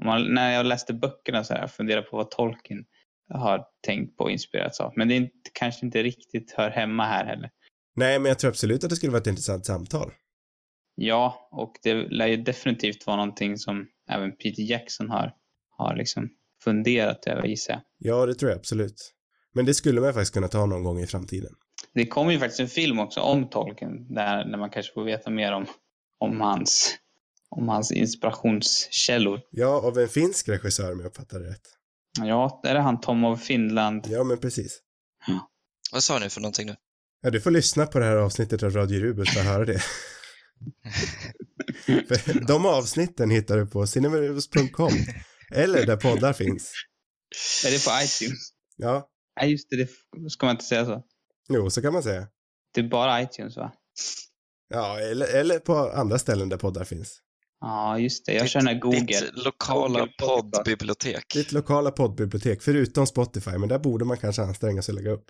Man, 0.05 0.35
när 0.35 0.53
jag 0.53 0.67
läste 0.67 0.95
böckerna 0.95 1.45
så 1.45 1.55
här, 1.55 1.61
jag 1.61 1.73
funderade 1.73 2.07
på 2.07 2.17
vad 2.17 2.31
Tolkien 2.31 2.85
har 3.31 3.65
tänkt 3.87 4.17
på 4.17 4.25
och 4.25 4.31
inspirerats 4.31 4.81
av. 4.81 4.93
Men 4.97 5.09
det 5.09 5.15
är 5.15 5.17
inte, 5.17 5.51
kanske 5.53 5.87
inte 5.87 6.03
riktigt 6.03 6.55
hör 6.57 6.71
hemma 6.71 7.05
här 7.05 7.25
heller. 7.25 7.51
Nej, 7.97 8.19
men 8.19 8.29
jag 8.29 8.39
tror 8.39 8.49
absolut 8.49 8.85
att 8.85 8.91
det 8.91 8.97
skulle 8.97 9.13
vara 9.13 9.21
ett 9.21 9.27
intressant 9.27 9.67
samtal. 9.67 10.13
Ja, 10.95 11.49
och 11.51 11.73
det 11.83 11.95
lär 11.95 12.27
ju 12.27 12.37
definitivt 12.37 13.07
vara 13.07 13.17
någonting 13.17 13.59
som 13.59 13.87
även 14.11 14.37
Peter 14.37 14.63
Jackson 14.63 15.11
har, 15.11 15.35
har 15.71 15.97
liksom 15.97 16.29
funderat 16.65 17.27
över 17.27 17.47
gissar 17.47 17.73
jag. 17.73 17.83
Ja, 17.99 18.27
det 18.27 18.35
tror 18.35 18.51
jag 18.51 18.59
absolut. 18.59 19.15
Men 19.53 19.65
det 19.65 19.75
skulle 19.75 20.01
man 20.01 20.15
faktiskt 20.15 20.35
kunna 20.35 20.49
ta 20.49 20.67
någon 20.67 20.85
gång 20.85 21.01
i 21.01 21.07
framtiden. 21.07 21.53
Det 21.95 22.07
kommer 22.07 22.33
ju 22.33 22.39
faktiskt 22.39 22.61
en 22.61 22.69
film 22.69 22.99
också 22.99 23.21
om 23.21 23.49
Tolkien 23.51 24.15
där, 24.15 24.45
där 24.45 24.59
man 24.59 24.71
kanske 24.71 24.93
får 24.93 25.05
veta 25.05 25.31
mer 25.31 25.53
om, 25.53 25.67
om, 26.19 26.41
hans, 26.41 26.97
om 27.49 27.69
hans 27.69 27.93
inspirationskällor. 27.93 29.41
Ja, 29.51 29.87
av 29.87 29.99
en 29.99 30.09
finsk 30.09 30.49
regissör 30.49 30.93
om 30.93 31.01
jag 31.01 31.07
uppfattar 31.07 31.41
det 31.41 31.51
rätt. 31.51 31.80
Ja, 32.19 32.61
är 32.65 32.75
han 32.75 33.01
Tom 33.01 33.25
of 33.25 33.43
Finland. 33.43 34.07
Ja, 34.09 34.25
men 34.25 34.39
precis. 34.39 34.81
Vad 35.93 36.03
sa 36.05 36.19
ni 36.19 36.31
för 36.31 36.41
någonting 36.41 36.67
nu? 36.67 36.77
Ja, 37.21 37.31
du 37.31 37.41
får 37.41 37.51
lyssna 37.51 37.87
på 37.87 37.99
det 37.99 38.05
här 38.05 38.17
avsnittet 38.17 38.63
av 38.63 38.71
Radio 38.71 39.01
Rubus 39.01 39.31
för 39.31 39.41
att 39.41 39.47
höra 39.47 39.65
det. 39.65 39.83
De 42.47 42.67
avsnitten 42.67 43.31
hittar 43.31 43.57
du 43.57 43.67
på 43.67 43.87
cinemarubus.com 43.87 44.93
eller 45.51 45.87
där 45.87 45.97
poddar 45.97 46.33
finns. 46.33 46.73
Är 47.67 47.71
det 47.71 47.85
på 47.85 47.91
iTunes? 48.05 48.41
Ja, 48.77 49.09
Nej, 49.41 49.51
just 49.51 49.71
det, 49.71 49.77
det 49.77 50.31
ska 50.31 50.47
man 50.47 50.55
inte 50.55 50.65
säga 50.65 50.85
så. 50.87 51.05
jo, 51.49 51.71
så 51.71 51.83
kan 51.83 51.93
man 51.93 52.03
säga. 52.03 52.27
Det 52.75 52.81
är 52.81 52.89
bara 52.89 53.23
iTunes 53.23 53.57
va? 53.57 53.73
Ja, 54.69 54.99
eller, 55.01 55.27
eller 55.35 55.59
på 55.59 55.77
andra 55.77 56.19
ställen 56.19 56.49
där 56.49 56.57
poddar 56.57 56.85
finns. 56.85 57.21
Ja, 57.61 57.99
just 57.99 58.27
det. 58.27 58.33
Jag 58.33 58.49
den 58.53 58.67
här 58.67 58.79
Google. 58.81 59.01
Ditt 59.01 59.45
lokala 59.45 60.09
poddbibliotek. 60.19 61.35
Ditt 61.35 61.53
lokala 61.53 61.91
poddbibliotek, 61.91 62.63
förutom 62.63 63.07
Spotify, 63.07 63.51
men 63.51 63.69
där 63.69 63.79
borde 63.79 64.05
man 64.05 64.17
kanske 64.17 64.43
anstränga 64.43 64.83
sig 64.83 64.93
och 64.93 65.03
lägga 65.03 65.11
upp. 65.11 65.25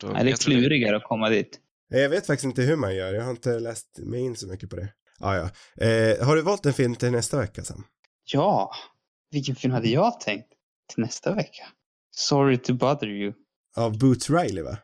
Då, 0.00 0.08
är 0.08 0.24
det- 0.24 0.40
klurigare 0.44 0.96
att 0.96 1.04
komma 1.04 1.28
dit. 1.28 1.58
Jag 1.88 2.08
vet 2.08 2.26
faktiskt 2.26 2.44
inte 2.44 2.62
hur 2.62 2.76
man 2.76 2.94
gör, 2.94 3.14
jag 3.14 3.22
har 3.22 3.30
inte 3.30 3.58
läst 3.58 3.98
mig 3.98 4.20
in 4.20 4.36
så 4.36 4.46
mycket 4.48 4.70
på 4.70 4.76
det. 4.76 4.88
Ah, 5.20 5.36
ja, 5.36 5.42
eh, 5.86 6.26
Har 6.26 6.36
du 6.36 6.42
valt 6.42 6.66
en 6.66 6.72
film 6.72 6.96
till 6.96 7.10
nästa 7.10 7.38
vecka, 7.38 7.64
Sam? 7.64 7.84
Ja, 8.32 8.70
vilken 9.30 9.56
film 9.56 9.72
hade 9.72 9.88
jag 9.88 10.20
tänkt 10.20 10.48
till 10.94 11.02
nästa 11.04 11.34
vecka? 11.34 11.62
Sorry 12.10 12.58
to 12.58 12.74
bother 12.74 13.06
you. 13.08 13.32
Av 13.76 13.98
Boots 13.98 14.30
Riley, 14.30 14.62
va? 14.62 14.78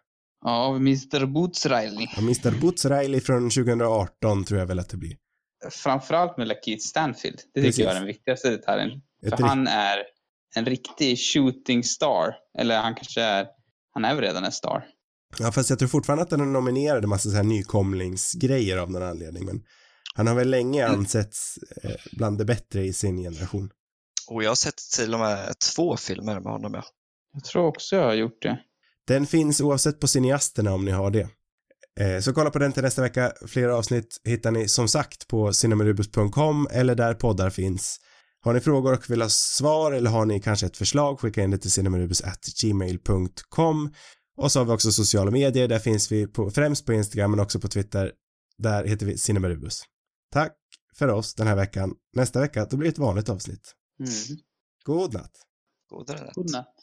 Av 0.45 0.77
Mr. 0.77 1.27
Boots 1.27 1.67
Riley. 1.67 2.07
Ja, 2.17 2.23
Mr. 2.23 2.61
Boots 2.61 2.85
Riley 2.85 3.21
från 3.21 3.51
2018 3.51 4.45
tror 4.45 4.61
jag 4.61 4.67
väl 4.67 4.79
att 4.79 4.89
det 4.89 4.97
blir. 4.97 5.17
Framförallt 5.71 6.39
med 6.39 6.49
Lakeith 6.49 6.83
Stanfield. 6.85 7.37
Det 7.37 7.43
tycker 7.61 7.63
Precis. 7.69 7.85
jag 7.85 7.91
är 7.91 7.95
den 7.95 8.07
viktigaste 8.07 8.51
detaljen. 8.51 8.91
Ett 9.27 9.37
För 9.37 9.43
han 9.43 9.67
är 9.67 9.99
en 10.57 10.67
riktig 10.67 11.19
shooting 11.19 11.85
star. 11.85 12.35
Eller 12.59 12.79
han 12.81 12.95
kanske 12.95 13.21
är, 13.23 13.47
han 13.95 14.05
är 14.05 14.15
väl 14.15 14.25
redan 14.25 14.45
en 14.45 14.53
star. 14.53 14.85
Ja, 15.39 15.53
fast 15.53 15.71
jag 15.71 15.79
tror 15.79 15.89
fortfarande 15.89 16.23
att 16.23 16.31
den 16.31 16.41
är 16.41 16.45
nominerad 16.45 17.05
en 17.05 17.11
massa 17.11 17.29
så 17.31 17.37
här 17.37 17.43
nykomlingsgrejer 17.43 18.77
av 18.77 18.91
någon 18.91 19.03
anledning, 19.03 19.45
men 19.45 19.63
han 20.15 20.27
har 20.27 20.35
väl 20.35 20.51
länge 20.51 20.85
Mm. 20.87 20.99
ansetts 20.99 21.59
eh, 21.83 21.91
bland 22.13 22.39
det 22.39 22.45
bättre 22.45 22.83
i 22.85 22.93
sin 22.93 23.17
generation. 23.17 23.71
Och 24.31 24.43
jag 24.45 24.51
har 24.51 24.55
sett 24.55 24.77
till 24.97 25.15
och 25.15 25.21
med 25.21 25.55
två 25.75 25.97
filmer 25.97 26.41
med 26.41 26.53
honom. 26.53 26.75
Ja. 26.75 26.85
Jag 27.33 27.45
tror 27.45 27.67
också 27.67 27.97
jag 27.97 28.05
har 28.05 28.15
gjort 28.15 28.43
det. 28.43 28.59
Den 29.07 29.27
finns 29.27 29.61
oavsett 29.61 30.01
på 30.01 30.09
cineasterna 30.09 30.75
om 30.75 30.85
ni 30.85 30.91
har 30.91 31.11
det. 31.11 31.29
Eh, 32.01 32.21
så 32.21 32.33
kolla 32.33 32.51
på 32.51 32.59
den 32.59 32.73
till 32.73 32.83
nästa 32.83 33.03
vecka. 33.03 33.33
Fler 33.47 33.69
avsnitt 33.69 34.21
hittar 34.25 34.51
ni 34.51 34.69
som 34.69 34.89
sagt 34.89 35.29
på 35.29 35.53
cinemarubus.com 35.53 36.69
eller 36.71 36.95
där 36.95 37.15
poddar 37.15 37.51
finns. 37.51 38.01
Har 38.41 38.53
ni 38.53 38.61
frågor 38.61 38.93
och 38.93 39.11
vill 39.11 39.23
ha 39.23 39.29
svar 39.29 39.93
eller 39.93 40.11
har 40.11 40.27
ni 40.27 40.41
kanske 40.41 40.67
ett 40.67 40.77
förslag 40.77 41.21
skicka 41.21 41.43
in 41.43 41.51
det 41.51 41.59
till 41.59 41.71
cinemarubus@gmail.com 41.71 43.93
och 44.37 44.53
så 44.53 44.61
har 44.61 44.65
vi 44.65 44.73
också 44.73 44.93
sociala 44.93 45.31
medier. 45.31 45.69
Där 45.69 45.79
finns 45.79 46.13
vi 46.13 46.27
på, 46.27 46.51
främst 46.51 46.87
på 46.87 46.93
Instagram 46.93 47.31
men 47.31 47.41
också 47.41 47.61
på 47.61 47.69
Twitter. 47.69 48.13
Där 48.59 48.85
heter 48.85 49.07
vi 49.07 49.19
Cinemarubus. 49.19 49.83
Tack 50.33 50.53
för 50.99 51.09
oss 51.09 51.35
den 51.35 51.47
här 51.47 51.57
veckan. 51.57 51.95
Nästa 52.17 52.41
vecka 52.41 52.67
då 52.71 52.77
blir 52.77 52.89
det 52.89 52.93
ett 52.93 52.99
vanligt 52.99 53.29
avsnitt. 53.29 53.75
Mm. 54.01 54.13
God 54.85 55.15
natt. 55.15 55.33
Godare 55.91 56.25
natt. 56.25 56.35
God 56.35 56.51
natt. 56.51 56.75